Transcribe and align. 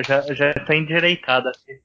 Eu 0.00 0.04
já, 0.04 0.20
eu 0.26 0.34
já 0.34 0.54
tô 0.54 0.72
endireitado 0.72 1.50
aqui. 1.50 1.78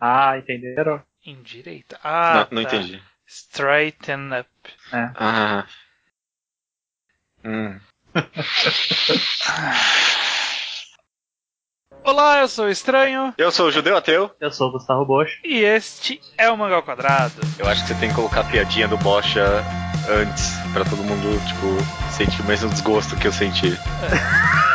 Ah, 0.00 0.38
entenderam? 0.38 1.02
Endireita. 1.26 2.00
Ah, 2.02 2.48
não, 2.50 2.62
não 2.62 2.68
tá. 2.68 2.76
entendi. 2.76 3.02
Straighten 3.26 4.30
up. 4.40 4.48
É. 4.90 5.10
Ah. 5.14 5.66
Hum. 7.44 7.78
Olá, 12.04 12.40
eu 12.40 12.48
sou 12.48 12.64
o 12.64 12.70
Estranho 12.70 13.34
Eu 13.36 13.52
sou 13.52 13.66
o 13.66 13.70
judeu 13.70 13.98
ateu. 13.98 14.34
Eu 14.40 14.50
sou 14.50 14.68
o 14.68 14.72
Gustavo 14.72 15.04
Bosch. 15.04 15.38
e 15.44 15.58
este 15.58 16.22
é 16.38 16.48
o 16.48 16.56
Mangá 16.56 16.76
ao 16.76 16.82
Quadrado. 16.82 17.42
Eu 17.58 17.68
acho 17.68 17.82
que 17.82 17.88
você 17.88 17.94
tem 17.96 18.08
que 18.08 18.14
colocar 18.14 18.40
a 18.40 18.44
piadinha 18.44 18.88
do 18.88 18.96
Bocha 18.96 19.62
antes, 20.08 20.56
pra 20.72 20.86
todo 20.86 21.04
mundo, 21.04 21.38
tipo, 21.46 21.76
sentir 22.10 22.40
o 22.40 22.46
mesmo 22.46 22.70
desgosto 22.70 23.14
que 23.14 23.26
eu 23.26 23.32
senti. 23.32 23.72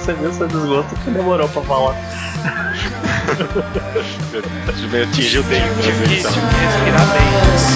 Percebeu 0.00 0.32
seu 0.32 0.48
desgosto 0.48 0.94
que 1.04 1.10
demorou 1.10 1.46
pra 1.46 1.62
falar. 1.62 1.94
Me 4.90 5.02
atingiu 5.02 5.42
dentro 5.42 5.82
Tive 5.82 5.98
dessa 5.98 6.08
que 6.08 6.14
edição. 6.14 6.32
respirar 6.32 7.06
bem. 7.12 7.30
Pois 7.44 7.70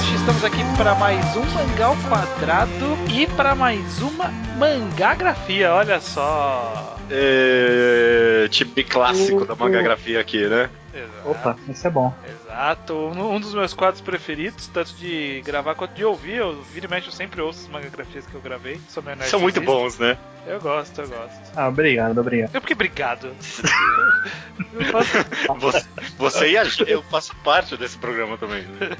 Bosch, 0.00 0.14
estamos 0.14 0.42
aqui 0.42 0.64
para 0.78 0.94
mais 0.94 1.36
um 1.36 1.44
Mangá 1.52 1.86
ao 1.86 1.96
Quadrado 1.96 2.96
e 3.12 3.26
para 3.26 3.54
mais 3.54 4.00
uma 4.00 4.32
mangagrafia, 4.56 5.74
olha 5.74 6.00
só. 6.00 6.96
É, 7.10 8.48
tipo 8.50 8.82
clássico 8.84 9.44
da 9.44 9.54
mangagrafia 9.54 10.18
aqui, 10.18 10.46
né? 10.46 10.70
Exato. 10.92 11.30
Opa, 11.30 11.56
isso 11.68 11.86
é 11.86 11.90
bom. 11.90 12.12
Exato, 12.28 12.94
um, 12.94 13.38
dos 13.40 13.54
meus 13.54 13.72
quadros 13.74 14.00
preferidos, 14.00 14.66
tanto 14.68 14.92
de 14.94 15.40
gravar 15.44 15.74
quanto 15.74 15.94
de 15.94 16.04
ouvir. 16.04 16.36
Eu 16.36 16.62
vira 16.62 16.86
e 16.86 16.90
mexe, 16.90 17.08
eu 17.08 17.12
sempre 17.12 17.40
ouço 17.40 17.60
as 17.60 17.68
mangagrafias 17.68 18.26
que 18.26 18.34
eu 18.34 18.40
gravei. 18.40 18.80
Sou 18.88 19.02
meu 19.02 19.16
São 19.22 19.40
muito 19.40 19.60
bons, 19.60 19.98
né? 19.98 20.18
Eu 20.46 20.58
gosto, 20.60 21.00
eu 21.02 21.08
gosto. 21.08 21.38
Ah, 21.54 21.68
obrigado, 21.68 22.18
obrigado. 22.18 22.50
Eu 22.54 22.60
porque 22.60 22.72
obrigado. 22.74 23.30
Eu 24.72 24.84
faço- 24.86 25.26
Você, 25.58 25.86
você 26.18 26.50
e 26.52 26.58
a 26.58 26.64
gente, 26.64 26.88
eu 26.88 27.02
faço 27.04 27.34
parte 27.42 27.76
desse 27.76 27.96
programa 27.98 28.36
também. 28.38 28.62
Né? 28.62 28.90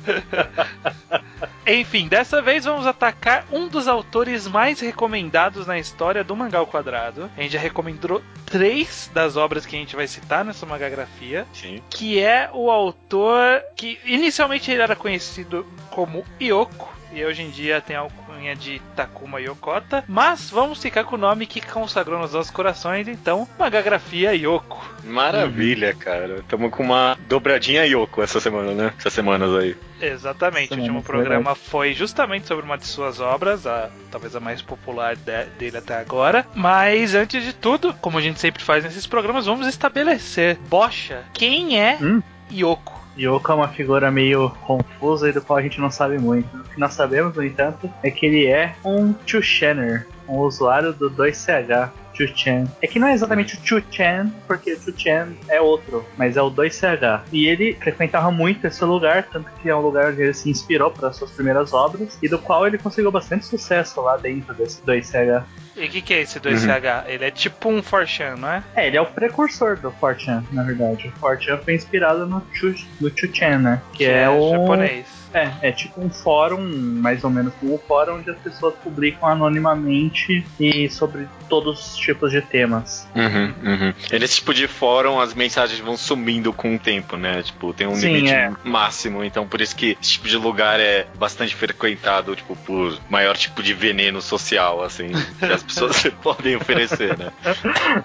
Enfim, 1.67 2.09
dessa 2.09 2.43
vez 2.43 2.65
vamos 2.65 2.87
atacar 2.87 3.45
um 3.53 3.69
dos 3.69 3.87
autores 3.87 4.49
mais 4.49 4.81
recomendados 4.81 5.67
na 5.67 5.79
história 5.79 6.25
do 6.25 6.35
Mangá 6.35 6.59
ao 6.59 6.67
Quadrado. 6.67 7.31
A 7.37 7.43
gente 7.43 7.53
já 7.53 7.61
recomendou 7.61 8.23
três 8.47 9.11
das 9.15 9.37
obras 9.37 9.65
que 9.67 9.77
a 9.77 9.79
gente 9.79 9.95
vai 9.95 10.07
citar 10.09 10.45
nessa 10.45 10.67
mangagrafia. 10.67 11.47
Sim. 11.53 11.80
Que 11.89 12.21
é 12.21 12.51
o 12.53 12.71
autor 12.71 13.63
que 13.77 13.99
inicialmente 14.05 14.71
ele 14.71 14.83
era 14.83 14.97
conhecido 14.97 15.67
como 15.91 16.25
Yoko. 16.41 17.00
E 17.13 17.25
hoje 17.25 17.43
em 17.43 17.51
dia 17.51 17.81
tem 17.81 17.97
a 17.97 18.01
alcunha 18.01 18.55
de 18.55 18.81
Takuma 18.95 19.41
Yokota. 19.41 20.05
Mas 20.07 20.49
vamos 20.49 20.81
ficar 20.81 21.05
com 21.05 21.17
o 21.17 21.19
nome 21.19 21.45
que 21.47 21.61
consagrou 21.61 22.19
nos 22.21 22.33
nossos 22.33 22.51
corações, 22.53 23.09
então, 23.09 23.49
Magagrafia 23.59 24.33
Yoko. 24.35 24.81
Maravilha, 25.05 25.93
cara. 25.95 26.45
Tamo 26.49 26.71
com 26.71 26.83
uma 26.83 27.19
dobradinha 27.29 27.85
Yoko 27.85 28.23
essa 28.23 28.39
semana, 28.41 28.73
né? 28.73 28.93
Essas 28.99 29.13
semanas 29.13 29.55
aí. 29.57 29.77
Exatamente, 30.01 30.67
o 30.67 30.69
Semana, 30.77 30.83
último 30.83 30.99
é 31.01 31.03
programa 31.03 31.55
foi 31.55 31.93
justamente 31.93 32.47
sobre 32.47 32.65
uma 32.65 32.79
de 32.79 32.87
suas 32.87 33.21
obras, 33.21 33.67
a, 33.67 33.91
talvez 34.11 34.35
a 34.35 34.41
mais 34.41 34.63
popular 34.63 35.15
de- 35.17 35.45
dele 35.59 35.77
até 35.77 35.97
agora. 35.99 36.47
Mas 36.55 37.15
antes 37.15 37.43
de 37.45 37.53
tudo, 37.53 37.93
como 38.01 38.17
a 38.17 38.21
gente 38.23 38.41
sempre 38.41 38.63
faz 38.63 38.83
nesses 38.85 39.07
programas, 39.07 39.45
vamos 39.47 39.67
estabelecer, 39.67 40.57
Bocha, 40.69 41.25
quem 41.35 41.79
é 41.79 41.99
Hum. 42.01 42.23
Yoko? 42.53 43.00
Yoko 43.21 43.53
é 43.53 43.55
uma 43.55 43.69
figura 43.69 44.11
meio 44.11 44.51
confusa 44.67 45.29
e 45.29 45.33
do 45.33 45.43
qual 45.43 45.59
a 45.59 45.63
gente 45.63 45.79
não 45.79 45.91
sabe 45.91 46.19
muito. 46.19 46.57
O 46.57 46.65
que 46.65 46.81
nós 46.81 46.95
sabemos, 46.95 47.37
no 47.37 47.45
entanto, 47.45 47.91
é 48.03 48.11
que 48.11 48.25
ele 48.25 48.47
é 48.47 48.75
um 48.83 49.15
Chuchener, 49.27 50.07
um 50.27 50.39
usuário 50.39 50.93
do 50.93 51.11
2CH. 51.11 51.91
Chuchen. 52.27 52.67
É 52.83 52.87
que 52.87 52.99
não 52.99 53.09
é 53.09 53.13
exatamente 53.13 53.57
o 53.57 53.67
Chuchen, 53.67 54.33
porque 54.47 54.73
o 54.73 54.81
Chuchen 54.81 55.37
é 55.49 55.61
outro, 55.61 56.05
mas 56.17 56.37
é 56.37 56.43
o 56.43 56.51
2CH. 56.51 57.23
E 57.33 57.47
ele 57.47 57.75
frequentava 57.75 58.31
muito 58.31 58.67
esse 58.67 58.85
lugar, 58.85 59.25
tanto 59.25 59.51
que 59.63 59.69
é 59.69 59.75
um 59.75 59.81
lugar 59.81 60.13
onde 60.13 60.23
ele 60.23 60.35
se 60.35 60.51
inspirou 60.51 60.91
para 60.91 61.13
suas 61.13 61.31
primeiras 61.31 61.73
obras, 61.73 62.19
e 62.23 62.29
do 62.29 62.39
qual 62.39 62.67
ele 62.67 62.79
conseguiu 62.79 63.11
bastante 63.11 63.47
sucesso 63.47 64.01
lá 64.01 64.17
dentro 64.17 64.55
desse 64.55 64.83
2CH. 64.83 65.45
E 65.77 65.87
o 65.87 65.89
que, 65.89 66.03
que 66.03 66.15
é 66.15 66.21
esse 66.21 66.39
2CH? 66.39 67.05
Ele 67.07 67.25
é 67.25 67.31
tipo 67.31 67.69
um 67.69 67.81
4chan, 67.81 68.37
não 68.37 68.51
é? 68.51 68.63
É, 68.75 68.87
ele 68.87 68.97
é 68.97 69.01
o 69.01 69.07
precursor 69.07 69.79
do 69.79 69.91
4chan, 69.93 70.45
na 70.53 70.63
verdade. 70.63 71.13
O 71.17 71.27
4chan 71.27 71.59
foi 71.63 71.75
inspirado 71.75 72.27
no, 72.27 72.43
Chu, 72.53 72.75
no 73.01 73.11
Chuchen, 73.17 73.59
né? 73.59 73.83
Que, 73.93 74.05
é, 74.05 74.29
o 74.29 74.51
japonês. 74.51 75.20
É, 75.33 75.69
é 75.69 75.73
tipo 75.73 76.01
um 76.01 76.11
fórum, 76.11 76.61
mais 77.01 77.23
ou 77.25 77.31
menos 77.31 77.55
como 77.55 77.75
um 77.75 77.79
fórum, 77.79 78.17
onde 78.19 78.31
as 78.31 78.39
pessoas 78.39 78.75
publicam 78.83 79.29
anonimamente 79.29 80.45
e 80.59 80.89
sobre 80.91 81.29
todos 81.49 81.81
os 81.91 81.97
tipos 81.97 82.31
de 82.31 82.41
temas. 82.43 83.09
Uhum, 83.15 83.55
uhum. 83.63 83.95
E 84.11 84.19
nesse 84.19 84.37
tipo 84.37 84.53
de 84.55 84.67
fórum, 84.67 85.21
as 85.21 85.35
mensagens 85.35 85.81
vão 85.81 85.97
sumindo 85.97 86.53
com 86.53 86.75
o 86.75 86.79
tempo, 86.79 87.17
né? 87.17 87.43
Tipo, 87.43 87.73
tem 87.73 87.87
um 87.87 87.95
Sim, 87.95 88.09
limite 88.15 88.33
é. 88.33 88.51
máximo, 88.65 89.25
então 89.25 89.47
por 89.47 89.61
isso 89.61 89.75
que 89.77 89.97
esse 90.01 90.13
tipo 90.13 90.29
de 90.29 90.37
lugar 90.37 90.81
é 90.81 91.07
bastante 91.19 91.55
frequentado, 91.55 92.35
tipo, 92.35 92.57
por 92.57 92.99
maior 93.09 93.37
tipo 93.37 93.63
de 93.63 93.75
veneno 93.75 94.21
social, 94.21 94.83
assim, 94.83 95.09
que 95.39 95.45
as 95.45 95.63
pessoas 95.63 96.03
podem 96.23 96.57
oferecer, 96.57 97.17
né? 97.19 97.31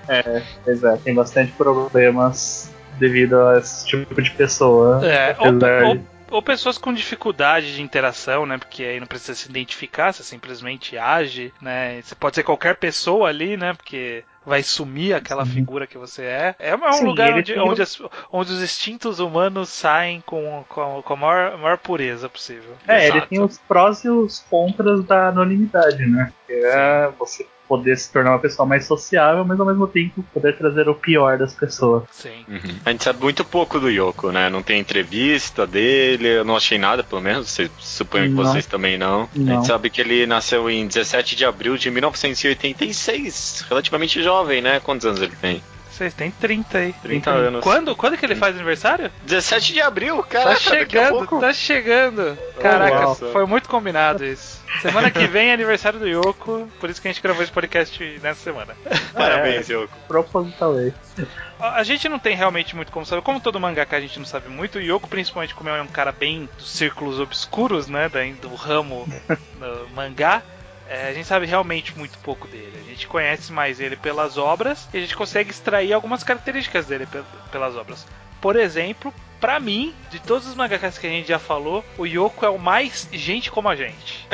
É, 0.07 0.41
pois 0.63 0.83
é, 0.83 0.97
tem 0.97 1.13
bastante 1.13 1.51
problemas 1.53 2.71
devido 2.99 3.39
a 3.39 3.59
esse 3.59 3.85
tipo 3.85 4.21
de 4.21 4.31
pessoa. 4.31 5.05
É, 5.05 5.35
ou, 5.39 5.47
ou- 5.87 6.14
ou 6.31 6.41
pessoas 6.41 6.77
com 6.77 6.93
dificuldade 6.93 7.75
de 7.75 7.81
interação, 7.81 8.45
né? 8.45 8.57
Porque 8.57 8.83
aí 8.83 8.99
não 8.99 9.07
precisa 9.07 9.35
se 9.35 9.49
identificar, 9.49 10.11
você 10.13 10.23
simplesmente 10.23 10.97
age, 10.97 11.53
né? 11.61 12.01
Você 12.01 12.15
pode 12.15 12.35
ser 12.35 12.43
qualquer 12.43 12.75
pessoa 12.77 13.29
ali, 13.29 13.55
né? 13.57 13.73
Porque 13.73 14.23
vai 14.45 14.61
sumir 14.61 15.13
aquela 15.15 15.43
Sim. 15.45 15.51
figura 15.53 15.87
que 15.87 15.97
você 15.97 16.23
é. 16.23 16.55
É 16.59 16.75
um 16.75 16.79
Sim, 16.91 17.05
lugar 17.05 17.29
ele 17.29 17.39
onde, 17.39 17.53
tem 17.53 17.61
onde, 17.61 17.81
as- 17.81 17.99
onde 18.31 18.51
os 18.53 18.61
instintos 18.61 19.19
humanos 19.19 19.69
saem 19.69 20.21
com, 20.21 20.63
com, 20.69 21.01
com 21.01 21.13
a 21.13 21.17
maior, 21.17 21.57
maior 21.57 21.77
pureza 21.77 22.29
possível. 22.29 22.75
É, 22.87 23.07
ele 23.07 23.21
Exato. 23.21 23.27
tem 23.27 23.43
os 23.43 23.57
prós 23.57 24.03
e 24.03 24.09
os 24.09 24.39
contras 24.49 25.03
da 25.05 25.29
anonimidade, 25.29 26.05
né? 26.05 26.31
Que 26.45 26.53
é 26.53 27.09
você 27.17 27.47
poder 27.67 27.97
se 27.97 28.11
tornar 28.11 28.31
uma 28.31 28.39
pessoa 28.39 28.65
mais 28.65 28.85
sociável, 28.85 29.43
mas 29.45 29.59
ao 29.59 29.65
mesmo 29.65 29.87
tempo 29.87 30.23
poder 30.33 30.57
trazer 30.57 30.87
o 30.89 30.95
pior 30.95 31.37
das 31.37 31.53
pessoas. 31.53 32.03
Sim. 32.11 32.45
Uhum. 32.47 32.75
A 32.85 32.91
gente 32.91 33.03
sabe 33.03 33.21
muito 33.21 33.43
pouco 33.43 33.79
do 33.79 33.89
Yoko, 33.89 34.31
né? 34.31 34.49
Não 34.49 34.61
tem 34.61 34.79
entrevista 34.79 35.65
dele, 35.65 36.27
eu 36.27 36.45
não 36.45 36.55
achei 36.55 36.77
nada, 36.77 37.03
pelo 37.03 37.21
menos. 37.21 37.49
Você- 37.49 37.69
Suponho 37.79 38.25
que 38.29 38.33
Não. 38.35 38.43
vocês 38.43 38.65
também 38.65 38.97
não. 38.97 39.23
A 39.23 39.27
Não. 39.35 39.55
gente 39.55 39.67
sabe 39.67 39.89
que 39.89 40.01
ele 40.01 40.25
nasceu 40.25 40.69
em 40.69 40.85
17 40.87 41.35
de 41.35 41.45
abril 41.45 41.77
de 41.77 41.89
1986, 41.91 43.65
relativamente 43.69 44.21
jovem, 44.21 44.61
né? 44.61 44.79
Quantos 44.79 45.05
anos 45.05 45.21
ele 45.21 45.35
tem? 45.41 45.61
Vocês 45.95 46.13
têm 46.13 46.29
30 46.29 46.77
aí. 46.77 46.93
30 47.01 47.29
anos. 47.29 47.63
Quando, 47.63 47.95
quando 47.95 48.17
que 48.17 48.25
ele 48.25 48.35
faz 48.35 48.53
aniversário? 48.53 49.09
17 49.23 49.73
de 49.73 49.81
abril, 49.81 50.17
Tá 50.17 50.23
caraca, 50.23 50.53
daqui 50.53 50.67
a 50.67 50.71
chegando, 50.79 51.17
pouco. 51.17 51.39
tá 51.39 51.53
chegando. 51.53 52.37
Caraca, 52.59 53.05
uau. 53.05 53.15
foi 53.15 53.45
muito 53.45 53.69
combinado 53.69 54.25
isso. 54.25 54.61
Semana 54.81 55.09
que 55.09 55.25
vem 55.25 55.49
é 55.49 55.53
aniversário 55.53 55.97
do 55.97 56.07
Yoko, 56.07 56.67
por 56.81 56.89
isso 56.89 57.01
que 57.01 57.07
a 57.07 57.11
gente 57.11 57.21
gravou 57.23 57.41
esse 57.41 57.51
podcast 57.51 58.19
nessa 58.21 58.41
semana. 58.41 58.75
Parabéns, 59.13 59.69
Yoko. 59.69 59.93
Propositalmente. 60.07 60.95
A 61.57 61.75
a 61.79 61.83
gente 61.83 62.09
não 62.09 62.19
tem 62.19 62.35
realmente 62.35 62.75
muito 62.75 62.91
como 62.91 63.05
saber. 63.05 63.21
Como 63.21 63.39
todo 63.39 63.59
mangaka 63.59 63.95
a 63.95 64.01
gente 64.01 64.19
não 64.19 64.25
sabe 64.25 64.49
muito, 64.49 64.77
o 64.77 64.81
Yoko, 64.81 65.07
principalmente 65.07 65.55
como 65.55 65.69
é 65.69 65.81
um 65.81 65.87
cara 65.87 66.11
bem 66.11 66.49
dos 66.57 66.69
círculos 66.71 67.19
obscuros, 67.21 67.87
né? 67.87 68.09
Do 68.41 68.53
ramo 68.53 69.07
do 69.59 69.89
mangá. 69.95 70.43
É, 70.89 71.07
a 71.09 71.13
gente 71.13 71.25
sabe 71.27 71.45
realmente 71.45 71.97
muito 71.97 72.17
pouco 72.19 72.47
dele. 72.47 72.73
A 72.85 72.89
gente 72.89 73.07
conhece 73.07 73.51
mais 73.51 73.79
ele 73.79 73.95
pelas 73.95 74.37
obras 74.37 74.87
e 74.93 74.97
a 74.97 75.01
gente 75.01 75.15
consegue 75.15 75.49
extrair 75.49 75.93
algumas 75.93 76.23
características 76.23 76.85
dele 76.85 77.05
pe- 77.05 77.23
pelas 77.51 77.75
obras. 77.75 78.05
Por 78.41 78.55
exemplo, 78.55 79.11
pra 79.39 79.59
mim, 79.59 79.95
de 80.11 80.19
todos 80.19 80.47
os 80.47 80.53
mangakas 80.53 80.97
que 80.99 81.07
a 81.07 81.09
gente 81.09 81.27
já 81.27 81.39
falou, 81.39 81.83
o 81.97 82.05
Yoko 82.05 82.45
é 82.45 82.49
o 82.49 82.59
mais 82.59 83.07
gente 83.11 83.49
como 83.49 83.67
a 83.67 83.75
gente. 83.75 84.27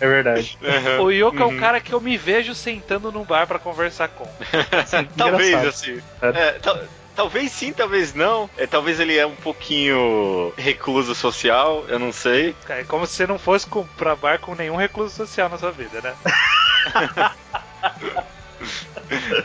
É 0.00 0.06
verdade. 0.08 0.58
O 1.00 1.10
Yoko 1.10 1.38
é 1.42 1.44
Uhum. 1.44 1.56
o 1.56 1.60
cara 1.60 1.80
que 1.80 1.92
eu 1.92 2.00
me 2.00 2.16
vejo 2.16 2.54
sentando 2.54 3.12
num 3.12 3.24
bar 3.24 3.46
pra 3.46 3.58
conversar 3.58 4.08
com. 4.08 4.26
Talvez, 5.16 5.54
assim. 5.66 6.00
É. 6.22 6.28
é, 6.28 6.52
tal- 6.52 6.80
talvez 7.14 7.52
sim, 7.52 7.72
talvez 7.72 8.14
não. 8.14 8.48
É, 8.56 8.66
talvez 8.66 9.00
ele 9.00 9.16
é 9.16 9.26
um 9.26 9.36
pouquinho 9.36 10.52
recluso 10.56 11.14
social, 11.14 11.84
eu 11.88 11.98
não 11.98 12.12
sei. 12.12 12.54
É 12.68 12.84
como 12.84 13.06
se 13.06 13.14
você 13.14 13.26
não 13.26 13.38
fosse 13.38 13.66
pra 13.96 14.16
bar 14.16 14.38
com 14.38 14.54
nenhum 14.54 14.76
recluso 14.76 15.14
social 15.14 15.48
na 15.48 15.58
sua 15.58 15.72
vida, 15.72 16.00
né? 16.00 16.14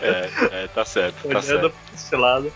É, 0.02 0.64
é, 0.64 0.68
tá 0.68 0.86
certo, 0.86 1.16
tá 1.24 1.40
Olhando 1.40 1.74
certo. 1.96 2.18
lado. 2.18 2.54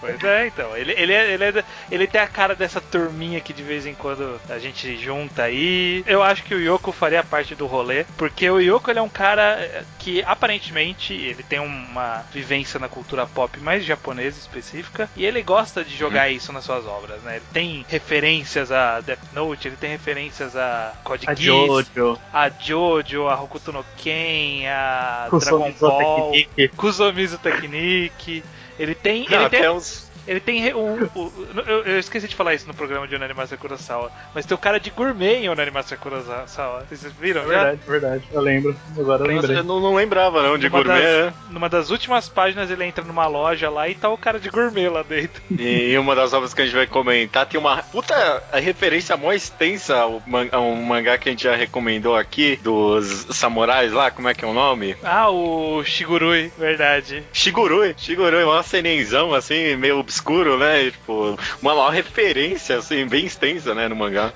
Pois 0.00 0.22
é, 0.24 0.46
então. 0.46 0.76
Ele, 0.76 0.92
ele, 0.92 1.12
é- 1.12 1.32
ele, 1.32 1.44
é 1.44 1.64
ele 1.90 2.06
tem 2.06 2.20
a 2.20 2.26
cara 2.26 2.54
dessa 2.54 2.80
turminha 2.80 3.40
que 3.40 3.52
de 3.52 3.62
vez 3.62 3.86
em 3.86 3.94
quando 3.94 4.40
a 4.48 4.58
gente 4.58 4.96
junta 4.96 5.42
aí. 5.42 6.04
Eu 6.06 6.22
acho 6.22 6.42
que 6.42 6.54
o 6.54 6.60
Yoko 6.60 6.92
faria 6.92 7.22
parte 7.22 7.54
do 7.54 7.66
rolê, 7.66 8.04
porque 8.16 8.48
o 8.48 8.60
Yoko 8.60 8.90
ele 8.90 8.98
é 8.98 9.02
um 9.02 9.08
cara 9.08 9.58
eh, 9.60 9.84
que 9.98 10.22
aparentemente 10.22 11.12
ele 11.12 11.42
tem 11.42 11.58
uma 11.58 12.24
vivência 12.32 12.78
na 12.78 12.88
cultura 12.88 13.26
pop 13.26 13.58
mais 13.60 13.84
japonesa 13.84 14.38
específica 14.38 15.08
e 15.16 15.24
ele 15.24 15.42
gosta 15.42 15.84
de 15.84 15.96
jogar 15.96 16.28
isso 16.30 16.52
nas 16.52 16.64
suas 16.64 16.86
obras, 16.86 17.20
né? 17.22 17.36
Ele 17.36 17.44
tem 17.52 17.86
referências 17.88 18.70
a 18.72 19.00
Death 19.00 19.18
Note, 19.32 19.68
ele 19.68 19.76
tem 19.76 19.90
referências 19.90 20.56
a 20.56 20.92
Code 21.04 21.26
A 21.28 21.34
Geass, 21.34 21.66
Jojo, 21.66 22.18
a 22.32 22.48
Jojo, 22.48 23.26
a 23.28 23.40
Hokuto 23.40 23.72
no 23.72 23.84
Ken, 23.96 24.66
a 24.68 25.28
Dragon 25.30 25.55
Dragon 25.58 25.74
Ball. 25.80 26.32
Kuzomizu 26.76 27.38
Technique. 27.38 28.42
Ele 28.78 28.94
tem, 28.94 29.26
Não, 29.28 29.40
ele 29.40 29.48
tem 29.48 29.60
até 29.60 29.70
uns. 29.70 30.05
Ele 30.26 30.40
tem 30.40 30.74
um. 30.74 31.04
um- 31.14 31.30
eu, 31.66 31.82
eu 31.84 31.98
esqueci 31.98 32.28
de 32.28 32.34
falar 32.34 32.54
isso 32.54 32.66
no 32.66 32.74
programa 32.74 33.06
de 33.06 33.14
Onani 33.14 33.34
Master 33.34 33.58
Kurosawa, 33.58 34.10
mas 34.34 34.44
tem 34.46 34.54
o 34.54 34.58
cara 34.58 34.78
de 34.80 34.90
gourmet 34.90 35.36
em 35.44 35.48
Onani 35.48 35.70
Master 35.70 35.98
Kurosawa. 35.98 36.84
Vocês 36.88 37.12
viram 37.20 37.42
É 37.42 37.44
já? 37.44 37.50
verdade, 37.50 37.80
verdade. 37.86 38.24
Eu 38.32 38.40
lembro. 38.40 38.76
Agora 38.98 39.22
eu 39.22 39.26
lembrei. 39.28 39.58
eu 39.58 39.64
não, 39.64 39.80
não 39.80 39.94
lembrava, 39.94 40.42
não, 40.42 40.58
de 40.58 40.68
Numa 40.68 40.82
gourmet, 40.82 41.02
das, 41.02 41.26
né? 41.26 41.34
numa 41.50 41.68
das 41.68 41.90
últimas 41.90 42.28
páginas 42.28 42.70
ele 42.70 42.84
entra 42.84 43.04
numa 43.04 43.26
loja 43.26 43.68
lá 43.70 43.88
e 43.88 43.94
tá 43.94 44.08
o 44.10 44.18
cara 44.18 44.38
de 44.38 44.48
gourmet 44.50 44.88
lá 44.88 45.02
dentro. 45.02 45.42
E 45.58 45.96
uma 45.98 46.14
das 46.14 46.32
obras 46.32 46.52
que 46.54 46.62
a 46.62 46.64
gente 46.64 46.74
vai 46.76 46.86
comentar 46.86 47.46
tem 47.46 47.58
uma 47.58 47.82
puta 47.82 48.42
referência 48.52 49.16
mó 49.16 49.32
extensa 49.32 49.96
ao 49.96 50.22
man- 50.26 50.48
a 50.52 50.60
um 50.60 50.74
mangá 50.82 51.16
que 51.18 51.28
a 51.28 51.32
gente 51.32 51.44
já 51.44 51.54
recomendou 51.56 52.14
aqui, 52.16 52.56
dos 52.62 53.26
samurais 53.30 53.92
lá, 53.92 54.10
como 54.10 54.28
é 54.28 54.34
que 54.34 54.44
é 54.44 54.48
o 54.48 54.52
nome? 54.52 54.96
Ah, 55.02 55.30
o 55.30 55.82
Shigurui, 55.84 56.52
verdade. 56.58 57.22
Shigurui, 57.32 57.94
Shigurui, 57.96 58.44
uma 58.44 58.62
senenzão 58.62 59.34
assim, 59.34 59.76
meio 59.76 60.04
obscuro, 60.20 60.58
né? 60.58 60.90
Tipo, 60.90 61.38
uma 61.60 61.74
maior 61.74 61.90
referência, 61.90 62.78
assim, 62.78 63.06
bem 63.06 63.26
extensa, 63.26 63.74
né, 63.74 63.88
no 63.88 63.96
mangá. 63.96 64.32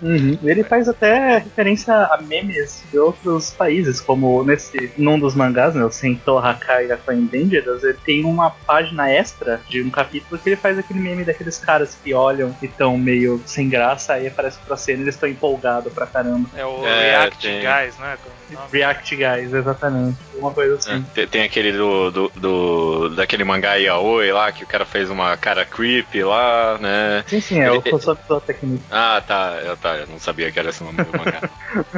Uhum. 0.00 0.38
Ele 0.42 0.62
faz 0.62 0.88
até 0.88 1.38
referência 1.38 1.92
a 1.92 2.18
memes 2.20 2.82
de 2.90 2.98
outros 2.98 3.50
países, 3.50 4.00
como 4.00 4.44
nesse 4.44 4.92
num 4.96 5.18
dos 5.18 5.34
mangás, 5.34 5.74
né, 5.74 5.84
o 5.84 5.90
Sentou 5.90 6.38
Hakai 6.38 6.90
Aqua 6.90 7.14
Dangerous, 7.14 7.82
ele 7.84 7.98
tem 8.04 8.24
uma 8.24 8.50
página 8.50 9.10
extra 9.10 9.60
de 9.68 9.82
um 9.82 9.90
capítulo 9.90 10.40
que 10.40 10.50
ele 10.50 10.56
faz 10.56 10.78
aquele 10.78 11.00
meme 11.00 11.24
daqueles 11.24 11.58
caras 11.58 11.96
que 12.02 12.12
olham 12.14 12.54
e 12.62 12.66
estão 12.66 12.96
meio 12.96 13.40
sem 13.46 13.68
graça, 13.68 14.14
aí 14.14 14.26
aparece 14.26 14.58
pra 14.66 14.76
cena 14.76 14.98
e 14.98 15.02
eles 15.02 15.14
estão 15.14 15.28
empolgados 15.28 15.92
pra 15.92 16.06
caramba. 16.06 16.48
É 16.56 16.64
o 16.64 16.84
É, 16.86 17.10
React 17.10 17.46
tem. 17.46 17.60
Guys, 17.60 17.98
né? 17.98 18.16
É? 18.52 18.56
React 18.72 19.16
Guys, 19.16 19.52
exatamente. 19.54 20.18
Uma 20.34 20.50
coisa 20.50 20.76
assim. 20.76 20.92
É, 20.92 21.14
tem, 21.14 21.26
tem 21.28 21.42
aquele 21.42 21.72
do, 21.72 22.10
do, 22.10 22.32
do- 22.34 23.08
daquele 23.10 23.44
mangá 23.44 23.74
Yaoi 23.74 24.30
lá, 24.32 24.52
que 24.52 24.64
o 24.64 24.66
cara 24.66 24.84
fez 24.84 25.10
uma 25.10 25.23
cara 25.36 25.64
creepy 25.64 26.22
lá, 26.22 26.78
né? 26.80 27.24
Sim, 27.26 27.40
sim, 27.40 27.60
é 27.60 27.70
o 27.70 27.76
Ele- 27.76 27.90
Kosoto 27.90 28.40
Technique. 28.40 28.84
Ah, 28.90 29.22
tá, 29.26 29.58
eu, 29.64 29.76
tá, 29.76 29.96
eu 29.96 30.06
não 30.06 30.18
sabia 30.18 30.50
que 30.50 30.58
era 30.58 30.70
esse 30.70 30.82
o 30.82 30.86
nome 30.86 31.02
do 31.02 31.16
mangá. 31.18 31.40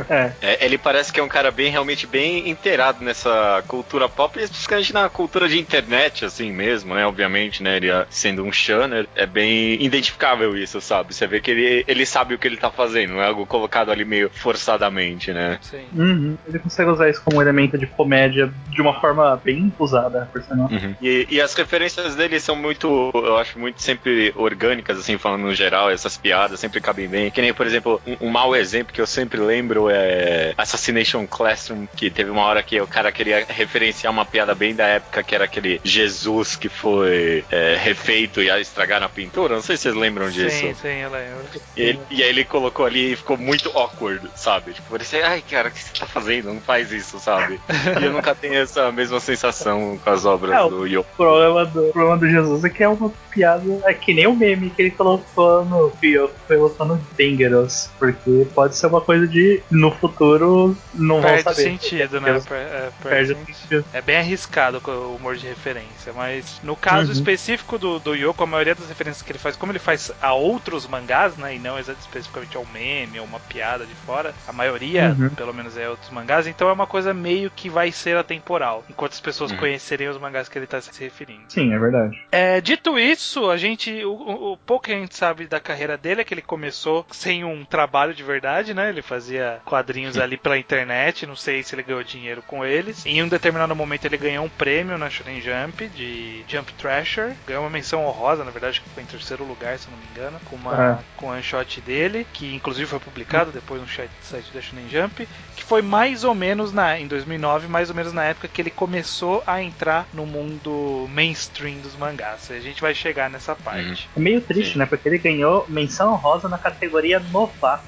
É. 0.09 0.33
É, 0.41 0.65
ele 0.65 0.79
parece 0.79 1.13
que 1.13 1.21
é 1.21 1.23
um 1.23 1.29
cara 1.29 1.51
bem, 1.51 1.71
realmente 1.71 2.07
bem 2.07 2.49
inteirado 2.49 3.05
nessa 3.05 3.63
cultura 3.67 4.09
pop, 4.09 4.39
especificamente 4.39 4.93
na 4.95 5.09
cultura 5.09 5.49
de 5.49 5.59
internet, 5.59 6.25
assim 6.25 6.51
mesmo, 6.53 6.95
né? 6.95 7.07
Obviamente, 7.07 7.63
né? 7.63 7.77
Ele 7.77 7.91
ah, 7.91 8.07
sendo 8.09 8.43
um 8.45 8.53
shunner, 8.53 9.07
é 9.15 9.27
bem 9.27 9.83
identificável 9.83 10.57
isso, 10.57 10.81
sabe? 10.81 11.15
Você 11.15 11.27
vê 11.27 11.41
que 11.41 11.51
ele, 11.51 11.85
ele 11.87 12.07
sabe 12.07 12.35
o 12.35 12.39
que 12.39 12.47
ele 12.47 12.57
tá 12.57 12.71
fazendo, 12.71 13.15
não 13.15 13.23
é 13.23 13.27
algo 13.27 13.45
colocado 13.47 13.91
ali 13.91 14.05
meio 14.05 14.31
forçadamente, 14.31 15.33
né? 15.33 15.59
Sim. 15.61 15.87
Uhum. 15.95 16.39
Ele 16.47 16.59
consegue 16.59 16.91
usar 16.91 17.09
isso 17.11 17.23
como 17.25 17.39
um 17.39 17.43
elemento 17.43 17.77
de 17.77 17.87
comédia 17.87 18.53
de 18.71 18.81
uma 18.81 18.99
forma 19.01 19.37
bem 19.45 19.73
usada, 19.79 20.29
por 20.33 20.43
sinal. 20.43 20.69
E, 21.01 21.27
e 21.31 21.41
as 21.41 21.55
referências 21.55 22.15
dele 22.17 22.41
são 22.41 22.57
muito, 22.57 23.11
eu 23.25 23.39
acho, 23.39 23.59
muito 23.59 23.81
sempre 23.83 24.33
orgânicas, 24.37 24.99
assim, 24.99 25.17
falando 25.19 25.43
no 25.43 25.55
geral, 25.55 25.91
essas 25.91 26.17
piadas 26.17 26.59
sempre 26.61 26.81
cabem 26.81 27.09
bem. 27.09 27.31
Que 27.31 27.41
nem, 27.41 27.53
por 27.55 27.67
exemplo, 27.67 28.01
um, 28.07 28.27
um 28.27 28.31
mau 28.31 28.55
exemplo 28.57 28.93
que 28.93 29.01
eu 29.01 29.07
sempre 29.07 29.41
lembro 29.41 29.89
é 29.89 30.53
Assassination 30.57 31.27
Classroom, 31.27 31.87
que 31.97 32.11
teve 32.11 32.31
uma 32.31 32.43
hora 32.45 32.63
que 32.63 32.81
o 32.81 32.87
cara 32.87 33.11
queria 33.13 33.45
referenciar 33.49 34.13
uma 34.13 34.25
piada 34.25 34.55
bem 34.55 34.75
da 34.75 34.87
época, 34.87 35.23
que 35.23 35.35
era 35.35 35.45
aquele 35.45 35.81
Jesus 35.85 36.57
que 36.57 36.69
foi 36.69 37.45
é, 37.51 37.77
refeito 37.77 38.41
e 38.43 38.49
estragaram 38.61 39.07
a 39.07 39.09
pintura. 39.09 39.55
Não 39.55 39.63
sei 39.63 39.77
se 39.77 39.85
vocês 39.85 39.95
lembram 39.95 40.29
disso. 40.31 40.57
Sim, 40.57 40.75
sim, 40.75 40.89
eu 40.89 41.11
lembro. 41.11 41.45
E, 41.77 41.83
ele- 41.83 42.01
e 42.11 42.23
aí 42.23 42.29
ele 42.29 42.45
colocou 42.45 42.85
ali 42.87 43.13
e 43.13 43.17
ficou 43.17 43.37
muito 43.37 43.69
awkward, 43.77 44.29
sabe? 44.35 44.73
Tipo, 44.73 44.91
parecia, 44.91 45.27
ai, 45.29 45.43
cara, 45.43 45.69
o 45.69 45.71
que 45.71 45.79
você 45.83 45.93
tá 45.99 46.07
fazendo? 46.07 46.53
Não 46.53 46.61
faz 46.61 46.91
isso, 46.93 47.19
sabe? 47.19 47.61
e 48.01 48.05
eu 48.05 48.13
nunca 48.13 48.35
tenho 48.35 48.55
essa 48.55 48.91
mesma 48.93 49.21
sensação 49.21 49.99
com 50.03 50.11
as 50.11 50.25
obras 50.25 50.55
É, 50.67 50.69
do 50.69 50.87
Yo. 50.87 51.01
O 51.01 51.05
problema 51.17 51.65
do, 51.67 51.89
o 51.89 51.93
problema 51.93 52.19
do 52.19 52.29
Jesus 52.29 52.65
é 52.65 52.71
que 52.71 52.83
é 52.83 52.89
uma 53.07 53.15
piada. 53.31 53.65
É 53.85 53.95
que 53.95 54.15
nem 54.15 54.27
o 54.27 54.35
meme 54.37 54.71
que 54.71 54.83
ele 54.83 54.91
colocou 54.91 55.65
no 55.65 55.91
Pio, 56.01 56.31
colocou 56.47 56.87
no 56.87 56.97
Dangerous. 57.19 57.91
Porque 57.99 58.47
pode 58.55 58.77
ser 58.77 58.87
uma 58.87 59.01
coisa 59.01 59.27
de 59.27 59.63
no 59.71 59.91
futuro 59.91 60.77
não 60.95 61.21
vão 61.21 61.31
Perde 61.31 61.43
saber. 61.43 61.63
sentido, 61.63 62.21
né? 62.21 62.33
Deus 62.33 62.47
Per- 62.47 62.57
é, 62.57 62.91
Perde 63.03 63.03
perde 63.03 63.33
o 63.33 63.55
sentido. 63.55 63.85
É 63.93 64.01
bem 64.01 64.17
arriscado 64.17 64.81
o 64.87 65.17
humor 65.17 65.37
de 65.37 65.47
referência, 65.47 66.13
mas 66.15 66.61
no 66.63 66.77
caso 66.77 67.07
Uhum. 67.07 67.13
específico 67.13 67.79
do, 67.79 67.99
do 67.99 68.15
Yoko, 68.15 68.43
a 68.43 68.47
maioria 68.47 68.75
das 68.75 68.89
referências 68.89 69.23
que 69.23 69.33
ele 69.33 69.39
faz, 69.39 69.57
como 69.57 69.73
ele 69.73 69.79
faz 69.79 70.11
a 70.21 70.33
outros 70.35 70.87
mangás, 70.87 71.37
né, 71.37 71.57
e 71.57 71.59
não 71.59 71.79
especificamente 71.79 72.57
ao 72.57 72.67
meme 72.73 73.19
ou 73.21 73.27
uma 73.27 73.41
piada 73.41 73.85
de 73.87 73.95
fora, 73.95 74.35
a 74.47 74.53
maioria, 74.53 75.15
Uhum. 75.19 75.31
pelo 75.31 75.53
menos, 75.55 75.77
é 75.77 75.89
outros 75.89 76.11
mangás, 76.11 76.47
então 76.47 76.69
é 76.69 76.73
uma 76.73 76.87
coisa 76.87 77.13
meio 77.15 77.51
que 77.51 77.69
vai 77.69 77.91
ser 77.93 78.17
atemporal, 78.17 78.85
enquanto 78.89 79.13
as 79.13 79.21
pessoas 79.21 79.51
Uhum. 79.51 79.57
conhecerem 79.59 80.09
os 80.09 80.19
mangás 80.19 80.49
que 80.49 80.59
ele 80.59 80.65
está 80.65 80.81
se 80.81 81.03
referindo. 81.03 81.43
Sim, 81.49 81.73
é 81.73 81.79
verdade. 81.79 82.19
É, 82.31 82.61
dito 82.61 82.86
isso, 82.99 83.51
a 83.51 83.57
gente. 83.57 84.05
O, 84.05 84.53
o- 84.53 84.57
pouco 84.59 84.85
que 84.87 84.93
a 84.93 84.99
gente 84.99 85.17
sabe 85.17 85.47
da 85.47 85.59
carreira 85.61 85.97
dele 85.97 86.21
é 86.21 86.25
que 86.25 86.33
ele 86.35 86.43
começou 86.43 87.05
sem 87.11 87.45
um 87.45 87.65
trabalho 87.65 88.15
de 88.15 88.23
verdade, 88.23 88.73
né? 88.75 88.89
Ele 88.89 89.03
fazia 89.03 89.61
quadrinhos 89.65 90.17
ali 90.19 90.37
pela 90.37 90.59
internet, 90.59 91.27
não 91.27 91.37
sei 91.37 91.63
se 91.63 91.75
ele 91.75 91.83
ganhou 91.83 92.03
dinheiro 92.05 92.43
com 92.47 92.65
eles. 92.65 93.05
Em 93.07 93.23
um 93.23 93.29
determinado 93.29 93.75
momento 93.75 94.05
ele 94.05 94.17
ganhou 94.17 94.45
um 94.45 94.49
prêmio 94.49 94.99
na 94.99 95.11
Shonen 95.11 95.41
Jump 95.41 95.89
de 95.89 96.45
Jump 96.49 96.73
Thrasher. 96.75 97.35
Ganhou 97.47 97.63
uma 97.65 97.71
menção 97.71 98.05
honrosa, 98.05 98.45
na 98.45 98.51
verdade, 98.51 98.81
que 98.81 98.89
foi 98.91 99.03
em 99.03 99.07
terceiro 99.07 99.45
lugar, 99.45 99.79
se 99.79 99.89
não 99.91 99.97
me 99.99 100.05
engano, 100.13 100.39
com 100.45 100.57
uma 100.57 100.77
com 101.17 101.31
um 101.31 101.43
shot 101.43 101.81
dele, 101.81 102.27
que 102.33 102.55
inclusive 102.55 102.87
foi 102.89 103.01
publicado 103.01 103.51
depois 103.51 103.81
no 103.81 103.89
site 103.89 104.11
site 104.23 104.53
da 104.53 104.61
Shonen 104.61 104.89
Jump, 104.89 105.27
que 105.57 105.65
foi 105.65 105.81
mais 105.83 106.25
ou 106.25 106.35
menos 106.35 106.73
na 106.73 106.99
em 107.01 107.07
2009, 107.07 107.69
mais 107.69 107.89
ou 107.91 107.97
menos 107.97 108.13
na 108.13 108.25
época 108.25 108.49
que 108.49 108.61
ele 108.61 108.71
começou 108.71 109.43
a 109.47 109.63
entrar 109.63 110.07
no 110.13 110.27
mundo 110.27 111.07
mainstream 111.11 111.79
dos 111.81 111.95
mangás. 111.97 112.51
A 112.51 112.59
gente 112.61 112.76
vai 112.81 112.95
chegar 112.95 113.31
nessa 113.31 113.55
parte. 113.55 114.09
É 114.17 114.21
meio 114.21 114.41
triste, 114.41 114.79
né? 114.79 114.87
Porque 114.87 115.09
ele 115.09 115.19
ganhou 115.19 115.65
menção 115.69 116.15
rosa 116.17 116.49
na 116.49 116.59
categoria 116.59 117.19
novato. 117.19 117.85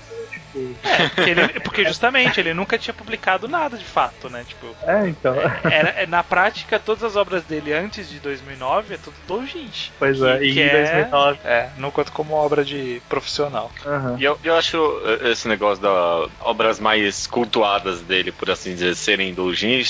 Tipo. 0.59 0.89
É, 0.89 1.09
porque, 1.09 1.31
ele- 1.31 1.61
porque 1.61 1.85
justamente 1.85 2.41
ele 2.41 2.55
nunca 2.55 2.79
tinha 2.79 2.95
publicado 2.95 3.49
nada 3.49 3.77
de 3.77 3.85
fato, 3.85 4.29
né? 4.29 4.45
Tipo, 4.47 4.67
É, 4.87 5.09
então. 5.09 5.35
era, 5.71 5.91
é, 5.91 6.07
na 6.07 6.23
prática, 6.23 6.79
todas 6.79 7.03
as 7.05 7.17
obras 7.17 7.43
dele 7.45 7.73
antes 7.73 8.09
de 8.09 8.19
2009 8.21 8.95
é 8.95 8.99
tudo 8.99 9.15
doujinshi. 9.27 9.93
Pois 9.99 10.21
é, 10.23 10.39
que, 10.39 10.45
e 10.45 10.53
que 10.55 10.61
em 10.63 10.69
2009. 10.71 11.39
É, 11.45 11.69
não 11.79 11.91
conta 11.91 12.11
como 12.11 12.35
obra 12.35 12.65
de 12.65 13.01
profissional. 13.09 13.71
Aham. 13.87 14.17
E 14.19 14.25
eu, 14.25 14.39
eu 14.43 14.57
acho 14.57 14.79
esse 15.25 15.47
negócio 15.49 15.83
das 15.83 16.31
obras 16.41 16.79
mais 16.81 17.27
cultuadas 17.27 18.01
dele, 18.01 18.33
por 18.33 18.51
assim 18.51 18.73
dizer, 18.75 18.95
serem 18.97 19.29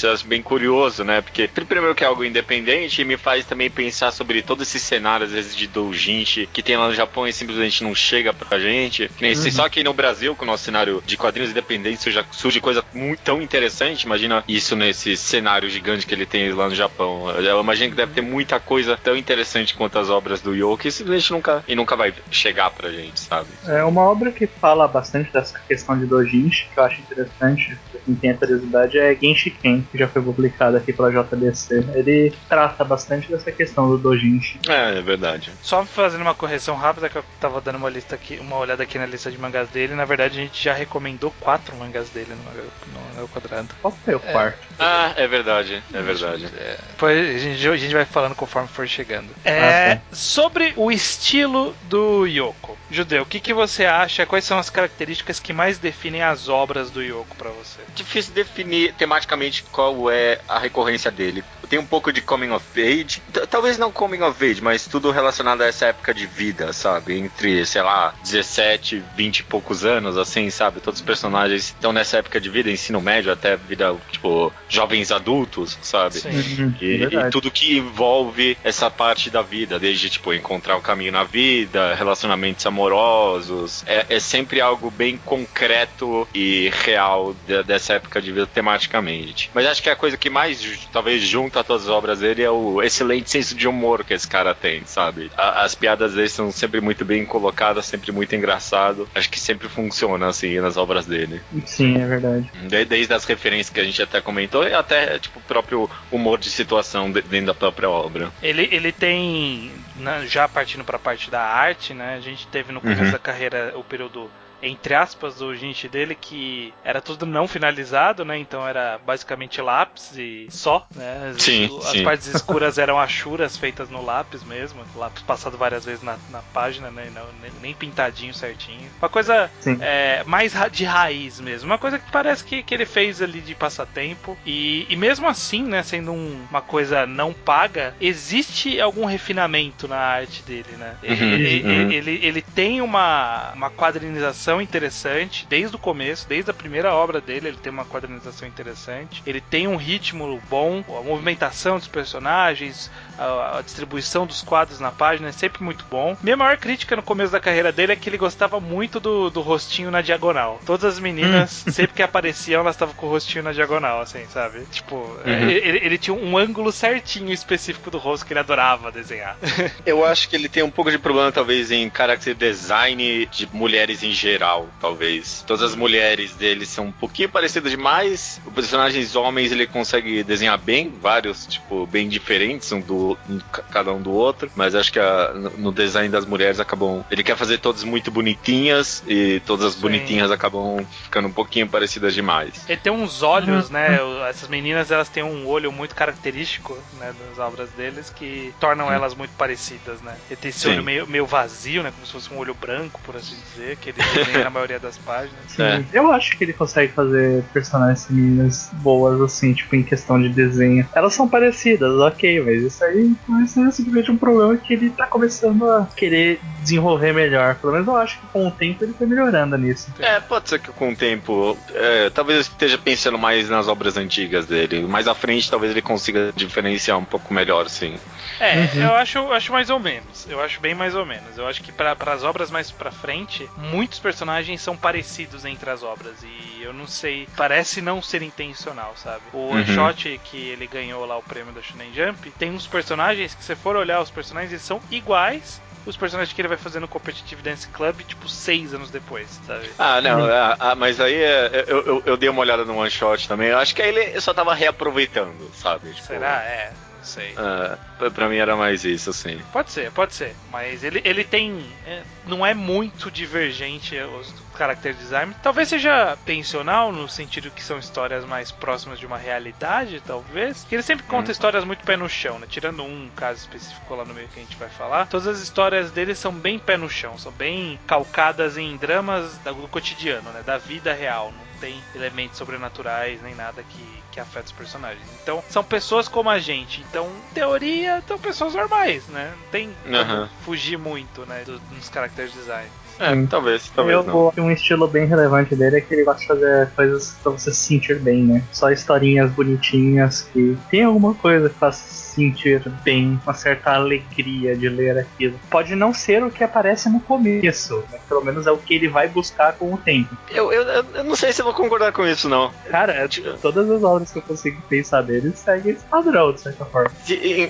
eu 0.07 0.13
acho 0.13 0.27
bem 0.27 0.43
curioso, 0.43 1.05
né? 1.05 1.21
Porque, 1.21 1.49
primeiro, 1.49 1.95
que 1.95 2.05
é 2.05 2.07
algo 2.07 2.25
independente, 2.25 3.01
e 3.01 3.05
me 3.05 3.17
faz 3.17 3.45
também 3.45 3.71
pensar 3.71 4.11
sobre 4.11 4.43
todo 4.43 4.63
esse 4.63 4.79
cenário, 4.79 5.27
às 5.27 5.33
vezes, 5.33 5.55
de 5.57 5.67
indulgente 5.67 6.49
que 6.53 6.63
tem 6.63 6.77
lá 6.77 6.89
no 6.89 6.95
Japão 6.95 7.27
e 7.27 7.33
simplesmente 7.33 7.83
não 7.83 7.95
chega 7.95 8.33
pra 8.33 8.59
gente. 8.59 9.09
Que 9.17 9.23
nem 9.23 9.35
se 9.35 9.51
só 9.51 9.67
aqui 9.67 9.83
no 9.83 9.93
Brasil, 9.93 10.35
com 10.37 10.45
o 10.45 10.47
nosso 10.47 10.58
cenário 10.59 11.03
de 11.07 11.17
quadrinhos 11.17 11.51
independentes, 11.51 12.13
já 12.13 12.25
surge 12.31 12.61
coisa 12.61 12.85
muito 12.93 13.21
tão 13.21 13.41
interessante. 13.41 14.03
Imagina 14.03 14.45
isso 14.49 14.77
nesse 14.77 15.17
cenário 15.17 15.69
gigante 15.69 16.07
que 16.07 16.15
ele 16.15 16.27
tem 16.27 16.53
lá 16.53 16.69
no 16.69 16.75
Japão. 16.75 17.31
Eu 17.31 17.61
imagino 17.61 17.91
que 17.91 17.97
deve 17.97 18.13
ter 18.13 18.21
muita 18.21 18.61
coisa 18.61 18.97
tão 18.97 19.17
interessante 19.17 19.75
quanto 19.75 19.99
as 19.99 20.11
obras 20.11 20.41
do 20.41 20.55
Yo, 20.55 20.77
que 20.77 20.91
simplesmente 20.91 21.33
nunca, 21.33 21.65
e 21.67 21.75
nunca 21.75 21.97
vai 21.97 22.15
chegar 22.31 22.71
pra 22.71 22.91
gente, 22.91 23.21
sabe? 23.21 23.49
É 23.67 23.85
uma 23.85 24.03
obra 24.03 24.33
que 24.33 24.47
fala 24.47 24.87
bastante 24.87 25.33
dessa 25.33 25.59
questão 25.61 25.99
de 25.99 26.07
dojinshi, 26.07 26.69
que 26.73 26.79
eu 26.79 26.85
acho 26.85 27.01
interessante, 27.01 27.77
pra 27.91 28.01
quem 28.05 28.15
tem 28.15 28.31
a 28.31 28.35
curiosidade, 28.37 28.99
é 28.99 29.15
Genshiken, 29.15 29.87
que 29.91 29.99
já 29.99 30.09
foi 30.09 30.23
publicado 30.23 30.77
aqui 30.77 30.93
pela 30.93 31.11
JBC. 31.11 31.85
Ele 31.95 32.33
trata 32.49 32.85
bastante 32.85 33.31
dessa 33.31 33.51
questão 33.53 33.89
do 33.91 33.99
dojinshi. 33.99 34.61
É, 34.69 34.99
é 34.99 35.03
verdade. 35.03 35.51
Só 35.63 35.85
fazendo 35.85 36.23
uma 36.23 36.35
correção 36.35 36.77
rápida, 36.77 37.09
que 37.09 37.17
eu 37.17 37.25
tava 37.41 37.61
dando 37.61 37.77
uma 37.77 37.91
lista 37.91 38.15
aqui, 38.15 38.39
uma 38.41 38.57
olhada 38.57 38.83
aqui 38.83 38.99
na 38.99 39.07
lista 39.07 39.31
de 39.31 39.39
mangás 39.39 39.69
dele. 39.69 39.95
Na 39.95 40.05
verdade, 40.05 40.38
gente 40.45 40.63
já 40.63 40.73
recomendou 40.73 41.33
quatro 41.41 41.77
mangás 41.77 42.09
dele 42.11 42.35
no 42.35 42.89
no 43.15 43.21
ao 43.23 43.29
Quadrado. 43.29 43.69
Qual 43.83 43.97
foi 44.05 44.15
o 44.15 44.21
quarto? 44.21 44.59
Ah, 44.79 45.13
é 45.17 45.27
verdade, 45.27 45.83
é 45.93 46.03
verdade. 46.03 46.47
É, 46.57 46.79
depois 46.91 47.19
a 47.37 47.39
gente, 47.39 47.69
a 47.69 47.77
gente 47.77 47.95
vai 47.95 48.05
falando 48.05 48.35
conforme 48.35 48.69
for 48.69 48.87
chegando. 48.87 49.29
É, 49.45 49.93
Ah, 49.93 49.97
tá. 49.97 50.03
Sobre 50.13 50.73
o 50.77 50.91
estilo 50.91 51.75
do 51.85 52.27
Yoko. 52.27 52.79
Judeu, 52.91 53.23
o 53.23 53.27
que, 53.27 53.41
que 53.41 53.53
você 53.53 53.85
acha? 53.85 54.25
Quais 54.25 54.45
são 54.45 54.59
as 54.59 54.71
características 54.71 55.39
que 55.41 55.53
mais 55.53 55.79
definem 55.79 56.23
as 56.23 56.49
obras 56.49 56.91
do 56.91 57.03
Yoko 57.03 57.35
pra 57.37 57.51
você? 57.51 57.81
Difícil 57.95 58.33
definir 58.33 58.95
tematicamente 58.95 59.63
qual 59.65 60.11
é 60.11 60.41
a 60.49 60.59
recorrência 60.59 61.11
dele. 61.11 61.45
tem 61.69 61.79
um 61.79 61.85
pouco 61.85 62.11
de 62.13 62.23
coming 62.23 62.51
of 62.51 62.65
age. 62.81 63.21
Talvez 63.51 63.77
não 63.77 63.93
coming 63.93 64.23
of 64.23 64.43
age, 64.43 64.63
mas 64.63 64.87
tudo 64.87 65.11
relacionado 65.11 65.61
a 65.63 65.67
essa 65.67 65.87
época 65.87 66.15
de 66.15 66.25
vida, 66.27 66.73
sabe? 66.73 67.19
Entre, 67.19 67.67
sei 67.67 67.83
lá, 67.83 68.15
17, 68.23 69.03
20 69.17 69.41
e 69.41 69.43
poucos 69.43 69.85
anos, 69.85 70.17
assim, 70.29 70.51
sabe? 70.51 70.81
Todos 70.81 71.01
os 71.01 71.07
personagens 71.07 71.65
estão 71.69 71.93
nessa 71.93 72.19
época 72.19 72.41
de 72.41 72.49
vida, 72.51 72.71
ensino 72.71 73.01
médio 73.01 73.33
até 73.33 73.57
vida, 73.57 73.95
tipo, 74.11 74.53
jovens 74.69 75.11
adultos, 75.11 75.79
sabe? 75.83 76.19
Uhum, 76.27 76.75
E, 76.81 76.97
verdade. 76.99 77.29
e 77.29 77.31
tudo 77.31 77.51
que 77.51 77.77
envolve 77.79 78.57
essa 78.63 78.91
parte 78.91 79.31
da 79.31 79.43
vida, 79.43 79.79
desde, 79.79 80.11
tipo, 80.11 80.33
encontrar 80.33 80.77
o 80.77 80.83
caminho 80.83 81.13
na 81.13 81.25
vida, 81.25 81.95
relacionamentos 81.95 82.65
amorosos. 82.67 83.83
É, 83.87 84.07
é 84.17 84.21
sempre 84.21 84.61
algo 84.61 84.91
bem 84.91 85.17
concreto 85.19 86.29
e 86.35 86.71
real 86.85 87.35
de- 87.47 87.63
dessa 87.63 87.95
época 87.95 88.21
de 88.21 88.33
vida 88.33 88.47
tematicamente. 88.47 89.51
Mas 89.55 89.67
acho 89.67 89.83
que 89.83 89.91
a 89.91 89.97
coisa 89.97 90.17
que 90.17 90.31
mais, 90.31 90.89
talvez, 90.93 91.23
junta 91.23 91.65
todas 91.65 91.83
as 91.85 91.89
obras 91.89 92.21
dele 92.21 92.43
é 92.43 92.51
o 92.51 92.83
excelente 92.83 93.31
senso 93.31 93.55
de 93.55 93.67
humor 93.67 94.05
que 94.05 94.15
esse 94.15 94.27
cara 94.29 94.55
tem, 94.55 94.85
sabe? 94.85 95.31
A- 95.37 95.63
as 95.63 95.75
piadas 95.75 96.15
dele 96.15 96.29
são 96.29 96.51
sempre 96.51 96.81
muito 96.81 97.05
bem 97.05 97.25
colocadas, 97.25 97.87
sempre 97.87 98.13
muito 98.13 98.35
engraçado. 98.35 99.09
Acho 99.15 99.29
que 99.31 99.39
sempre 99.41 99.69
funciona, 99.69 100.18
assim, 100.27 100.61
nas 100.61 100.77
obras 100.77 101.07
dele. 101.07 101.41
Sim, 101.65 102.01
é 102.01 102.07
verdade. 102.07 102.51
De- 102.67 102.85
Desde 102.85 103.13
as 103.15 103.25
referências 103.25 103.71
que 103.71 103.81
a 103.81 103.85
gente 103.85 104.01
até 104.03 104.21
comentou 104.21 104.67
e 104.67 104.75
até, 104.75 105.19
tipo, 105.19 105.39
o 105.39 105.43
próprio 105.43 105.89
humor 106.11 106.39
de 106.39 106.51
situação 106.51 107.11
de- 107.11 107.23
dentro 107.23 107.47
da 107.47 107.55
própria 107.55 107.89
obra. 107.91 108.33
Ele, 108.43 108.69
ele 108.73 108.93
tem, 108.93 109.73
né, 109.97 110.25
já 110.27 110.49
partindo 110.49 110.85
pra 110.85 110.99
parte 110.99 111.31
da 111.31 111.41
arte, 111.43 111.93
né? 111.95 112.15
A 112.15 112.21
gente 112.21 112.47
teve 112.49 112.73
no 112.73 112.81
começo 112.81 113.03
Uhum. 113.05 113.11
da 113.13 113.19
carreira 113.19 113.73
o 113.77 113.85
período 113.85 114.31
entre 114.63 114.95
aspas 114.95 115.37
do 115.37 115.55
gente 115.55 115.89
dele 115.89 116.15
que 116.15 116.73
era 116.85 117.01
tudo 117.01 117.25
não 117.27 117.47
finalizado, 117.49 118.25
né? 118.25 118.39
Então 118.39 118.67
era 118.67 118.99
basicamente 119.05 119.61
lápis 119.61 120.17
e 120.17 120.47
só, 120.51 120.87
né? 120.95 121.31
As, 121.31 121.43
Sim, 121.43 121.65
as 121.79 121.85
sim. 121.91 122.03
partes 122.05 122.27
escuras 122.35 122.79
eram 122.79 122.99
achuras 122.99 123.57
feitas 123.57 123.89
no 123.91 124.05
lápis 124.05 124.43
mesmo, 124.45 124.83
lápis 124.97 125.23
passado 125.23 125.57
várias 125.57 125.85
vezes 125.85 126.03
na, 126.03 126.17
na 126.31 126.41
página, 126.53 126.91
né? 126.91 127.07
e 127.09 127.11
não- 127.11 127.29
nem, 127.41 127.51
nem 127.63 127.75
pintadinho 127.75 128.35
certinho. 128.35 128.89
Uma 129.01 129.09
coisa 129.09 129.51
é, 129.81 130.23
mais 130.25 130.53
ra- 130.53 130.69
de 130.69 130.85
raiz 130.85 131.41
mesmo. 131.41 131.71
Uma 131.71 131.79
coisa 131.79 131.99
que 131.99 132.11
parece 132.11 132.43
que, 132.45 132.63
que 132.63 132.75
ele 132.75 132.87
fez 132.87 133.21
ali 133.23 133.41
de 133.41 133.55
passatempo. 133.55 134.37
E, 134.47 134.87
e 134.89 134.97
mesmo 134.97 135.29
assim, 135.29 135.63
né, 135.63 135.83
sendo 135.83 136.13
um- 136.13 136.45
uma 136.51 136.61
coisa 136.63 137.07
não 137.07 137.33
paga, 137.33 137.95
existe 138.01 138.81
algum 138.81 139.05
refinamento 139.05 139.87
na 139.87 139.97
arte 139.99 140.43
dele, 140.43 140.73
né? 140.79 140.97
Ele, 141.03 141.25
Uhum, 141.25 141.33
ele, 141.33 141.63
uhum. 141.63 141.71
ele- 141.71 141.95
ele- 141.95 142.27
ele 142.27 142.43
tem 142.43 142.81
uma, 142.81 143.53
uma 143.55 143.71
quadrinização 143.71 144.48
interessante 144.61 145.47
desde 145.49 145.77
o 145.77 145.79
começo, 145.79 146.29
desde 146.29 146.51
a 146.51 146.55
primeira 146.55 146.95
obra 146.95 147.21
dele, 147.21 147.49
ele 147.49 147.57
tem 147.57 147.73
uma 147.73 147.85
quadrinização 147.85 148.49
interessante. 148.49 149.23
Ele 149.27 149.41
tem 149.41 149.67
um 149.69 149.77
ritmo 149.77 150.41
bom, 150.49 150.83
a 150.89 151.03
movimentação 151.03 151.77
dos 151.77 151.89
personagens, 151.89 152.91
a, 153.19 153.59
a 153.59 153.63
distribuição 153.63 154.27
dos 154.27 154.43
quadros 154.43 154.81
na 154.81 154.91
página 154.91 155.29
é 155.29 155.33
sempre 155.33 155.63
muito 155.63 155.85
bom. 155.91 156.17
Minha 156.23 156.37
maior 156.37 156.57
crítica 156.57 156.97
no 156.97 157.03
começo 157.03 157.33
da 157.33 157.41
carreira 157.41 157.73
dele 157.73 157.93
é 157.93 157.97
que 157.97 158.09
ele 158.09 158.17
gostava 158.17 158.61
muito 158.61 159.01
do, 159.01 159.31
do 159.31 159.41
rostinho 159.41 159.91
na 159.91 160.01
diagonal. 160.01 160.61
Todas 160.65 160.85
as 160.95 160.99
meninas, 160.99 161.51
sempre 161.69 161.95
que 161.95 162.03
apareciam, 162.03 162.61
elas 162.61 162.75
estavam 162.75 162.95
com 162.95 163.07
o 163.07 163.11
rostinho 163.11 163.45
na 163.45 163.53
diagonal, 163.53 164.01
assim, 164.01 164.25
sabe? 164.33 164.61
Tipo, 164.71 165.17
ele, 165.25 165.79
ele 165.85 165.99
tinha 165.99 166.15
um 166.15 166.37
ângulo 166.37 166.73
certinho 166.73 167.33
específico 167.33 167.91
do 167.91 167.99
rosto 167.99 168.25
que 168.25 168.33
ele 168.33 168.41
adorava 168.41 168.91
desenhar. 168.91 169.37
Eu 169.85 170.05
acho 170.05 170.29
que 170.29 170.37
ele 170.37 170.49
tem 170.49 170.63
um 170.63 170.71
pouco 170.71 170.91
de 170.91 170.99
problema, 170.99 171.33
talvez, 171.33 171.71
em 171.71 171.91
character 171.95 172.35
design 172.35 173.27
de 173.27 173.49
mulheres 173.53 174.03
em 174.03 174.13
geral, 174.13 174.38
talvez. 174.81 175.43
Todas 175.47 175.63
as 175.63 175.75
mulheres 175.75 176.35
dele 176.35 176.65
são 176.67 176.87
um 176.87 176.93
pouquinho 176.93 177.29
parecidas 177.29 177.71
demais. 177.71 178.41
Os 178.47 178.53
personagens 178.53 179.17
homens 179.17 179.53
ele 179.53 179.67
consegue 179.67 180.23
desenhar 180.23 180.59
bem, 180.59 180.91
vários, 181.01 181.47
tipo, 181.47 181.87
bem 181.87 182.09
diferentes, 182.09 182.71
um 182.73 182.81
do 182.81 183.19
um, 183.29 183.39
ca- 183.53 183.63
cada 183.63 183.93
um 183.93 184.01
do 184.01 184.13
outro. 184.13 184.51
Mas 184.55 184.75
acho 184.75 184.93
que 184.93 184.99
a- 184.99 185.33
no 185.57 185.73
design 185.73 186.09
das 186.09 186.25
mulheres 186.27 186.61
acabam. 186.61 187.05
Ele 187.11 187.23
quer 187.23 187.37
fazer 187.37 187.59
todas 187.59 187.83
muito 187.85 188.11
bonitinhas 188.11 189.03
e 189.07 189.41
todas 189.47 189.67
as 189.67 189.75
Sim. 189.75 189.81
bonitinhas 189.81 190.31
acabam 190.31 190.85
ficando 191.05 191.29
um 191.29 191.33
pouquinho 191.33 191.69
parecidas 191.69 192.15
demais. 192.15 192.65
Ele 192.69 192.81
tem 192.81 192.93
uns 192.93 193.23
olhos, 193.23 193.71
né? 193.71 194.01
o- 194.03 194.25
Essas 194.29 194.49
meninas 194.49 194.91
elas 194.91 195.09
têm 195.09 195.23
um 195.23 195.47
olho 195.47 195.73
muito 195.73 195.95
característico, 195.95 196.77
né? 196.99 197.15
Das 197.29 197.39
obras 197.39 197.71
deles 197.71 198.11
que 198.11 198.53
tornam 198.61 198.91
elas 198.93 199.15
muito 199.15 199.31
parecidas, 199.37 200.01
né? 200.03 200.15
Ele 200.29 200.37
tem 200.37 200.49
esse 200.51 200.61
Sim. 200.61 200.71
olho 200.71 200.83
meio, 200.85 201.07
meio 201.07 201.27
vazio, 201.27 201.83
né? 201.83 201.91
Como 201.91 202.05
se 202.07 202.13
fosse 202.13 202.33
um 202.33 202.39
olho 202.39 202.55
branco, 202.55 203.01
por 203.05 203.17
assim 203.17 203.37
dizer, 203.55 203.77
que 203.77 203.91
ele 203.91 204.03
na 204.33 204.51
maioria 204.51 204.79
das 204.79 204.99
páginas. 204.99 205.39
Sim, 205.49 205.63
É. 205.63 205.85
Eu 205.93 206.11
acho 206.13 206.37
que 206.37 206.45
ele 206.45 206.53
consegue 206.53 206.93
fazer 206.93 207.43
personagens 207.53 208.07
femininas 208.07 208.71
boas, 208.75 209.21
assim, 209.21 209.53
tipo, 209.53 209.75
em 209.77 209.83
questão 209.83 210.21
de 210.21 210.29
desenho. 210.29 210.87
Elas 210.95 211.15
são 211.15 211.29
parecidas, 211.29 211.93
ok, 211.99 212.41
mas 212.43 212.63
isso 212.63 212.85
aí 212.85 213.13
isso 213.45 213.61
é 213.61 213.71
simplesmente 213.71 214.11
um 214.11 214.17
problema 214.17 214.57
que 214.57 214.73
ele 214.73 214.91
tá 214.91 215.07
começando 215.07 215.69
a 215.69 215.87
querer 215.97 216.41
desenvolver 216.61 217.13
melhor. 217.13 217.55
Pelo 217.57 217.73
menos 217.73 217.89
eu 217.89 217.97
acho 217.97 218.19
que 218.19 218.27
com 218.27 218.49
o 218.49 218.51
tempo 218.51 218.85
ele 218.85 218.93
foi 218.93 219.07
melhorando 219.07 219.57
nisso. 219.57 219.93
É, 219.99 220.21
pode 220.21 220.49
ser 220.49 220.59
que 220.59 220.71
com 220.71 220.91
o 220.91 220.97
tempo. 220.97 221.57
é, 221.75 222.11
talvez 222.11 222.39
eu 222.39 222.43
esteja 222.43 222.79
pensando 222.79 223.19
mais 223.19 223.49
nas 223.49 223.69
obras 223.69 223.97
antigas 223.97 224.47
dele. 224.47 224.83
Mais 224.83 225.09
à 225.09 225.15
frente, 225.15 225.51
talvez 225.51 225.73
ele 225.73 225.83
consiga 225.83 226.33
diferenciar 226.35 226.99
um 226.99 227.05
pouco 227.05 227.33
melhor, 227.33 227.69
sim. 227.69 227.97
É, 228.41 228.57
Uhum. 228.57 228.83
eu 228.83 228.95
acho, 228.95 229.33
acho 229.33 229.53
mais 229.53 229.71
ou 229.71 229.79
menos. 229.79 230.27
Eu 230.29 230.41
acho 230.41 230.61
bem 230.61 230.75
mais 230.75 230.95
ou 230.95 231.05
menos. 231.05 231.37
Eu 231.39 231.47
acho 231.47 231.63
que 231.63 231.73
para 231.73 231.97
as 232.13 232.23
obras 232.25 232.51
mais 232.51 232.71
pra 232.71 232.91
frente, 232.91 233.49
muitos 233.57 233.99
personagens 233.99 234.61
são 234.61 234.77
parecidos 234.77 235.45
entre 235.45 235.69
as 235.71 235.83
obras. 235.83 236.23
E 236.23 236.61
eu 236.63 236.73
não 236.73 236.87
sei. 236.87 237.29
Parece 237.37 237.81
não 237.83 238.01
ser 238.01 238.23
intencional, 238.23 238.95
sabe? 238.97 239.25
O 239.33 239.39
Uhum. 239.39 239.55
one 239.55 239.67
shot 239.67 240.21
que 240.25 240.37
ele 240.51 240.67
ganhou 240.67 241.05
lá 241.05 241.17
o 241.17 241.23
prêmio 241.23 241.53
da 241.53 241.63
Shonen 241.63 241.93
Jump, 241.93 242.31
tem 242.33 242.51
uns 242.53 242.67
personagens 242.67 243.35
que, 243.35 243.43
se 243.45 243.55
for 243.57 243.77
olhar 243.77 244.01
os 244.01 244.11
personagens, 244.11 244.53
eles 244.53 244.63
são 244.63 244.81
iguais. 244.91 245.61
Os 245.87 245.97
personagens 245.97 246.35
que 246.35 246.41
ele 246.41 246.49
vai 246.49 246.59
fazer 246.59 246.81
no 246.81 246.89
Competitive 246.89 247.41
Dance 247.41 247.67
Club, 247.69 248.01
tipo, 248.03 248.29
seis 248.29 248.75
anos 248.75 248.91
depois, 248.91 249.41
sabe? 249.47 249.71
Ah, 249.79 250.01
não, 250.03 250.23
ah, 250.25 250.57
ah, 250.59 250.75
mas 250.75 251.01
aí 251.01 251.15
é, 251.15 251.65
eu, 251.67 251.83
eu, 251.87 252.03
eu 252.05 252.17
dei 252.17 252.29
uma 252.29 252.41
olhada 252.41 252.63
no 252.65 252.77
one 252.77 252.91
shot 252.91 253.27
também. 253.27 253.49
Eu 253.49 253.59
acho 253.59 253.75
que 253.75 253.81
aí 253.81 253.89
ele 253.89 254.21
só 254.21 254.35
tava 254.35 254.53
reaproveitando, 254.55 255.51
sabe? 255.55 255.91
Tipo, 255.93 256.07
Será? 256.09 256.43
É, 256.45 256.73
sei. 257.09 257.35
ah, 257.37 257.77
pra- 258.11 258.29
mim 258.29 258.37
era 258.37 258.55
mais 258.57 258.85
isso, 258.85 259.11
assim. 259.11 259.41
Pode 259.53 259.71
ser, 259.73 259.91
pode 259.91 260.15
ser. 260.15 260.35
Mas 260.53 260.85
ele, 260.85 261.01
ele 261.05 261.25
tem. 261.25 261.65
é, 261.87 262.03
não 262.27 262.45
é 262.47 262.55
muito 262.55 263.11
divergente 263.11 263.97
os 263.97 264.33
character 264.57 264.93
design. 264.95 265.35
Talvez 265.43 265.69
seja 265.69 266.17
intencional, 266.23 266.93
no 266.93 267.09
sentido 267.09 267.51
que 267.51 267.63
são 267.63 267.79
histórias 267.79 268.25
mais 268.25 268.51
próximas 268.51 268.99
de 268.99 269.07
uma 269.07 269.17
realidade, 269.17 270.03
talvez. 270.05 270.65
Que 270.69 270.75
ele 270.75 270.83
sempre 270.83 271.07
conta 271.07 271.29
Hum. 271.29 271.33
histórias 271.33 271.65
muito 271.65 271.85
pé 271.85 271.97
no 271.97 272.09
chão, 272.09 272.39
né? 272.39 272.47
Tirando 272.49 272.83
um 272.83 273.09
caso 273.17 273.39
específico 273.41 273.95
lá 273.95 274.05
no 274.05 274.13
meio 274.15 274.29
que 274.29 274.41
a 274.41 274.43
gente 274.43 274.57
vai 274.57 274.69
falar. 274.69 275.07
Todas 275.07 275.27
as 275.29 275.39
histórias 275.41 275.91
dele 275.91 276.15
são 276.15 276.33
bem 276.33 276.59
pé 276.59 276.77
no 276.77 276.89
chão, 276.91 277.17
são 277.19 277.33
bem 277.33 277.79
calcadas 277.87 278.57
em 278.59 278.77
dramas 278.77 279.39
do 279.39 279.69
cotidiano, 279.69 280.31
né? 280.31 280.43
Da 280.45 280.59
vida 280.59 280.93
real. 280.93 281.33
Não 281.33 281.61
tem 281.61 281.81
elementos 281.95 282.37
sobrenaturais 282.39 283.21
nem 283.23 283.35
nada 283.35 283.63
que, 283.63 284.03
que 284.19 284.21
afeta 284.21 284.47
os 284.47 284.53
personagens. 284.53 285.07
Então, 285.23 285.43
são 285.49 285.63
pessoas 285.63 286.09
como 286.09 286.29
a 286.29 286.41
gente. 286.41 286.81
Então, 286.91 287.07
em 287.07 287.35
teoria, 287.35 288.03
são 288.07 288.19
pessoas 288.19 288.53
normais, 288.55 289.07
né? 289.07 289.33
Não 289.41 289.51
tem 289.51 289.77
Aham. 289.95 290.29
fugir 290.45 290.77
muito, 290.77 291.25
né? 291.25 291.45
do- 291.45 291.61
Dos 291.61 291.89
character 291.89 292.27
design. 292.29 292.69
É, 292.99 293.27
talvez, 293.27 293.71
talvez 293.75 293.97
eu, 293.97 294.03
não. 294.03 294.33
Um 294.39 294.51
estilo 294.51 294.89
bem 294.89 295.07
relevante 295.07 295.55
dele 295.55 295.77
é 295.77 295.81
que 295.81 295.95
ele 295.95 296.05
gosta 296.05 296.21
de 296.21 296.27
fazer 296.27 296.71
coisas 296.75 297.17
pra 297.23 297.33
você 297.33 297.53
se 297.53 297.61
sentir 297.61 297.99
bem, 298.01 298.25
né? 298.25 298.43
Só 298.53 298.71
historinhas 298.71 299.31
bonitinhas 299.31 300.23
que 300.33 300.57
tem 300.71 300.85
alguma 300.85 301.15
coisa 301.15 301.49
que 301.49 301.55
faz 301.55 301.77
se 301.77 302.15
sentir 302.15 302.63
bem, 302.83 303.21
uma 303.25 303.35
certa 303.35 303.73
alegria 303.73 304.57
de 304.57 304.69
ler 304.69 304.99
aquilo. 304.99 305.39
Pode 305.49 305.75
não 305.75 305.95
ser 305.95 306.23
o 306.25 306.31
que 306.31 306.43
aparece 306.43 306.89
no 306.89 307.01
começo, 307.01 307.85
mas 307.91 308.01
pelo 308.03 308.25
menos 308.25 308.47
é 308.47 308.51
o 308.51 308.59
que 308.59 308.75
ele 308.75 308.89
vai 308.89 309.09
buscar 309.09 309.53
com 309.53 309.73
o 309.73 309.79
tempo. 309.79 310.17
Eu, 310.31 310.53
eu, 310.53 310.65
eu 310.95 311.05
não 311.05 311.15
sei 311.15 311.33
se 311.33 311.41
eu 311.41 311.45
vou 311.45 311.55
concordar 311.55 311.93
com 311.93 312.07
isso, 312.07 312.29
não. 312.29 312.53
Cara, 312.69 312.93
é, 312.93 313.09
todas 313.41 313.71
as 313.71 313.83
obras 313.83 314.11
que 314.11 314.19
eu 314.19 314.23
consigo 314.23 314.61
pensar 314.69 315.03
dele 315.03 315.33
seguem 315.37 315.73
esse 315.73 315.85
padrão, 315.85 316.33
de 316.33 316.41
certa 316.41 316.65
forma. 316.65 316.91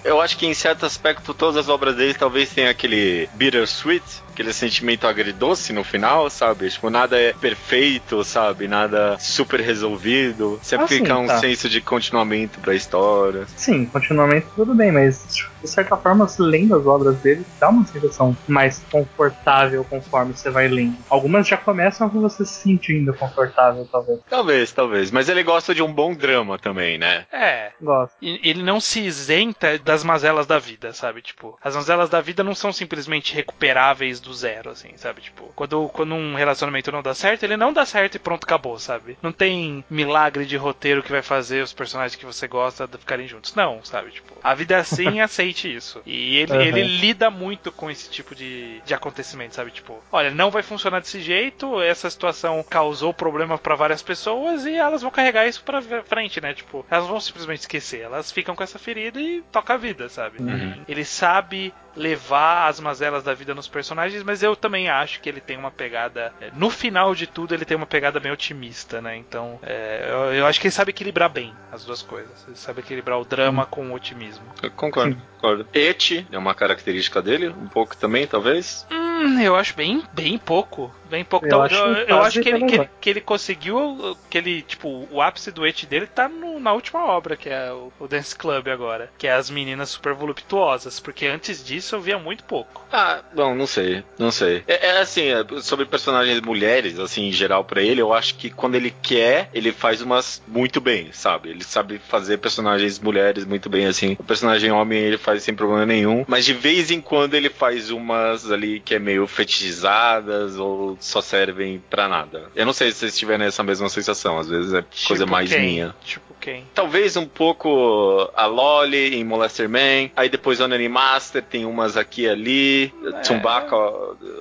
Eu 0.04 0.20
acho 0.20 0.36
que 0.36 0.46
em 0.46 0.54
certo 0.54 0.84
aspecto 0.84 1.32
todas 1.32 1.56
as 1.56 1.68
obras 1.68 1.96
dele 1.96 2.14
talvez 2.14 2.50
tenha 2.50 2.70
aquele 2.70 3.28
bittersweet, 3.34 4.04
aquele 4.32 4.52
sentimento 4.52 5.06
agridoce 5.06 5.37
no 5.72 5.84
final, 5.84 6.28
sabe? 6.30 6.68
Tipo, 6.68 6.90
nada 6.90 7.18
é 7.18 7.32
perfeito, 7.32 8.22
sabe? 8.24 8.66
Nada 8.68 9.16
super 9.18 9.60
resolvido. 9.60 10.58
Sempre 10.62 10.84
Ah, 10.84 10.88
sim, 10.88 10.98
fica 10.98 11.16
um 11.18 11.26
tá. 11.26 11.38
senso 11.38 11.68
de 11.68 11.80
continuamento 11.80 12.60
pra 12.60 12.74
história. 12.74 13.46
Sim, 13.56 13.86
continuamente 13.86 14.46
tudo 14.54 14.74
bem, 14.74 14.90
mas 14.92 15.26
de 15.60 15.68
certa 15.68 15.96
forma, 15.96 16.26
lendo 16.38 16.76
as 16.76 16.86
obras 16.86 17.16
dele, 17.18 17.44
dá 17.58 17.68
uma 17.68 17.84
sensação 17.86 18.36
mais 18.46 18.82
confortável 18.90 19.84
conforme 19.84 20.32
você 20.32 20.50
vai 20.50 20.68
lendo. 20.68 20.96
Algumas 21.08 21.46
já 21.46 21.56
começam 21.56 22.08
com 22.08 22.20
você 22.20 22.44
se 22.44 22.62
sentindo 22.62 23.12
confortável, 23.14 23.86
talvez. 23.90 24.20
Talvez, 24.28 24.72
talvez. 24.72 25.10
Mas 25.10 25.28
ele 25.28 25.42
gosta 25.42 25.74
de 25.74 25.82
um 25.82 25.92
bom 25.92 26.14
drama 26.14 26.58
também, 26.58 26.98
né? 26.98 27.26
É. 27.32 27.72
Gosto. 27.80 28.14
E 28.20 28.40
ele 28.48 28.62
não 28.62 28.80
se 28.80 29.00
isenta 29.00 29.78
das 29.78 30.04
mazelas 30.04 30.46
da 30.46 30.58
vida, 30.58 30.92
sabe? 30.92 31.22
Tipo, 31.22 31.58
as 31.62 31.74
mazelas 31.74 32.10
da 32.10 32.20
vida 32.20 32.44
não 32.44 32.54
são 32.54 32.72
simplesmente 32.72 33.34
recuperáveis 33.34 34.20
do 34.20 34.32
zero, 34.32 34.70
assim, 34.70 34.90
sabe? 34.96 35.20
Tipo, 35.22 35.50
quando, 35.54 35.88
quando 35.88 36.14
um 36.14 36.34
relacionamento 36.34 36.92
não 36.92 37.02
dá 37.02 37.14
certo, 37.14 37.42
ele 37.42 37.56
não 37.56 37.72
dá 37.72 37.84
certo 37.84 38.16
e 38.16 38.18
pronto, 38.18 38.44
acabou, 38.44 38.78
sabe? 38.78 39.18
Não 39.22 39.32
tem 39.32 39.84
milagre 39.90 40.44
de 40.44 40.56
roteiro 40.56 41.02
que 41.02 41.10
vai 41.10 41.22
fazer 41.22 41.62
os 41.62 41.72
personagens 41.72 42.16
que 42.16 42.26
você 42.26 42.46
gosta 42.46 42.88
ficarem 42.98 43.26
juntos. 43.26 43.54
Não, 43.54 43.80
sabe? 43.82 44.10
Tipo, 44.10 44.34
a 44.42 44.54
vida 44.54 44.74
é 44.74 44.78
assim, 44.78 45.20
aceite 45.48 45.74
isso. 45.74 46.02
E 46.06 46.36
ele, 46.36 46.52
uhum. 46.52 46.60
ele 46.60 46.82
lida 46.82 47.30
muito 47.30 47.72
com 47.72 47.90
esse 47.90 48.10
tipo 48.10 48.34
de, 48.34 48.80
de 48.84 48.94
acontecimento, 48.94 49.54
sabe? 49.54 49.70
Tipo, 49.70 49.98
olha, 50.12 50.30
não 50.30 50.50
vai 50.50 50.62
funcionar 50.62 51.00
desse 51.00 51.20
jeito, 51.20 51.80
essa 51.80 52.08
situação 52.08 52.64
causou 52.68 53.12
problema 53.14 53.58
para 53.58 53.74
várias 53.74 54.02
pessoas 54.02 54.66
e 54.66 54.74
elas 54.74 55.02
vão 55.02 55.10
carregar 55.10 55.46
isso 55.46 55.62
pra 55.62 55.80
frente, 56.04 56.40
né? 56.40 56.54
Tipo, 56.54 56.84
elas 56.90 57.06
vão 57.06 57.20
simplesmente 57.20 57.60
esquecer, 57.60 58.00
elas 58.00 58.30
ficam 58.30 58.54
com 58.54 58.62
essa 58.62 58.78
ferida 58.78 59.20
e 59.20 59.42
toca 59.50 59.74
a 59.74 59.76
vida, 59.76 60.08
sabe? 60.08 60.40
Uhum. 60.40 60.82
Ele 60.86 61.04
sabe 61.04 61.72
levar 61.98 62.68
as 62.68 62.80
mazelas 62.80 63.22
da 63.22 63.34
vida 63.34 63.54
nos 63.54 63.68
personagens, 63.68 64.22
mas 64.22 64.42
eu 64.42 64.54
também 64.54 64.88
acho 64.88 65.20
que 65.20 65.28
ele 65.28 65.40
tem 65.40 65.56
uma 65.56 65.70
pegada. 65.70 66.32
É, 66.40 66.50
no 66.54 66.70
final 66.70 67.14
de 67.14 67.26
tudo, 67.26 67.54
ele 67.54 67.64
tem 67.64 67.76
uma 67.76 67.86
pegada 67.86 68.20
bem 68.20 68.32
otimista, 68.32 69.00
né? 69.00 69.16
Então, 69.16 69.58
é, 69.62 70.06
eu, 70.08 70.34
eu, 70.34 70.46
acho 70.46 70.60
que 70.60 70.68
ele 70.68 70.74
sabe 70.74 70.90
equilibrar 70.90 71.28
bem 71.28 71.52
as 71.72 71.84
duas 71.84 72.00
coisas. 72.00 72.44
Ele 72.46 72.56
sabe 72.56 72.80
equilibrar 72.80 73.18
o 73.18 73.24
drama 73.24 73.64
hum. 73.64 73.68
com 73.70 73.90
o 73.90 73.94
otimismo. 73.94 74.44
Eu 74.62 74.70
concordo, 74.70 75.14
Sim. 75.14 75.20
concordo. 75.34 75.66
Et 75.74 76.26
é 76.30 76.38
uma 76.38 76.54
característica 76.54 77.20
dele, 77.20 77.48
um 77.48 77.68
pouco 77.68 77.96
também, 77.96 78.26
talvez. 78.26 78.86
Hum, 78.90 79.40
eu 79.40 79.56
acho 79.56 79.74
bem, 79.74 80.02
bem 80.12 80.38
pouco. 80.38 80.94
Bem 81.10 81.24
pouco. 81.24 81.46
Eu, 81.46 81.48
então, 81.48 81.62
acho, 81.62 81.74
eu, 81.74 81.94
eu 82.06 82.22
acho 82.22 82.40
que, 82.40 82.48
ele, 82.48 82.66
que, 82.66 82.74
ele, 82.74 82.90
que 83.00 83.10
ele 83.10 83.20
conseguiu. 83.20 84.16
Que 84.30 84.38
ele, 84.38 84.62
tipo, 84.62 85.08
o 85.10 85.20
ápice 85.20 85.50
do 85.50 85.66
et 85.66 85.86
dele 85.86 86.06
tá 86.06 86.28
no, 86.28 86.60
na 86.60 86.72
última 86.72 87.04
obra, 87.04 87.36
que 87.36 87.48
é 87.48 87.72
o, 87.72 87.92
o 87.98 88.06
Dance 88.06 88.36
Club 88.36 88.68
agora. 88.68 89.10
Que 89.18 89.26
é 89.26 89.32
as 89.32 89.50
meninas 89.50 89.90
super 89.90 90.12
voluptuosas. 90.12 91.00
Porque 91.00 91.26
antes 91.26 91.64
disso 91.64 91.87
eu 91.94 92.00
via 92.00 92.18
muito 92.18 92.44
pouco. 92.44 92.86
Ah, 92.92 93.20
bom, 93.34 93.54
não 93.54 93.66
sei. 93.66 94.02
Não 94.18 94.30
sei. 94.30 94.62
É, 94.66 94.88
é 94.88 95.00
assim, 95.00 95.28
é, 95.28 95.44
sobre 95.60 95.84
personagens 95.84 96.40
mulheres, 96.40 96.98
assim, 96.98 97.28
em 97.28 97.32
geral 97.32 97.64
para 97.64 97.82
ele, 97.82 98.00
eu 98.00 98.12
acho 98.12 98.34
que 98.36 98.50
quando 98.50 98.74
ele 98.74 98.94
quer, 99.02 99.50
ele 99.52 99.72
faz 99.72 100.00
umas 100.00 100.42
muito 100.46 100.80
bem, 100.80 101.10
sabe? 101.12 101.50
Ele 101.50 101.64
sabe 101.64 101.98
fazer 101.98 102.38
personagens 102.38 102.98
mulheres 102.98 103.44
muito 103.44 103.68
bem, 103.68 103.86
assim. 103.86 104.16
O 104.18 104.24
personagem 104.24 104.70
homem 104.70 104.98
ele 104.98 105.18
faz 105.18 105.42
sem 105.42 105.54
problema 105.54 105.86
nenhum. 105.86 106.24
Mas 106.26 106.44
de 106.44 106.52
vez 106.52 106.90
em 106.90 107.00
quando 107.00 107.34
ele 107.34 107.50
faz 107.50 107.90
umas 107.90 108.50
ali 108.50 108.80
que 108.80 108.94
é 108.94 108.98
meio 108.98 109.26
fetichizadas 109.26 110.56
ou 110.58 110.96
só 111.00 111.20
servem 111.20 111.82
para 111.90 112.08
nada. 112.08 112.50
Eu 112.54 112.66
não 112.66 112.72
sei 112.72 112.90
se 112.90 112.98
vocês 112.98 113.16
tiverem 113.16 113.46
essa 113.46 113.62
mesma 113.62 113.88
sensação, 113.88 114.38
às 114.38 114.48
vezes 114.48 114.72
é 114.72 114.82
tipo 114.82 115.08
coisa 115.08 115.26
mais 115.26 115.50
quem? 115.50 115.60
minha. 115.60 115.94
Tipo 116.04 116.27
Talvez 116.74 117.16
um 117.16 117.26
pouco 117.26 118.30
a 118.34 118.46
Loli 118.46 119.16
em 119.16 119.24
Molester 119.24 119.68
Man, 119.68 120.10
aí 120.16 120.28
depois 120.28 120.60
Onani 120.60 120.88
Master 120.88 121.42
tem 121.42 121.64
umas 121.64 121.96
aqui 121.96 122.18
e 122.18 122.28
ali, 122.28 122.94
é. 123.04 123.20
Tsubaka, 123.20 123.76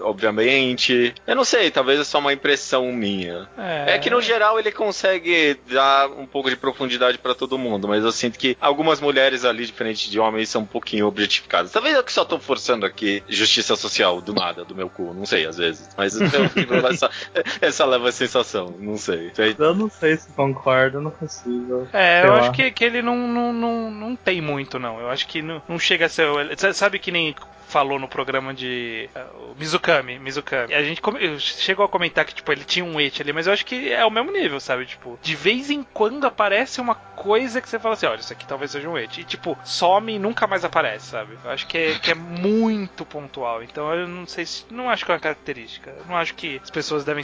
obviamente. 0.02 1.14
Eu 1.26 1.36
não 1.36 1.44
sei, 1.44 1.70
talvez 1.70 2.00
é 2.00 2.04
só 2.04 2.20
uma 2.20 2.34
impressão 2.34 2.92
minha. 2.92 3.48
É. 3.58 3.96
é 3.96 4.00
que 4.00 4.10
no 4.10 4.22
geral 4.22 4.60
ele 4.60 4.72
consegue 4.72 5.60
dar 5.70 6.10
um 6.10 6.26
pouco 6.26 6.50
de 6.50 6.56
profundidade 6.56 7.18
para 7.18 7.36
todo 7.36 7.58
mundo, 7.58 7.88
mas 7.88 8.04
eu 8.04 8.12
sinto 8.12 8.40
que 8.40 8.58
algumas 8.60 9.00
mulheres 9.00 9.46
ali, 9.46 9.66
diferente 9.66 10.10
de 10.10 10.20
homens, 10.20 10.50
são 10.50 10.62
um 10.62 10.66
pouquinho 10.66 11.08
objetificadas. 11.08 11.72
Talvez 11.72 11.96
eu 11.96 12.04
que 12.04 12.12
só 12.12 12.26
tô 12.26 12.40
forçando 12.40 12.86
aqui 12.86 13.24
justiça 13.28 13.76
social 13.76 14.22
do 14.22 14.34
nada, 14.34 14.66
do 14.66 14.76
meu 14.76 14.90
cu, 14.90 15.14
não 15.14 15.26
sei, 15.26 15.46
às 15.46 15.58
vezes. 15.58 15.90
Mas 15.98 16.20
eu 16.20 16.28
essa, 16.90 17.12
essa 17.62 17.86
leva 17.86 18.10
a 18.10 18.12
sensação, 18.12 18.74
não 18.80 18.98
sei. 18.98 19.32
Eu 19.60 19.76
não 19.76 19.90
sei 19.90 20.18
se 20.18 20.30
concordo, 20.32 21.02
não 21.02 21.12
consigo. 21.12 21.88
É, 21.98 22.26
eu 22.26 22.32
lá. 22.32 22.40
acho 22.40 22.52
que, 22.52 22.70
que 22.72 22.84
ele 22.84 23.02
não, 23.02 23.16
não, 23.16 23.52
não, 23.52 23.92
não 23.92 24.16
tem 24.16 24.42
muito, 24.42 24.78
não. 24.78 25.00
Eu 25.00 25.10
acho 25.10 25.28
que 25.28 25.42
não, 25.42 25.62
não 25.68 25.80
chega 25.80 26.06
a 26.06 26.10
ser. 26.10 26.28
Sabe 26.74 27.00
que 27.00 27.12
nem 27.12 27.34
falou 27.68 28.00
no 28.00 28.08
programa 28.08 28.54
de 28.54 29.10
uh, 29.16 29.56
Mizukami, 29.60 30.18
Mizukami. 30.18 30.74
A 30.74 30.82
gente 30.82 31.02
chegou 31.40 31.86
a 31.86 31.90
comentar 31.90 32.26
que 32.26 32.34
tipo 32.34 32.52
ele 32.52 32.64
tinha 32.64 32.84
um 32.84 33.00
et 33.00 33.22
ali, 33.22 33.34
mas 33.34 33.46
eu 33.46 33.54
acho 33.54 33.66
que 33.66 33.92
é 33.92 34.06
o 34.06 34.10
mesmo 34.10 34.32
nível, 34.32 34.60
sabe? 34.60 34.86
Tipo, 34.86 35.20
de 35.22 35.36
vez 35.36 35.70
em 35.70 35.84
quando 35.84 36.26
aparece 36.26 36.80
uma 36.80 36.96
coisa 36.96 37.62
que 37.62 37.68
você 37.68 37.78
fala 37.78 37.96
assim, 37.96 38.06
olha, 38.06 38.20
isso 38.20 38.32
aqui 38.32 38.48
talvez 38.48 38.72
seja 38.72 38.88
um 38.88 38.98
et. 38.98 39.18
E 39.18 39.24
tipo, 39.24 39.58
some 39.66 40.14
e 40.14 40.20
nunca 40.20 40.48
mais 40.48 40.64
aparece, 40.64 41.08
sabe? 41.08 41.38
Eu 41.44 41.52
acho 41.52 41.68
que 41.68 41.78
é, 41.78 42.00
que 42.00 42.12
é 42.12 42.16
muito 42.16 43.06
pontual. 43.06 43.62
Então 43.62 43.94
eu 43.94 44.08
não 44.08 44.26
sei 44.26 44.46
se 44.46 44.66
não 44.72 44.90
acho 44.90 45.04
que 45.04 45.12
é 45.12 45.16
uma 45.16 45.20
característica. 45.20 45.90
Eu 45.90 46.06
não 46.08 46.16
acho 46.16 46.36
que 46.36 46.62
as 46.64 46.72
pessoas 46.72 47.04
devem 47.04 47.24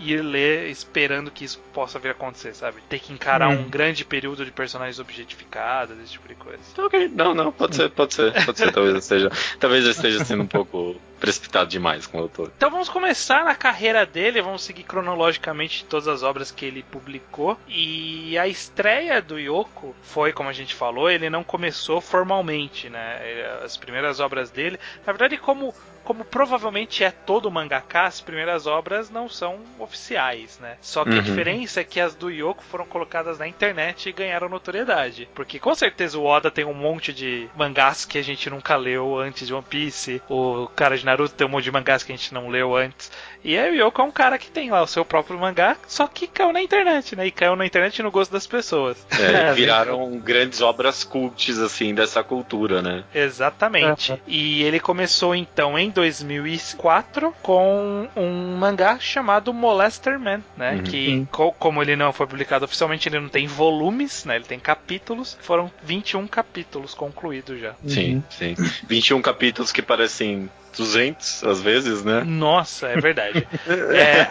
ir 0.00 0.20
ler 0.22 0.68
esperando 0.68 1.30
que 1.30 1.44
isso 1.44 1.60
possa 1.72 1.98
vir 1.98 2.08
a 2.08 2.12
acontecer, 2.12 2.54
sabe? 2.54 2.80
Ter 2.88 2.98
que 2.98 3.12
encarar 3.12 3.48
hum. 3.48 3.60
um 3.60 3.68
grande 3.68 3.97
período 4.04 4.44
de 4.44 4.50
personagens 4.50 4.98
objetificados, 4.98 5.98
esse 5.98 6.12
tipo 6.12 6.28
de 6.28 6.34
coisa. 6.34 6.58
Ok, 6.78 7.10
não, 7.14 7.34
não, 7.34 7.52
pode 7.52 7.76
ser, 7.76 7.90
pode 7.90 8.14
ser, 8.14 8.44
pode 8.44 8.58
ser, 8.58 8.72
talvez 8.72 9.04
seja 9.04 9.30
talvez 9.58 9.84
eu 9.84 9.90
esteja 9.90 10.24
sendo 10.24 10.42
um 10.42 10.46
pouco 10.46 10.96
precipitado 11.18 11.68
demais 11.68 12.06
com 12.06 12.18
o 12.18 12.22
autor. 12.22 12.52
Então 12.56 12.70
vamos 12.70 12.88
começar 12.88 13.44
na 13.44 13.54
carreira 13.54 14.06
dele, 14.06 14.42
vamos 14.42 14.62
seguir 14.62 14.84
cronologicamente 14.84 15.84
todas 15.84 16.08
as 16.08 16.22
obras 16.22 16.50
que 16.50 16.64
ele 16.64 16.82
publicou. 16.82 17.58
E 17.68 18.38
a 18.38 18.46
estreia 18.46 19.20
do 19.20 19.38
Yoko 19.38 19.94
foi, 20.02 20.32
como 20.32 20.48
a 20.48 20.52
gente 20.52 20.74
falou, 20.74 21.10
ele 21.10 21.28
não 21.30 21.44
começou 21.44 22.00
formalmente, 22.00 22.88
né? 22.88 23.20
As 23.64 23.76
primeiras 23.76 24.20
obras 24.20 24.50
dele, 24.50 24.78
na 25.06 25.12
verdade, 25.12 25.36
como 25.36 25.74
como 26.08 26.24
provavelmente 26.24 27.04
é 27.04 27.10
todo 27.10 27.50
mangaka, 27.50 28.04
as 28.04 28.18
primeiras 28.18 28.66
obras 28.66 29.10
não 29.10 29.28
são 29.28 29.60
oficiais, 29.78 30.58
né? 30.58 30.78
Só 30.80 31.04
que 31.04 31.10
uhum. 31.10 31.18
a 31.18 31.20
diferença 31.20 31.82
é 31.82 31.84
que 31.84 32.00
as 32.00 32.14
do 32.14 32.30
Yoko 32.30 32.64
foram 32.64 32.86
colocadas 32.86 33.38
na 33.38 33.46
internet 33.46 34.08
e 34.08 34.12
ganharam 34.12 34.48
notoriedade. 34.48 35.28
Porque 35.34 35.58
com 35.58 35.74
certeza 35.74 36.18
o 36.18 36.24
Oda 36.24 36.50
tem 36.50 36.64
um 36.64 36.72
monte 36.72 37.12
de 37.12 37.46
mangás 37.54 38.06
que 38.06 38.16
a 38.16 38.22
gente 38.22 38.48
nunca 38.48 38.74
leu 38.74 39.18
antes 39.18 39.46
de 39.46 39.52
One 39.52 39.62
Piece, 39.68 40.22
o 40.30 40.66
cara 40.74 40.96
de 40.96 41.04
Naruto 41.08 41.34
tem 41.34 41.46
um 41.46 41.50
monte 41.50 41.64
de 41.64 41.72
mangás 41.72 42.02
que 42.02 42.12
a 42.12 42.16
gente 42.16 42.34
não 42.34 42.48
leu 42.48 42.76
antes. 42.76 43.10
E 43.42 43.58
aí 43.58 43.70
o 43.70 43.86
Yoko 43.86 44.02
é 44.02 44.04
um 44.04 44.10
cara 44.10 44.36
que 44.36 44.50
tem 44.50 44.70
lá 44.70 44.82
o 44.82 44.86
seu 44.86 45.04
próprio 45.04 45.38
mangá, 45.38 45.76
só 45.86 46.06
que 46.06 46.26
caiu 46.26 46.52
na 46.52 46.60
internet, 46.60 47.16
né? 47.16 47.26
E 47.26 47.30
caiu 47.30 47.56
na 47.56 47.64
internet 47.64 48.02
no 48.02 48.10
gosto 48.10 48.30
das 48.30 48.46
pessoas. 48.46 49.06
É, 49.18 49.52
viraram 49.54 50.18
grandes 50.18 50.60
obras 50.60 51.04
cultes, 51.04 51.58
assim, 51.58 51.94
dessa 51.94 52.22
cultura, 52.22 52.82
né? 52.82 53.04
Exatamente. 53.14 54.12
Uhum. 54.12 54.18
E 54.26 54.62
ele 54.62 54.78
começou 54.78 55.34
então 55.34 55.78
em 55.78 55.88
2004 55.88 57.32
com 57.42 58.08
um 58.14 58.56
mangá 58.56 58.98
chamado 58.98 59.54
Molester 59.54 60.18
Man, 60.18 60.42
né? 60.56 60.74
Uhum. 60.74 60.82
Que, 60.82 61.26
co 61.30 61.52
como 61.52 61.80
ele 61.80 61.96
não 61.96 62.12
foi 62.12 62.26
publicado 62.26 62.64
oficialmente, 62.64 63.08
ele 63.08 63.20
não 63.20 63.28
tem 63.28 63.46
volumes, 63.46 64.24
né? 64.24 64.36
Ele 64.36 64.44
tem 64.44 64.58
capítulos. 64.58 65.38
Foram 65.40 65.70
21 65.82 66.26
capítulos 66.26 66.92
concluídos 66.92 67.60
já. 67.60 67.74
Sim, 67.86 68.16
uhum. 68.16 68.22
sim. 68.28 68.54
21 68.86 69.22
capítulos 69.22 69.72
que 69.72 69.80
parecem 69.80 70.50
200 70.78 71.42
às 71.44 71.60
vezes, 71.60 72.04
né? 72.04 72.22
Nossa, 72.24 72.86
é 72.86 72.96
verdade. 73.00 73.46
é, 73.66 74.22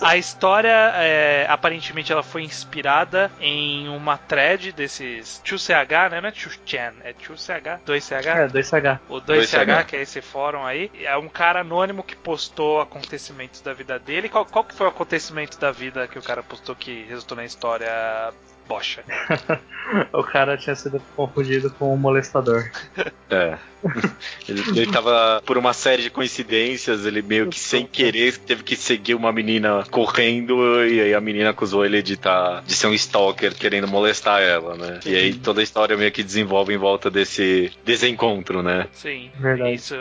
a, 0.00 0.10
a, 0.10 0.16
história, 0.16 0.92
é, 0.94 1.44
aparentemente, 1.48 2.12
ela 2.12 2.22
foi 2.22 2.44
inspirada 2.44 3.30
em 3.40 3.88
uma 3.88 4.16
thread 4.16 4.72
desses 4.72 5.42
2CH, 5.44 6.10
né? 6.10 6.20
Não 6.20 6.28
é 6.28 6.32
2chan, 6.32 6.94
é 7.02 7.12
2CH? 7.12 7.80
2CH? 7.84 8.26
É, 8.26 8.48
2CH. 8.48 9.00
O 9.08 9.20
2CH, 9.20 9.66
2CH, 9.66 9.84
que 9.86 9.96
é 9.96 10.02
esse 10.02 10.22
fórum 10.22 10.64
aí, 10.64 10.90
é 11.02 11.16
um 11.16 11.28
cara 11.28 11.60
anônimo 11.60 12.04
que 12.04 12.14
postou 12.14 12.80
acontecimentos 12.80 13.60
da 13.60 13.72
vida 13.74 13.98
dele. 13.98 14.28
Qual, 14.28 14.46
qual 14.46 14.64
que 14.64 14.74
foi 14.74 14.86
o 14.86 14.90
acontecimento 14.90 15.58
da 15.58 15.72
vida 15.72 16.06
que 16.06 16.18
o 16.18 16.22
cara 16.22 16.42
postou 16.42 16.76
que 16.76 17.04
resultou 17.08 17.36
na 17.36 17.44
história 17.44 18.32
bocha. 18.68 19.02
o 20.12 20.22
cara 20.22 20.56
tinha 20.58 20.76
sido 20.76 21.00
confundido 21.16 21.70
com 21.70 21.92
um 21.92 21.96
molestador. 21.96 22.70
É. 23.30 23.58
Ele, 24.48 24.62
ele 24.80 24.86
tava, 24.90 25.42
por 25.44 25.58
uma 25.58 25.74
série 25.74 26.02
de 26.02 26.10
coincidências, 26.10 27.04
ele 27.04 27.20
meio 27.20 27.48
que 27.48 27.60
sem 27.60 27.86
querer 27.86 28.38
teve 28.38 28.62
que 28.62 28.74
seguir 28.74 29.14
uma 29.14 29.30
menina 29.30 29.84
correndo 29.90 30.84
e 30.86 31.00
aí 31.00 31.14
a 31.14 31.20
menina 31.20 31.50
acusou 31.50 31.84
ele 31.84 32.02
de, 32.02 32.16
tá, 32.16 32.62
de 32.66 32.74
ser 32.74 32.86
um 32.86 32.94
stalker 32.94 33.54
querendo 33.54 33.86
molestar 33.86 34.40
ela, 34.40 34.74
né? 34.74 35.00
E 35.04 35.14
aí 35.14 35.34
toda 35.34 35.60
a 35.60 35.62
história 35.62 35.96
meio 35.98 36.10
que 36.10 36.22
desenvolve 36.22 36.72
em 36.72 36.78
volta 36.78 37.10
desse 37.10 37.70
desencontro, 37.84 38.62
né? 38.62 38.88
Sim, 38.92 39.30
Verdade. 39.38 39.74
Isso, 39.74 39.94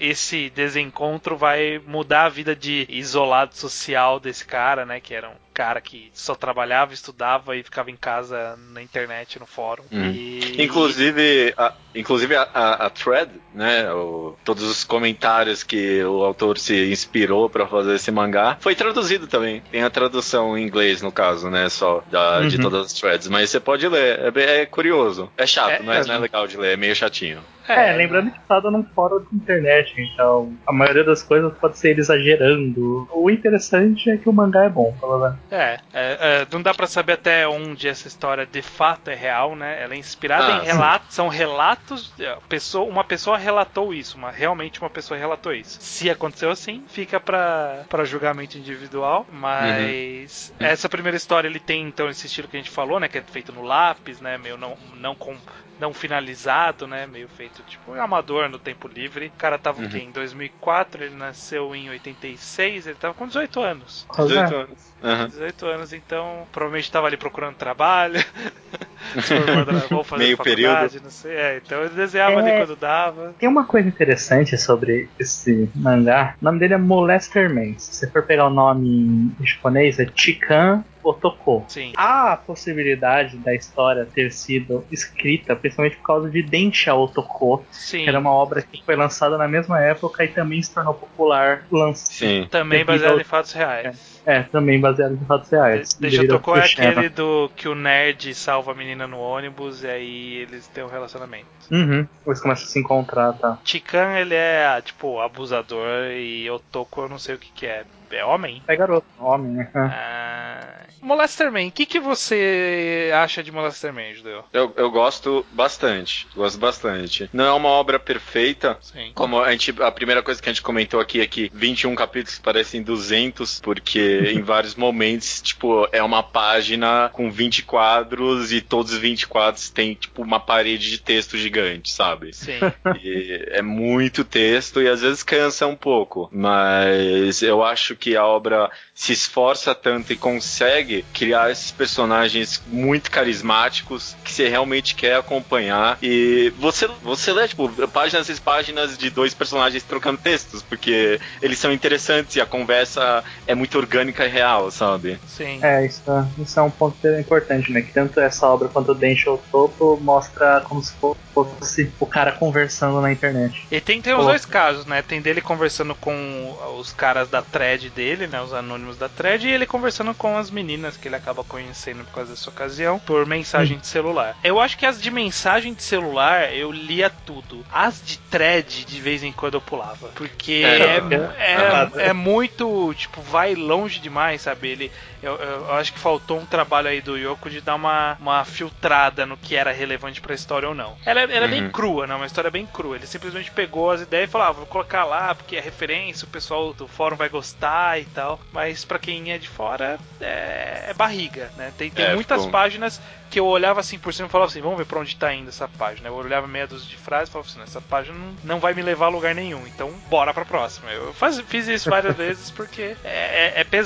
esse 0.00 0.50
desencontro 0.50 1.36
vai 1.36 1.80
mudar 1.86 2.24
a 2.24 2.28
vida 2.28 2.54
de 2.54 2.86
isolado 2.88 3.54
social 3.54 4.20
desse 4.20 4.44
cara, 4.44 4.84
né? 4.84 5.00
Que 5.00 5.14
era 5.14 5.28
um 5.28 5.50
cara 5.52 5.80
que 5.80 6.10
só 6.14 6.34
trabalhava, 6.34 6.94
estudava 6.94 7.56
e 7.56 7.62
ficava 7.62 7.90
em 7.90 7.96
casa 7.96 8.58
na 8.72 8.82
internet, 8.82 9.38
no 9.38 9.46
fórum. 9.46 9.82
Hum. 9.92 10.10
E... 10.10 10.62
Inclusive, 10.62 11.52
a, 11.56 11.74
inclusive 11.94 12.34
a, 12.34 12.48
a, 12.54 12.86
a 12.86 12.90
thread, 13.02 13.30
né? 13.54 13.90
O, 13.92 14.36
todos 14.44 14.62
os 14.62 14.84
comentários 14.84 15.62
que 15.62 16.02
o 16.04 16.24
autor 16.24 16.58
se 16.58 16.90
inspirou 16.90 17.48
para 17.48 17.66
fazer 17.66 17.94
esse 17.94 18.10
mangá, 18.10 18.56
foi 18.60 18.74
traduzido 18.74 19.26
também. 19.26 19.62
Tem 19.70 19.82
a 19.82 19.90
tradução 19.90 20.56
em 20.56 20.64
inglês, 20.64 21.02
no 21.02 21.10
caso, 21.10 21.48
né? 21.48 21.68
Só 21.68 22.02
da, 22.10 22.40
uhum. 22.40 22.48
de 22.48 22.58
todas 22.58 22.86
as 22.86 22.92
threads. 22.92 23.28
Mas 23.28 23.50
você 23.50 23.60
pode 23.60 23.86
ler, 23.88 24.32
é, 24.36 24.60
é 24.62 24.66
curioso. 24.66 25.30
É 25.36 25.46
chato, 25.46 25.80
é, 25.80 25.82
não, 25.82 25.92
é, 25.92 26.04
não 26.04 26.14
é 26.14 26.18
legal 26.18 26.46
de 26.46 26.56
ler, 26.56 26.74
é 26.74 26.76
meio 26.76 26.94
chatinho. 26.94 27.40
É, 27.72 27.92
lembrando 27.92 28.30
que 28.30 28.40
tá 28.40 28.60
num 28.62 28.84
fórum 28.84 29.20
de 29.30 29.36
internet, 29.36 29.94
então 30.00 30.52
a 30.66 30.72
maioria 30.72 31.04
das 31.04 31.22
coisas 31.22 31.52
pode 31.58 31.78
ser 31.78 31.90
ele 31.90 32.00
exagerando. 32.00 33.08
O 33.12 33.30
interessante 33.30 34.10
é 34.10 34.16
que 34.16 34.28
o 34.28 34.32
mangá 34.32 34.64
é 34.64 34.68
bom, 34.68 34.94
pelo 35.00 35.18
menos. 35.18 35.36
É, 35.50 35.78
é, 35.92 36.18
é, 36.42 36.46
não 36.50 36.62
dá 36.62 36.74
pra 36.74 36.86
saber 36.86 37.14
até 37.14 37.46
onde 37.46 37.88
essa 37.88 38.08
história 38.08 38.46
de 38.46 38.62
fato 38.62 39.08
é 39.08 39.14
real, 39.14 39.54
né? 39.54 39.82
Ela 39.82 39.94
é 39.94 39.96
inspirada 39.96 40.58
Ah, 40.58 40.62
em 40.62 40.66
relatos, 40.66 41.14
são 41.14 41.28
relatos, 41.28 42.12
é, 42.18 42.36
pessoa, 42.48 42.88
uma 42.88 43.04
pessoa 43.04 43.36
relatou 43.38 43.92
isso, 43.94 44.16
uma, 44.16 44.30
realmente 44.30 44.80
uma 44.80 44.90
pessoa 44.90 45.18
relatou 45.18 45.52
isso. 45.52 45.78
Se 45.80 46.10
aconteceu 46.10 46.50
assim, 46.50 46.84
fica 46.88 47.20
pra, 47.20 47.84
pra 47.88 48.04
julgamento 48.04 48.58
individual, 48.58 49.26
mas 49.32 50.52
essa 50.58 50.88
primeira 50.88 51.16
história 51.16 51.48
ele 51.48 51.60
tem 51.60 51.86
então 51.86 52.08
esse 52.08 52.26
estilo 52.26 52.48
que 52.48 52.56
a 52.56 52.60
gente 52.60 52.70
falou, 52.70 53.00
né? 53.00 53.08
Que 53.08 53.18
é 53.18 53.22
feito 53.22 53.52
no 53.52 53.62
lápis, 53.62 54.20
né? 54.20 54.38
Meio 54.38 54.56
não, 54.56 54.76
não 54.96 55.14
com 55.14 55.36
não 55.80 55.94
finalizado, 55.94 56.86
né? 56.86 57.06
Meio 57.06 57.28
feito 57.28 57.62
tipo 57.62 57.92
um 57.92 58.00
amador 58.00 58.48
no 58.48 58.58
tempo 58.58 58.86
livre. 58.86 59.26
O 59.26 59.38
cara 59.38 59.58
tava 59.58 59.82
o 59.82 59.88
quê? 59.88 59.98
Em 59.98 60.10
2004, 60.10 61.04
ele 61.04 61.16
nasceu 61.16 61.74
em 61.74 61.88
86, 61.88 62.86
ele 62.86 62.96
tava 62.96 63.14
com 63.14 63.26
18 63.26 63.60
anos. 63.60 64.06
18 64.16 64.54
anos. 64.54 64.90
Aham. 65.02 65.28
18 65.28 65.66
anos, 65.66 65.92
então 65.94 66.46
provavelmente 66.52 66.84
estava 66.84 67.06
ali 67.06 67.16
procurando 67.16 67.54
trabalho. 67.54 68.22
vou 69.90 70.04
fazer 70.04 70.24
Meio 70.24 70.36
faculdade, 70.36 71.00
não 71.02 71.10
sei. 71.10 71.32
É, 71.34 71.56
então 71.64 71.80
ele 71.80 71.94
desenhava 71.94 72.38
ali 72.38 72.50
É. 72.50 72.58
quando 72.58 72.76
dava. 72.76 73.34
Tem 73.38 73.48
uma 73.48 73.64
coisa 73.64 73.88
interessante 73.88 74.58
sobre 74.58 75.08
esse 75.18 75.70
mangá. 75.74 76.34
O 76.40 76.44
nome 76.44 76.58
dele 76.58 76.74
é 76.74 76.78
Molester 76.78 77.52
Man. 77.52 77.78
Se 77.78 77.94
você 77.94 78.10
for 78.10 78.22
pegar 78.22 78.46
o 78.46 78.50
nome 78.50 79.34
em 79.40 79.46
japonês, 79.46 79.98
é 79.98 80.06
Chikan 80.14 80.84
Otoko. 81.02 81.64
Sim. 81.68 81.92
Há 81.96 82.32
a 82.32 82.36
possibilidade 82.36 83.36
da 83.38 83.54
história 83.54 84.06
ter 84.06 84.30
sido 84.32 84.84
escrita 84.90 85.56
principalmente 85.56 85.96
por 85.96 86.04
causa 86.04 86.30
de 86.30 86.42
Densha 86.42 86.94
Otoko, 86.94 87.64
Sim. 87.70 88.04
que 88.04 88.08
era 88.08 88.18
uma 88.18 88.30
obra 88.32 88.62
que 88.62 88.82
foi 88.84 88.96
lançada 88.96 89.36
na 89.38 89.48
mesma 89.48 89.80
época 89.80 90.24
e 90.24 90.28
também 90.28 90.62
se 90.62 90.72
tornou 90.74 90.94
popular. 90.94 91.64
Lanç... 91.70 91.98
Sim. 91.98 92.46
Também 92.50 92.84
ao- 93.04 93.20
em 93.20 93.24
fatos 93.24 93.52
reais. 93.52 94.19
É, 94.19 94.19
também 94.50 94.80
baseado 94.80 95.14
em 95.14 95.24
fatos 95.26 95.50
reais. 95.50 95.94
Deixa 95.94 96.26
tocou 96.26 96.56
é 96.56 96.64
aquele 96.64 97.08
do 97.08 97.50
que 97.56 97.68
o 97.68 97.74
nerd 97.74 98.34
salva 98.34 98.72
a 98.72 98.74
menina 98.74 99.06
no 99.06 99.18
ônibus 99.18 99.82
e 99.82 99.88
aí 99.88 100.34
eles 100.36 100.66
têm 100.68 100.84
um 100.84 100.88
relacionamento. 100.88 101.46
Uhum. 101.70 102.06
Eles 102.26 102.40
começam 102.40 102.64
a 102.64 102.68
se 102.68 102.78
encontrar, 102.78 103.32
tá? 103.34 103.58
Chikan, 103.64 104.18
ele 104.18 104.34
é, 104.34 104.80
tipo, 104.82 105.20
abusador 105.20 106.10
e 106.12 106.50
Otoko 106.50 107.02
eu 107.02 107.08
não 107.08 107.18
sei 107.18 107.34
o 107.34 107.38
que 107.38 107.50
que 107.52 107.66
é. 107.66 107.84
É 108.10 108.24
homem? 108.24 108.60
É 108.66 108.74
garoto, 108.74 109.06
homem, 109.20 109.52
né? 109.52 109.70
Ah... 109.74 110.80
Molester 111.00 111.50
Man, 111.50 111.66
o 111.66 111.70
que, 111.70 111.86
que 111.86 111.98
você 111.98 113.10
acha 113.14 113.42
de 113.42 113.50
Molester 113.50 113.92
Man, 113.92 114.12
Judeu? 114.14 114.44
Eu, 114.52 114.72
eu 114.76 114.90
gosto 114.90 115.44
bastante. 115.52 116.26
Gosto 116.34 116.58
bastante. 116.58 117.28
Não 117.32 117.44
é 117.44 117.52
uma 117.52 117.68
obra 117.68 117.98
perfeita. 117.98 118.76
Sim. 118.80 119.12
Como 119.14 119.40
a, 119.40 119.50
gente, 119.52 119.74
a 119.82 119.90
primeira 119.90 120.22
coisa 120.22 120.40
que 120.40 120.48
a 120.48 120.52
gente 120.52 120.62
comentou 120.62 121.00
aqui 121.00 121.20
é 121.20 121.26
que 121.26 121.50
21 121.54 121.94
capítulos 121.94 122.38
parecem 122.38 122.82
200, 122.82 123.60
porque 123.60 124.09
em 124.32 124.42
vários 124.42 124.74
momentos, 124.74 125.40
tipo, 125.42 125.88
é 125.92 126.02
uma 126.02 126.22
página 126.22 127.10
com 127.12 127.30
20 127.30 127.62
quadros 127.62 128.52
e 128.52 128.60
todos 128.60 128.92
os 128.92 128.98
20 128.98 129.26
quadros 129.26 129.70
tem, 129.70 129.94
tipo, 129.94 130.22
uma 130.22 130.40
parede 130.40 130.90
de 130.90 130.98
texto 130.98 131.36
gigante, 131.36 131.92
sabe? 131.92 132.32
Sim. 132.34 132.58
E 133.02 133.46
é 133.50 133.62
muito 133.62 134.24
texto 134.24 134.80
e 134.82 134.88
às 134.88 135.00
vezes 135.00 135.22
cansa 135.22 135.66
um 135.66 135.76
pouco, 135.76 136.28
mas 136.32 137.42
eu 137.42 137.62
acho 137.62 137.96
que 137.96 138.16
a 138.16 138.24
obra 138.24 138.70
se 138.94 139.12
esforça 139.12 139.74
tanto 139.74 140.12
e 140.12 140.16
consegue 140.16 141.04
criar 141.14 141.50
esses 141.50 141.70
personagens 141.70 142.62
muito 142.66 143.10
carismáticos 143.10 144.16
que 144.24 144.32
você 144.32 144.48
realmente 144.48 144.94
quer 144.94 145.16
acompanhar 145.16 145.98
e 146.02 146.52
você 146.58 146.88
você 147.02 147.32
lê 147.32 147.48
tipo 147.48 147.68
páginas 147.88 148.28
e 148.28 148.40
páginas 148.40 148.98
de 148.98 149.08
dois 149.10 149.32
personagens 149.32 149.82
trocando 149.82 150.18
textos 150.18 150.62
porque 150.62 151.20
eles 151.40 151.58
são 151.58 151.72
interessantes 151.72 152.36
e 152.36 152.40
a 152.40 152.46
conversa 152.46 153.24
é 153.46 153.54
muito 153.54 153.78
orgânica 153.78 153.99
e 154.08 154.28
real, 154.28 154.70
sabe? 154.70 155.18
Sim. 155.26 155.58
É, 155.62 155.84
isso, 155.84 156.02
isso 156.38 156.58
é 156.58 156.62
um 156.62 156.70
ponto 156.70 157.06
importante, 157.18 157.72
né? 157.72 157.82
Que 157.82 157.92
tanto 157.92 158.20
essa 158.20 158.46
obra 158.46 158.68
quanto 158.68 158.92
o 158.92 158.94
Densho 158.94 159.38
Topo 159.50 159.98
mostra 160.00 160.62
como 160.62 160.82
se 160.82 160.94
fosse 161.34 161.92
o 161.98 162.06
cara 162.06 162.32
conversando 162.32 163.00
na 163.00 163.12
internet. 163.12 163.66
E 163.70 163.80
tem, 163.80 164.00
tem 164.00 164.14
os 164.14 164.24
dois 164.24 164.44
casos, 164.44 164.86
né? 164.86 165.02
Tem 165.02 165.20
dele 165.20 165.40
conversando 165.40 165.94
com 165.94 166.56
os 166.78 166.92
caras 166.92 167.28
da 167.28 167.42
thread 167.42 167.90
dele, 167.90 168.26
né? 168.26 168.40
Os 168.40 168.52
anônimos 168.52 168.96
da 168.96 169.08
thread, 169.08 169.46
e 169.46 169.50
ele 169.50 169.66
conversando 169.66 170.14
com 170.14 170.36
as 170.36 170.50
meninas 170.50 170.96
que 170.96 171.08
ele 171.08 171.16
acaba 171.16 171.44
conhecendo 171.44 172.04
por 172.04 172.14
causa 172.14 172.30
dessa 172.30 172.50
ocasião, 172.50 172.98
por 172.98 173.26
mensagem 173.26 173.78
de 173.78 173.86
celular. 173.86 174.36
Eu 174.42 174.60
acho 174.60 174.78
que 174.78 174.86
as 174.86 175.00
de 175.00 175.10
mensagem 175.10 175.74
de 175.74 175.82
celular 175.82 176.52
eu 176.54 176.70
lia 176.70 177.10
tudo. 177.10 177.64
As 177.72 178.00
de 178.02 178.18
thread, 178.18 178.84
de 178.84 179.00
vez 179.00 179.22
em 179.22 179.32
quando 179.32 179.54
eu 179.54 179.60
pulava. 179.60 180.08
Porque 180.14 180.62
É, 180.64 180.96
é, 180.96 181.00
não, 181.00 182.00
é, 182.00 182.08
é 182.08 182.12
muito, 182.12 182.92
tipo, 182.94 183.20
vai 183.22 183.54
longe 183.54 183.89
demais, 183.98 184.42
sabe? 184.42 184.68
Ele, 184.68 184.92
eu, 185.22 185.34
eu- 185.36 185.72
acho 185.74 185.92
que 185.92 185.98
faltou 185.98 186.38
um 186.38 186.46
trabalho 186.46 186.88
aí 186.88 187.00
do 187.00 187.16
Yoko 187.16 187.48
de 187.50 187.60
dar 187.60 187.74
uma, 187.74 188.16
uma 188.20 188.44
filtrada 188.44 189.24
no 189.26 189.36
que 189.36 189.56
era 189.56 189.72
relevante 189.72 190.20
pra 190.20 190.34
história 190.34 190.68
ou 190.68 190.74
não. 190.74 190.96
Ela, 191.04 191.20
ela 191.22 191.46
é 191.46 191.48
bem 191.48 191.64
Uhum. 191.64 191.70
crua, 191.70 192.06
né? 192.06 192.14
Uma 192.14 192.26
história 192.26 192.50
bem 192.50 192.66
crua. 192.66 192.96
Ele 192.96 193.06
simplesmente 193.06 193.50
pegou 193.50 193.90
as 193.90 194.02
ideias 194.02 194.28
e 194.28 194.32
falou: 194.32 194.46
ah, 194.46 194.52
vou 194.52 194.66
colocar 194.66 195.04
lá 195.04 195.34
porque 195.34 195.56
é 195.56 195.60
referência, 195.60 196.24
o 196.26 196.30
pessoal 196.30 196.72
do 196.72 196.86
fórum 196.86 197.16
vai 197.16 197.28
gostar 197.28 197.98
e 198.00 198.04
tal. 198.04 198.40
Mas 198.52 198.84
pra 198.84 198.98
quem 198.98 199.32
é 199.32 199.38
de 199.38 199.48
fora, 199.48 199.98
é, 200.20 200.86
é 200.88 200.94
barriga, 200.94 201.50
né? 201.56 201.72
Tem, 201.76 201.90
tem 201.90 202.04
É, 202.04 202.14
muitas 202.14 202.38
ficou- 202.42 202.52
páginas 202.52 203.00
que 203.30 203.38
eu 203.38 203.46
olhava 203.46 203.78
assim 203.80 203.98
por 203.98 204.12
cima 204.12 204.28
e 204.28 204.30
falava 204.30 204.50
assim: 204.50 204.60
vamos 204.60 204.76
ver 204.78 204.84
pra 204.86 204.98
onde 205.00 205.16
tá 205.16 205.32
indo 205.32 205.48
essa 205.48 205.68
página. 205.68 206.08
Eu 206.08 206.14
olhava 206.14 206.46
meia 206.46 206.66
dúzia 206.66 206.88
de 206.88 206.96
frases 206.96 207.28
e 207.28 207.32
falava 207.32 207.48
assim: 207.48 207.62
essa 207.62 207.80
página 207.80 208.16
não, 208.18 208.34
não 208.44 208.60
vai 208.60 208.74
me 208.74 208.82
levar 208.82 209.06
a 209.06 209.10
lugar 209.10 209.34
nenhum, 209.34 209.66
então 209.66 209.90
bora 210.08 210.34
pra 210.34 210.44
próxima. 210.44 210.90
Eu 210.90 211.12
faz- 211.14 211.40
fiz 211.40 211.66
isso 211.68 211.88
várias 211.88 212.14
vezes 212.16 212.50
porque 212.50 212.96
é, 213.04 213.52
é- 213.56 213.60
é 213.60 213.64
pesado. 213.64 213.79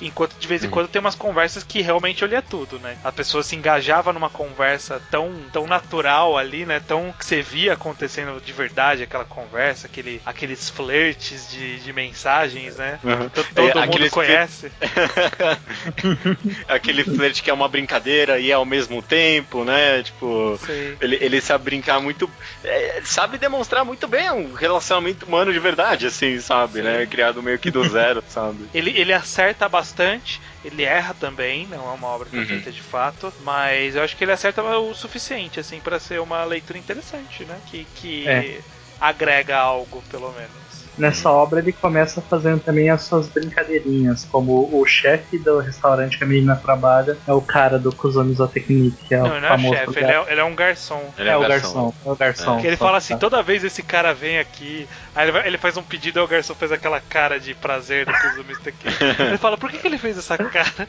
Enquanto 0.00 0.36
de 0.38 0.46
vez 0.46 0.62
em 0.62 0.66
Uhum. 0.66 0.72
quando 0.72 0.88
tem 0.88 1.00
umas 1.00 1.14
conversas 1.14 1.62
que 1.64 1.80
realmente 1.80 2.22
eu 2.22 2.28
lia 2.28 2.42
tudo, 2.42 2.78
né? 2.78 2.96
A 3.02 3.10
pessoa 3.12 3.42
se 3.42 3.56
engajava 3.56 4.12
numa 4.12 4.28
conversa 4.28 5.00
tão, 5.10 5.32
tão 5.52 5.66
natural 5.66 6.36
ali, 6.36 6.66
né? 6.66 6.80
Tão 6.80 7.12
que 7.18 7.24
você 7.24 7.40
via 7.40 7.72
acontecendo 7.74 8.40
de 8.44 8.52
verdade 8.52 9.02
aquela 9.02 9.24
conversa, 9.24 9.86
aquele, 9.86 10.20
aqueles 10.26 10.68
flertes 10.68 11.50
de, 11.50 11.78
de 11.80 11.92
mensagens, 11.92 12.76
né? 12.76 12.98
Uhum. 13.02 13.28
To- 13.30 13.44
Todo 13.54 13.78
É, 13.78 13.86
mundo 13.86 14.10
conhece. 14.10 14.70
Aquele 16.68 17.04
flerte 17.04 17.42
que 17.42 17.50
é 17.50 17.52
uma 17.52 17.68
brincadeira 17.68 18.38
e 18.38 18.50
é 18.50 18.54
ao 18.54 18.64
mesmo 18.64 19.02
tempo, 19.02 19.64
né? 19.64 20.02
Tipo, 20.02 20.58
ele, 21.00 21.16
ele 21.20 21.40
sabe 21.40 21.64
brincar 21.64 22.00
muito. 22.00 22.30
é, 22.64 23.00
sabe 23.04 23.38
demonstrar 23.38 23.84
muito 23.84 24.06
bem 24.06 24.30
um 24.30 24.52
relacionamento 24.54 25.26
humano 25.26 25.52
de 25.52 25.58
verdade, 25.58 26.06
assim, 26.06 26.38
sabe, 26.40 26.74
Sim. 26.74 26.82
né? 26.82 27.06
Criado 27.06 27.42
meio 27.42 27.58
que 27.58 27.70
do 27.70 27.84
zero, 27.88 28.22
sabe? 28.28 28.68
Ele, 28.74 28.90
ele 28.96 29.12
acerta 29.40 29.68
bastante, 29.68 30.40
ele 30.64 30.82
erra 30.84 31.14
também, 31.14 31.66
não 31.66 31.88
é 31.88 31.92
uma 31.92 32.08
obra 32.08 32.30
Uhum. 32.32 32.38
perfeita 32.38 32.72
de 32.72 32.82
fato, 32.82 33.32
mas 33.38 33.94
eu 33.96 34.02
acho 34.02 34.16
que 34.16 34.24
ele 34.24 34.32
acerta 34.32 34.62
o 34.62 34.94
suficiente, 34.94 35.60
assim, 35.60 35.80
para 35.80 35.98
ser 36.00 36.20
uma 36.20 36.44
leitura 36.44 36.78
interessante, 36.78 37.44
né? 37.44 37.62
Que, 37.64 37.86
que 37.86 38.24
É. 38.24 38.68
agrega 38.98 39.56
algo, 39.58 40.02
pelo 40.04 40.32
menos. 40.32 40.67
Nessa 40.98 41.30
obra 41.30 41.60
ele 41.60 41.72
começa 41.72 42.20
fazendo 42.20 42.60
também 42.60 42.90
as 42.90 43.02
suas 43.02 43.28
brincadeirinhas, 43.28 44.24
como 44.24 44.68
o 44.72 44.84
chefe 44.84 45.38
do 45.38 45.58
restaurante 45.60 46.18
que 46.18 46.24
a 46.24 46.26
menina 46.26 46.56
trabalha 46.56 47.16
é 47.26 47.32
o 47.32 47.40
cara 47.40 47.78
do 47.78 47.92
Kuzumi 47.94 48.34
Zootechnique, 48.34 49.04
que 49.06 49.14
é 49.14 49.18
não, 49.18 49.30
o 49.30 49.32
ele 49.36 49.40
não 49.40 49.46
é 49.46 49.50
famoso 49.50 49.74
chefe, 49.74 49.98
ele 50.00 50.10
é, 50.10 50.24
ele 50.32 50.40
é 50.40 50.44
um 50.44 50.54
garçom. 50.54 51.14
Ele 51.16 51.28
É, 51.28 51.36
o 51.36 51.40
garçom, 51.40 51.94
é 52.04 52.10
o 52.10 52.16
garçom. 52.16 52.60
Que 52.60 52.66
ele 52.66 52.76
fala 52.76 52.98
assim, 52.98 53.14
tá. 53.14 53.20
toda 53.20 53.42
vez 53.42 53.62
esse 53.64 53.82
cara 53.82 54.12
vem 54.12 54.38
aqui, 54.38 54.88
aí 55.14 55.24
ele, 55.26 55.32
vai- 55.32 55.46
ele 55.46 55.58
faz 55.58 55.76
um 55.76 55.82
pedido, 55.82 56.18
aí 56.18 56.24
o 56.24 56.28
garçom 56.28 56.54
faz 56.54 56.72
aquela 56.72 57.00
cara 57.00 57.38
de 57.38 57.54
prazer 57.54 58.04
do 58.04 58.12
aqui. 58.12 58.88
Ele 59.22 59.38
fala, 59.38 59.56
por 59.56 59.70
que, 59.70 59.78
que 59.78 59.86
ele 59.86 59.98
fez 59.98 60.18
essa 60.18 60.36
cara? 60.38 60.88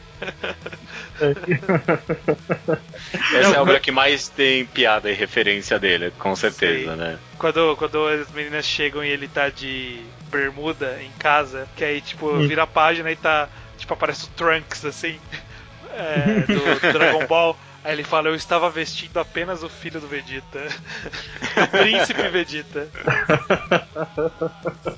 Essa 3.34 3.54
é 3.54 3.56
a 3.56 3.62
obra 3.62 3.80
que 3.80 3.90
mais 3.90 4.28
tem 4.28 4.64
piada 4.64 5.10
e 5.10 5.14
referência 5.14 5.78
dele, 5.78 6.12
com 6.18 6.34
certeza, 6.34 6.88
Sei. 6.88 6.96
né? 6.96 7.18
Quando, 7.40 7.74
quando 7.76 8.06
as 8.06 8.30
meninas 8.32 8.66
chegam 8.66 9.02
e 9.02 9.08
ele 9.08 9.26
tá 9.26 9.48
de 9.48 10.04
bermuda 10.30 11.02
em 11.02 11.10
casa, 11.12 11.66
que 11.74 11.82
aí, 11.82 12.00
tipo, 12.02 12.26
Hum. 12.28 12.46
vira 12.46 12.64
a 12.64 12.66
página 12.66 13.10
e 13.10 13.16
tá, 13.16 13.48
tipo, 13.78 13.94
aparece 13.94 14.26
o 14.26 14.28
Trunks, 14.36 14.84
assim, 14.84 15.18
é, 15.96 16.46
do 16.46 16.92
Dragon 16.92 17.26
Ball. 17.26 17.56
Aí 17.82 17.94
ele 17.94 18.04
fala, 18.04 18.28
eu 18.28 18.34
estava 18.34 18.68
vestindo 18.68 19.16
apenas 19.18 19.62
o 19.62 19.68
filho 19.68 20.00
do 20.00 20.06
Vegeta. 20.06 20.60
o 21.62 21.66
príncipe 21.68 22.28
Vegeta. 22.28 22.88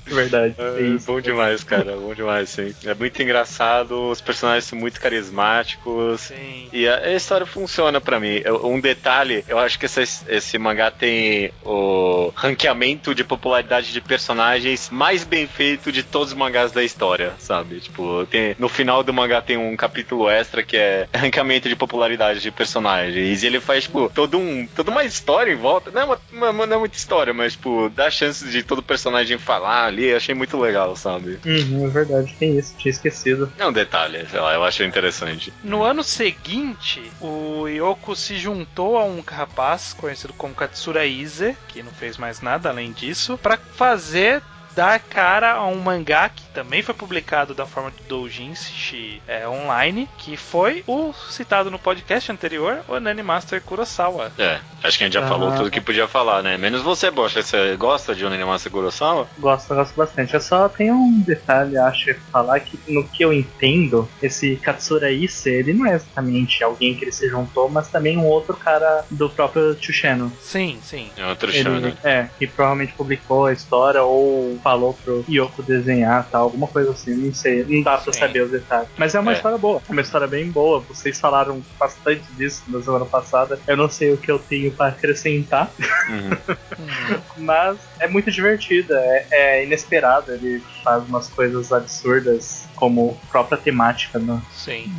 Verdade. 0.05 0.55
É, 0.57 0.81
é 0.95 0.97
bom 1.05 1.21
demais, 1.21 1.63
cara, 1.63 1.95
bom 1.95 2.13
demais, 2.13 2.49
sim. 2.49 2.73
É 2.85 2.93
muito 2.93 3.21
engraçado, 3.21 4.09
os 4.09 4.19
personagens 4.19 4.65
são 4.65 4.77
muito 4.77 4.99
carismáticos. 4.99 6.21
Sim. 6.21 6.67
E 6.73 6.85
a, 6.87 6.97
a 6.97 7.13
história 7.13 7.45
funciona 7.45 8.01
pra 8.01 8.19
mim. 8.19 8.41
Eu- 8.43 8.65
Um 8.65 8.79
detalhe, 8.81 9.45
eu 9.47 9.59
acho 9.59 9.77
que 9.79 9.85
essa- 9.85 10.01
esse 10.27 10.57
mangá 10.57 10.89
tem 10.91 11.51
o 11.63 12.31
ranqueamento 12.35 13.13
de 13.15 13.23
popularidade 13.23 13.93
de 13.93 14.01
personagens 14.01 14.89
mais 14.89 15.23
bem 15.23 15.47
feito 15.47 15.91
de 15.91 16.03
todos 16.03 16.29
os 16.29 16.33
mangás 16.33 16.71
da 16.71 16.83
história, 16.83 17.33
sabe? 17.39 17.79
Tipo, 17.79 18.25
tem- 18.25 18.55
no 18.59 18.67
final 18.67 19.03
do 19.03 19.13
mangá 19.13 19.41
tem 19.41 19.55
um 19.57 19.75
capítulo 19.77 20.29
extra 20.29 20.63
que 20.63 20.75
é 20.75 21.07
ranqueamento 21.15 21.69
de 21.69 21.75
popularidade 21.77 22.41
de 22.41 22.51
personagens 22.51 22.72
personagens. 22.73 23.43
E 23.43 23.45
ele 23.45 23.59
faz, 23.59 23.83
tipo, 23.83 24.09
todo 24.09 24.37
um, 24.37 24.67
toda 24.75 24.89
uma 24.89 25.03
história 25.03 25.51
em 25.51 25.55
volta. 25.55 25.91
Não 25.91 26.01
é, 26.01 26.05
uma, 26.05 26.51
uma, 26.51 26.65
não 26.65 26.75
é 26.75 26.79
muita 26.79 26.97
história, 26.97 27.33
mas, 27.33 27.53
tipo, 27.53 27.89
dá 27.89 28.09
chances 28.09 28.51
de 28.51 28.63
todo 28.63 28.81
personagem 28.81 29.37
falar 29.37 29.85
ali. 29.85 30.13
Achei 30.13 30.33
muito 30.33 30.57
legal, 30.59 30.95
sabe? 30.95 31.39
Uhum, 31.45 31.85
é 31.85 31.89
verdade, 31.89 32.35
tem 32.39 32.57
isso, 32.57 32.75
tinha 32.77 32.91
esquecido. 32.91 33.51
É 33.57 33.65
um 33.65 33.73
detalhe, 33.73 34.25
sei 34.29 34.39
lá, 34.39 34.53
eu 34.53 34.63
achei 34.63 34.85
interessante. 34.87 35.53
No 35.63 35.83
ano 35.83 36.03
seguinte, 36.03 37.01
o 37.21 37.67
Yoko 37.67 38.15
se 38.15 38.37
juntou 38.37 38.97
a 38.97 39.05
um 39.05 39.21
rapaz 39.25 39.93
conhecido 39.93 40.33
como 40.33 40.55
Katsura 40.55 41.05
Ize, 41.05 41.55
que 41.67 41.83
não 41.83 41.91
fez 41.91 42.17
mais 42.17 42.41
nada 42.41 42.69
além 42.69 42.91
disso, 42.91 43.37
para 43.37 43.57
fazer 43.57 44.41
dar 44.75 44.99
cara 44.99 45.53
a 45.53 45.67
um 45.67 45.79
mangá 45.79 46.29
que 46.29 46.42
também 46.53 46.81
foi 46.81 46.93
publicado 46.93 47.53
da 47.53 47.65
forma 47.65 47.91
do 47.91 48.03
doujinshi 48.07 49.21
é, 49.27 49.47
online, 49.47 50.07
que 50.17 50.37
foi 50.37 50.83
o 50.87 51.13
citado 51.29 51.71
no 51.71 51.79
podcast 51.79 52.31
anterior, 52.31 52.83
o 52.87 52.99
Nani 52.99 53.23
Master 53.23 53.61
Kurosawa. 53.61 54.31
É, 54.37 54.59
acho 54.83 54.97
que 54.97 55.03
a 55.03 55.07
gente 55.07 55.13
já 55.13 55.25
ah. 55.25 55.27
falou 55.27 55.51
tudo 55.53 55.71
que 55.71 55.81
podia 55.81 56.07
falar, 56.07 56.43
né? 56.43 56.57
Menos 56.57 56.81
você, 56.81 57.09
Bocha. 57.09 57.41
Você 57.41 57.75
gosta 57.75 58.13
de 58.15 58.23
Nani 58.23 58.43
Master 58.43 58.71
Kurosawa? 58.71 59.27
Gosto, 59.39 59.73
gosto 59.73 59.95
bastante. 59.95 60.33
Eu 60.33 60.41
só 60.41 60.69
tenho 60.69 60.93
um 60.93 61.21
detalhe, 61.21 61.77
acho, 61.77 62.13
falar 62.31 62.59
que 62.59 62.79
no 62.87 63.03
que 63.03 63.23
eu 63.23 63.33
entendo, 63.33 64.07
esse 64.21 64.55
Katsura 64.57 65.11
Ise, 65.11 65.49
ele 65.49 65.73
não 65.73 65.85
é 65.85 65.95
exatamente 65.95 66.63
alguém 66.63 66.95
que 66.95 67.03
ele 67.05 67.11
se 67.11 67.27
juntou, 67.27 67.69
mas 67.69 67.87
também 67.87 68.17
um 68.17 68.25
outro 68.25 68.55
cara 68.55 69.05
do 69.09 69.29
próprio 69.29 69.75
Chusheno. 69.79 70.31
Sim, 70.41 70.79
sim. 70.81 71.09
É 71.17 71.25
outro 71.27 71.49
ele, 71.51 71.95
É, 72.03 72.29
que 72.37 72.47
provavelmente 72.47 72.93
publicou 72.93 73.47
a 73.47 73.53
história 73.53 74.03
ou 74.03 74.59
falou 74.63 74.93
pro 74.93 75.25
Yoko 75.29 75.63
desenhar 75.63 76.27
tal, 76.31 76.42
alguma 76.43 76.67
coisa 76.67 76.91
assim, 76.91 77.15
não 77.15 77.33
sei, 77.33 77.63
não 77.63 77.81
dá 77.81 77.97
pra 77.97 78.13
Sim. 78.13 78.19
saber 78.19 78.43
os 78.43 78.51
detalhes. 78.51 78.89
Mas 78.97 79.15
é 79.15 79.19
uma 79.19 79.31
é. 79.31 79.35
história 79.35 79.57
boa, 79.57 79.81
é 79.87 79.91
uma 79.91 80.01
história 80.01 80.27
bem 80.27 80.49
boa. 80.49 80.79
Vocês 80.81 81.19
falaram 81.19 81.61
bastante 81.79 82.23
disso 82.33 82.63
na 82.67 82.81
semana 82.81 83.05
passada. 83.05 83.59
Eu 83.67 83.77
não 83.77 83.89
sei 83.89 84.13
o 84.13 84.17
que 84.17 84.31
eu 84.31 84.39
tenho 84.39 84.71
para 84.71 84.87
acrescentar, 84.87 85.71
uhum. 86.09 87.17
mas 87.37 87.77
é 87.99 88.07
muito 88.07 88.29
divertida, 88.31 88.95
é, 88.97 89.27
é 89.31 89.63
inesperada. 89.65 90.33
Ele 90.33 90.61
faz 90.83 91.03
umas 91.07 91.27
coisas 91.29 91.71
absurdas 91.71 92.67
como 92.83 93.17
própria 93.31 93.57
temática 93.57 94.19
no, 94.19 94.41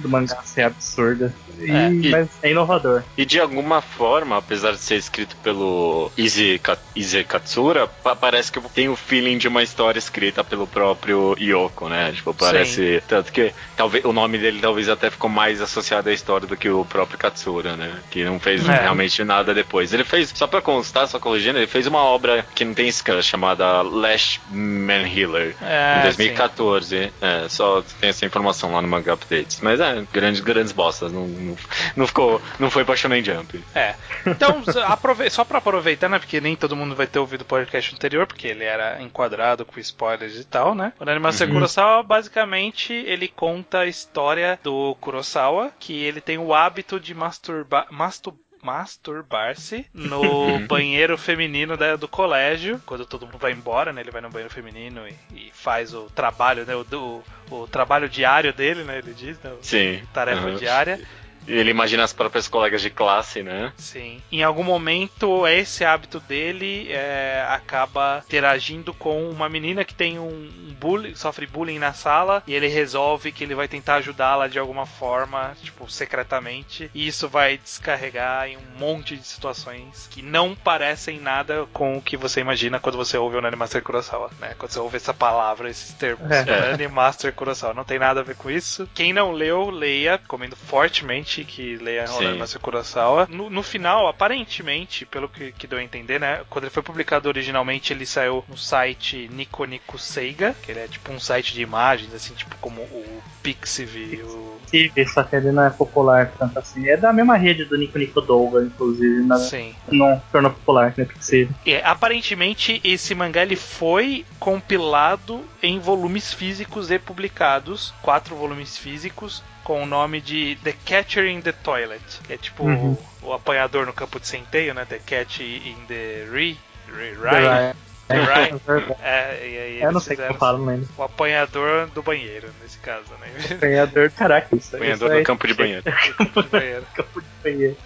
do 0.00 0.08
mangá 0.08 0.42
ser 0.42 0.62
absurda. 0.62 1.34
E, 1.58 1.70
é, 1.70 1.90
e, 1.90 2.10
mas 2.10 2.28
é 2.42 2.50
inovador. 2.50 3.02
E 3.14 3.26
de 3.26 3.38
alguma 3.38 3.82
forma, 3.82 4.38
apesar 4.38 4.72
de 4.72 4.78
ser 4.78 4.96
escrito 4.96 5.36
pelo 5.36 6.10
Ize, 6.16 6.58
Ize 6.96 7.22
Katsura, 7.24 7.86
parece 7.86 8.50
que 8.50 8.58
tem 8.70 8.88
o 8.88 8.96
feeling 8.96 9.36
de 9.36 9.48
uma 9.48 9.62
história 9.62 9.98
escrita 9.98 10.42
pelo 10.42 10.66
próprio 10.66 11.36
Yoko, 11.38 11.90
né? 11.90 12.10
Tipo, 12.12 12.32
parece. 12.32 13.00
Sim. 13.00 13.06
Tanto 13.06 13.30
que 13.30 13.52
talvez 13.76 14.02
o 14.06 14.12
nome 14.14 14.38
dele 14.38 14.60
talvez 14.62 14.88
até 14.88 15.10
ficou 15.10 15.28
mais 15.28 15.60
associado 15.60 16.08
à 16.08 16.12
história 16.12 16.46
do 16.46 16.56
que 16.56 16.70
o 16.70 16.86
próprio 16.86 17.18
Katsura, 17.18 17.76
né? 17.76 17.92
Que 18.10 18.24
não 18.24 18.40
fez 18.40 18.66
é. 18.66 18.80
realmente 18.80 19.22
nada 19.22 19.52
depois. 19.52 19.92
Ele 19.92 20.04
fez, 20.04 20.32
só 20.34 20.46
pra 20.46 20.62
constar, 20.62 21.06
só 21.06 21.20
corrigindo, 21.20 21.58
ele 21.58 21.66
fez 21.66 21.86
uma 21.86 22.02
obra 22.02 22.46
que 22.54 22.64
não 22.64 22.72
tem 22.72 22.90
scan 22.90 23.20
chamada 23.20 23.82
Lash 23.82 24.40
Man 24.50 25.06
Healer 25.06 25.54
é, 25.60 25.98
em 25.98 26.02
2014. 26.04 27.12
É, 27.20 27.48
só 27.48 27.73
tem 27.82 28.10
essa 28.10 28.24
informação 28.24 28.72
lá 28.72 28.82
no 28.82 28.88
Manga 28.88 29.14
Updates. 29.14 29.60
Mas 29.60 29.80
é, 29.80 30.04
grandes, 30.12 30.40
grandes 30.40 30.72
bostas. 30.72 31.12
Não, 31.12 31.26
não, 31.26 31.56
não 31.96 32.06
ficou. 32.06 32.40
Não 32.58 32.70
foi 32.70 32.84
pra 32.84 32.96
Shonen 32.96 33.24
Jump. 33.24 33.62
É. 33.74 33.94
Então, 34.26 34.62
aprove 34.86 35.28
só 35.30 35.44
pra 35.44 35.58
aproveitar, 35.58 36.08
né? 36.08 36.18
Porque 36.18 36.40
nem 36.40 36.56
todo 36.56 36.76
mundo 36.76 36.94
vai 36.94 37.06
ter 37.06 37.18
ouvido 37.18 37.42
o 37.42 37.46
podcast 37.46 37.94
anterior, 37.94 38.26
porque 38.26 38.48
ele 38.48 38.64
era 38.64 39.00
enquadrado 39.02 39.64
com 39.64 39.80
spoilers 39.80 40.36
e 40.36 40.44
tal, 40.44 40.74
né? 40.74 40.92
O 40.98 41.08
Animação 41.08 41.46
uhum. 41.46 41.54
Kurosawa, 41.54 42.02
basicamente, 42.02 42.92
ele 42.92 43.28
conta 43.28 43.80
a 43.80 43.86
história 43.86 44.58
do 44.62 44.96
Kurosawa, 45.00 45.70
que 45.78 45.92
ele 46.02 46.20
tem 46.20 46.38
o 46.38 46.52
hábito 46.52 46.98
de 46.98 47.14
masturbar. 47.14 47.86
Mastur 47.90 48.34
masturbar-se 48.64 49.86
no 49.92 50.22
uhum. 50.24 50.66
banheiro 50.66 51.18
feminino 51.18 51.76
da, 51.76 51.96
do 51.96 52.08
colégio, 52.08 52.80
quando 52.86 53.04
todo 53.04 53.26
mundo 53.26 53.38
vai 53.38 53.52
embora, 53.52 53.92
né? 53.92 54.00
Ele 54.00 54.10
vai 54.10 54.22
no 54.22 54.30
banheiro 54.30 54.52
feminino 54.52 55.06
e, 55.06 55.14
e 55.34 55.50
faz 55.52 55.92
o 55.92 56.04
trabalho, 56.14 56.64
né? 56.64 56.74
O, 56.74 57.22
o 57.50 57.66
trabalho 57.66 58.08
diário 58.08 58.52
dele, 58.52 58.82
né? 58.82 58.98
Ele 58.98 59.12
diz, 59.12 59.38
né? 59.40 59.52
Sim. 59.60 60.02
Tarefa 60.12 60.48
uhum. 60.48 60.56
diária. 60.56 61.00
Ele 61.46 61.70
imagina 61.70 62.04
as 62.04 62.12
próprias 62.12 62.48
colegas 62.48 62.82
de 62.82 62.90
classe, 62.90 63.42
né? 63.42 63.72
Sim. 63.76 64.22
Em 64.30 64.42
algum 64.42 64.62
momento, 64.62 65.46
esse 65.46 65.84
hábito 65.84 66.20
dele 66.20 66.88
é, 66.90 67.44
acaba 67.48 68.22
interagindo 68.26 68.92
com 68.94 69.28
uma 69.28 69.48
menina 69.48 69.84
que 69.84 69.94
tem 69.94 70.18
um 70.18 70.74
bullying, 70.80 71.14
sofre 71.14 71.46
bullying 71.46 71.78
na 71.78 71.92
sala 71.92 72.42
e 72.46 72.54
ele 72.54 72.68
resolve 72.68 73.32
que 73.32 73.44
ele 73.44 73.54
vai 73.54 73.68
tentar 73.68 73.96
ajudá-la 73.96 74.48
de 74.48 74.58
alguma 74.58 74.86
forma, 74.86 75.56
tipo, 75.62 75.90
secretamente. 75.90 76.90
E 76.94 77.06
isso 77.06 77.28
vai 77.28 77.58
descarregar 77.58 78.48
em 78.48 78.56
um 78.56 78.78
monte 78.78 79.16
de 79.16 79.26
situações 79.26 80.08
que 80.10 80.22
não 80.22 80.54
parecem 80.54 81.18
nada 81.20 81.66
com 81.72 81.96
o 81.96 82.02
que 82.02 82.16
você 82.16 82.40
imagina 82.40 82.80
quando 82.80 82.96
você 82.96 83.16
ouve 83.16 83.36
o 83.36 83.46
Animaster 83.46 83.82
Kurosawa, 83.82 84.30
né? 84.40 84.54
Quando 84.58 84.72
você 84.72 84.78
ouve 84.78 84.96
essa 84.96 85.14
palavra, 85.14 85.70
esses 85.70 85.92
termos. 85.94 86.30
É. 86.30 86.72
Animaster 86.72 87.32
Kurosawa. 87.32 87.74
Não 87.74 87.84
tem 87.84 87.98
nada 87.98 88.20
a 88.20 88.24
ver 88.24 88.36
com 88.36 88.50
isso. 88.50 88.88
Quem 88.94 89.12
não 89.12 89.32
leu, 89.32 89.70
leia. 89.70 90.20
Comendo 90.26 90.56
fortemente 90.56 91.33
que 91.42 91.76
leia 91.76 92.06
Ronald 92.06 92.58
Kurosawa. 92.58 93.26
No, 93.30 93.48
no, 93.48 93.62
final, 93.62 94.06
aparentemente, 94.06 95.06
pelo 95.06 95.28
que, 95.28 95.52
que 95.52 95.66
deu 95.66 95.78
a 95.78 95.82
entender, 95.82 96.20
né? 96.20 96.42
Quando 96.50 96.64
ele 96.64 96.70
foi 96.70 96.82
publicado 96.82 97.28
originalmente, 97.28 97.92
ele 97.92 98.04
saiu 98.04 98.44
no 98.48 98.56
site 98.56 99.28
Nico 99.32 99.64
Nico 99.64 99.98
Seiga, 99.98 100.54
que 100.62 100.70
ele 100.70 100.80
é 100.80 100.88
tipo 100.88 101.10
um 101.10 101.18
site 101.18 101.54
de 101.54 101.62
imagens, 101.62 102.14
assim, 102.14 102.34
tipo 102.34 102.54
como 102.60 102.82
o 102.82 103.22
Pixiv. 103.42 104.22
O... 104.22 104.60
Pixiv, 104.70 105.08
só 105.08 105.22
que 105.22 105.36
ele 105.36 105.50
não 105.50 105.64
é 105.64 105.70
popular 105.70 106.32
tanto 106.38 106.58
assim. 106.58 106.88
É 106.88 106.96
da 106.96 107.12
mesma 107.12 107.36
rede 107.36 107.64
do 107.64 107.76
Nico 107.76 107.98
Nico 107.98 108.20
Douga, 108.20 108.62
inclusive. 108.62 109.24
Na... 109.24 109.38
Sim. 109.38 109.74
Não 109.90 110.22
tornou 110.30 110.50
popular, 110.50 110.92
né? 110.96 111.04
Pixiv. 111.04 111.50
É, 111.64 111.82
aparentemente, 111.84 112.80
esse 112.84 113.14
mangá 113.14 113.42
ele 113.42 113.56
foi 113.56 114.24
compilado 114.38 115.42
em 115.62 115.78
volumes 115.78 116.32
físicos 116.32 116.90
e 116.90 116.98
publicados, 116.98 117.94
quatro 118.02 118.36
volumes 118.36 118.76
físicos, 118.76 119.42
com 119.64 119.82
o 119.82 119.86
nome 119.86 120.20
de 120.20 120.56
The 120.62 120.74
Catcher 120.84 121.26
in 121.26 121.40
the 121.40 121.52
Toilet. 121.52 122.20
Que 122.24 122.34
é 122.34 122.36
tipo 122.36 122.64
uhum. 122.64 122.96
o, 123.22 123.28
o, 123.28 123.32
apanhador 123.32 123.86
no 123.86 123.92
campo 123.92 124.20
de 124.20 124.28
centeio, 124.28 124.74
né? 124.74 124.84
The 124.84 124.98
Cat 124.98 125.42
in 125.42 125.76
the 125.88 126.26
Re. 126.30 126.56
Re 126.86 127.14
Rye. 127.14 127.74
Right. 128.08 128.60
É, 129.02 129.48
e 129.48 129.58
aí 129.58 129.82
eu 129.82 129.90
não 129.90 129.98
sei 129.98 130.14
o 130.14 130.18
que 130.18 130.22
eu 130.24 130.34
falo, 130.34 130.58
não 130.58 130.66
lembro. 130.66 130.88
O 130.96 131.02
apanhador 131.02 131.86
do 131.88 132.02
banheiro, 132.02 132.50
nesse 132.62 132.78
caso, 132.78 133.06
né? 133.18 133.28
Apanhador, 133.50 134.10
caraca, 134.10 134.54
isso 134.54 134.76
Apanhador 134.76 135.16
do 135.16 135.22
campo 135.22 135.46
de 135.46 135.54
banheiro. 135.54 135.82
campo 136.18 136.42
de 136.42 136.48
banheiro. 136.50 136.86
campo 136.94 137.22
de 137.22 137.28
banheiro. 137.42 137.76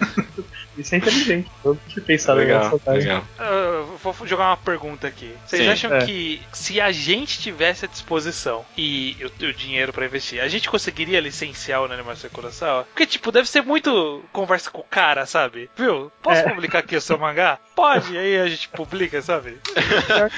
Isso 0.76 0.94
é 0.94 0.98
inteligente. 0.98 1.50
Eu 1.64 1.78
tinha 1.88 2.04
pensado 2.04 2.38
legal, 2.38 2.72
nessa 2.72 2.90
legal. 2.90 3.24
Uh, 3.38 3.96
vou 3.98 4.14
jogar 4.26 4.48
uma 4.50 4.56
pergunta 4.56 5.06
aqui. 5.06 5.32
Vocês 5.46 5.62
Sim, 5.62 5.68
acham 5.68 5.94
é. 5.94 6.04
que 6.04 6.42
se 6.52 6.80
a 6.80 6.90
gente 6.90 7.38
tivesse 7.38 7.84
a 7.84 7.88
disposição 7.88 8.64
e 8.76 9.16
o, 9.22 9.44
o 9.44 9.52
dinheiro 9.52 9.92
para 9.92 10.04
investir, 10.04 10.40
a 10.40 10.48
gente 10.48 10.68
conseguiria 10.68 11.20
licenciar 11.20 11.80
o 11.80 11.84
Animação 11.84 12.28
Kurosawa? 12.30 12.84
Porque, 12.84 13.06
tipo, 13.06 13.30
deve 13.30 13.48
ser 13.48 13.62
muito 13.62 14.24
conversa 14.32 14.70
com 14.70 14.80
o 14.80 14.84
cara, 14.84 15.26
sabe? 15.26 15.70
Viu? 15.76 16.10
Posso 16.20 16.40
é. 16.40 16.48
publicar 16.48 16.80
aqui 16.80 16.96
o 16.96 17.00
seu 17.00 17.18
mangá? 17.18 17.58
Pode, 17.74 18.16
aí 18.16 18.38
a 18.38 18.46
gente 18.46 18.68
publica, 18.68 19.20
sabe? 19.20 19.58
Né? 19.74 20.30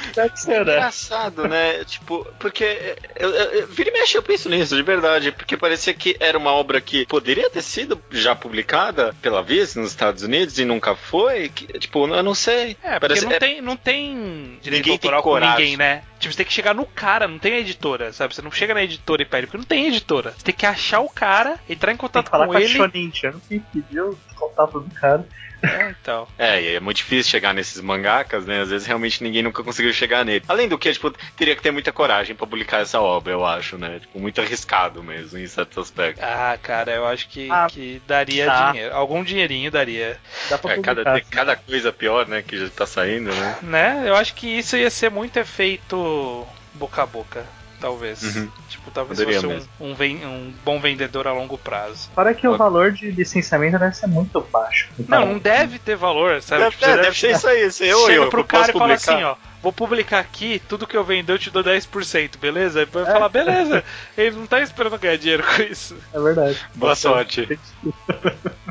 Engraçado, 0.62 1.46
né? 1.46 1.84
Tipo, 1.84 2.26
porque 2.38 2.96
eu, 3.14 3.30
eu, 3.30 3.44
eu, 3.52 3.66
vira 3.66 3.90
e 3.90 3.92
mexe, 3.92 4.16
eu 4.16 4.22
penso 4.22 4.48
nisso, 4.48 4.74
de 4.74 4.82
verdade. 4.82 5.32
Porque 5.32 5.56
parecia 5.56 5.92
que 5.92 6.16
era 6.18 6.38
uma 6.38 6.52
obra 6.52 6.80
que 6.80 7.04
poderia 7.06 7.50
ter 7.50 7.62
sido 7.62 8.00
já 8.10 8.34
publicada 8.34 9.14
pela 9.20 9.42
Viz 9.42 9.74
nos 9.74 9.90
Estados 9.90 10.22
Unidos 10.22 10.58
e 10.58 10.64
nunca 10.64 10.94
foi, 10.94 11.50
que, 11.50 11.66
tipo, 11.78 12.06
eu 12.06 12.22
não 12.22 12.34
sei. 12.34 12.76
É, 12.82 12.98
porque 12.98 13.00
Parece, 13.00 13.24
não, 13.26 13.32
é... 13.32 13.38
tem, 13.38 13.60
não 13.60 13.76
tem 13.76 14.58
direito 14.62 14.84
ninguém 14.84 14.92
autoral 14.92 15.22
com 15.22 15.38
ninguém, 15.38 15.76
né? 15.76 16.02
Tipo, 16.18 16.32
você 16.32 16.38
tem 16.38 16.46
que 16.46 16.52
chegar 16.52 16.74
no 16.74 16.86
cara, 16.86 17.28
não 17.28 17.38
tem 17.38 17.54
a 17.54 17.58
editora, 17.58 18.12
sabe? 18.12 18.34
Você 18.34 18.40
não 18.40 18.50
chega 18.50 18.72
na 18.72 18.82
editora 18.82 19.20
e 19.20 19.26
pede, 19.26 19.46
porque 19.46 19.58
não 19.58 19.64
tem 19.64 19.86
editora. 19.88 20.32
Você 20.36 20.44
tem 20.44 20.54
que 20.54 20.64
achar 20.64 21.00
o 21.00 21.10
cara, 21.10 21.60
entrar 21.68 21.92
em 21.92 21.96
contato 21.96 22.30
com, 22.30 22.46
com 22.46 22.58
ele. 22.58 22.68
Shonen 22.68 23.12
quem 23.48 23.60
pediu 23.60 24.10
o 24.10 24.34
contato 24.34 24.80
do 24.80 24.94
cara. 24.94 25.26
É, 25.62 25.90
então. 25.90 26.28
É, 26.38 26.74
é 26.74 26.80
muito 26.80 26.98
difícil 26.98 27.30
chegar 27.30 27.54
nesses 27.54 27.80
mangakas, 27.80 28.46
né? 28.46 28.60
Às 28.60 28.70
vezes 28.70 28.86
realmente 28.86 29.22
ninguém 29.22 29.42
nunca 29.42 29.62
conseguiu 29.62 29.92
chegar 29.92 30.24
nele. 30.24 30.44
Além 30.48 30.68
do 30.68 30.78
que, 30.78 30.92
tipo, 30.92 31.10
teria 31.36 31.56
que 31.56 31.62
ter 31.62 31.70
muita 31.70 31.92
coragem 31.92 32.34
para 32.34 32.46
publicar 32.46 32.78
essa 32.78 33.00
obra, 33.00 33.32
eu 33.32 33.44
acho, 33.44 33.78
né? 33.78 33.98
Tipo, 34.00 34.18
muito 34.18 34.40
arriscado 34.40 35.02
mesmo 35.02 35.38
em 35.38 35.46
certos 35.46 35.78
aspectos. 35.78 36.22
Ah, 36.22 36.58
cara, 36.62 36.92
eu 36.92 37.06
acho 37.06 37.28
que, 37.28 37.50
ah, 37.50 37.66
que 37.68 38.00
daria 38.06 38.46
tá. 38.46 38.70
dinheiro. 38.72 38.94
Algum 38.94 39.22
dinheirinho 39.22 39.70
daria. 39.70 40.18
Dá 40.48 40.58
pra 40.58 40.74
é, 40.74 40.80
cada, 40.80 41.20
cada 41.22 41.56
coisa 41.56 41.92
pior, 41.92 42.26
né? 42.26 42.42
Que 42.42 42.58
já 42.58 42.68
tá 42.68 42.86
saindo, 42.86 43.32
né? 43.34 43.58
Né? 43.62 44.04
Eu 44.06 44.16
acho 44.16 44.34
que 44.34 44.46
isso 44.46 44.76
ia 44.76 44.90
ser 44.90 45.10
muito 45.10 45.38
efeito 45.38 46.46
boca 46.74 47.02
a 47.02 47.06
boca 47.06 47.44
talvez. 47.76 48.22
Uhum. 48.22 48.50
Tipo, 48.68 48.90
talvez 48.90 49.18
Poderia 49.18 49.40
fosse 49.40 49.68
um, 49.80 49.86
um, 49.86 50.28
um, 50.28 50.54
bom 50.64 50.80
vendedor 50.80 51.26
a 51.26 51.32
longo 51.32 51.56
prazo. 51.56 52.10
Para 52.14 52.34
que 52.34 52.46
o 52.46 52.56
valor 52.56 52.92
de 52.92 53.10
licenciamento 53.10 53.78
deve 53.78 53.96
ser 53.96 54.06
muito 54.06 54.40
baixo. 54.40 54.88
Não, 55.08 55.26
não 55.26 55.38
deve 55.38 55.78
ter 55.78 55.96
valor, 55.96 56.42
sabe? 56.42 56.64
Deve, 56.64 56.76
é, 56.76 56.86
deve, 56.88 57.02
deve 57.02 57.18
ser 57.18 57.30
isso 57.32 57.48
aí. 57.48 57.70
Se 57.70 57.86
eu, 57.86 58.06
Chega 58.06 58.22
eu, 58.22 58.28
pro 58.28 58.40
eu 58.40 58.44
cara 58.44 58.70
e 58.70 58.72
fala 58.72 58.94
assim, 58.94 59.22
ó. 59.22 59.36
Vou 59.62 59.72
publicar 59.72 60.20
aqui, 60.20 60.62
tudo 60.68 60.86
que 60.86 60.96
eu 60.96 61.02
vender 61.02 61.32
eu 61.32 61.38
te 61.38 61.50
dou 61.50 61.64
10%, 61.64 62.38
beleza? 62.38 62.82
Ele 62.82 62.90
vai 62.92 63.02
é. 63.02 63.06
falar, 63.06 63.28
beleza. 63.28 63.82
Ele 64.16 64.36
não 64.36 64.46
tá 64.46 64.60
esperando 64.60 64.98
ganhar 64.98 65.16
dinheiro 65.16 65.42
com 65.42 65.62
isso. 65.62 65.96
É 66.12 66.20
verdade. 66.20 66.60
Boa 66.74 66.94
sorte. 66.94 67.58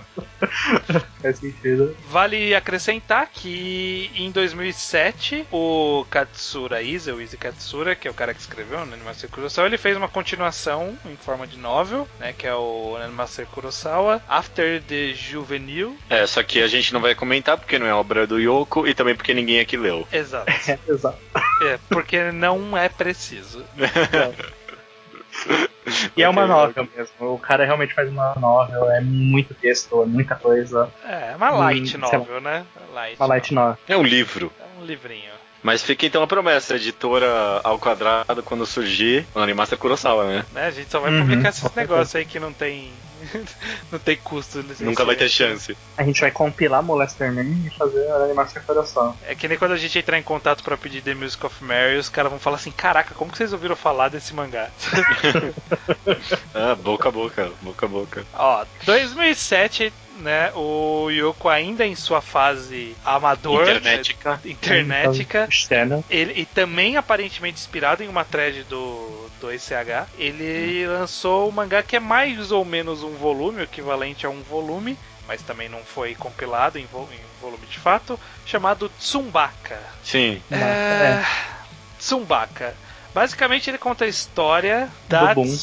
Faz 1.22 1.40
sentido. 1.40 1.96
Vale 2.10 2.54
acrescentar 2.54 3.30
que 3.32 4.12
em 4.16 4.32
2007 4.32 5.48
o 5.52 6.06
Katsura 6.10 6.82
Isa, 6.82 7.14
o 7.14 7.22
Izzy 7.22 7.38
Katsura, 7.38 7.96
que 7.96 8.08
é 8.08 8.12
o 8.12 8.14
cara 8.14 8.34
que 8.34 8.40
escreveu 8.40 8.80
o 8.80 8.82
Animaster 8.82 9.30
Kurosawa, 9.30 9.68
ele 9.68 9.78
fez 9.78 9.98
uma 9.98 10.08
continuação 10.08 10.98
em 11.06 11.16
forma 11.16 11.48
de 11.48 11.58
novel, 11.58 12.08
né, 12.20 12.34
que 12.38 12.48
é 12.48 12.54
o 12.54 12.98
Animaster 13.02 13.46
Kurosawa 13.48 14.22
After 14.28 14.82
the 14.84 15.14
Juvenile. 15.14 15.98
É, 16.10 16.26
só 16.26 16.44
que 16.44 16.62
a 16.62 16.68
gente 16.68 16.94
não 16.94 17.02
vai 17.02 17.16
comentar 17.16 17.58
porque 17.58 17.80
não 17.80 17.88
é 17.88 17.94
obra 17.94 18.28
do 18.28 18.40
Yoko 18.40 18.88
e 18.88 18.94
também 18.94 19.16
porque 19.16 19.34
ninguém 19.34 19.60
aqui 19.60 19.78
leu. 19.78 20.08
Exato. 20.12 20.52
É, 20.70 20.80
exato. 20.88 21.18
É, 21.62 21.80
porque 21.90 22.32
não 22.32 22.78
é 22.78 22.90
preciso. 22.90 23.64
E 26.18 26.24
é 26.24 26.30
uma 26.30 26.44
Ok, 26.44 26.54
novel 26.56 26.88
mesmo. 26.96 27.34
O 27.34 27.40
cara 27.40 27.66
realmente 27.66 27.94
faz 27.94 28.10
uma 28.10 28.34
novel, 28.36 28.90
é 28.92 29.02
muito 29.02 29.54
texto, 29.54 30.02
é 30.02 30.06
muita 30.06 30.36
coisa. 30.36 30.92
É, 31.08 31.36
uma 31.36 31.50
light 31.52 31.96
Hum, 31.96 32.00
novel, 32.02 32.42
né? 32.42 32.66
Light 32.94 33.20
Uma 33.20 33.28
light 33.28 33.54
novel. 33.54 33.78
É 33.88 33.96
um 33.98 34.04
livro. 34.04 34.52
É 34.60 34.82
um 34.82 34.86
livrinho. 34.86 35.32
Mas 35.62 35.82
fica 35.84 36.06
então 36.06 36.22
a 36.22 36.28
promessa, 36.28 36.76
editora 36.76 37.60
ao 37.64 37.80
quadrado 37.80 38.44
quando 38.44 38.66
surgir, 38.68 39.28
o 39.34 39.40
Animaster 39.40 39.78
Kurosawa, 39.78 40.26
né? 40.26 40.46
Né? 40.52 40.66
A 40.68 40.72
gente 40.72 40.92
só 40.92 41.00
vai 41.00 41.12
Uhum, 41.12 41.22
publicar 41.22 41.50
esses 41.50 41.74
negócios 41.74 42.16
aí 42.16 42.26
que 42.26 42.40
não 42.40 42.54
tem. 42.54 42.92
não 43.92 44.00
tem 44.00 44.18
custo. 44.18 44.64
Nunca 44.80 45.06
vai 45.06 45.16
ter 45.16 45.30
chance. 45.30 45.76
A 45.98 46.04
gente 46.04 46.22
vai 46.22 46.32
compilar 46.32 46.84
Molester 46.84 47.32
Man 47.32 47.44
e 47.66 47.70
fazer 47.78 48.08
a 48.10 48.24
animação 48.24 48.62
coração. 48.64 49.18
É 49.28 49.36
que 49.36 49.48
nem 49.48 49.58
quando 49.58 49.72
a 49.74 49.78
gente 49.78 49.98
entrar 49.98 50.18
em 50.18 50.24
contato 50.24 50.64
pra 50.64 50.78
pedir 50.78 51.02
The 51.02 51.14
Music 51.14 51.46
of 51.46 51.64
Mary, 51.64 51.98
os 51.98 52.10
caras 52.10 52.30
vão 52.30 52.40
falar 52.40 52.58
assim: 52.58 52.72
Caraca, 52.72 53.14
como 53.16 53.32
que 53.32 53.38
vocês 53.38 53.54
ouviram 53.54 53.76
falar 53.76 54.10
desse 54.10 54.34
mangá? 54.34 54.70
Ah, 56.54 56.76
boca 56.76 57.10
a 57.10 57.12
boca, 57.12 57.52
boca 57.62 57.86
a 57.86 57.90
boca. 57.90 58.26
Ó, 58.34 58.66
2007, 58.86 59.92
né? 60.16 60.52
O 60.56 61.10
Yoko 61.10 61.50
ainda 61.50 61.86
em 61.86 61.96
sua 61.96 62.22
fase 62.22 62.96
amador. 63.04 63.62
Internetica. 63.64 64.32
né, 64.32 64.52
internetica. 64.52 65.48
Externa. 65.50 66.04
Ele, 66.10 66.34
e 66.42 66.46
também 66.46 66.98
aparentemente 66.98 67.60
inspirado 67.60 68.04
em 68.04 68.08
uma 68.08 68.24
thread 68.26 68.64
do, 68.64 69.30
do 69.40 69.52
ECH, 69.52 70.08
ele 70.18 70.88
lançou 70.88 71.50
um 71.50 71.52
mangá 71.52 71.84
que 71.84 71.96
é 71.96 72.00
mais 72.00 72.52
ou 72.52 72.64
menos 72.66 73.04
um 73.04 73.12
volume, 73.16 73.60
o 73.62 73.64
equivalente 73.64 74.26
a 74.26 74.30
um 74.30 74.42
volume, 74.42 74.98
mas 75.28 75.42
também 75.42 75.68
não 75.70 75.80
foi 75.80 76.16
compilado 76.16 76.78
em, 76.78 76.86
vo- 76.86 77.10
em 77.12 77.42
volume 77.42 77.66
de 77.68 77.80
fato, 77.80 78.20
chamado 78.46 78.90
Tsumbaka. 79.00 79.80
Sim. 80.04 80.42
É... 80.52 81.24
Tsumbaka. 81.98 82.76
Basicamente 83.14 83.70
ele 83.70 83.78
conta 83.78 84.06
a 84.06 84.08
história 84.08 84.90
da 85.08 85.34
Do 85.34 85.36
Boom. 85.36 85.58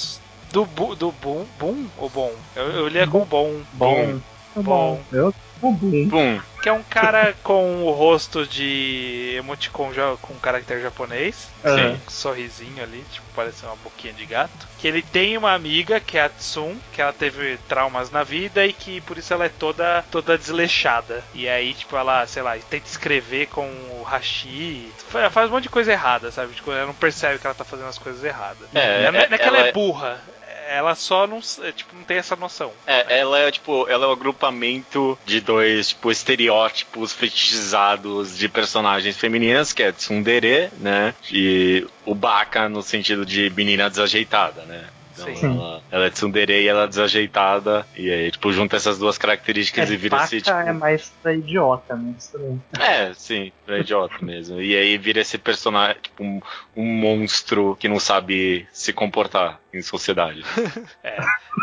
Do, 0.53 0.67
bu, 0.67 0.95
do 0.95 1.13
Boom, 1.13 1.47
Boom 1.59 1.87
ou 1.97 2.11
Bom? 2.11 2.35
Eu, 2.55 2.71
eu 2.73 2.89
lia 2.89 3.07
com 3.07 3.25
Bom. 3.25 3.61
Bom. 3.73 4.21
Bom. 4.55 4.63
Bom. 4.63 5.05
Eu. 5.13 5.35
Pum. 5.63 6.41
Que 6.61 6.69
é 6.69 6.73
um 6.73 6.83
cara 6.83 7.35
com 7.45 7.85
o 7.85 7.93
rosto 7.93 8.45
de 8.45 9.35
emoticon 9.39 9.93
ja- 9.93 10.17
com 10.21 10.35
caractere 10.35 10.83
japonês. 10.83 11.49
Aham. 11.65 11.93
Um 11.93 12.11
sorrisinho 12.11 12.83
ali, 12.83 13.05
tipo, 13.13 13.25
parece 13.35 13.65
uma 13.65 13.77
boquinha 13.77 14.13
de 14.13 14.27
gato. 14.27 14.67
Que 14.79 14.89
ele 14.89 15.03
tem 15.03 15.39
uma 15.39 15.55
amiga, 15.55 16.01
que 16.01 16.19
é 16.19 16.23
a 16.25 16.29
Tsun, 16.29 16.77
que 16.93 17.01
ela 17.01 17.13
teve 17.13 17.57
traumas 17.69 18.11
na 18.11 18.25
vida 18.25 18.67
e 18.67 18.73
que 18.73 19.01
por 19.03 19.17
isso 19.19 19.33
ela 19.33 19.45
é 19.45 19.49
toda, 19.49 20.05
toda 20.11 20.37
desleixada. 20.37 21.23
E 21.33 21.49
aí, 21.49 21.75
tipo, 21.75 21.97
ela, 21.97 22.27
sei 22.27 22.43
lá, 22.43 22.57
tenta 22.59 22.89
escrever 22.89 23.47
com 23.47 23.65
o 23.65 24.03
hashi. 24.05 24.91
fa- 25.09 25.31
Faz 25.31 25.49
um 25.49 25.53
monte 25.53 25.65
de 25.65 25.69
coisa 25.71 25.93
errada, 25.93 26.33
sabe? 26.33 26.55
Tipo, 26.55 26.73
ela 26.73 26.87
não 26.87 26.95
percebe 26.95 27.39
que 27.39 27.47
ela 27.47 27.55
tá 27.55 27.65
fazendo 27.65 27.89
as 27.89 27.99
coisas 27.99 28.25
erradas. 28.25 28.67
É, 28.75 29.09
não 29.13 29.21
é, 29.21 29.29
não 29.29 29.35
é 29.37 29.39
que 29.39 29.45
ela, 29.45 29.57
ela 29.59 29.67
é 29.67 29.69
é- 29.69 29.73
burra. 29.73 30.21
Ela 30.69 30.95
só 30.95 31.27
não, 31.27 31.41
é, 31.63 31.73
tipo, 31.73 31.95
não 31.95 32.05
tem 32.05 32.19
essa 32.19 32.37
noção. 32.37 32.73
É, 32.87 33.19
ela 33.19 33.39
é 33.39 33.51
tipo, 33.51 33.89
ela 33.89 34.07
é 34.07 34.09
um 34.09 34.13
agrupamento 34.13 35.19
de 35.25 35.41
dois, 35.41 35.91
tipo, 35.91 36.11
estereótipos 36.11 37.13
fetichizados 37.13 38.37
de 38.37 38.49
personagens 38.49 39.17
femininas, 39.17 39.73
que 39.73 39.83
é 39.83 39.93
Tsundere, 39.93 40.71
né? 40.79 41.15
E 41.31 41.87
o 42.05 42.15
Baka 42.15 42.69
no 42.69 42.83
sentido 42.83 43.25
de 43.27 43.51
menina 43.51 43.91
desajeitada, 43.91 44.63
né? 44.63 44.89
Então 45.31 45.35
Sim. 45.37 45.57
ela, 45.57 45.83
ela 45.91 46.07
é 46.07 46.11
tsundere 46.11 46.63
e 46.63 46.69
ela 46.69 46.85
é 46.85 46.89
desajeitada. 46.89 47.87
E 47.97 48.11
aí, 48.11 48.31
tipo, 48.31 48.53
junta 48.53 48.77
essas 48.77 48.99
duas 48.99 49.17
características 49.19 49.91
É, 49.91 49.95
e 49.95 49.97
vira 49.97 50.17
esse, 50.25 50.41
tipo... 50.41 50.57
é 50.57 50.73
mais 50.73 51.11
pra 51.23 51.33
idiota, 51.35 51.95
né? 51.97 52.15
Isso 52.19 52.33
também. 52.33 52.63
É, 52.79 53.13
sim, 53.15 53.53
é 53.69 53.81
idiota 53.81 54.15
mesmo. 54.25 54.61
E 54.61 54.77
aí 54.77 54.97
vira 54.99 55.21
esse 55.21 55.39
personagem, 55.39 55.97
tipo, 56.03 56.23
um, 56.23 56.41
um 56.77 56.85
monstro 56.85 57.77
que 57.79 57.89
não 57.89 57.99
sabe 58.01 58.67
se 58.73 58.93
comportar 58.93 59.61
em 59.73 59.83
sociedade. 59.83 60.43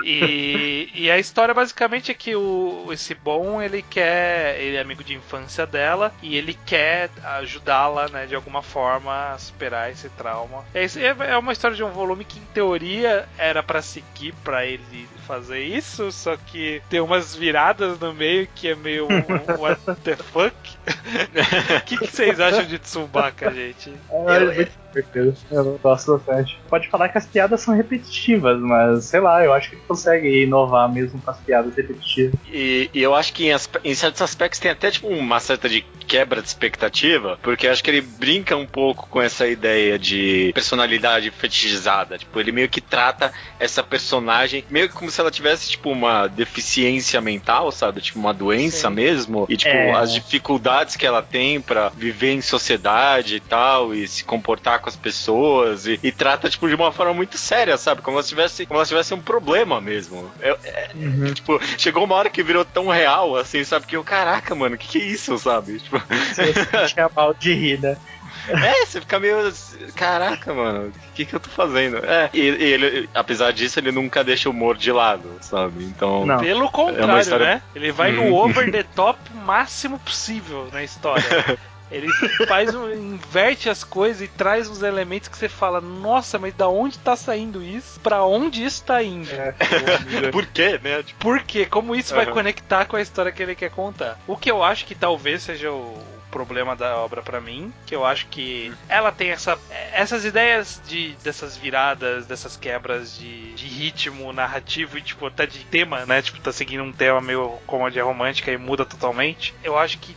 E, 0.05 0.89
e 0.93 1.09
a 1.11 1.17
história 1.17 1.53
basicamente 1.53 2.11
é 2.11 2.13
que 2.13 2.35
o, 2.35 2.87
esse 2.91 3.13
bom 3.15 3.61
ele 3.61 3.81
quer, 3.81 4.59
ele 4.59 4.75
é 4.77 4.81
amigo 4.81 5.03
de 5.03 5.13
infância 5.15 5.65
dela 5.65 6.13
e 6.21 6.35
ele 6.37 6.57
quer 6.65 7.09
ajudá-la, 7.23 8.07
né, 8.07 8.25
de 8.25 8.35
alguma 8.35 8.61
forma 8.61 9.31
a 9.33 9.37
superar 9.37 9.91
esse 9.91 10.07
trauma. 10.09 10.63
É, 10.73 10.83
é- 10.85 11.31
é 11.31 11.37
uma 11.37 11.51
história 11.51 11.75
de 11.75 11.83
um 11.83 11.89
volume 11.91 12.23
que 12.23 12.39
em 12.39 12.45
teoria 12.53 13.27
era 13.49 13.63
pra 13.63 13.81
seguir 13.81 14.33
pra 14.43 14.65
ele 14.65 15.07
fazer 15.29 15.63
isso, 15.63 16.11
só 16.11 16.35
que 16.35 16.81
tem 16.89 16.99
umas 16.99 17.35
viradas 17.35 17.99
no 17.99 18.11
meio 18.15 18.47
que 18.55 18.69
é 18.69 18.75
meio 18.75 19.05
um 19.05 19.61
what 19.61 19.79
the 20.03 20.15
fuck. 20.15 20.55
O 20.89 21.81
que, 21.85 21.97
que 21.97 22.07
vocês 22.07 22.39
acham 22.39 22.65
de 22.65 22.79
Tsubaka, 22.79 23.51
gente? 23.53 23.93
É, 24.11 24.39
muito 24.45 24.71
divertido. 24.93 25.35
Eu 25.51 25.79
gosto 25.81 26.17
bastante. 26.17 26.57
Pode 26.67 26.87
falar 26.89 27.09
que 27.09 27.17
as 27.17 27.25
piadas 27.27 27.61
são 27.61 27.75
repetitivas, 27.75 28.59
mas 28.59 29.05
sei 29.05 29.19
lá, 29.19 29.43
eu 29.43 29.53
acho 29.53 29.69
que 29.69 29.75
ele 29.75 29.83
consegue 29.87 30.43
inovar 30.43 30.91
mesmo 30.91 31.21
com 31.21 31.29
as 31.29 31.37
piadas 31.39 31.75
repetitivas. 31.75 32.33
E, 32.51 32.89
e 32.93 33.01
eu 33.03 33.13
acho 33.15 33.33
que 33.33 33.45
em, 33.45 33.53
aspe- 33.53 33.79
em 33.83 33.93
certos 33.93 34.21
aspectos 34.21 34.59
tem 34.59 34.71
até 34.71 34.89
tipo 34.89 35.07
uma 35.07 35.39
certa 35.39 35.69
de 35.69 35.81
quebra 36.07 36.41
de 36.41 36.47
expectativa, 36.47 37.37
porque 37.43 37.67
eu 37.67 37.71
acho 37.71 37.83
que 37.83 37.91
ele 37.91 38.01
brinca 38.01 38.57
um 38.57 38.65
pouco 38.65 39.07
com 39.09 39.21
essa 39.21 39.47
ideia 39.47 39.97
de 39.99 40.51
personalidade 40.55 41.29
fetichizada. 41.29 42.17
Tipo, 42.17 42.39
ele 42.39 42.51
meio 42.51 42.67
que 42.69 42.81
trata 42.81 43.31
essa 43.59 43.83
personagem 43.83 44.63
meio 44.69 44.89
que 44.89 44.95
como 44.95 45.11
se 45.11 45.18
ela 45.21 45.31
tivesse 45.31 45.69
tipo 45.69 45.89
uma 45.91 46.27
deficiência 46.27 47.19
mental, 47.21 47.71
sabe? 47.71 48.01
Tipo 48.01 48.19
uma 48.19 48.33
doença 48.33 48.87
Sim. 48.89 48.93
mesmo. 48.95 49.45
E 49.49 49.55
tipo, 49.57 49.69
É. 49.75 49.91
as 49.91 50.13
dificuldades 50.13 50.95
que 50.95 51.05
ela 51.05 51.21
tem 51.21 51.61
pra 51.61 51.89
viver 51.89 52.31
em 52.33 52.41
sociedade 52.41 53.35
e 53.35 53.39
tal, 53.39 53.93
e 53.93 54.07
se 54.07 54.23
comportar 54.23 54.79
com 54.79 54.89
as 54.89 54.95
pessoas, 54.95 55.85
e, 55.87 55.99
e 56.03 56.11
trata 56.11 56.49
tipo 56.49 56.67
de 56.67 56.75
uma 56.75 56.91
forma 56.91 57.13
muito 57.13 57.37
séria, 57.37 57.77
sabe? 57.77 58.01
Como 58.01 58.21
se 58.21 58.29
tivesse, 58.29 58.65
como 58.65 58.83
se 58.83 58.89
tivesse 58.89 59.13
um 59.13 59.21
problema 59.21 59.79
mesmo. 59.81 60.31
É, 60.39 60.49
é- 60.63 60.89
Uhum. 60.95 61.33
Tipo, 61.33 61.59
chegou 61.77 62.03
uma 62.03 62.15
hora 62.15 62.29
que 62.29 62.41
virou 62.43 62.65
tão 62.65 62.87
real, 62.87 63.35
assim, 63.35 63.63
sabe? 63.63 63.85
Que 63.85 63.95
eu, 63.95 64.03
caraca, 64.03 64.55
mano, 64.55 64.75
o 64.75 64.77
que, 64.77 64.87
que 64.87 64.97
é 64.97 65.05
isso, 65.05 65.37
sabe? 65.37 65.77
Tipo, 65.79 66.01
Você 66.33 66.53
tinha 66.87 67.09
mal 67.15 67.33
de 67.33 67.53
rir, 67.53 67.79
né? 67.79 67.95
é, 68.47 68.85
você 68.85 68.99
fica 69.01 69.19
meio. 69.19 69.39
assim, 69.47 69.77
Caraca, 69.95 70.53
mano, 70.53 70.87
o 70.89 71.13
que, 71.13 71.25
que 71.25 71.35
eu 71.35 71.39
tô 71.39 71.49
fazendo? 71.49 71.97
É, 71.97 72.29
e, 72.33 72.39
e 72.39 72.63
ele, 72.73 73.09
apesar 73.13 73.51
disso, 73.51 73.79
ele 73.79 73.91
nunca 73.91 74.23
deixa 74.23 74.49
o 74.49 74.51
humor 74.51 74.77
de 74.77 74.91
lado, 74.91 75.37
sabe? 75.41 75.83
Então. 75.83 76.25
Não. 76.25 76.39
Pelo 76.39 76.69
contrário, 76.69 77.19
história- 77.19 77.45
né? 77.45 77.61
Ele 77.75 77.91
vai 77.91 78.11
no 78.11 78.23
Uhum. 78.23 78.33
over 78.35 78.71
the 78.71 78.83
top 78.83 79.19
máximo 79.33 79.97
possível 79.99 80.67
na 80.71 80.83
história. 80.83 81.23
Ele 81.91 82.07
faz 82.47 82.75
um, 82.75 82.87
inverte 82.91 83.67
as 83.67 83.83
coisas 83.83 84.21
e 84.21 84.27
traz 84.27 84.69
uns 84.69 84.83
elementos 84.83 85.27
que 85.27 85.35
você 85.35 85.49
fala, 85.49 85.81
nossa, 85.81 86.37
mas 86.37 86.53
da 86.53 86.67
onde 86.67 86.99
tá 86.99 87.15
saindo 87.15 87.63
isso? 87.63 87.99
Pra 88.01 88.23
onde 88.23 88.63
isso 88.63 88.83
tá 88.83 89.01
indo? 89.01 89.27
É, 89.33 89.55
Por 90.31 90.45
quê, 90.45 90.79
né? 90.83 91.01
Tipo, 91.01 91.19
Por 91.19 91.41
quê? 91.41 91.65
Como 91.65 91.95
isso 91.95 92.13
vai 92.13 92.27
Uhum. 92.27 92.33
conectar 92.33 92.85
com 92.85 92.95
a 92.95 93.01
história 93.01 93.31
que 93.31 93.41
ele 93.41 93.55
quer 93.55 93.71
contar? 93.71 94.19
O 94.27 94.37
que 94.37 94.51
eu 94.51 94.63
acho 94.63 94.85
que 94.85 94.93
talvez 94.93 95.41
seja 95.41 95.71
o 95.71 95.97
problema 96.29 96.75
da 96.75 96.97
obra 96.97 97.21
pra 97.21 97.41
mim, 97.41 97.73
que 97.85 97.95
eu 97.95 98.05
acho 98.05 98.27
que 98.27 98.71
ela 98.87 99.11
tem 99.11 99.31
essa, 99.31 99.57
essas 99.91 100.25
ideias 100.25 100.81
de 100.87 101.15
dessas 101.23 101.57
viradas, 101.57 102.25
dessas 102.25 102.55
quebras 102.55 103.17
de, 103.17 103.53
de 103.53 103.67
ritmo 103.67 104.31
narrativo 104.31 104.97
e 104.97 105.01
tipo 105.01 105.25
até 105.25 105.45
de 105.45 105.59
tema, 105.65 106.05
né? 106.05 106.21
Tipo 106.21 106.39
tá 106.39 106.51
seguindo 106.51 106.83
um 106.83 106.91
tema 106.91 107.21
meio 107.21 107.59
comédia 107.65 108.03
romântica 108.03 108.51
e 108.51 108.57
muda 108.57 108.85
totalmente. 108.85 109.53
Eu 109.63 109.77
acho 109.77 109.97
que 109.99 110.15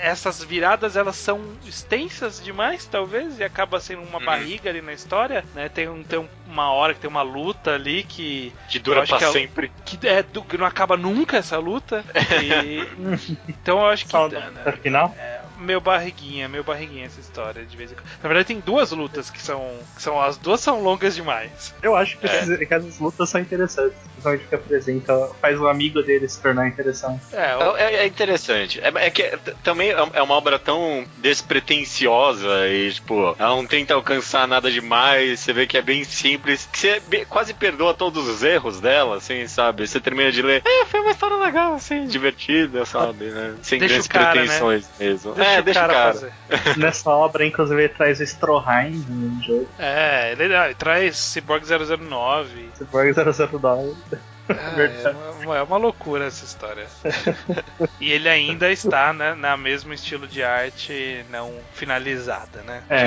essas 0.00 0.42
viradas 0.42 0.96
elas 0.96 1.16
são 1.16 1.40
extensas 1.66 2.42
demais, 2.42 2.86
talvez, 2.86 3.38
e 3.38 3.44
acaba 3.44 3.80
sendo 3.80 4.02
uma 4.02 4.18
Uhum. 4.18 4.24
barriga 4.24 4.70
ali 4.70 4.80
na 4.80 4.92
história, 4.92 5.44
né? 5.54 5.68
Tem, 5.68 5.88
um, 5.88 6.02
tem 6.02 6.18
um- 6.18 6.28
uma 6.46 6.72
hora 6.72 6.94
que 6.94 7.00
tem 7.00 7.08
uma 7.10 7.22
luta 7.22 7.74
ali 7.74 8.02
que 8.02 8.52
que 8.68 8.78
dura 8.78 9.04
pra 9.06 9.18
que 9.18 9.24
é 9.24 9.32
sempre. 9.32 9.72
que 9.84 9.98
é 10.06 10.22
do- 10.22 10.44
não 10.58 10.66
acaba 10.66 10.96
nunca 10.96 11.36
essa 11.36 11.58
luta. 11.58 12.04
E- 12.42 12.86
então 13.48 13.78
eu 13.80 13.86
acho 13.86 14.04
que 14.04 14.10
Só 14.10 14.28
né, 14.28 14.72
final? 14.82 15.14
Meio 15.60 15.80
barriguinha, 15.80 16.48
meio 16.48 16.64
barriguinha 16.64 17.06
essa 17.06 17.20
história 17.20 17.64
de 17.64 17.76
vez 17.76 17.92
em 17.92 17.94
quando. 17.94 18.06
Na 18.22 18.28
verdade, 18.28 18.46
tem 18.48 18.60
duas 18.60 18.90
lutas 18.90 19.30
que 19.30 19.40
são. 19.40 19.60
Que 19.94 20.02
são 20.02 20.20
as 20.20 20.36
duas 20.36 20.60
são 20.60 20.82
longas 20.82 21.14
demais. 21.14 21.74
Eu 21.82 21.94
acho 21.94 22.18
que, 22.18 22.26
é. 22.26 22.38
esses, 22.38 22.58
que 22.58 22.74
essas 22.74 22.98
lutas 22.98 23.28
são 23.28 23.40
interessantes. 23.40 23.96
Principalmente 24.10 24.48
que 24.48 24.54
apresenta, 24.54 25.30
faz 25.40 25.60
o 25.60 25.68
amigo 25.68 26.02
dele 26.02 26.28
se 26.28 26.40
tornar 26.40 26.68
interessante. 26.68 27.22
É, 27.32 27.56
o... 27.56 27.76
é, 27.76 27.94
é, 27.94 28.06
interessante. 28.06 28.80
É, 28.80 28.92
é 28.94 29.10
que 29.10 29.38
também 29.62 29.90
é, 29.90 30.08
é 30.14 30.22
uma 30.22 30.34
obra 30.34 30.58
tão 30.58 31.04
despretensiosa 31.18 32.68
e, 32.68 32.92
tipo, 32.92 33.34
ela 33.38 33.56
não 33.56 33.66
tenta 33.66 33.94
alcançar 33.94 34.46
nada 34.46 34.70
demais. 34.70 35.40
Você 35.40 35.52
vê 35.52 35.66
que 35.66 35.76
é 35.76 35.82
bem 35.82 36.04
simples. 36.04 36.68
Que 36.70 36.78
você 36.78 37.24
quase 37.28 37.54
perdoa 37.54 37.94
todos 37.94 38.28
os 38.28 38.42
erros 38.42 38.80
dela, 38.80 39.16
assim, 39.16 39.46
sabe? 39.46 39.86
Você 39.86 40.00
termina 40.00 40.30
de 40.30 40.42
ler. 40.42 40.62
É, 40.64 40.84
foi 40.86 41.00
uma 41.00 41.10
história 41.10 41.36
legal, 41.36 41.74
assim, 41.74 42.06
divertida, 42.06 42.84
sabe? 42.84 43.26
Né? 43.26 43.54
Sem 43.62 43.78
deixa 43.78 43.94
grandes 43.94 44.08
cara, 44.08 44.24
né? 44.26 44.32
pretensões 44.32 44.84
né? 44.84 44.90
mesmo. 44.98 45.34
Deixa 45.34 45.49
é, 45.50 45.62
deixa 45.62 45.84
o 45.84 45.88
cara. 45.88 46.14
cara. 46.14 46.32
Nessa 46.78 47.10
obra, 47.10 47.46
inclusive, 47.46 47.82
ele 47.82 47.88
traz 47.92 48.20
o 48.20 48.22
Stroheim 48.22 49.04
no 49.08 49.42
jogo. 49.42 49.68
É, 49.78 50.32
ele, 50.32 50.54
ele 50.54 50.74
traz 50.74 51.16
Cyborg 51.16 51.64
009. 51.64 52.70
Cyborg 52.76 53.12
009. 53.14 53.96
É, 54.50 55.08
é, 55.08 55.44
uma, 55.44 55.58
é 55.58 55.62
uma 55.62 55.76
loucura 55.76 56.26
essa 56.26 56.44
história. 56.44 56.86
e 58.00 58.10
ele 58.10 58.28
ainda 58.28 58.70
está 58.70 59.12
né, 59.12 59.34
na 59.34 59.56
mesmo 59.56 59.92
estilo 59.92 60.26
de 60.26 60.42
arte 60.42 61.24
não 61.30 61.52
finalizada, 61.72 62.62
né? 62.62 62.82
É. 62.88 63.06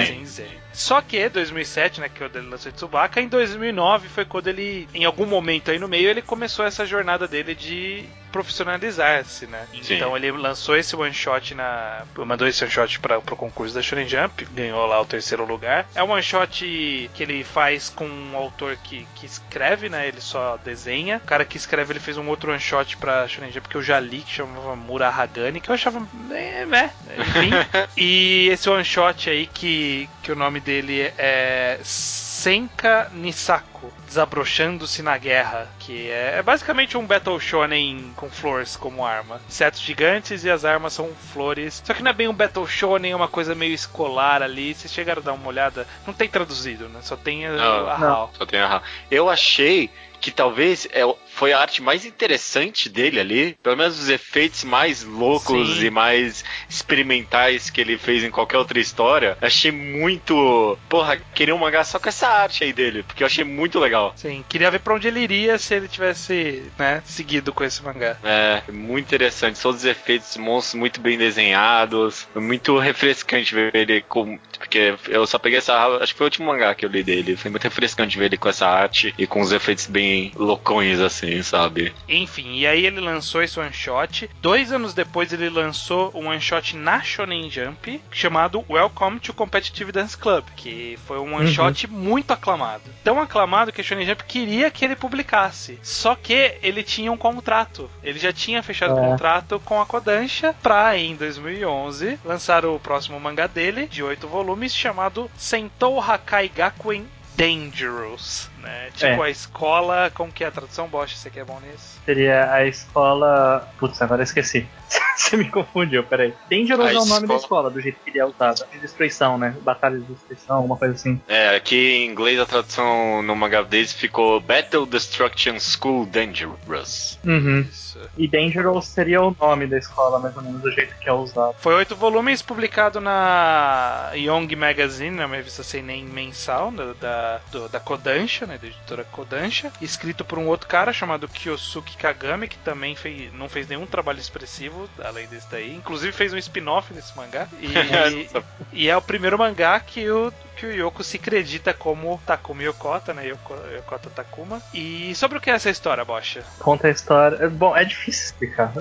Só 0.74 1.02
que 1.02 1.30
2007, 1.30 2.02
né, 2.02 2.10
que 2.10 2.22
é 2.22 2.26
o 2.26 2.30
dele 2.30 2.48
lançou 2.48 2.72
Tsubaka, 2.72 3.22
em 3.22 3.28
2009 3.28 4.10
foi 4.10 4.26
quando 4.26 4.48
ele, 4.48 4.88
em 4.94 5.06
algum 5.06 5.26
momento 5.26 5.72
aí 5.72 5.80
no 5.80 5.88
meio, 5.88 6.10
ele 6.10 6.22
começou 6.22 6.66
essa 6.66 6.86
jornada 6.86 7.28
dele 7.28 7.56
de 7.56 8.06
profissionalizar-se, 8.34 9.46
né? 9.46 9.68
Sim. 9.84 9.94
Então 9.94 10.18
ele 10.18 10.32
lançou 10.32 10.76
esse 10.76 10.96
one 10.96 11.14
shot 11.14 11.54
na. 11.54 12.02
mandou 12.18 12.48
esse 12.48 12.64
one 12.64 12.74
shot 12.74 13.00
para 13.00 13.22
pro 13.22 13.36
concurso 13.36 13.76
da 13.76 13.82
Shonen 13.82 14.10
Jump, 14.10 14.46
ganhou 14.46 14.86
lá 14.88 15.00
o 15.00 15.06
terceiro 15.06 15.46
lugar. 15.46 15.86
É 15.94 16.04
um 16.04 16.10
one 16.10 16.24
shot 16.24 17.12
que 17.14 17.24
ele 17.24 17.44
faz 17.44 17.90
com 17.90 18.06
um 18.06 18.36
autor 18.36 18.76
que, 18.78 19.08
que 19.14 19.28
escreve, 19.28 19.88
né? 19.88 20.08
Ele 20.08 20.20
só 20.20 20.58
desenha. 20.58 21.18
O 21.18 21.28
cara 21.28 21.46
que 21.46 21.58
escreve 21.58 21.94
ele 21.94 22.00
fez 22.00 22.18
um 22.18 22.28
outro 22.28 22.50
one 22.50 22.60
shot 22.60 22.98
pra 22.98 23.28
Shonen 23.28 23.52
Jump 23.52 23.70
que 23.70 23.76
eu 23.76 23.84
já 23.84 24.00
li, 24.00 24.22
que 24.22 24.32
chamava 24.32 24.76
Murahagani, 24.76 25.62
que 25.62 25.70
eu 25.70 25.76
achava. 25.76 26.02
É, 26.32 26.66
né? 26.66 26.92
Enfim. 27.16 27.52
e 27.96 28.50
esse 28.52 28.68
one 28.68 28.84
shot 28.84 29.30
aí 29.30 29.46
que, 29.46 30.10
que 30.24 30.32
o 30.32 30.36
nome 30.36 30.60
dele 30.64 31.14
é 31.18 31.80
Senka 31.84 33.10
Nisako, 33.14 33.92
Desabrochando-se 34.08 35.02
na 35.02 35.18
Guerra, 35.18 35.68
que 35.80 36.10
é, 36.10 36.36
é, 36.38 36.42
basicamente 36.42 36.98
um 36.98 37.06
Battle 37.06 37.40
Shonen 37.40 38.12
com 38.16 38.30
flores 38.30 38.76
como 38.76 39.06
arma. 39.06 39.42
Setos 39.48 39.82
gigantes 39.82 40.44
e 40.44 40.50
as 40.50 40.66
armas 40.66 40.94
são 40.94 41.10
flores. 41.32 41.82
Só 41.86 41.94
que 41.94 42.04
não 42.04 42.12
é 42.12 42.14
bem 42.14 42.28
um 42.28 42.34
Battle 42.34 42.68
Shonen, 42.68 43.12
é 43.12 43.16
uma 43.16 43.28
coisa 43.28 43.56
meio 43.56 43.74
escolar 43.74 44.42
ali. 44.42 44.74
Vocês 44.74 44.92
chegaram 44.92 45.22
a 45.22 45.26
dar 45.26 45.34
uma 45.34 45.48
olhada. 45.48 45.88
Não 46.06 46.14
tem 46.14 46.28
traduzido, 46.28 46.90
né? 46.90 47.00
Só 47.02 47.16
tem 47.16 47.46
a, 47.46 47.52
não, 47.52 47.88
a 47.88 47.96
HAL. 47.96 48.34
Só 48.38 48.46
tem 48.46 48.60
a 48.60 48.68
HAL. 48.68 48.84
Eu 49.10 49.30
achei 49.30 49.90
que 50.20 50.32
talvez 50.32 50.88
é, 50.92 51.02
foi 51.36 51.54
a 51.54 51.60
arte 51.60 51.82
mais 51.82 52.06
interessante 52.06 52.90
dele 52.90 53.20
ali. 53.20 53.58
Pelo 53.62 53.78
menos 53.78 54.00
os 54.00 54.10
efeitos 54.10 54.64
mais 54.64 55.04
loucos 55.04 55.78
Sim. 55.78 55.86
e 55.86 55.90
mais 55.90 56.44
experimentais 56.70 57.70
que 57.70 57.82
ele 57.82 57.98
fez 57.98 58.24
em 58.24 58.32
qualquer 58.32 58.58
outra 58.58 58.80
história. 58.80 59.38
Achei 59.42 59.72
muito. 59.72 60.78
Porra, 60.88 61.18
queria 61.34 61.56
um 61.56 61.58
mangá 61.58 61.84
só 61.84 62.00
com 62.00 62.10
essa 62.10 62.28
arte 62.28 62.64
aí 62.64 62.74
dele, 62.74 63.04
porque 63.04 63.24
eu 63.24 63.28
achei 63.28 63.44
muito 63.44 63.80
legal. 63.80 64.14
Sim, 64.16 64.44
queria 64.48 64.72
ver 64.72 64.80
pra 64.80 64.94
onde 64.94 65.08
ele 65.08 65.20
iria 65.20 65.58
se 65.58 65.74
ele 65.74 65.88
tivesse, 65.88 66.64
né, 66.78 67.02
seguido 67.06 67.52
com 67.52 67.64
esse 67.64 67.84
mangá. 67.84 68.18
É, 68.24 68.62
muito 68.72 69.06
interessante. 69.06 69.60
Todos 69.62 69.82
os 69.82 69.86
efeitos 69.86 70.38
monstros 70.38 70.80
muito 70.80 71.02
bem 71.02 71.18
desenhados. 71.18 72.28
Muito 72.36 72.78
refrescante 72.78 73.54
ver 73.54 73.76
ele 73.76 74.02
com. 74.02 74.38
Porque 74.58 74.96
eu 75.08 75.26
só 75.26 75.40
peguei 75.40 75.58
essa. 75.58 75.74
Acho 75.98 76.14
que 76.14 76.18
foi 76.18 76.26
o 76.26 76.28
último 76.28 76.48
mangá 76.48 76.76
que 76.76 76.86
eu 76.86 76.90
li 76.90 77.04
dele. 77.04 77.36
Foi 77.36 77.50
muito 77.50 77.64
refrescante 77.64 78.18
ver 78.18 78.26
ele 78.26 78.38
com 78.38 78.50
essa 78.50 78.68
arte 78.68 79.14
e 79.18 79.26
com 79.26 79.42
os 79.42 79.52
efeitos 79.52 79.88
bem 79.88 80.32
loucões 80.36 81.00
assim, 81.00 81.33
sabe? 81.42 81.94
Enfim, 82.08 82.58
e 82.58 82.68
aí 82.68 82.86
ele 82.86 83.00
lançou 83.00 83.42
esse 83.42 83.60
one 83.60 83.74
shot. 83.74 84.30
Dois 84.42 84.72
anos 84.72 84.94
depois 84.94 85.32
ele 85.32 85.50
lançou 85.50 86.12
um 86.14 86.28
one 86.28 86.42
shot 86.42 86.76
na 86.76 87.02
Shonen 87.02 87.50
Jump 87.50 88.02
chamado 88.12 88.64
Welcome 88.70 89.20
to 89.20 89.34
Competitive 89.34 89.92
Dance 89.92 90.18
Club, 90.18 90.46
que 90.56 90.98
foi 91.08 91.18
um 91.18 91.36
one 91.36 91.46
uhum. 91.46 91.54
shot 91.54 91.88
muito 91.88 92.32
aclamado. 92.32 92.84
Tão 93.04 93.20
aclamado 93.20 93.72
que 93.72 93.82
a 93.82 93.84
Shonen 93.84 94.06
Jump 94.06 94.24
queria 94.26 94.70
que 94.70 94.84
ele 94.84 94.96
publicasse. 94.96 95.80
Só 95.82 96.16
que 96.16 96.58
ele 96.62 96.84
tinha 96.84 97.12
um 97.12 97.18
contrato. 97.18 97.90
Ele 98.04 98.20
já 98.20 98.34
tinha 98.34 98.62
fechado 98.62 98.94
um 98.94 99.04
é. 99.04 99.10
contrato 99.10 99.60
com 99.64 99.82
a 99.82 99.86
Kodansha 99.86 100.54
pra 100.62 100.98
em 100.98 101.16
2011 101.16 102.20
lançar 102.26 102.66
o 102.66 102.80
próximo 102.80 103.20
mangá 103.20 103.48
dele 103.48 103.88
de 103.88 104.04
oito 104.04 104.28
volumes 104.28 104.76
chamado 104.76 105.30
Sentou 105.38 106.00
Hakai 106.00 106.50
Gakuen 106.50 107.08
Dangerous, 107.36 108.50
né? 108.64 108.90
Tipo 108.96 109.24
é. 109.24 109.28
a 109.28 109.30
escola, 109.30 110.12
como 110.14 110.32
que 110.32 110.44
é 110.44 110.48
a 110.48 110.52
tradução, 110.52 110.88
Bosch? 110.88 111.16
Você 111.16 111.30
que 111.30 111.40
é 111.40 111.44
bom 111.44 111.60
nisso? 111.60 112.00
Seria 112.06 112.52
a 112.52 112.66
escola. 112.66 113.70
Putz, 113.78 114.02
agora 114.02 114.22
eu 114.22 114.24
esqueci. 114.24 114.66
Você 115.16 115.38
me 115.38 115.50
confundiu, 115.50 116.04
peraí. 116.04 116.34
Dangerous 116.50 116.90
a 116.90 116.94
é 116.94 116.98
o 116.98 117.06
nome 117.06 117.28
da 117.28 117.36
escola, 117.36 117.70
do 117.70 117.80
jeito 117.80 118.00
que 118.04 118.10
ele 118.10 118.20
é 118.20 118.26
usado. 118.26 118.66
De 118.72 118.80
destruição, 118.80 119.38
né? 119.38 119.56
Batalha 119.62 120.00
de 120.00 120.06
destruição, 120.06 120.58
alguma 120.58 120.76
coisa 120.76 120.96
assim. 120.96 121.22
É, 121.28 121.56
aqui 121.56 121.76
em 121.76 122.10
inglês 122.10 122.40
a 122.40 122.46
tradução 122.46 123.22
no 123.22 123.36
mangá 123.36 123.62
deles 123.62 123.94
ficou 123.94 124.40
Battle 124.40 124.86
Destruction 124.86 125.60
School 125.60 126.06
Dangerous. 126.08 127.20
Uhum. 127.24 127.62
Isso. 127.62 128.00
E 128.18 128.28
Dangerous 128.28 128.88
seria 128.88 129.22
o 129.22 129.36
nome 129.40 129.68
da 129.68 129.78
escola, 129.78 130.20
mais 130.20 130.36
ou 130.36 130.42
menos, 130.42 130.62
do 130.62 130.72
jeito 130.72 130.96
que 131.00 131.08
é 131.08 131.14
usado. 131.14 131.56
Foi 131.60 131.74
oito 131.76 131.96
volumes 131.96 132.42
publicado 132.42 133.00
na 133.00 134.12
Young 134.16 134.56
Magazine, 134.56 135.16
né, 135.16 135.26
uma 135.26 135.36
revista 135.36 135.64
sem 135.64 135.84
nem 135.84 136.04
mensal, 136.04 136.72
da, 136.72 136.94
da, 136.94 137.42
do, 137.52 137.70
da 137.70 137.80
Kodansha, 137.80 138.46
né? 138.46 138.53
Da 138.58 138.68
editora 138.68 139.04
Kodansha. 139.04 139.72
Escrito 139.82 140.24
por 140.24 140.38
um 140.38 140.48
outro 140.48 140.68
cara 140.68 140.94
chamado 140.94 141.28
Kyosuke 141.28 141.98
Kagami, 141.98 142.48
que 142.48 142.58
também 142.60 142.96
fez, 142.96 143.34
não 143.34 143.50
fez 143.50 143.68
nenhum 143.68 143.86
trabalho 143.86 144.20
expressivo 144.20 144.90
além 145.04 145.28
desse 145.28 145.50
daí. 145.50 145.76
Inclusive 145.76 146.12
fez 146.12 146.34
um 146.34 146.38
spin-off 146.38 146.94
nesse 146.94 147.16
mangá. 147.16 147.48
E, 147.60 148.30
e, 148.84 148.90
é 148.90 148.96
o 148.96 149.02
primeiro 149.02 149.38
mangá 149.38 149.80
que 149.80 150.10
o, 150.10 150.32
que 150.64 150.68
o 150.68 150.72
Yoko 150.72 151.04
se 151.04 151.18
acredita 151.18 151.74
como 151.74 152.22
Takumi 152.26 152.64
Yokota, 152.64 153.14
né? 153.14 153.28
Yoko, 153.28 153.54
Yokota 153.76 154.10
Takuma. 154.10 154.62
E 154.74 155.14
sobre 155.14 155.38
o 155.38 155.42
que 155.42 155.50
é 155.50 155.54
essa 155.54 155.70
história, 155.70 156.06
Bocha? 156.06 156.42
Conta 156.60 156.88
a 156.88 156.92
história. 156.92 157.50
Bom, 157.50 157.76
é 157.76 157.84
difícil 157.84 158.26
explicar. 158.28 158.72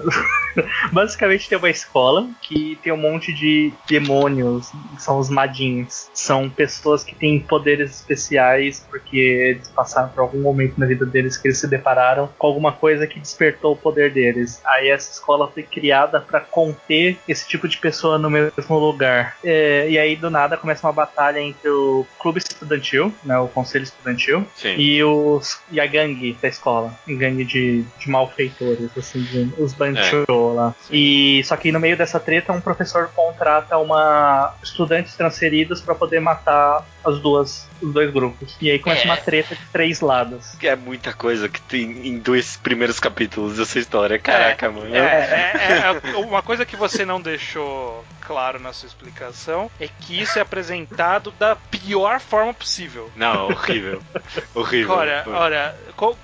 Basicamente 0.92 1.48
tem 1.48 1.58
uma 1.58 1.70
escola 1.70 2.28
que 2.40 2.78
tem 2.82 2.92
um 2.92 2.96
monte 2.96 3.32
de 3.32 3.72
demônios, 3.88 4.70
são 4.98 5.18
os 5.18 5.28
Madins. 5.28 6.08
São 6.14 6.48
pessoas 6.48 7.02
que 7.02 7.16
têm 7.16 7.40
poderes 7.40 7.96
especiais 7.96 8.86
porque 8.88 9.16
eles 9.16 9.68
passaram 9.68 10.10
por 10.10 10.20
algum 10.20 10.40
momento 10.40 10.78
na 10.78 10.86
vida 10.86 11.04
deles 11.04 11.36
que 11.36 11.48
eles 11.48 11.58
se 11.58 11.66
depararam 11.66 12.28
com 12.38 12.46
alguma 12.46 12.70
coisa 12.70 13.08
que 13.08 13.18
despertou 13.18 13.72
o 13.72 13.76
poder 13.76 14.12
deles. 14.12 14.60
Aí 14.64 14.88
essa 14.88 15.10
escola 15.10 15.50
foi 15.50 15.64
criada 15.64 16.20
para 16.20 16.40
conter 16.40 17.18
esse 17.26 17.48
tipo 17.48 17.66
de 17.66 17.78
pessoa 17.78 18.18
no 18.18 18.30
mesmo 18.30 18.78
lugar. 18.78 19.36
É, 19.42 19.88
e 19.90 19.98
aí 19.98 20.14
do 20.14 20.30
nada 20.30 20.56
começa 20.56 20.86
uma 20.86 20.92
batalha 20.92 21.40
entre 21.40 21.71
o 21.72 22.06
clube 22.18 22.38
estudantil, 22.38 23.12
né, 23.24 23.38
o 23.38 23.48
conselho 23.48 23.84
estudantil, 23.84 24.46
Sim. 24.54 24.76
e 24.76 25.02
os 25.02 25.60
e 25.70 25.80
a 25.80 25.86
gangue 25.86 26.36
da 26.40 26.48
escola, 26.48 26.94
gangue 27.06 27.44
de, 27.44 27.84
de 27.98 28.10
malfeitores, 28.10 28.90
assim, 28.96 29.52
os 29.58 29.72
Bancho 29.72 30.24
é. 30.28 30.32
lá. 30.54 30.74
Sim. 30.82 30.94
E 30.94 31.44
só 31.44 31.56
que 31.56 31.72
no 31.72 31.80
meio 31.80 31.96
dessa 31.96 32.20
treta 32.20 32.52
um 32.52 32.60
professor 32.60 33.08
contrata 33.14 33.78
uma 33.78 34.54
estudantes 34.62 35.16
transferidos 35.16 35.80
para 35.80 35.94
poder 35.94 36.20
matar 36.20 36.86
as 37.04 37.18
duas 37.18 37.66
os 37.82 37.92
dois 37.92 38.10
grupos. 38.10 38.56
E 38.60 38.70
aí 38.70 38.78
começa 38.78 39.02
é. 39.02 39.04
uma 39.04 39.16
treta 39.16 39.54
de 39.54 39.64
três 39.66 40.00
lados. 40.00 40.54
Que 40.58 40.68
é 40.68 40.76
muita 40.76 41.12
coisa 41.12 41.48
que 41.48 41.60
tem 41.60 42.06
em 42.06 42.18
dois 42.18 42.56
primeiros 42.56 43.00
capítulos 43.00 43.56
dessa 43.56 43.78
história. 43.78 44.18
Caraca, 44.18 44.66
é, 44.66 44.68
mano. 44.68 44.94
É, 44.94 44.98
é, 44.98 46.10
é, 46.12 46.16
uma 46.16 46.42
coisa 46.42 46.64
que 46.64 46.76
você 46.76 47.04
não 47.04 47.20
deixou 47.20 48.04
claro 48.20 48.58
na 48.60 48.72
sua 48.72 48.86
explicação 48.86 49.70
é 49.80 49.88
que 49.88 50.20
isso 50.20 50.38
é 50.38 50.42
apresentado 50.42 51.32
da 51.38 51.56
pior 51.56 52.20
forma 52.20 52.54
possível. 52.54 53.10
Não, 53.16 53.46
horrível. 53.48 54.02
horrível. 54.54 54.94
Olha, 54.94 55.24
olha, 55.26 55.74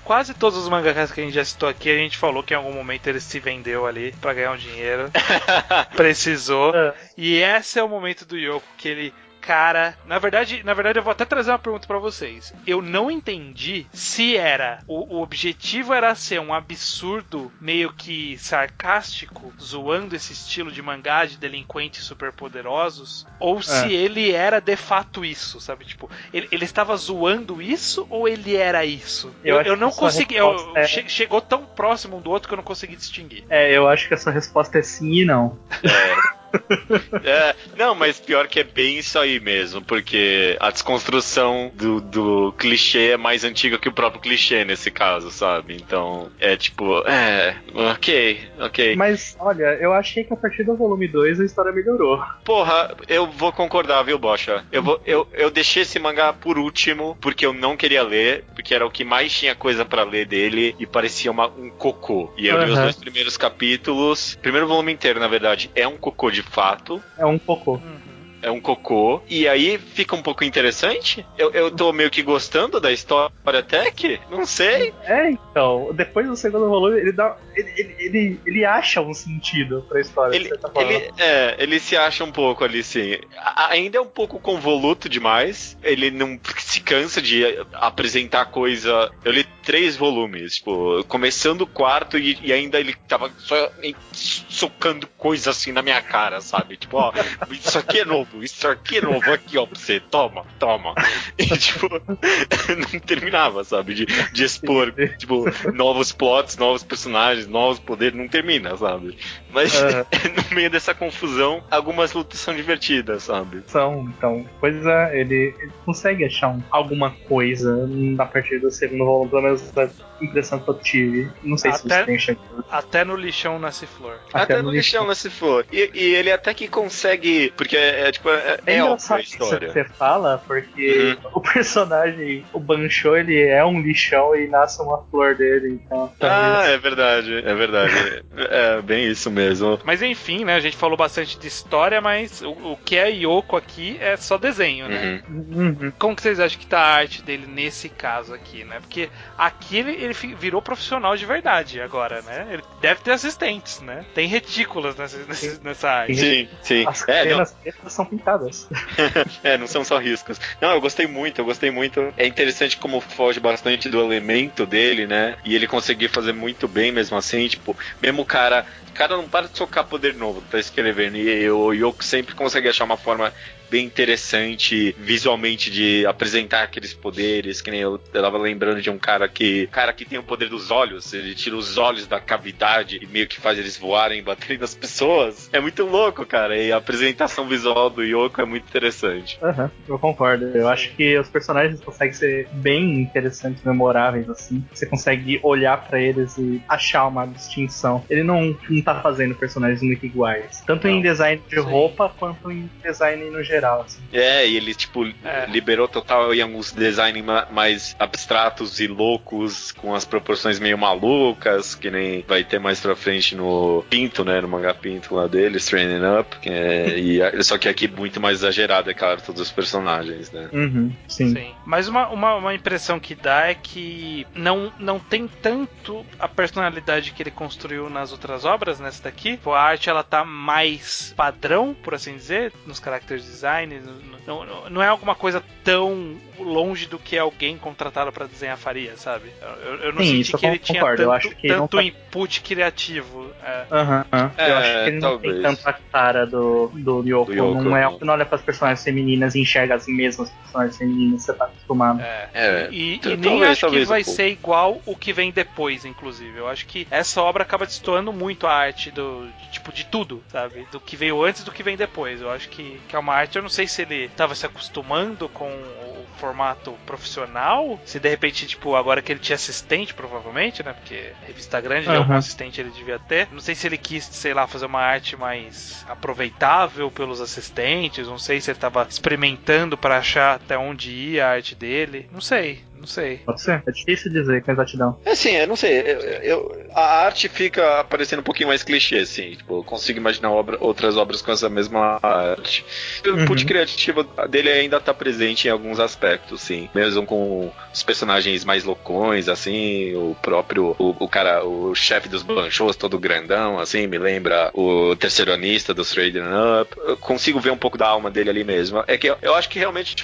quase 0.04 0.34
todos 0.34 0.58
os 0.58 0.68
mangakas 0.68 1.12
que 1.12 1.20
a 1.20 1.24
gente 1.24 1.34
já 1.34 1.44
citou 1.44 1.68
aqui, 1.68 1.90
a 1.90 1.96
gente 1.96 2.16
falou 2.16 2.42
que 2.42 2.54
em 2.54 2.56
algum 2.56 2.72
momento 2.72 3.06
ele 3.08 3.20
se 3.20 3.40
vendeu 3.40 3.86
ali 3.86 4.14
para 4.20 4.34
ganhar 4.34 4.52
um 4.52 4.56
dinheiro. 4.56 5.10
Precisou. 5.96 6.74
É. 6.74 6.94
E 7.16 7.36
esse 7.36 7.78
é 7.78 7.82
o 7.82 7.88
momento 7.88 8.24
do 8.24 8.36
Yoko 8.36 8.66
que 8.76 8.88
ele 8.88 9.14
cara. 9.48 9.96
Na 10.06 10.18
verdade, 10.18 10.62
na 10.62 10.74
verdade, 10.74 10.98
eu 10.98 11.02
vou 11.02 11.10
até 11.10 11.24
trazer 11.24 11.50
uma 11.50 11.58
pergunta 11.58 11.86
para 11.86 11.98
vocês. 11.98 12.52
Eu 12.66 12.82
não 12.82 13.10
entendi 13.10 13.86
se 13.94 14.36
era 14.36 14.80
o, 14.86 15.16
o, 15.16 15.22
objetivo 15.22 15.94
era 15.94 16.14
ser 16.14 16.38
um 16.38 16.52
absurdo 16.52 17.50
meio 17.58 17.90
que 17.90 18.36
sarcástico, 18.36 19.50
zoando 19.58 20.14
esse 20.14 20.34
estilo 20.34 20.70
de 20.70 20.82
mangá 20.82 21.24
de 21.24 21.38
delinquentes 21.38 22.04
superpoderosos, 22.04 23.26
ou 23.40 23.60
é. 23.60 23.62
se 23.62 23.90
ele 23.90 24.32
era 24.32 24.60
de 24.60 24.76
fato 24.76 25.24
isso, 25.24 25.58
sabe? 25.62 25.86
Tipo, 25.86 26.10
ele, 26.30 26.46
ele 26.52 26.66
estava 26.66 26.94
zoando 26.94 27.62
isso 27.62 28.06
ou 28.10 28.28
ele 28.28 28.54
era 28.54 28.84
isso? 28.84 29.34
Eu, 29.42 29.56
eu, 29.56 29.62
eu 29.62 29.76
não 29.76 29.90
consegui. 29.90 30.36
Eu, 30.36 30.76
é... 30.76 30.86
che, 30.86 31.08
chegou 31.08 31.40
tão 31.40 31.64
próximo 31.64 32.18
um 32.18 32.20
do 32.20 32.30
outro 32.30 32.48
que 32.48 32.52
eu 32.52 32.58
não 32.58 32.64
consegui 32.64 32.96
distinguir. 32.96 33.44
É, 33.48 33.74
eu 33.74 33.88
acho 33.88 34.08
que 34.08 34.12
essa 34.12 34.30
resposta 34.30 34.78
é 34.78 34.82
sim 34.82 35.22
e 35.22 35.24
não. 35.24 35.58
É. 35.82 36.27
é, 37.24 37.54
não, 37.76 37.94
mas 37.94 38.20
pior 38.20 38.46
que 38.48 38.60
é 38.60 38.64
bem 38.64 38.98
isso 38.98 39.18
aí 39.18 39.40
mesmo, 39.40 39.82
porque 39.82 40.56
a 40.60 40.70
desconstrução 40.70 41.70
do, 41.74 42.00
do 42.00 42.52
clichê 42.52 43.10
é 43.10 43.16
mais 43.16 43.44
antiga 43.44 43.78
que 43.78 43.88
o 43.88 43.92
próprio 43.92 44.20
clichê 44.20 44.64
nesse 44.64 44.90
caso, 44.90 45.30
sabe? 45.30 45.74
Então, 45.74 46.30
é 46.38 46.56
tipo, 46.56 47.06
é, 47.06 47.56
ok, 47.74 48.40
ok. 48.60 48.96
Mas, 48.96 49.36
olha, 49.38 49.76
eu 49.80 49.92
achei 49.92 50.24
que 50.24 50.32
a 50.32 50.36
partir 50.36 50.64
do 50.64 50.76
volume 50.76 51.08
2 51.08 51.40
a 51.40 51.44
história 51.44 51.72
melhorou. 51.72 52.22
Porra, 52.44 52.96
eu 53.08 53.26
vou 53.26 53.52
concordar, 53.52 54.02
viu, 54.02 54.18
Bocha? 54.18 54.64
Eu, 54.72 54.82
vou, 54.82 55.00
eu, 55.04 55.28
eu 55.32 55.50
deixei 55.50 55.82
esse 55.82 55.98
mangá 55.98 56.32
por 56.32 56.58
último, 56.58 57.16
porque 57.20 57.44
eu 57.44 57.52
não 57.52 57.76
queria 57.76 58.02
ler, 58.02 58.44
porque 58.54 58.74
era 58.74 58.86
o 58.86 58.90
que 58.90 59.04
mais 59.04 59.32
tinha 59.32 59.54
coisa 59.54 59.84
para 59.84 60.02
ler 60.02 60.26
dele 60.26 60.74
e 60.78 60.86
parecia 60.86 61.30
uma, 61.30 61.46
um 61.46 61.70
cocô. 61.70 62.32
E 62.36 62.48
eu 62.48 62.56
uhum. 62.56 62.64
li 62.64 62.70
os 62.70 62.78
dois 62.78 62.96
primeiros 62.96 63.36
capítulos. 63.36 64.36
Primeiro 64.40 64.66
volume 64.66 64.92
inteiro, 64.92 65.20
na 65.20 65.28
verdade, 65.28 65.70
é 65.74 65.86
um 65.86 65.96
cocô 65.96 66.30
de 66.30 66.37
fato. 66.42 67.02
É 67.16 67.24
um 67.26 67.38
cocô. 67.38 67.74
Uhum 67.74 68.17
é 68.42 68.50
um 68.50 68.60
cocô. 68.60 69.22
E 69.28 69.48
aí 69.48 69.78
fica 69.78 70.14
um 70.14 70.22
pouco 70.22 70.44
interessante. 70.44 71.24
Eu, 71.36 71.50
eu 71.52 71.70
tô 71.70 71.92
meio 71.92 72.10
que 72.10 72.22
gostando 72.22 72.80
da 72.80 72.92
história 72.92 73.30
até 73.44 73.90
que, 73.90 74.20
não 74.30 74.46
sei. 74.46 74.92
É, 75.04 75.30
então, 75.30 75.90
depois 75.94 76.26
do 76.26 76.36
segundo 76.36 76.68
volume, 76.68 76.98
ele 76.98 77.12
dá. 77.12 77.36
Ele, 77.54 77.72
ele, 77.76 77.96
ele, 77.98 78.40
ele 78.46 78.64
acha 78.64 79.00
um 79.00 79.14
sentido 79.14 79.84
pra 79.88 80.00
história. 80.00 80.34
Ele, 80.34 80.48
tá 80.56 80.70
ele, 80.76 81.10
é, 81.18 81.56
ele 81.58 81.80
se 81.80 81.96
acha 81.96 82.24
um 82.24 82.30
pouco 82.32 82.64
ali, 82.64 82.82
sim. 82.82 83.18
A, 83.36 83.72
ainda 83.72 83.98
é 83.98 84.00
um 84.00 84.06
pouco 84.06 84.38
convoluto 84.38 85.08
demais. 85.08 85.76
Ele 85.82 86.10
não 86.10 86.38
se 86.58 86.80
cansa 86.80 87.20
de 87.20 87.44
apresentar 87.72 88.46
coisa. 88.46 89.10
Eu 89.24 89.32
li 89.32 89.44
três 89.62 89.96
volumes, 89.96 90.56
tipo, 90.56 91.04
começando 91.04 91.62
o 91.62 91.66
quarto 91.66 92.16
e, 92.16 92.38
e 92.42 92.52
ainda 92.52 92.78
ele 92.78 92.94
tava 93.06 93.30
só 93.38 93.70
socando 94.12 95.06
coisa 95.18 95.50
assim 95.50 95.72
na 95.72 95.82
minha 95.82 96.00
cara, 96.00 96.40
sabe? 96.40 96.76
Tipo, 96.76 96.98
ó, 96.98 97.12
isso 97.50 97.78
aqui 97.78 98.00
é 98.00 98.04
novo 98.04 98.27
novo, 98.32 98.44
isso 98.44 98.68
aqui 98.68 98.98
é 98.98 99.00
novo, 99.00 99.32
aqui 99.32 99.58
ó, 99.58 99.66
pra 99.66 99.78
você, 99.78 100.00
toma, 100.00 100.44
toma. 100.58 100.94
E 101.38 101.46
tipo, 101.46 101.88
não 102.92 103.00
terminava, 103.00 103.64
sabe? 103.64 103.94
De, 103.94 104.06
de 104.06 104.44
expor, 104.44 104.92
tipo, 105.18 105.44
novos 105.72 106.12
plots, 106.12 106.56
novos 106.56 106.82
personagens, 106.82 107.46
novos 107.46 107.78
poderes, 107.78 108.18
não 108.18 108.28
termina, 108.28 108.76
sabe? 108.76 109.16
Mas 109.50 109.80
uhum. 109.80 109.88
no 110.50 110.54
meio 110.54 110.70
dessa 110.70 110.94
confusão, 110.94 111.62
algumas 111.70 112.12
lutas 112.12 112.38
são 112.38 112.54
divertidas, 112.54 113.24
sabe? 113.24 113.62
São, 113.66 114.12
então, 114.16 114.44
coisa, 114.60 115.10
ele, 115.12 115.54
ele 115.58 115.72
consegue 115.84 116.24
achar 116.24 116.48
um, 116.48 116.62
alguma 116.70 117.10
coisa 117.10 117.88
a 118.18 118.26
partir 118.26 118.58
do 118.58 118.70
segundo 118.70 119.04
volume, 119.04 119.30
pelo 119.30 119.42
menos 119.42 119.70
da 119.70 119.88
impressão 120.20 120.58
que 120.58 120.68
eu 120.68 120.74
tive. 120.74 121.30
Não 121.42 121.56
sei 121.56 121.70
até, 121.70 121.78
se 121.78 121.88
você 121.88 122.04
tem 122.04 122.14
enxergado. 122.16 122.64
Até 122.70 123.04
no 123.04 123.16
lixão 123.16 123.58
nasce 123.58 123.86
flor. 123.86 124.18
Até, 124.32 124.54
até 124.54 124.62
no, 124.62 124.70
lixão, 124.70 125.02
lixão 125.02 125.06
nasce 125.06 125.30
flor. 125.30 125.66
E, 125.72 125.90
e, 125.94 126.14
ele 126.14 126.30
até 126.30 126.52
que 126.52 126.68
consegue, 126.68 127.52
porque 127.56 127.76
é, 127.76 128.08
é 128.08 128.12
tipo, 128.12 128.28
é, 128.28 128.58
é, 128.66 128.74
é 128.74 128.80
a 128.80 129.20
história. 129.20 129.72
você 129.72 129.84
fala, 129.84 130.42
porque 130.46 131.16
uhum. 131.24 131.30
o 131.34 131.40
personagem, 131.40 132.44
o 132.52 132.60
Bancho, 132.60 133.16
ele 133.16 133.40
é 133.40 133.64
um 133.64 133.80
lixão 133.80 134.34
e 134.34 134.46
nasce 134.48 134.82
uma 134.82 135.02
flor 135.04 135.34
dele, 135.34 135.80
então. 135.84 136.12
Ah, 136.20 136.64
é 136.66 136.78
verdade, 136.78 137.34
é 137.34 137.54
verdade. 137.54 138.24
é 138.36 138.82
bem 138.82 139.08
isso 139.08 139.30
mesmo. 139.30 139.37
Mas 139.84 140.02
enfim, 140.02 140.44
né, 140.44 140.54
a 140.54 140.60
gente 140.60 140.76
falou 140.76 140.96
bastante 140.96 141.38
de 141.38 141.46
história, 141.46 142.00
mas 142.00 142.42
o, 142.42 142.50
o 142.50 142.78
que 142.84 142.96
é 142.96 143.08
Yoko 143.10 143.56
aqui 143.56 143.96
é 144.00 144.16
só 144.16 144.38
desenho, 144.38 144.88
né? 144.88 145.22
Uhum. 145.28 145.46
Uhum. 145.80 145.92
Como 145.98 146.16
que 146.16 146.22
vocês 146.22 146.40
acham 146.40 146.58
que 146.58 146.66
tá 146.66 146.80
a 146.80 146.94
arte 146.94 147.22
dele 147.22 147.46
nesse 147.46 147.88
caso 147.88 148.34
aqui, 148.34 148.64
né? 148.64 148.78
Porque 148.80 149.08
aqui 149.36 149.78
ele, 149.78 149.92
ele 149.92 150.14
virou 150.14 150.62
profissional 150.62 151.16
de 151.16 151.26
verdade 151.26 151.80
agora, 151.80 152.22
né? 152.22 152.46
Ele 152.50 152.62
deve 152.80 153.00
ter 153.00 153.12
assistentes, 153.12 153.80
né? 153.80 154.04
Tem 154.14 154.26
retículas 154.26 154.96
nessa, 154.96 155.18
nessa 155.62 155.90
arte. 155.90 156.16
Sim, 156.16 156.48
sim. 156.62 156.86
As 156.86 157.06
é, 157.08 157.24
penas 157.24 157.54
são 157.88 158.04
pintadas. 158.04 158.68
é, 159.42 159.56
não 159.56 159.66
são 159.66 159.84
só 159.84 159.98
riscos. 159.98 160.40
Não, 160.60 160.70
eu 160.70 160.80
gostei 160.80 161.06
muito, 161.06 161.40
eu 161.40 161.44
gostei 161.44 161.70
muito. 161.70 162.12
É 162.16 162.26
interessante 162.26 162.76
como 162.76 163.00
foge 163.00 163.40
bastante 163.40 163.88
do 163.88 164.00
elemento 164.00 164.66
dele, 164.66 165.06
né? 165.06 165.36
E 165.44 165.54
ele 165.54 165.66
conseguir 165.66 166.08
fazer 166.08 166.32
muito 166.32 166.68
bem 166.68 166.92
mesmo 166.92 167.16
assim, 167.16 167.46
tipo, 167.48 167.76
mesmo 168.00 168.22
o 168.22 168.26
cara 168.26 168.66
o 168.88 168.92
cara 168.92 169.16
não 169.16 169.27
para 169.28 169.48
de 169.48 169.56
socar 169.56 169.84
poder 169.86 170.14
novo 170.14 170.42
pra 170.42 170.60
escrever. 170.60 171.14
E 171.14 171.50
o 171.50 171.72
Yoko 171.72 172.04
sempre 172.04 172.34
consegue 172.34 172.68
achar 172.68 172.84
uma 172.84 172.96
forma 172.96 173.32
bem 173.70 173.84
interessante 173.84 174.94
visualmente 174.98 175.70
de 175.70 176.06
apresentar 176.06 176.62
aqueles 176.62 176.92
poderes, 176.94 177.60
que 177.60 177.70
nem 177.70 177.80
eu, 177.80 178.00
eu 178.12 178.22
tava 178.22 178.38
lembrando 178.38 178.80
de 178.80 178.90
um 178.90 178.98
cara 178.98 179.28
que 179.28 179.66
cara 179.68 179.92
que 179.92 180.04
tem 180.04 180.18
o 180.18 180.22
poder 180.22 180.48
dos 180.48 180.70
olhos, 180.70 181.12
ele 181.12 181.34
tira 181.34 181.56
os 181.56 181.78
olhos 181.78 182.06
da 182.06 182.20
cavidade 182.20 182.98
e 183.02 183.06
meio 183.06 183.26
que 183.26 183.40
faz 183.40 183.58
eles 183.58 183.76
voarem 183.76 184.22
batendo 184.22 184.60
nas 184.60 184.74
pessoas. 184.74 185.48
É 185.52 185.60
muito 185.60 185.84
louco, 185.84 186.24
cara, 186.24 186.56
e 186.56 186.72
a 186.72 186.76
apresentação 186.76 187.46
visual 187.46 187.90
do 187.90 188.02
Yoko 188.02 188.40
é 188.40 188.44
muito 188.44 188.64
interessante. 188.64 189.38
Uhum, 189.42 189.70
eu 189.88 189.98
concordo. 189.98 190.46
Eu 190.46 190.68
acho 190.68 190.94
que 190.94 191.18
os 191.18 191.28
personagens 191.28 191.80
conseguem 191.80 192.14
ser 192.14 192.48
bem 192.52 193.00
interessantes, 193.00 193.62
memoráveis, 193.62 194.28
assim. 194.28 194.64
Você 194.72 194.86
consegue 194.86 195.38
olhar 195.42 195.76
para 195.86 196.00
eles 196.00 196.36
e 196.38 196.62
achar 196.68 197.06
uma 197.06 197.26
distinção. 197.26 198.04
Ele 198.08 198.22
não, 198.22 198.56
não 198.68 198.82
tá 198.82 199.00
fazendo 199.00 199.34
personagens 199.34 199.82
muito 199.82 200.04
iguais. 200.04 200.62
Tanto 200.66 200.86
não. 200.86 200.94
em 200.94 201.02
design 201.02 201.42
de 201.48 201.56
Sim. 201.56 201.62
roupa 201.62 202.12
quanto 202.18 202.50
em 202.50 202.68
design 202.82 203.30
no 203.30 203.42
geral 203.42 203.57
geral. 203.58 203.82
Assim. 203.82 204.00
É, 204.12 204.48
e 204.48 204.56
ele, 204.56 204.74
tipo, 204.74 205.04
é. 205.24 205.46
liberou 205.46 205.88
total 205.88 206.32
em 206.34 206.40
alguns 206.40 206.72
designs 206.72 207.24
mais 207.50 207.96
abstratos 207.98 208.80
e 208.80 208.86
loucos, 208.86 209.72
com 209.72 209.94
as 209.94 210.04
proporções 210.04 210.58
meio 210.58 210.78
malucas, 210.78 211.74
que 211.74 211.90
nem 211.90 212.24
vai 212.26 212.44
ter 212.44 212.58
mais 212.58 212.80
pra 212.80 212.94
frente 212.94 213.34
no 213.34 213.84
Pinto, 213.90 214.24
né? 214.24 214.40
No 214.40 214.48
mangá 214.48 214.72
Pinto 214.72 215.14
lá 215.14 215.26
dele, 215.26 215.58
Straining 215.58 216.04
Up. 216.20 216.36
É, 216.48 216.98
e, 216.98 217.42
só 217.42 217.58
que 217.58 217.68
aqui 217.68 217.88
muito 217.88 218.20
mais 218.20 218.38
exagerado, 218.38 218.90
é 218.90 218.94
claro, 218.94 219.20
todos 219.20 219.40
os 219.40 219.50
personagens, 219.50 220.30
né? 220.30 220.48
Uhum, 220.52 220.92
sim. 221.08 221.34
sim. 221.34 221.54
Mas 221.66 221.88
uma, 221.88 222.08
uma, 222.08 222.34
uma, 222.36 222.54
impressão 222.54 222.98
que 223.00 223.14
dá 223.14 223.48
é 223.48 223.54
que 223.54 224.26
não, 224.34 224.72
não 224.78 224.98
tem 224.98 225.28
tanto 225.28 226.04
a 226.18 226.28
personalidade 226.28 227.12
que 227.12 227.22
ele 227.22 227.30
construiu 227.30 227.90
nas 227.90 228.12
outras 228.12 228.44
obras, 228.44 228.80
nessa 228.80 229.02
daqui. 229.02 229.38
A 229.46 229.60
arte 229.60 229.88
ela 229.88 230.04
tá 230.04 230.24
mais 230.24 231.12
padrão, 231.16 231.74
por 231.82 231.94
assim 231.94 232.14
dizer, 232.14 232.52
nos 232.66 232.78
character 232.78 233.18
design 233.18 233.47
design. 233.48 233.80
Não, 234.26 234.44
não, 234.44 234.70
não 234.70 234.82
é 234.82 234.88
alguma 234.88 235.14
coisa 235.14 235.42
tão 235.64 236.18
longe 236.38 236.86
do 236.86 236.98
que 236.98 237.16
alguém 237.18 237.56
contratado 237.56 238.12
para 238.12 238.26
desenhar 238.26 238.56
faria, 238.56 238.96
sabe? 238.96 239.30
Eu, 239.40 239.74
eu 239.76 239.92
não 239.92 240.02
Sim, 240.02 240.22
senti 240.22 240.36
que 240.36 240.46
ele 240.46 240.58
tinha 240.58 240.82
tanto, 240.96 241.36
tanto 241.46 241.76
tá... 241.76 241.82
input 241.82 242.40
criativo. 242.42 243.30
É. 243.42 243.64
Uhum, 243.70 244.20
uhum. 244.20 244.30
É, 244.36 244.50
eu 244.50 244.56
acho 244.56 244.70
que 244.70 244.90
ele 244.90 245.00
não 245.00 245.18
tem 245.18 245.42
tanto 245.42 245.68
a 245.68 245.72
cara 245.72 246.26
do, 246.26 246.68
do 246.74 247.02
Yoko. 247.06 247.32
Do 247.32 247.32
Yoko 247.32 247.62
não, 247.62 247.76
é, 247.76 247.98
não 248.00 248.14
olha 248.14 248.26
para 248.26 248.36
as 248.36 248.42
personagens 248.42 248.84
femininas 248.84 249.34
e 249.34 249.40
enxerga 249.40 249.74
as 249.74 249.86
mesmas 249.86 250.30
personagens 250.30 250.76
femininas 250.76 251.20
que 251.20 251.26
você 251.26 251.32
tá 251.32 251.44
acostumado. 251.46 252.00
É. 252.00 252.28
é. 252.34 252.68
E, 252.70 253.00
e, 253.02 253.16
nem 253.16 253.44
acho 253.44 253.68
que 253.68 253.84
vai 253.84 254.02
um 254.02 254.04
ser 254.04 254.28
igual 254.28 254.80
o 254.84 254.94
que 254.94 255.12
vem 255.12 255.30
depois, 255.30 255.84
inclusive. 255.84 256.38
Eu 256.38 256.48
acho 256.48 256.66
que 256.66 256.86
essa 256.90 257.22
obra 257.22 257.42
acaba 257.42 257.66
destoando 257.66 258.12
muito 258.12 258.46
a 258.46 258.52
arte 258.52 258.90
do 258.90 259.26
tipo 259.50 259.72
de 259.72 259.84
tudo, 259.84 260.22
sabe? 260.28 260.66
Do 260.70 260.78
que 260.80 260.96
veio 260.96 261.22
antes 261.22 261.44
do 261.44 261.50
que 261.50 261.62
vem 261.62 261.76
depois. 261.76 262.20
Eu 262.20 262.30
acho 262.30 262.48
que, 262.48 262.80
que 262.88 262.94
é 262.94 262.98
uma 262.98 263.14
arte 263.14 263.37
eu 263.38 263.42
não 263.42 263.48
sei 263.48 263.66
se 263.66 263.82
ele 263.82 264.04
estava 264.04 264.34
se 264.34 264.44
acostumando 264.46 265.28
com 265.28 265.48
o 265.48 266.06
formato 266.18 266.72
profissional, 266.84 267.80
se 267.84 267.98
de 267.98 268.08
repente, 268.08 268.46
tipo, 268.46 268.74
agora 268.74 269.00
que 269.00 269.12
ele 269.12 269.20
tinha 269.20 269.36
assistente, 269.36 269.94
provavelmente, 269.94 270.62
né? 270.62 270.72
Porque 270.72 271.12
revista 271.26 271.60
grande, 271.60 271.88
uhum. 271.88 271.96
algum 271.96 272.14
assistente 272.14 272.60
ele 272.60 272.70
devia 272.70 272.98
ter. 272.98 273.28
Não 273.32 273.40
sei 273.40 273.54
se 273.54 273.66
ele 273.66 273.78
quis, 273.78 274.04
sei 274.04 274.34
lá, 274.34 274.46
fazer 274.46 274.66
uma 274.66 274.80
arte 274.80 275.16
mais 275.16 275.84
aproveitável 275.88 276.90
pelos 276.90 277.20
assistentes, 277.20 278.06
não 278.06 278.18
sei 278.18 278.40
se 278.40 278.50
ele 278.50 278.56
estava 278.56 278.86
experimentando 278.88 279.78
para 279.78 279.98
achar 279.98 280.36
até 280.36 280.58
onde 280.58 280.90
ia 280.90 281.26
a 281.26 281.30
arte 281.30 281.54
dele. 281.54 282.08
Não 282.12 282.20
sei. 282.20 282.67
Não 282.78 282.86
sei. 282.86 283.18
Pode 283.18 283.40
ser. 283.40 283.62
É 283.66 283.70
difícil 283.70 284.12
dizer 284.12 284.42
com 284.42 284.52
exatidão. 284.52 284.98
É 285.04 285.12
assim, 285.12 285.32
eu 285.36 285.46
não 285.46 285.56
sei. 285.56 285.80
Eu, 285.80 286.00
eu, 286.22 286.66
a 286.74 287.04
arte 287.04 287.28
fica 287.28 287.84
parecendo 287.84 288.20
um 288.20 288.24
pouquinho 288.24 288.48
mais 288.48 288.62
clichê, 288.62 288.98
assim. 288.98 289.32
Tipo, 289.32 289.58
eu 289.58 289.64
consigo 289.64 289.98
imaginar 289.98 290.30
obra, 290.30 290.56
outras 290.60 290.96
obras 290.96 291.20
com 291.20 291.32
essa 291.32 291.48
mesma 291.48 291.98
arte. 292.02 292.64
O 293.04 293.10
uhum. 293.10 293.22
input 293.22 293.44
criativo 293.44 294.04
dele 294.28 294.50
ainda 294.50 294.80
tá 294.80 294.94
presente 294.94 295.48
em 295.48 295.50
alguns 295.50 295.80
aspectos, 295.80 296.40
sim. 296.40 296.68
Mesmo 296.74 297.04
com 297.04 297.52
os 297.72 297.82
personagens 297.82 298.44
mais 298.44 298.64
loucões, 298.64 299.28
assim. 299.28 299.94
O 299.96 300.16
próprio, 300.22 300.76
o, 300.78 300.96
o 300.98 301.08
cara, 301.08 301.44
o 301.44 301.74
chefe 301.74 302.08
dos 302.08 302.22
Blanchos, 302.22 302.76
todo 302.76 302.98
grandão, 302.98 303.58
assim. 303.58 303.86
Me 303.86 303.98
lembra 303.98 304.50
o 304.54 304.94
terceironista 304.96 305.74
dos 305.74 305.90
Trading 305.90 306.20
Up. 306.62 306.74
Eu 306.78 306.96
consigo 306.96 307.40
ver 307.40 307.50
um 307.50 307.58
pouco 307.58 307.76
da 307.76 307.88
alma 307.88 308.10
dele 308.10 308.30
ali 308.30 308.44
mesmo. 308.44 308.84
É 308.86 308.96
que 308.96 309.08
eu, 309.08 309.16
eu 309.20 309.34
acho 309.34 309.48
que 309.48 309.58
realmente 309.58 309.96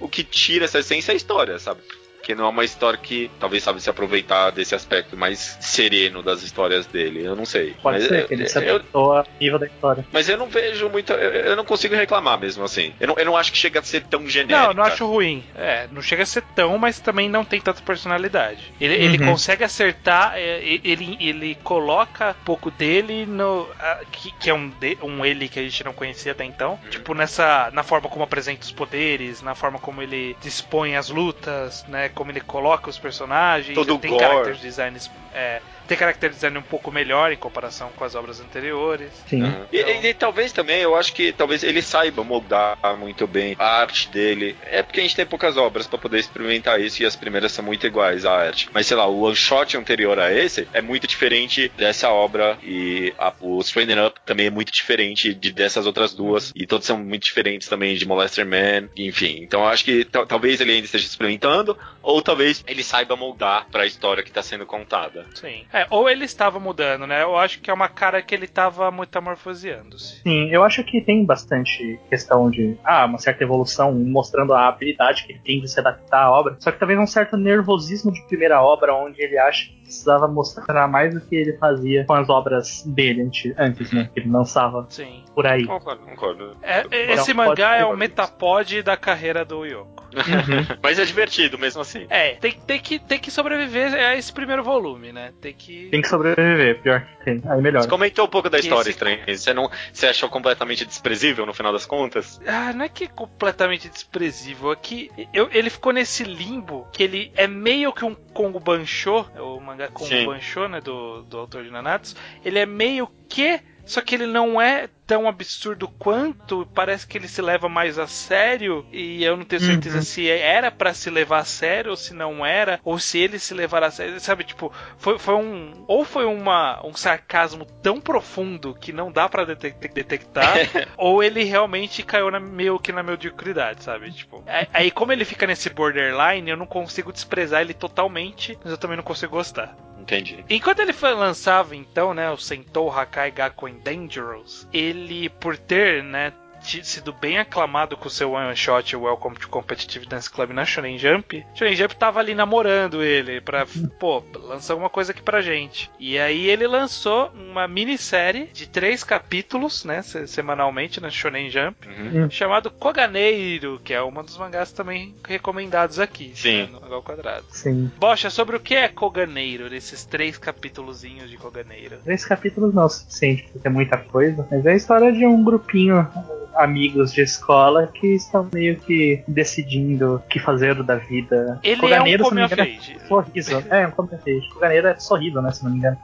o 0.00 0.08
que 0.08 0.22
tira 0.22 0.64
essa 0.64 0.78
essência 0.78 1.12
é 1.12 1.14
a 1.14 1.16
história, 1.16 1.58
sabe? 1.58 1.80
Porque 2.22 2.36
não 2.36 2.46
é 2.46 2.48
uma 2.50 2.64
história 2.64 2.96
que 2.96 3.28
talvez 3.40 3.64
sabe 3.64 3.80
se 3.82 3.90
aproveitar 3.90 4.50
desse 4.50 4.76
aspecto 4.76 5.16
mais 5.16 5.58
sereno 5.60 6.22
das 6.22 6.44
histórias 6.44 6.86
dele. 6.86 7.24
Eu 7.26 7.34
não 7.34 7.44
sei. 7.44 7.74
Pode 7.82 7.98
mas 7.98 8.06
ser, 8.06 8.20
eu, 8.20 8.28
que 8.28 8.34
ele 8.34 8.48
se 8.48 8.58
eu, 8.64 8.76
adaptou 8.76 9.12
ao 9.16 9.26
nível 9.40 9.58
da 9.58 9.66
história. 9.66 10.06
mas 10.12 10.28
eu 10.28 10.38
não 10.38 10.46
vejo 10.46 10.88
muito. 10.88 11.12
Eu, 11.12 11.30
eu 11.32 11.56
não 11.56 11.64
consigo 11.64 11.96
reclamar 11.96 12.38
mesmo 12.38 12.62
assim. 12.62 12.94
Eu 13.00 13.08
não, 13.08 13.18
eu 13.18 13.24
não 13.26 13.36
acho 13.36 13.50
que 13.50 13.58
chega 13.58 13.80
a 13.80 13.82
ser 13.82 14.04
tão 14.04 14.24
genérico. 14.28 14.68
Não, 14.68 14.72
não 14.72 14.84
acho 14.84 15.04
ruim. 15.04 15.42
É, 15.56 15.88
não 15.90 16.00
chega 16.00 16.22
a 16.22 16.26
ser 16.26 16.42
tão, 16.54 16.78
mas 16.78 17.00
também 17.00 17.28
não 17.28 17.44
tem 17.44 17.60
tanta 17.60 17.82
personalidade. 17.82 18.72
Ele, 18.80 18.94
ele 18.94 19.18
Uhum. 19.18 19.32
consegue 19.32 19.64
acertar, 19.64 20.34
é, 20.36 20.60
ele, 20.62 21.16
ele 21.20 21.56
coloca 21.64 22.30
um 22.40 22.44
pouco 22.44 22.70
dele 22.70 23.26
no. 23.26 23.68
que, 24.12 24.30
que 24.38 24.48
é 24.48 24.54
um, 24.54 24.68
de- 24.68 24.96
um 25.02 25.24
ele 25.24 25.48
que 25.48 25.58
a 25.58 25.62
gente 25.62 25.82
não 25.82 25.92
conhecia 25.92 26.30
até 26.30 26.44
então. 26.44 26.78
Tipo, 26.88 27.14
nessa. 27.14 27.68
Na 27.72 27.82
forma 27.82 28.08
como 28.08 28.22
apresenta 28.22 28.62
os 28.62 28.70
poderes, 28.70 29.42
na 29.42 29.56
forma 29.56 29.80
como 29.80 30.00
ele 30.00 30.36
dispõe 30.40 30.94
as 30.94 31.08
lutas, 31.10 31.84
né? 31.88 32.10
Como 32.14 32.30
ele 32.30 32.40
coloca 32.40 32.90
os 32.90 32.98
personagens. 32.98 33.74
Todo 33.74 33.92
ele 33.92 33.98
tem 33.98 34.10
gore. 34.10 34.22
character 34.24 34.54
designs. 34.56 35.10
É, 35.32 35.60
tem 35.92 35.98
character 35.98 36.30
design 36.30 36.58
um 36.58 36.62
pouco 36.62 36.90
melhor 36.90 37.32
em 37.32 37.36
comparação 37.36 37.90
com 37.94 38.04
as 38.04 38.14
obras 38.14 38.40
anteriores. 38.40 39.12
Sim. 39.26 39.42
Uhum. 39.42 39.66
E, 39.72 39.78
e- 39.78 40.06
e 40.06 40.14
talvez 40.14 40.52
também, 40.52 40.80
eu 40.80 40.96
acho 40.96 41.12
que 41.12 41.32
talvez 41.32 41.62
ele 41.62 41.82
saiba 41.82 42.24
moldar 42.24 42.76
muito 42.98 43.26
bem 43.26 43.54
a 43.58 43.80
arte 43.80 44.10
dele. 44.10 44.56
É 44.62 44.82
porque 44.82 45.00
a 45.00 45.02
gente 45.02 45.16
tem 45.16 45.26
poucas 45.26 45.56
obras 45.56 45.86
pra 45.86 45.98
poder 45.98 46.18
experimentar 46.18 46.80
isso 46.80 47.02
e 47.02 47.06
as 47.06 47.16
primeiras 47.16 47.52
são 47.52 47.64
muito 47.64 47.86
iguais 47.86 48.24
à 48.24 48.32
arte. 48.32 48.68
Mas 48.72 48.86
sei 48.86 48.96
lá, 48.96 49.06
o 49.06 49.20
one 49.22 49.36
shot 49.36 49.76
anterior 49.76 50.18
a 50.18 50.32
esse 50.32 50.68
é 50.72 50.80
muito 50.80 51.06
diferente 51.06 51.70
dessa 51.76 52.10
obra 52.10 52.58
e 52.62 53.12
a- 53.18 53.34
o 53.40 53.60
Stranding 53.60 53.98
Up 54.06 54.20
também 54.24 54.46
é 54.46 54.50
muito 54.50 54.72
diferente 54.72 55.34
de 55.34 55.52
dessas 55.52 55.86
outras 55.86 56.14
duas 56.14 56.52
e 56.54 56.66
todos 56.66 56.86
são 56.86 56.98
muito 56.98 57.24
diferentes 57.24 57.68
também 57.68 57.94
de 57.94 58.06
Molester 58.06 58.46
Man, 58.46 58.88
enfim. 58.96 59.40
Então 59.42 59.60
eu 59.60 59.68
acho 59.68 59.84
que 59.84 60.04
tal- 60.04 60.26
talvez 60.26 60.60
ele 60.60 60.72
ainda 60.72 60.84
esteja 60.86 61.04
experimentando 61.06 61.76
ou 62.02 62.22
talvez 62.22 62.62
ele 62.66 62.82
saiba 62.82 63.14
moldar 63.16 63.68
pra 63.70 63.86
história 63.86 64.22
que 64.22 64.32
tá 64.32 64.42
sendo 64.42 64.64
contada. 64.66 65.26
Sim. 65.34 65.66
É, 65.72 65.81
ou 65.90 66.08
ele 66.08 66.24
estava 66.24 66.58
mudando, 66.58 67.06
né? 67.06 67.22
Eu 67.22 67.36
acho 67.36 67.60
que 67.60 67.70
é 67.70 67.74
uma 67.74 67.88
cara 67.88 68.22
que 68.22 68.34
ele 68.34 68.44
estava 68.44 68.90
metamorfoseando-se. 68.90 70.22
Sim, 70.22 70.48
eu 70.50 70.62
acho 70.62 70.82
que 70.84 71.00
tem 71.00 71.24
bastante 71.24 71.98
questão 72.08 72.50
de 72.50 72.76
ah, 72.84 73.04
uma 73.06 73.18
certa 73.18 73.44
evolução, 73.44 73.92
mostrando 73.92 74.52
a 74.52 74.68
habilidade 74.68 75.24
que 75.24 75.32
ele 75.32 75.40
tem 75.44 75.60
de 75.60 75.68
se 75.68 75.78
adaptar 75.78 76.24
à 76.24 76.30
obra. 76.30 76.56
Só 76.58 76.70
que 76.70 76.78
talvez 76.78 76.98
um 76.98 77.06
certo 77.06 77.36
nervosismo 77.36 78.12
de 78.12 78.22
primeira 78.26 78.62
obra, 78.62 78.94
onde 78.94 79.20
ele 79.22 79.38
acha 79.38 79.70
precisava 79.92 80.26
mostrar 80.26 80.88
mais 80.88 81.12
do 81.14 81.20
que 81.20 81.36
ele 81.36 81.52
fazia 81.58 82.04
com 82.06 82.14
as 82.14 82.28
obras 82.30 82.82
dele 82.86 83.22
antes, 83.22 83.52
antes 83.58 83.92
né? 83.92 84.08
Que 84.14 84.20
ele 84.20 84.30
lançava 84.30 84.86
Sim. 84.88 85.22
por 85.34 85.46
aí. 85.46 85.66
Concordo, 85.66 86.02
concordo. 86.06 86.56
É, 86.62 86.84
é, 86.90 87.12
esse 87.12 87.30
Então, 87.32 87.44
mangá 87.46 87.76
é 87.76 87.84
o 87.84 87.96
metapod 87.96 88.82
da 88.82 88.96
carreira 88.96 89.44
do 89.44 89.64
Yoko. 89.66 90.02
Uhum. 90.14 90.76
Mas 90.82 90.98
é 90.98 91.04
divertido 91.04 91.58
mesmo 91.58 91.80
assim. 91.80 92.06
É, 92.10 92.34
tem, 92.34 92.52
tem, 92.52 92.78
que, 92.80 92.98
tem 92.98 93.18
que 93.18 93.30
sobreviver 93.30 93.94
a 93.94 94.16
esse 94.16 94.32
primeiro 94.32 94.62
volume, 94.62 95.12
né? 95.12 95.32
Tem 95.40 95.52
que. 95.54 95.88
Tem 95.90 96.00
que 96.02 96.08
sobreviver, 96.08 96.80
pior 96.82 97.00
que 97.18 97.24
tem. 97.24 97.42
Aí 97.50 97.60
melhor. 97.62 97.82
Você 97.82 97.88
comentou 97.88 98.24
um 98.26 98.28
pouco 98.28 98.48
da 98.50 98.58
Que 98.58 98.64
história, 98.64 98.82
esse- 98.82 98.90
estranha. 98.90 99.20
Você 99.26 99.54
não, 99.54 99.70
você 99.92 100.06
achou 100.06 100.28
completamente 100.28 100.84
desprezível 100.84 101.46
no 101.46 101.54
final 101.54 101.72
das 101.72 101.86
contas? 101.86 102.40
Ah, 102.46 102.72
não 102.74 102.84
é 102.84 102.88
que 102.88 103.04
é 103.04 103.08
completamente 103.08 103.88
desprezível. 103.88 104.72
É 104.72 104.76
que 104.76 105.10
eu- 105.32 105.48
ele 105.52 105.70
ficou 105.70 105.92
nesse 105.92 106.24
limbo 106.24 106.86
que 106.92 107.02
ele 107.02 107.32
é 107.36 107.46
meio 107.46 107.92
que 107.92 108.04
um 108.04 108.14
Kongo 108.14 108.60
Bancho, 108.60 109.24
o 109.38 109.60
mangá 109.60 109.81
Kongo 109.88 110.08
Sim. 110.08 110.26
Bancho, 110.26 110.68
né? 110.68 110.80
Do, 110.80 111.22
do 111.22 111.38
autor 111.38 111.64
de 111.64 111.70
Nanatsu. 111.70 112.16
Ele 112.44 112.58
é 112.58 112.66
meio 112.66 113.08
que. 113.28 113.60
Só 113.84 114.00
que 114.00 114.14
ele 114.14 114.26
não 114.26 114.60
é 114.60 114.88
tão 115.06 115.28
absurdo 115.28 115.88
quanto. 115.88 116.66
Parece 116.74 117.06
que 117.06 117.18
ele 117.18 117.28
se 117.28 117.42
leva 117.42 117.68
mais 117.68 117.98
a 117.98 118.06
sério. 118.06 118.86
E 118.92 119.22
eu 119.24 119.36
não 119.36 119.44
tenho 119.44 119.60
certeza 119.60 119.96
Uhum. 119.96 120.02
se 120.02 120.28
era 120.30 120.70
pra 120.70 120.94
se 120.94 121.10
levar 121.10 121.38
a 121.40 121.44
sério 121.44 121.90
ou 121.90 121.96
se 121.96 122.14
não 122.14 122.46
era. 122.46 122.80
Ou 122.84 122.98
se 122.98 123.18
ele 123.18 123.38
se 123.38 123.52
levar 123.52 123.82
a 123.82 123.90
sério. 123.90 124.18
Sabe, 124.20 124.44
tipo, 124.44 124.72
foi, 124.96 125.18
foi 125.18 125.34
um. 125.34 125.84
Ou 125.88 126.04
foi 126.04 126.24
uma, 126.24 126.80
um 126.86 126.94
sarcasmo 126.94 127.64
tão 127.82 128.00
profundo 128.00 128.74
que 128.74 128.92
não 128.92 129.10
dá 129.10 129.28
pra 129.28 129.44
detec- 129.44 129.92
detectar. 129.92 130.54
ou 130.96 131.22
ele 131.22 131.42
realmente 131.44 132.02
caiu 132.02 132.30
na, 132.30 132.38
meio 132.40 132.78
que 132.78 132.92
na 132.92 133.02
mediocridade, 133.02 133.82
sabe? 133.82 134.10
Tipo, 134.12 134.42
aí- 134.46 134.68
aí 134.72 134.90
como 134.90 135.12
ele 135.12 135.24
fica 135.24 135.46
nesse 135.46 135.68
borderline, 135.70 136.48
eu 136.50 136.56
não 136.56 136.66
consigo 136.66 137.12
desprezar 137.12 137.60
ele 137.60 137.74
totalmente, 137.74 138.56
mas 138.62 138.70
eu 138.72 138.78
também 138.78 138.96
não 138.96 139.04
consigo 139.04 139.32
gostar. 139.36 139.76
Entendi. 140.02 140.44
Enquanto 140.50 140.80
ele 140.80 140.92
foi, 140.92 141.14
lançava 141.14 141.76
então, 141.76 142.12
né, 142.12 142.30
o 142.30 142.36
Sentou 142.36 142.90
Hakai 142.90 143.30
Gakuen 143.30 143.78
Dangerous, 143.78 144.66
ele 144.72 145.28
por 145.28 145.56
ter, 145.56 146.02
né, 146.02 146.32
sido 146.62 147.12
bem 147.12 147.38
aclamado 147.38 147.96
com 147.96 148.06
o 148.08 148.10
seu 148.10 148.32
one 148.32 148.54
shot 148.56 148.94
Welcome 148.96 149.36
to 149.36 149.48
Competitive 149.48 150.06
Dance 150.06 150.30
Club 150.30 150.50
na 150.50 150.64
Shonen 150.64 150.98
Jump, 150.98 151.44
Shonen 151.54 151.74
Jump 151.76 151.96
tava 151.96 152.20
ali 152.20 152.34
namorando 152.34 153.02
ele 153.02 153.40
pra, 153.40 153.66
pô, 153.98 154.22
lançar 154.34 154.74
alguma 154.74 154.88
coisa 154.90 155.12
aqui 155.12 155.22
pra 155.22 155.40
gente. 155.40 155.90
E 155.98 156.18
aí 156.18 156.48
ele 156.48 156.66
lançou 156.66 157.30
uma 157.34 157.66
minissérie 157.66 158.48
de 158.52 158.68
três 158.68 159.02
capítulos, 159.04 159.84
né, 159.84 160.02
se- 160.02 160.26
semanalmente 160.26 161.00
na 161.00 161.10
Shonen 161.10 161.50
Jump, 161.50 161.88
Uhum. 161.88 162.30
chamado 162.30 162.70
Koganeiro, 162.70 163.80
que 163.84 163.92
é 163.92 164.00
uma 164.02 164.22
dos 164.22 164.38
mangás 164.38 164.72
também 164.72 165.14
recomendados 165.26 165.98
aqui, 165.98 166.32
Sim. 166.34 166.62
né, 166.62 166.68
no 166.80 166.92
ao 166.94 167.02
Quadrado. 167.02 167.44
Sim. 167.50 167.90
Bocha, 167.98 168.30
sobre 168.30 168.56
o 168.56 168.60
que 168.60 168.74
é 168.74 168.88
Koganeiro, 168.88 169.68
nesses 169.68 170.04
três 170.04 170.38
capítulozinhos 170.38 171.28
de 171.30 171.36
Koganeiro? 171.36 171.98
Três 172.04 172.24
capítulos 172.24 172.72
não 172.74 172.82
é 172.82 172.86
o 172.86 172.88
suficiente, 172.88 173.48
porque 173.52 173.66
é 173.66 173.70
muita 173.70 173.96
coisa. 173.98 174.46
Mas 174.50 174.64
é 174.66 174.72
a 174.72 174.76
história 174.76 175.12
de 175.12 175.26
um 175.26 175.42
grupinho, 175.42 176.06
amigos 176.54 177.12
de 177.12 177.22
escola, 177.22 177.86
que 177.86 178.14
estão 178.14 178.48
meio 178.52 178.76
que 178.76 179.22
decidindo 179.26 180.16
o 180.16 180.18
que 180.20 180.38
fazer 180.38 180.82
da 180.82 180.96
vida. 180.96 181.58
Ele 181.62 181.80
Koganeiro, 181.80 182.22
é 182.22 182.26
um 182.26 182.28
come 182.28 182.44
engano, 182.44 182.62
é 182.62 183.06
sorriso. 183.06 183.64
É, 183.70 183.86
um 183.86 183.90
come 183.90 184.14
of 184.14 184.30
age. 184.30 184.48
Koganeiro 184.50 184.88
é 184.88 184.98
sorriso, 184.98 185.40
né? 185.40 185.50
Se 185.52 185.64
não 185.64 185.70
me 185.70 185.78
engano. 185.78 185.98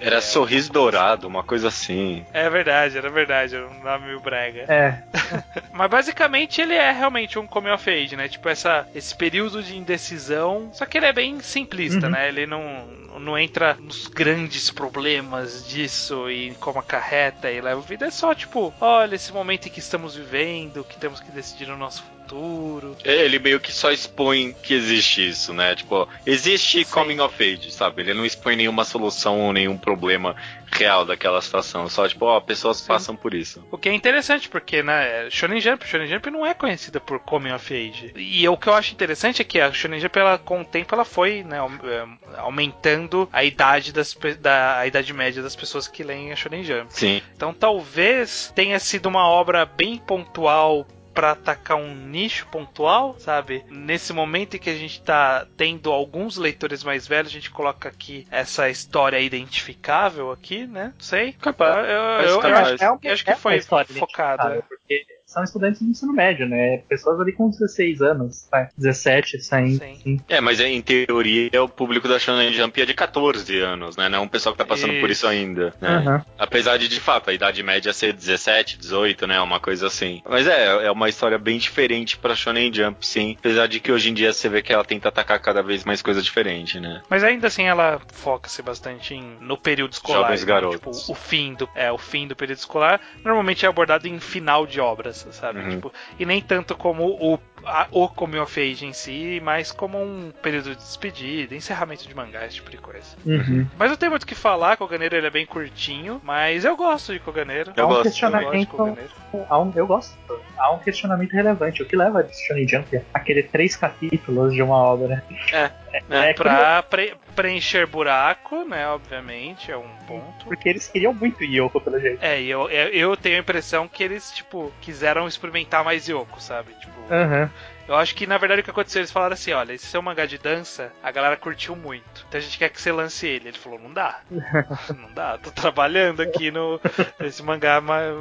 Era 0.00 0.16
é. 0.16 0.20
sorriso 0.20 0.72
dourado, 0.72 1.26
uma 1.26 1.42
coisa 1.42 1.68
assim. 1.68 2.24
É 2.32 2.48
verdade, 2.50 2.98
era 2.98 3.10
verdade, 3.10 3.56
era 3.56 3.66
um 3.66 3.82
nome 3.82 4.06
meio 4.06 4.20
brega. 4.20 4.62
É, 4.68 5.02
Mas 5.72 5.90
basicamente 5.90 6.60
ele 6.60 6.74
é 6.74 6.90
realmente 6.92 7.38
um 7.38 7.46
come 7.46 7.70
of 7.70 7.88
age, 7.90 8.16
né? 8.16 8.28
Tipo, 8.28 8.48
essa, 8.48 8.86
esse 8.94 9.14
período 9.14 9.62
de 9.62 9.76
indecisão. 9.76 10.70
Só 10.72 10.86
que 10.86 10.98
ele 10.98 11.06
é 11.06 11.12
bem 11.12 11.40
simplista, 11.40 12.06
Uhum. 12.06 12.12
né? 12.12 12.28
Ele 12.28 12.46
não, 12.46 12.86
não 13.18 13.38
entra 13.38 13.74
nos 13.74 14.06
grandes 14.06 14.70
problemas 14.70 15.66
disso 15.66 16.30
e 16.30 16.52
como 16.60 16.78
acarreta 16.78 17.50
e 17.50 17.60
leva 17.60 17.80
a 17.80 17.84
vida. 17.84 18.06
É 18.06 18.10
só 18.10 18.34
tipo, 18.34 18.72
olha, 18.80 19.14
esse 19.14 19.32
momento 19.32 19.66
em 19.68 19.70
que 19.70 19.78
estamos 19.78 20.16
vivendo, 20.16 20.84
que 20.84 20.96
temos 20.96 21.20
que 21.20 21.30
decidir 21.30 21.70
o 21.70 21.76
nosso 21.76 22.04
futuro. 22.34 22.96
Ele 23.04 23.38
meio 23.38 23.60
que 23.60 23.72
só 23.72 23.92
expõe 23.92 24.54
que 24.62 24.74
existe 24.74 25.28
isso, 25.28 25.52
né? 25.52 25.74
Tipo, 25.74 26.08
existe 26.26 26.84
Sim. 26.84 26.90
coming 26.90 27.20
of 27.20 27.42
age, 27.42 27.70
sabe? 27.70 28.02
Ele 28.02 28.14
não 28.14 28.24
expõe 28.24 28.56
nenhuma 28.56 28.84
solução 28.84 29.40
ou 29.40 29.52
nenhum 29.52 29.76
problema 29.76 30.34
real 30.72 31.04
daquela 31.04 31.40
situação. 31.40 31.88
Só, 31.88 32.08
tipo, 32.08 32.24
ó, 32.24 32.40
pessoas 32.40 32.78
Sim. 32.78 32.88
passam 32.88 33.16
por 33.16 33.34
isso. 33.34 33.64
O 33.70 33.78
que 33.78 33.88
é 33.88 33.94
interessante, 33.94 34.48
porque 34.48 34.82
né, 34.82 35.30
Shonen 35.30 35.60
Jump, 35.60 35.86
Shonen 35.86 36.08
Jump 36.08 36.30
não 36.30 36.44
é 36.44 36.52
conhecida 36.52 36.98
por 36.98 37.20
Coming 37.20 37.52
of 37.52 37.72
Age. 37.72 38.12
E 38.16 38.48
o 38.48 38.56
que 38.56 38.68
eu 38.68 38.74
acho 38.74 38.92
interessante 38.92 39.40
é 39.40 39.44
que 39.44 39.60
a 39.60 39.72
Shonen 39.72 40.00
Jump, 40.00 40.18
ela, 40.18 40.38
com 40.38 40.62
o 40.62 40.64
tempo, 40.64 40.94
ela 40.94 41.04
foi 41.04 41.44
né, 41.44 41.58
eh, 41.84 42.06
aumentando 42.38 43.28
a 43.32 43.44
idade, 43.44 43.92
das, 43.92 44.16
da, 44.40 44.78
a 44.78 44.86
idade 44.86 45.12
média 45.12 45.42
das 45.42 45.54
pessoas 45.54 45.86
que 45.86 46.02
leem 46.02 46.32
a 46.32 46.36
Shonen 46.36 46.64
Jump. 46.64 46.86
Sim. 46.92 47.22
Então 47.36 47.54
talvez 47.54 48.52
tenha 48.54 48.78
sido 48.78 49.06
uma 49.06 49.28
obra 49.28 49.64
bem 49.64 49.96
pontual 49.98 50.86
pra 51.14 51.30
atacar 51.30 51.76
um 51.76 51.94
nicho 51.94 52.46
pontual, 52.48 53.16
sabe? 53.18 53.64
Nesse 53.70 54.12
momento 54.12 54.56
em 54.56 54.58
que 54.58 54.68
a 54.70 54.74
gente 54.76 55.00
tá 55.00 55.46
tendo 55.56 55.92
alguns 55.92 56.36
leitores 56.36 56.82
mais 56.82 57.06
velhos, 57.06 57.30
a 57.30 57.34
gente 57.34 57.50
coloca 57.50 57.88
aqui 57.88 58.26
essa 58.30 58.68
história 58.68 59.18
identificável 59.20 60.32
aqui, 60.32 60.66
né? 60.66 60.92
Não 60.94 61.00
sei. 61.04 61.32
Capaz. 61.34 61.76
Eu, 61.76 61.84
eu- 61.84 62.28
eu 62.30 62.40
capaz. 62.40 62.68
acho, 62.72 62.84
é, 62.84 62.86
eu 63.08 63.12
acho 63.12 63.24
que 63.24 63.30
é 63.30 63.36
foi 63.36 63.60
focada. 63.60 64.62
Porque 64.68 65.06
são 65.34 65.44
estudantes 65.44 65.82
do 65.82 65.90
ensino 65.90 66.12
médio, 66.12 66.48
né? 66.48 66.78
Pessoas 66.88 67.20
ali 67.20 67.32
com 67.32 67.50
16 67.50 68.00
anos, 68.00 68.46
tá? 68.50 68.70
17 68.78 69.40
saindo. 69.40 69.78
Sim. 69.78 69.92
assim. 69.92 70.20
É, 70.28 70.40
mas 70.40 70.60
em 70.60 70.80
teoria 70.80 71.62
o 71.62 71.68
público 71.68 72.08
da 72.08 72.18
Shonen 72.18 72.52
Jump 72.52 72.80
é 72.80 72.86
de 72.86 72.94
14 72.94 73.58
anos, 73.60 73.96
né? 73.96 74.08
Não 74.08 74.18
é 74.18 74.20
um 74.20 74.28
pessoal 74.28 74.54
que 74.54 74.58
tá 74.58 74.64
passando 74.64 74.98
por 75.00 75.10
isso 75.10 75.26
Isso. 75.26 75.26
ainda. 75.26 75.74
Né? 75.80 75.88
Aham. 75.88 76.24
Apesar 76.38 76.78
de, 76.78 76.88
de 76.88 77.00
fato, 77.00 77.30
a 77.30 77.32
idade 77.32 77.62
média 77.62 77.92
ser 77.92 78.12
17, 78.12 78.78
18, 78.78 79.26
né? 79.26 79.40
Uma 79.40 79.58
coisa 79.58 79.86
assim. 79.86 80.22
Mas 80.28 80.46
é, 80.46 80.86
é 80.86 80.90
uma 80.90 81.08
história 81.08 81.38
bem 81.38 81.58
diferente 81.58 82.16
pra 82.16 82.34
Shonen 82.34 82.72
Jump, 82.72 83.04
sim. 83.04 83.36
Apesar 83.38 83.66
de 83.66 83.80
que 83.80 83.90
hoje 83.90 84.10
em 84.10 84.14
dia 84.14 84.32
você 84.32 84.48
vê 84.48 84.62
que 84.62 84.72
ela 84.72 84.84
tenta 84.84 85.08
atacar 85.08 85.40
cada 85.40 85.62
vez 85.62 85.84
mais 85.84 86.00
coisa 86.00 86.22
diferente, 86.22 86.78
né? 86.78 87.02
Mas 87.08 87.24
ainda 87.24 87.48
assim 87.48 87.64
ela 87.64 88.00
foca-se 88.12 88.62
bastante 88.62 89.14
em, 89.14 89.36
no 89.40 89.56
período 89.56 89.92
escolar. 89.92 90.22
Jovens 90.22 90.40
né? 90.40 90.46
garotos. 90.46 91.00
Tipo, 91.00 91.12
o 91.12 91.14
fim 91.14 91.54
do 91.54 91.68
é 91.74 91.90
o 91.90 91.98
fim 91.98 92.26
do 92.26 92.36
período 92.36 92.58
escolar 92.58 93.00
normalmente 93.24 93.64
é 93.64 93.68
abordado 93.68 94.06
em 94.06 94.20
final 94.20 94.66
de 94.66 94.80
obras, 94.80 95.23
sabe? 95.32 95.60
Uhum. 95.60 95.70
Tipo, 95.70 95.92
e 96.18 96.24
nem 96.24 96.40
tanto 96.40 96.76
como 96.76 97.04
o 97.06 97.38
a, 97.66 97.86
o 97.90 98.08
Come 98.08 98.38
of 98.38 98.60
Age 98.60 98.86
em 98.86 98.92
si, 98.92 99.40
mas 99.44 99.70
como 99.72 100.00
um 100.02 100.32
período 100.42 100.70
de 100.70 100.76
despedida, 100.76 101.54
encerramento 101.54 102.06
de 102.06 102.14
mangá, 102.14 102.44
esse 102.46 102.56
tipo 102.56 102.70
de 102.70 102.76
coisa. 102.78 103.16
Uhum. 103.24 103.66
Mas 103.78 103.90
não 103.90 103.96
tem 103.96 104.08
muito 104.08 104.22
o 104.24 104.26
que 104.26 104.34
falar, 104.34 104.76
Koganeiro 104.76 105.16
ele 105.16 105.26
é 105.26 105.30
bem 105.30 105.46
curtinho, 105.46 106.20
mas 106.24 106.64
eu 106.64 106.76
gosto 106.76 107.12
de 107.12 107.18
Koganeiro. 107.20 107.72
Eu 107.76 107.88
um 107.88 107.92
eu 107.96 108.02
questionamento. 108.02 108.44
gosto 108.50 108.58
de 108.60 108.66
Koganeiro. 108.66 109.10
há 109.48 109.58
um- 109.60 109.72
eu 109.74 109.86
gosto. 109.86 110.14
Há 110.56 110.72
um 110.72 110.78
questionamento 110.78 111.32
relevante. 111.32 111.82
O 111.82 111.86
que 111.86 111.96
leva 111.96 112.20
a 112.20 112.28
Shonen 112.32 112.66
Jump 112.66 113.00
a 113.12 113.20
querer 113.20 113.48
três 113.50 113.76
capítulos 113.76 114.54
de 114.54 114.62
uma 114.62 114.76
obra? 114.76 115.22
É, 115.52 115.70
É, 116.10 116.32
Pra 116.32 116.82
pre- 116.82 117.14
preencher 117.36 117.86
buraco, 117.86 118.64
né? 118.64 118.86
Obviamente, 118.88 119.70
é 119.70 119.76
um 119.76 119.88
ponto. 120.08 120.44
Porque 120.46 120.68
eles 120.68 120.88
queriam 120.88 121.12
muito 121.14 121.42
Yoko, 121.44 121.80
pelo 121.80 122.00
jeito. 122.00 122.18
É, 122.22 122.40
e 122.40 122.50
eu, 122.50 122.68
eu 122.68 122.88
eu 122.88 123.16
tenho 123.16 123.36
a 123.36 123.40
impressão 123.40 123.86
que 123.86 124.02
eles, 124.02 124.30
tipo, 124.32 124.72
quiseram 124.80 125.28
experimentar 125.28 125.84
mais 125.84 126.08
Yoko, 126.08 126.40
sabe? 126.40 126.72
Tipo, 126.80 126.94
Aham. 127.12 127.48
Eu 127.86 127.94
acho 127.94 128.14
que 128.14 128.26
na 128.26 128.38
verdade 128.38 128.60
o 128.60 128.64
que 128.64 128.70
aconteceu, 128.70 129.00
eles 129.00 129.10
falaram 129.10 129.34
assim: 129.34 129.52
olha, 129.52 129.72
esse 129.72 129.86
seu 129.86 130.00
mangá 130.00 130.26
de 130.26 130.38
dança, 130.38 130.92
a 131.02 131.10
galera 131.10 131.36
curtiu 131.36 131.76
muito. 131.76 132.24
Então 132.28 132.38
a 132.38 132.42
gente 132.42 132.58
quer 132.58 132.68
que 132.70 132.80
você 132.80 132.90
lance 132.90 133.26
ele. 133.26 133.48
Ele 133.48 133.58
falou: 133.58 133.78
não 133.78 133.92
dá. 133.92 134.20
não 134.96 135.12
dá, 135.12 135.38
tô 135.38 135.50
trabalhando 135.50 136.22
aqui 136.22 136.50
no. 136.50 136.80
Esse 137.20 137.42
mangá 137.42 137.80
mais, 137.80 138.14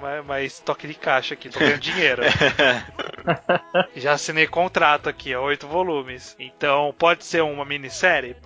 mais, 0.00 0.24
mais 0.26 0.60
toque 0.60 0.86
de 0.86 0.94
caixa 0.94 1.34
aqui, 1.34 1.48
tô 1.48 1.58
ganhando 1.58 1.80
dinheiro. 1.80 2.22
Já 3.94 4.12
assinei 4.12 4.46
contrato 4.46 5.08
aqui, 5.08 5.34
ó, 5.34 5.44
oito 5.44 5.66
volumes. 5.66 6.34
Então, 6.38 6.94
pode 6.98 7.24
ser 7.24 7.42
uma 7.42 7.64
minissérie? 7.64 8.36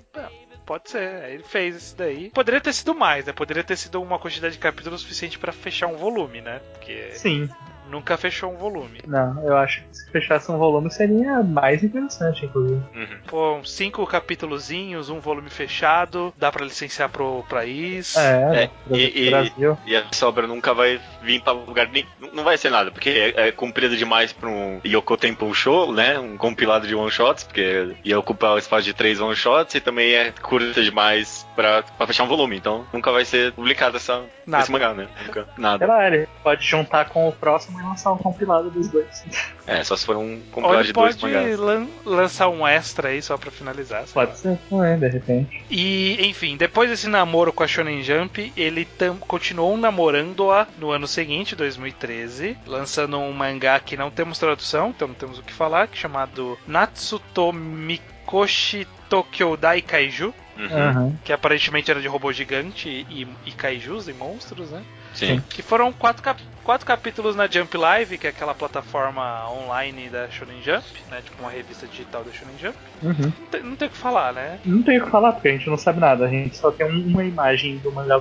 Pode 0.68 0.90
ser. 0.90 1.30
Ele 1.30 1.42
fez 1.42 1.76
isso 1.76 1.96
daí. 1.96 2.28
Poderia 2.30 2.60
ter 2.60 2.74
sido 2.74 2.94
mais, 2.94 3.24
né? 3.24 3.32
Poderia 3.32 3.64
ter 3.64 3.76
sido 3.76 4.02
uma 4.02 4.18
quantidade 4.18 4.52
de 4.52 4.60
capítulos 4.60 5.00
suficiente 5.00 5.38
pra 5.38 5.50
fechar 5.50 5.86
um 5.86 5.96
volume, 5.96 6.42
né? 6.42 6.60
Porque 6.74 7.12
Sim. 7.12 7.48
Nunca 7.88 8.16
fechou 8.16 8.52
um 8.52 8.56
volume. 8.56 9.00
Não, 9.06 9.42
eu 9.44 9.56
acho 9.56 9.82
que 9.82 9.96
se 9.96 10.10
fechasse 10.10 10.50
um 10.50 10.58
volume 10.58 10.90
seria 10.90 11.42
mais 11.42 11.82
interessante, 11.82 12.44
inclusive. 12.46 12.80
Uhum. 12.94 13.18
Pô, 13.26 13.54
uns 13.56 13.70
cinco 13.72 14.06
capítulozinhos, 14.06 15.10
um 15.10 15.20
volume 15.20 15.50
fechado, 15.50 16.32
dá 16.36 16.50
pra 16.50 16.64
licenciar 16.64 17.08
pro 17.08 17.44
país. 17.48 18.16
É, 18.16 18.64
É, 18.64 18.70
no 18.86 18.96
e- 18.96 19.26
e- 19.26 19.30
Brasil. 19.30 19.78
E 19.86 19.94
essa 19.94 20.26
obra 20.28 20.46
nunca 20.46 20.72
vai 20.74 21.00
vir 21.22 21.40
pra 21.42 21.52
lugar 21.52 21.88
nem. 21.88 22.06
Não 22.32 22.44
vai 22.44 22.56
ser 22.56 22.70
nada, 22.70 22.90
porque 22.90 23.10
é, 23.36 23.48
é 23.48 23.52
comprido 23.52 23.96
demais 23.96 24.32
pra 24.32 24.48
um 24.48 24.80
Yoko 24.86 25.16
Temple 25.16 25.52
Show, 25.54 25.92
né? 25.92 26.18
Um 26.18 26.36
compilado 26.36 26.86
de 26.86 26.94
one 26.94 27.10
shots, 27.10 27.44
porque 27.44 27.96
ia 28.04 28.18
ocupar 28.18 28.52
o 28.52 28.58
espaço 28.58 28.84
de 28.84 28.94
três 28.94 29.20
one 29.20 29.34
shots 29.36 29.74
e 29.74 29.80
também 29.80 30.14
é 30.14 30.32
curta 30.42 30.82
demais 30.82 31.46
pra, 31.56 31.82
pra 31.82 32.06
fechar 32.06 32.24
um 32.24 32.28
volume. 32.28 32.56
Então 32.56 32.86
nunca 32.92 33.10
vai 33.12 33.24
ser 33.24 33.52
publicado 33.52 33.96
essa, 33.96 34.22
Nada. 34.46 34.62
esse 34.62 34.72
mangá, 34.72 34.92
né? 34.94 35.08
Nunca. 35.26 35.44
Sei 35.44 35.52
Nada. 35.62 35.86
lá, 35.86 36.06
ele 36.06 36.28
pode 36.42 36.64
juntar 36.66 37.08
com 37.08 37.28
o 37.28 37.32
próximo 37.32 37.77
lançar 37.82 38.12
um 38.12 38.18
compilado 38.18 38.70
dos 38.70 38.88
dois. 38.88 39.24
É, 39.66 39.82
só 39.84 39.96
se 39.96 40.06
for 40.06 40.16
um 40.16 40.40
compilado 40.52 40.84
de 40.84 40.92
dois 40.92 41.16
pode 41.16 41.34
mangás. 41.34 41.58
lan- 41.58 41.86
lançar 42.04 42.48
um 42.48 42.66
extra 42.66 43.08
aí 43.08 43.20
só 43.22 43.36
pra 43.36 43.50
finalizar. 43.50 44.06
sei 44.06 44.20
lá. 44.20 44.26
Pode 44.26 44.38
ser 44.38 44.58
também, 44.68 44.98
de 44.98 45.08
repente. 45.08 45.64
E, 45.70 46.26
enfim, 46.26 46.56
depois 46.56 46.90
desse 46.90 47.08
namoro 47.08 47.52
com 47.52 47.62
a 47.62 47.66
Shonen 47.66 48.02
Jump, 48.02 48.52
ele 48.56 48.86
continuou 49.20 49.76
namorando-a 49.76 50.66
no 50.78 50.90
ano 50.90 51.06
seguinte, 51.06 51.54
2013, 51.56 52.56
lançando 52.66 53.18
um 53.18 53.32
mangá 53.32 53.78
que 53.80 53.96
não 53.96 54.10
temos 54.10 54.38
tradução, 54.38 54.90
então 54.90 55.08
não 55.08 55.14
temos 55.14 55.38
o 55.38 55.42
que 55.42 55.52
falar, 55.52 55.86
que 55.88 55.96
é 55.98 56.00
chamado 56.00 56.58
Natsuto 56.66 57.52
Mikoshi 57.52 58.86
Tokyodai 59.08 59.82
Kaiju, 59.82 60.32
Uhum. 60.58 61.16
Que 61.24 61.32
aparentemente 61.32 61.88
era 61.88 62.00
de 62.00 62.08
robô 62.08 62.32
gigante 62.32 62.88
e, 63.08 63.28
e 63.46 63.52
kaijus 63.52 64.08
e 64.08 64.12
monstros, 64.12 64.70
né? 64.72 64.82
Sim. 65.26 65.42
Que 65.50 65.62
foram 65.62 65.92
quatro, 65.92 66.22
cap- 66.22 66.40
quatro 66.64 66.86
capítulos 66.86 67.34
na 67.36 67.46
Jump 67.46 67.76
Live, 67.76 68.18
que 68.18 68.26
é 68.26 68.30
aquela 68.30 68.54
plataforma 68.54 69.50
online 69.50 70.08
da 70.08 70.28
Shonen 70.30 70.62
Jump, 70.62 70.84
né? 71.10 71.20
Tipo 71.24 71.42
uma 71.42 71.50
revista 71.50 71.86
digital 71.86 72.22
da 72.24 72.30
Shonen 72.32 72.56
Jump. 72.58 72.76
Uhum. 73.02 73.12
Não 73.40 73.46
tem, 73.50 73.62
não 73.62 73.76
tem 73.76 73.88
o 73.88 73.90
que 73.90 73.96
falar, 73.96 74.32
né? 74.32 74.58
Não 74.64 74.82
tem 74.82 74.98
o 75.00 75.04
que 75.04 75.10
falar, 75.10 75.32
porque 75.32 75.48
a 75.48 75.52
gente 75.52 75.68
não 75.68 75.76
sabe 75.76 76.00
nada. 76.00 76.24
A 76.24 76.28
gente 76.28 76.56
só 76.56 76.70
tem 76.70 76.86
um- 76.86 77.06
uma 77.08 77.24
imagem 77.24 77.78
do 77.78 77.90
mangá. 77.92 78.20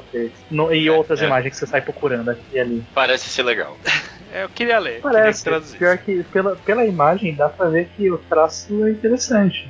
No- 0.49 0.73
E 0.73 0.87
É, 0.87 0.91
outras 0.91 1.21
é. 1.21 1.25
imagens 1.25 1.53
que 1.53 1.59
você 1.59 1.67
sai 1.67 1.81
procurando 1.81 2.29
aqui 2.29 2.43
e 2.53 2.59
ali. 2.59 2.83
Parece 2.93 3.29
ser 3.29 3.43
legal. 3.43 3.77
É, 4.29 4.43
eu 4.43 4.49
queria 4.49 4.77
ler, 4.77 4.99
Parece. 5.01 5.41
queria. 5.45 5.61
Pior 5.61 5.97
que 5.99 6.21
pela, 6.25 6.55
pela 6.57 6.85
imagem 6.85 7.33
dá 7.33 7.47
pra 7.47 7.69
ver 7.69 7.87
que 7.95 8.11
o 8.11 8.17
traço 8.17 8.85
é 8.85 8.91
interessante. 8.91 9.69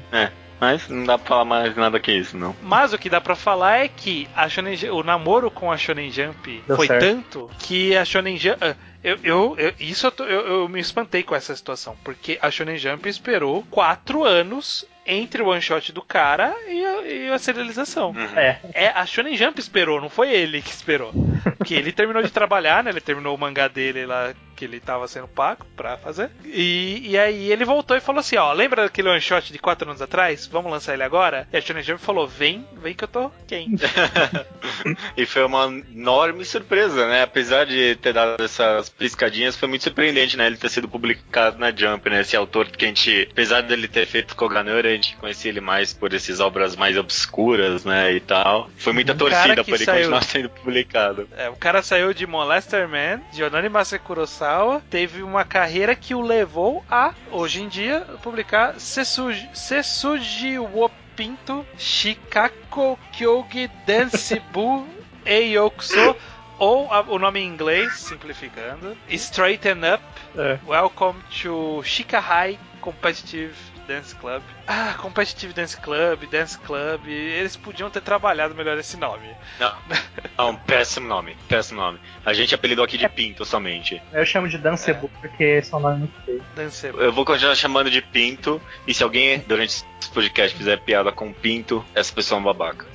Mas 0.60 0.88
não 0.90 1.04
dá 1.06 1.18
pra 1.18 1.28
falar 1.28 1.46
mais 1.46 1.76
nada 1.76 2.00
que 2.00 2.12
isso, 2.12 2.38
não. 2.38 2.56
Mas 2.64 2.92
o 2.94 2.98
que 2.98 3.10
dá 3.10 3.22
pra 3.22 3.36
falar 3.36 3.78
é 3.84 3.88
que 3.88 4.28
a 4.36 4.50
Shonen 4.50 4.76
o 4.92 5.04
namoro 5.04 5.52
com 5.52 5.72
a 5.72 5.78
Shonen 5.78 6.12
Jump 6.12 6.64
Deu 6.66 6.76
foi 6.76 6.88
certo. 6.88 7.04
tanto 7.06 7.50
que 7.60 7.96
a 7.96 8.04
Shonen 8.04 8.38
Jump. 8.38 8.58
ah, 8.62 8.76
Eu, 9.04 9.18
eu, 9.24 9.56
eu- 9.58 9.74
isso 9.80 10.12
eu, 10.20 10.26
eu 10.26 10.68
me 10.70 10.80
espantei 10.80 11.22
com 11.24 11.36
essa 11.36 11.56
situação, 11.56 11.96
porque 12.04 12.38
a 12.42 12.50
Shonen 12.50 12.78
Jump 12.78 13.08
esperou 13.08 13.64
quatro 13.70 14.24
anos 14.24 14.84
entre 15.06 15.42
o 15.42 15.48
one 15.48 15.62
shot 15.62 15.94
do 15.94 16.02
cara 16.02 16.54
e 16.68 16.84
a, 16.86 17.02
e 17.04 17.32
a 17.32 17.38
serialização. 17.40 18.10
Uhum. 18.10 18.38
É, 18.38 18.60
É, 18.74 18.88
a 18.90 19.06
Shonen 19.06 19.38
Jump 19.38 19.58
esperou, 19.60 20.02
não 20.02 20.10
foi 20.10 20.32
ele 20.34 20.62
que 20.62 20.72
esperou. 20.72 21.14
Porque 21.58 21.76
ele 21.76 21.92
terminou 21.94 22.22
de 22.24 22.32
trabalhar, 22.32 22.84
né? 22.84 22.90
Ele 22.90 23.00
terminou 23.00 23.34
o 23.34 23.40
mangá 23.40 23.68
dele 23.70 24.06
lá 24.06 24.34
que 24.58 24.66
ele 24.66 24.80
tava 24.80 25.08
sendo 25.08 25.28
pago 25.28 25.66
pra 25.78 25.96
fazer. 25.98 26.30
E, 26.44 27.02
e 27.12 27.18
aí 27.18 27.52
ele 27.52 27.64
voltou 27.64 27.96
e 27.96 28.02
falou 28.02 28.20
assim: 28.20 28.36
ó, 28.38 28.52
lembra 28.52 28.84
daquele 28.84 29.08
one 29.08 29.22
shot 29.22 29.54
de 29.54 29.60
quatro 29.60 29.88
anos 29.90 30.02
atrás? 30.02 30.48
Vamos 30.48 30.72
lançar 30.72 30.96
ele 30.96 31.04
agora? 31.04 31.48
E 31.54 31.58
a 31.58 31.62
Shonen 31.62 31.84
Jump 31.84 32.02
falou: 32.02 32.28
vem, 32.28 32.68
vem 32.74 32.94
que 32.96 33.04
eu 33.04 33.08
tô 33.08 33.32
quente. 33.48 33.84
E 35.16 35.26
foi 35.26 35.44
uma 35.44 35.66
enorme 35.94 36.46
surpresa, 36.46 37.08
né? 37.08 37.24
Apesar 37.24 37.66
de 37.66 37.96
ter 37.96 38.14
dado 38.14 38.44
essas 38.44 38.90
piscadinhas, 38.90 39.56
foi 39.56 39.68
muito 39.68 39.84
surpreendente, 39.84 40.38
né? 40.38 40.46
Ele 40.46 40.58
ter 40.58 40.70
sido 40.70 40.88
publicado 40.88 41.58
na 41.58 41.72
Jump, 41.76 42.10
né? 42.10 42.22
Esse 42.22 42.36
autor 42.36 42.68
que 42.68 42.86
a 42.86 42.88
gente, 42.88 43.28
apesar 43.32 43.62
dele 43.62 43.88
ter 43.88 44.06
feito 44.06 44.36
Koganura, 44.36 44.88
a 44.88 44.92
gente 44.92 45.16
conhecia 45.18 45.50
ele 45.50 45.62
mais 45.62 45.94
por 45.94 46.14
essas 46.14 46.40
obras 46.40 46.76
mais 46.76 46.96
obscuras, 46.98 47.84
né? 47.86 48.14
E 48.14 48.20
tal. 48.20 48.70
Foi 48.78 48.94
muita 48.94 49.14
Um 49.14 49.18
torcida 49.18 49.64
pra 49.64 49.76
ele 49.76 49.86
saiu- 49.86 49.98
continuar 50.12 50.24
sendo 50.26 50.50
publicado. 50.50 51.28
É, 51.36 51.50
o 51.50 51.56
cara 51.56 51.82
saiu 51.82 52.14
de 52.14 52.26
Molester 52.28 52.88
Man, 52.88 53.22
de 53.34 53.44
Onani 53.44 53.70
Masa 53.70 53.98
Kurosawa, 54.48 54.82
teve 54.90 55.22
uma 55.24 55.44
carreira 55.44 55.94
que 55.96 56.16
o 56.16 56.22
levou 56.22 56.84
a, 56.90 57.14
hoje 57.32 57.62
em 57.62 57.68
dia, 57.68 58.02
publicar 58.24 58.80
Setsuji, 58.80 59.50
Setsuji 59.54 60.58
wo 60.60 60.90
Pinto 61.16 61.66
Shikako 61.78 62.98
Kyogi 63.12 63.68
Densibu 63.86 64.88
Eiyokuso, 65.26 66.16
ou 66.58 66.92
a- 66.92 67.02
o 67.02 67.20
nome 67.20 67.42
em 67.42 67.48
inglês, 67.48 67.94
simplificando, 68.00 68.98
Straighten 69.10 69.80
Up, 69.94 70.04
é. 70.38 70.58
Welcome 70.66 71.20
to 71.42 71.82
Shikahai 71.84 72.58
Competitive 72.80 73.54
Dance 73.88 74.14
Club. 74.16 74.42
Ah, 74.68 74.94
Competitive 74.98 75.54
Dance 75.54 75.78
Club, 75.78 76.26
Dance 76.30 76.58
Club, 76.60 77.08
eles 77.08 77.56
podiam 77.56 77.90
ter 77.90 78.02
trabalhado 78.02 78.54
melhor 78.54 78.78
esse 78.78 78.98
nome. 78.98 79.28
Não, 79.60 79.74
não, 80.38 80.56
péssimo 80.56 81.08
nome, 81.08 81.36
péssimo 81.48 81.80
nome. 81.82 82.00
A 82.26 82.34
gente 82.34 82.54
apelidou 82.54 82.84
aqui 82.84 82.98
de 82.98 83.08
Pinto 83.10 83.46
somente. 83.46 84.02
Eu 84.12 84.26
chamo 84.26 84.48
de 84.50 84.58
Dancebu 84.58 85.10
porque 85.22 85.44
esse 85.44 85.74
é 85.74 85.78
um 85.78 85.80
nome 85.80 86.00
muito 86.00 86.22
feio. 86.24 86.44
Dance 86.56 86.86
Eu 86.88 87.12
vou 87.14 87.24
continuar 87.26 87.56
chamando 87.56 87.90
de 87.90 88.02
Pinto, 88.02 88.62
e 88.86 88.94
se 88.94 89.04
alguém 89.04 89.40
durante 89.48 89.70
esse 90.02 90.10
podcast 90.14 90.56
fizer 90.58 90.78
piada 90.82 91.12
com 91.12 91.32
Pinto, 91.34 91.84
essa 91.96 92.14
pessoa 92.14 92.38
é 92.38 92.42
um 92.42 92.44
babaca. 92.44 92.86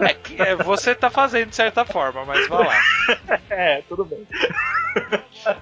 É, 0.00 0.14
que- 0.14 0.40
é, 0.42 0.54
você 0.56 0.94
tá 0.94 1.08
fazendo 1.10 1.50
de 1.50 1.56
certa 1.56 1.84
forma, 1.84 2.24
mas 2.24 2.46
vai 2.48 2.66
lá. 2.66 2.80
É, 3.50 3.82
tudo 3.88 4.04
bem. 4.04 4.26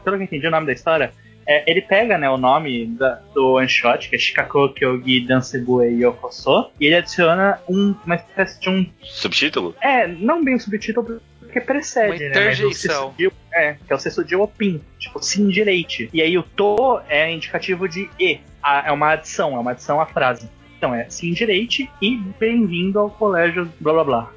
Pelo 0.05 0.17
que 0.17 0.23
eu 0.23 0.23
entendi 0.23 0.47
o 0.47 0.51
nome 0.51 0.67
da 0.67 0.73
história, 0.73 1.13
é, 1.47 1.71
ele 1.71 1.81
pega 1.83 2.17
né, 2.19 2.29
o 2.31 2.37
nome 2.37 2.87
da- 2.87 3.21
do 3.35 3.55
one 3.55 3.69
shot, 3.69 4.09
que 4.09 4.17
é 4.17 4.19
Shikako 4.19 4.71
Kyogi 4.75 5.21
Dansebu 5.27 5.83
e 5.83 6.03
Yokoso, 6.05 6.71
e 6.81 6.87
ele 6.87 6.97
adiciona 6.97 7.59
um- 7.69 7.95
uma 8.05 8.15
espécie 8.15 8.61
de 8.61 8.69
um. 8.71 8.87
Subtítulo? 9.03 9.75
É, 9.81 10.07
não 10.07 10.45
bem 10.45 10.55
o 10.55 10.61
subtítulo, 10.61 11.21
porque 11.41 11.61
precede, 11.61 12.07
Uma 12.07 12.15
né? 12.17 12.27
Mas 12.29 12.37
o 12.37 12.41
interjeição. 12.69 13.15
É, 13.53 13.75
que 13.87 13.93
é 13.93 13.97
o 13.97 13.99
Sessudil 13.99 14.41
Opin, 14.43 14.81
tipo, 14.99 15.21
sim 15.23 15.49
direite. 15.49 16.09
E 16.13 16.23
aí 16.23 16.39
o 16.39 16.43
to 16.43 17.01
é 17.09 17.33
indicativo 17.33 17.89
de 17.89 18.09
e, 18.19 18.39
a- 18.63 18.85
é 18.89 18.93
uma 18.93 19.11
adição, 19.13 19.57
é 19.57 19.59
uma 19.59 19.73
adição 19.73 20.01
à 20.01 20.07
frase. 20.07 20.49
Então 20.81 20.95
é 20.95 21.11
sim 21.11 21.35
direite 21.35 21.91
e 22.01 22.17
bem-vindo 22.17 22.99
ao 22.99 23.11
colégio 23.11 23.71
blá 23.79 23.93
blá 23.93 24.05
blá. 24.05 24.33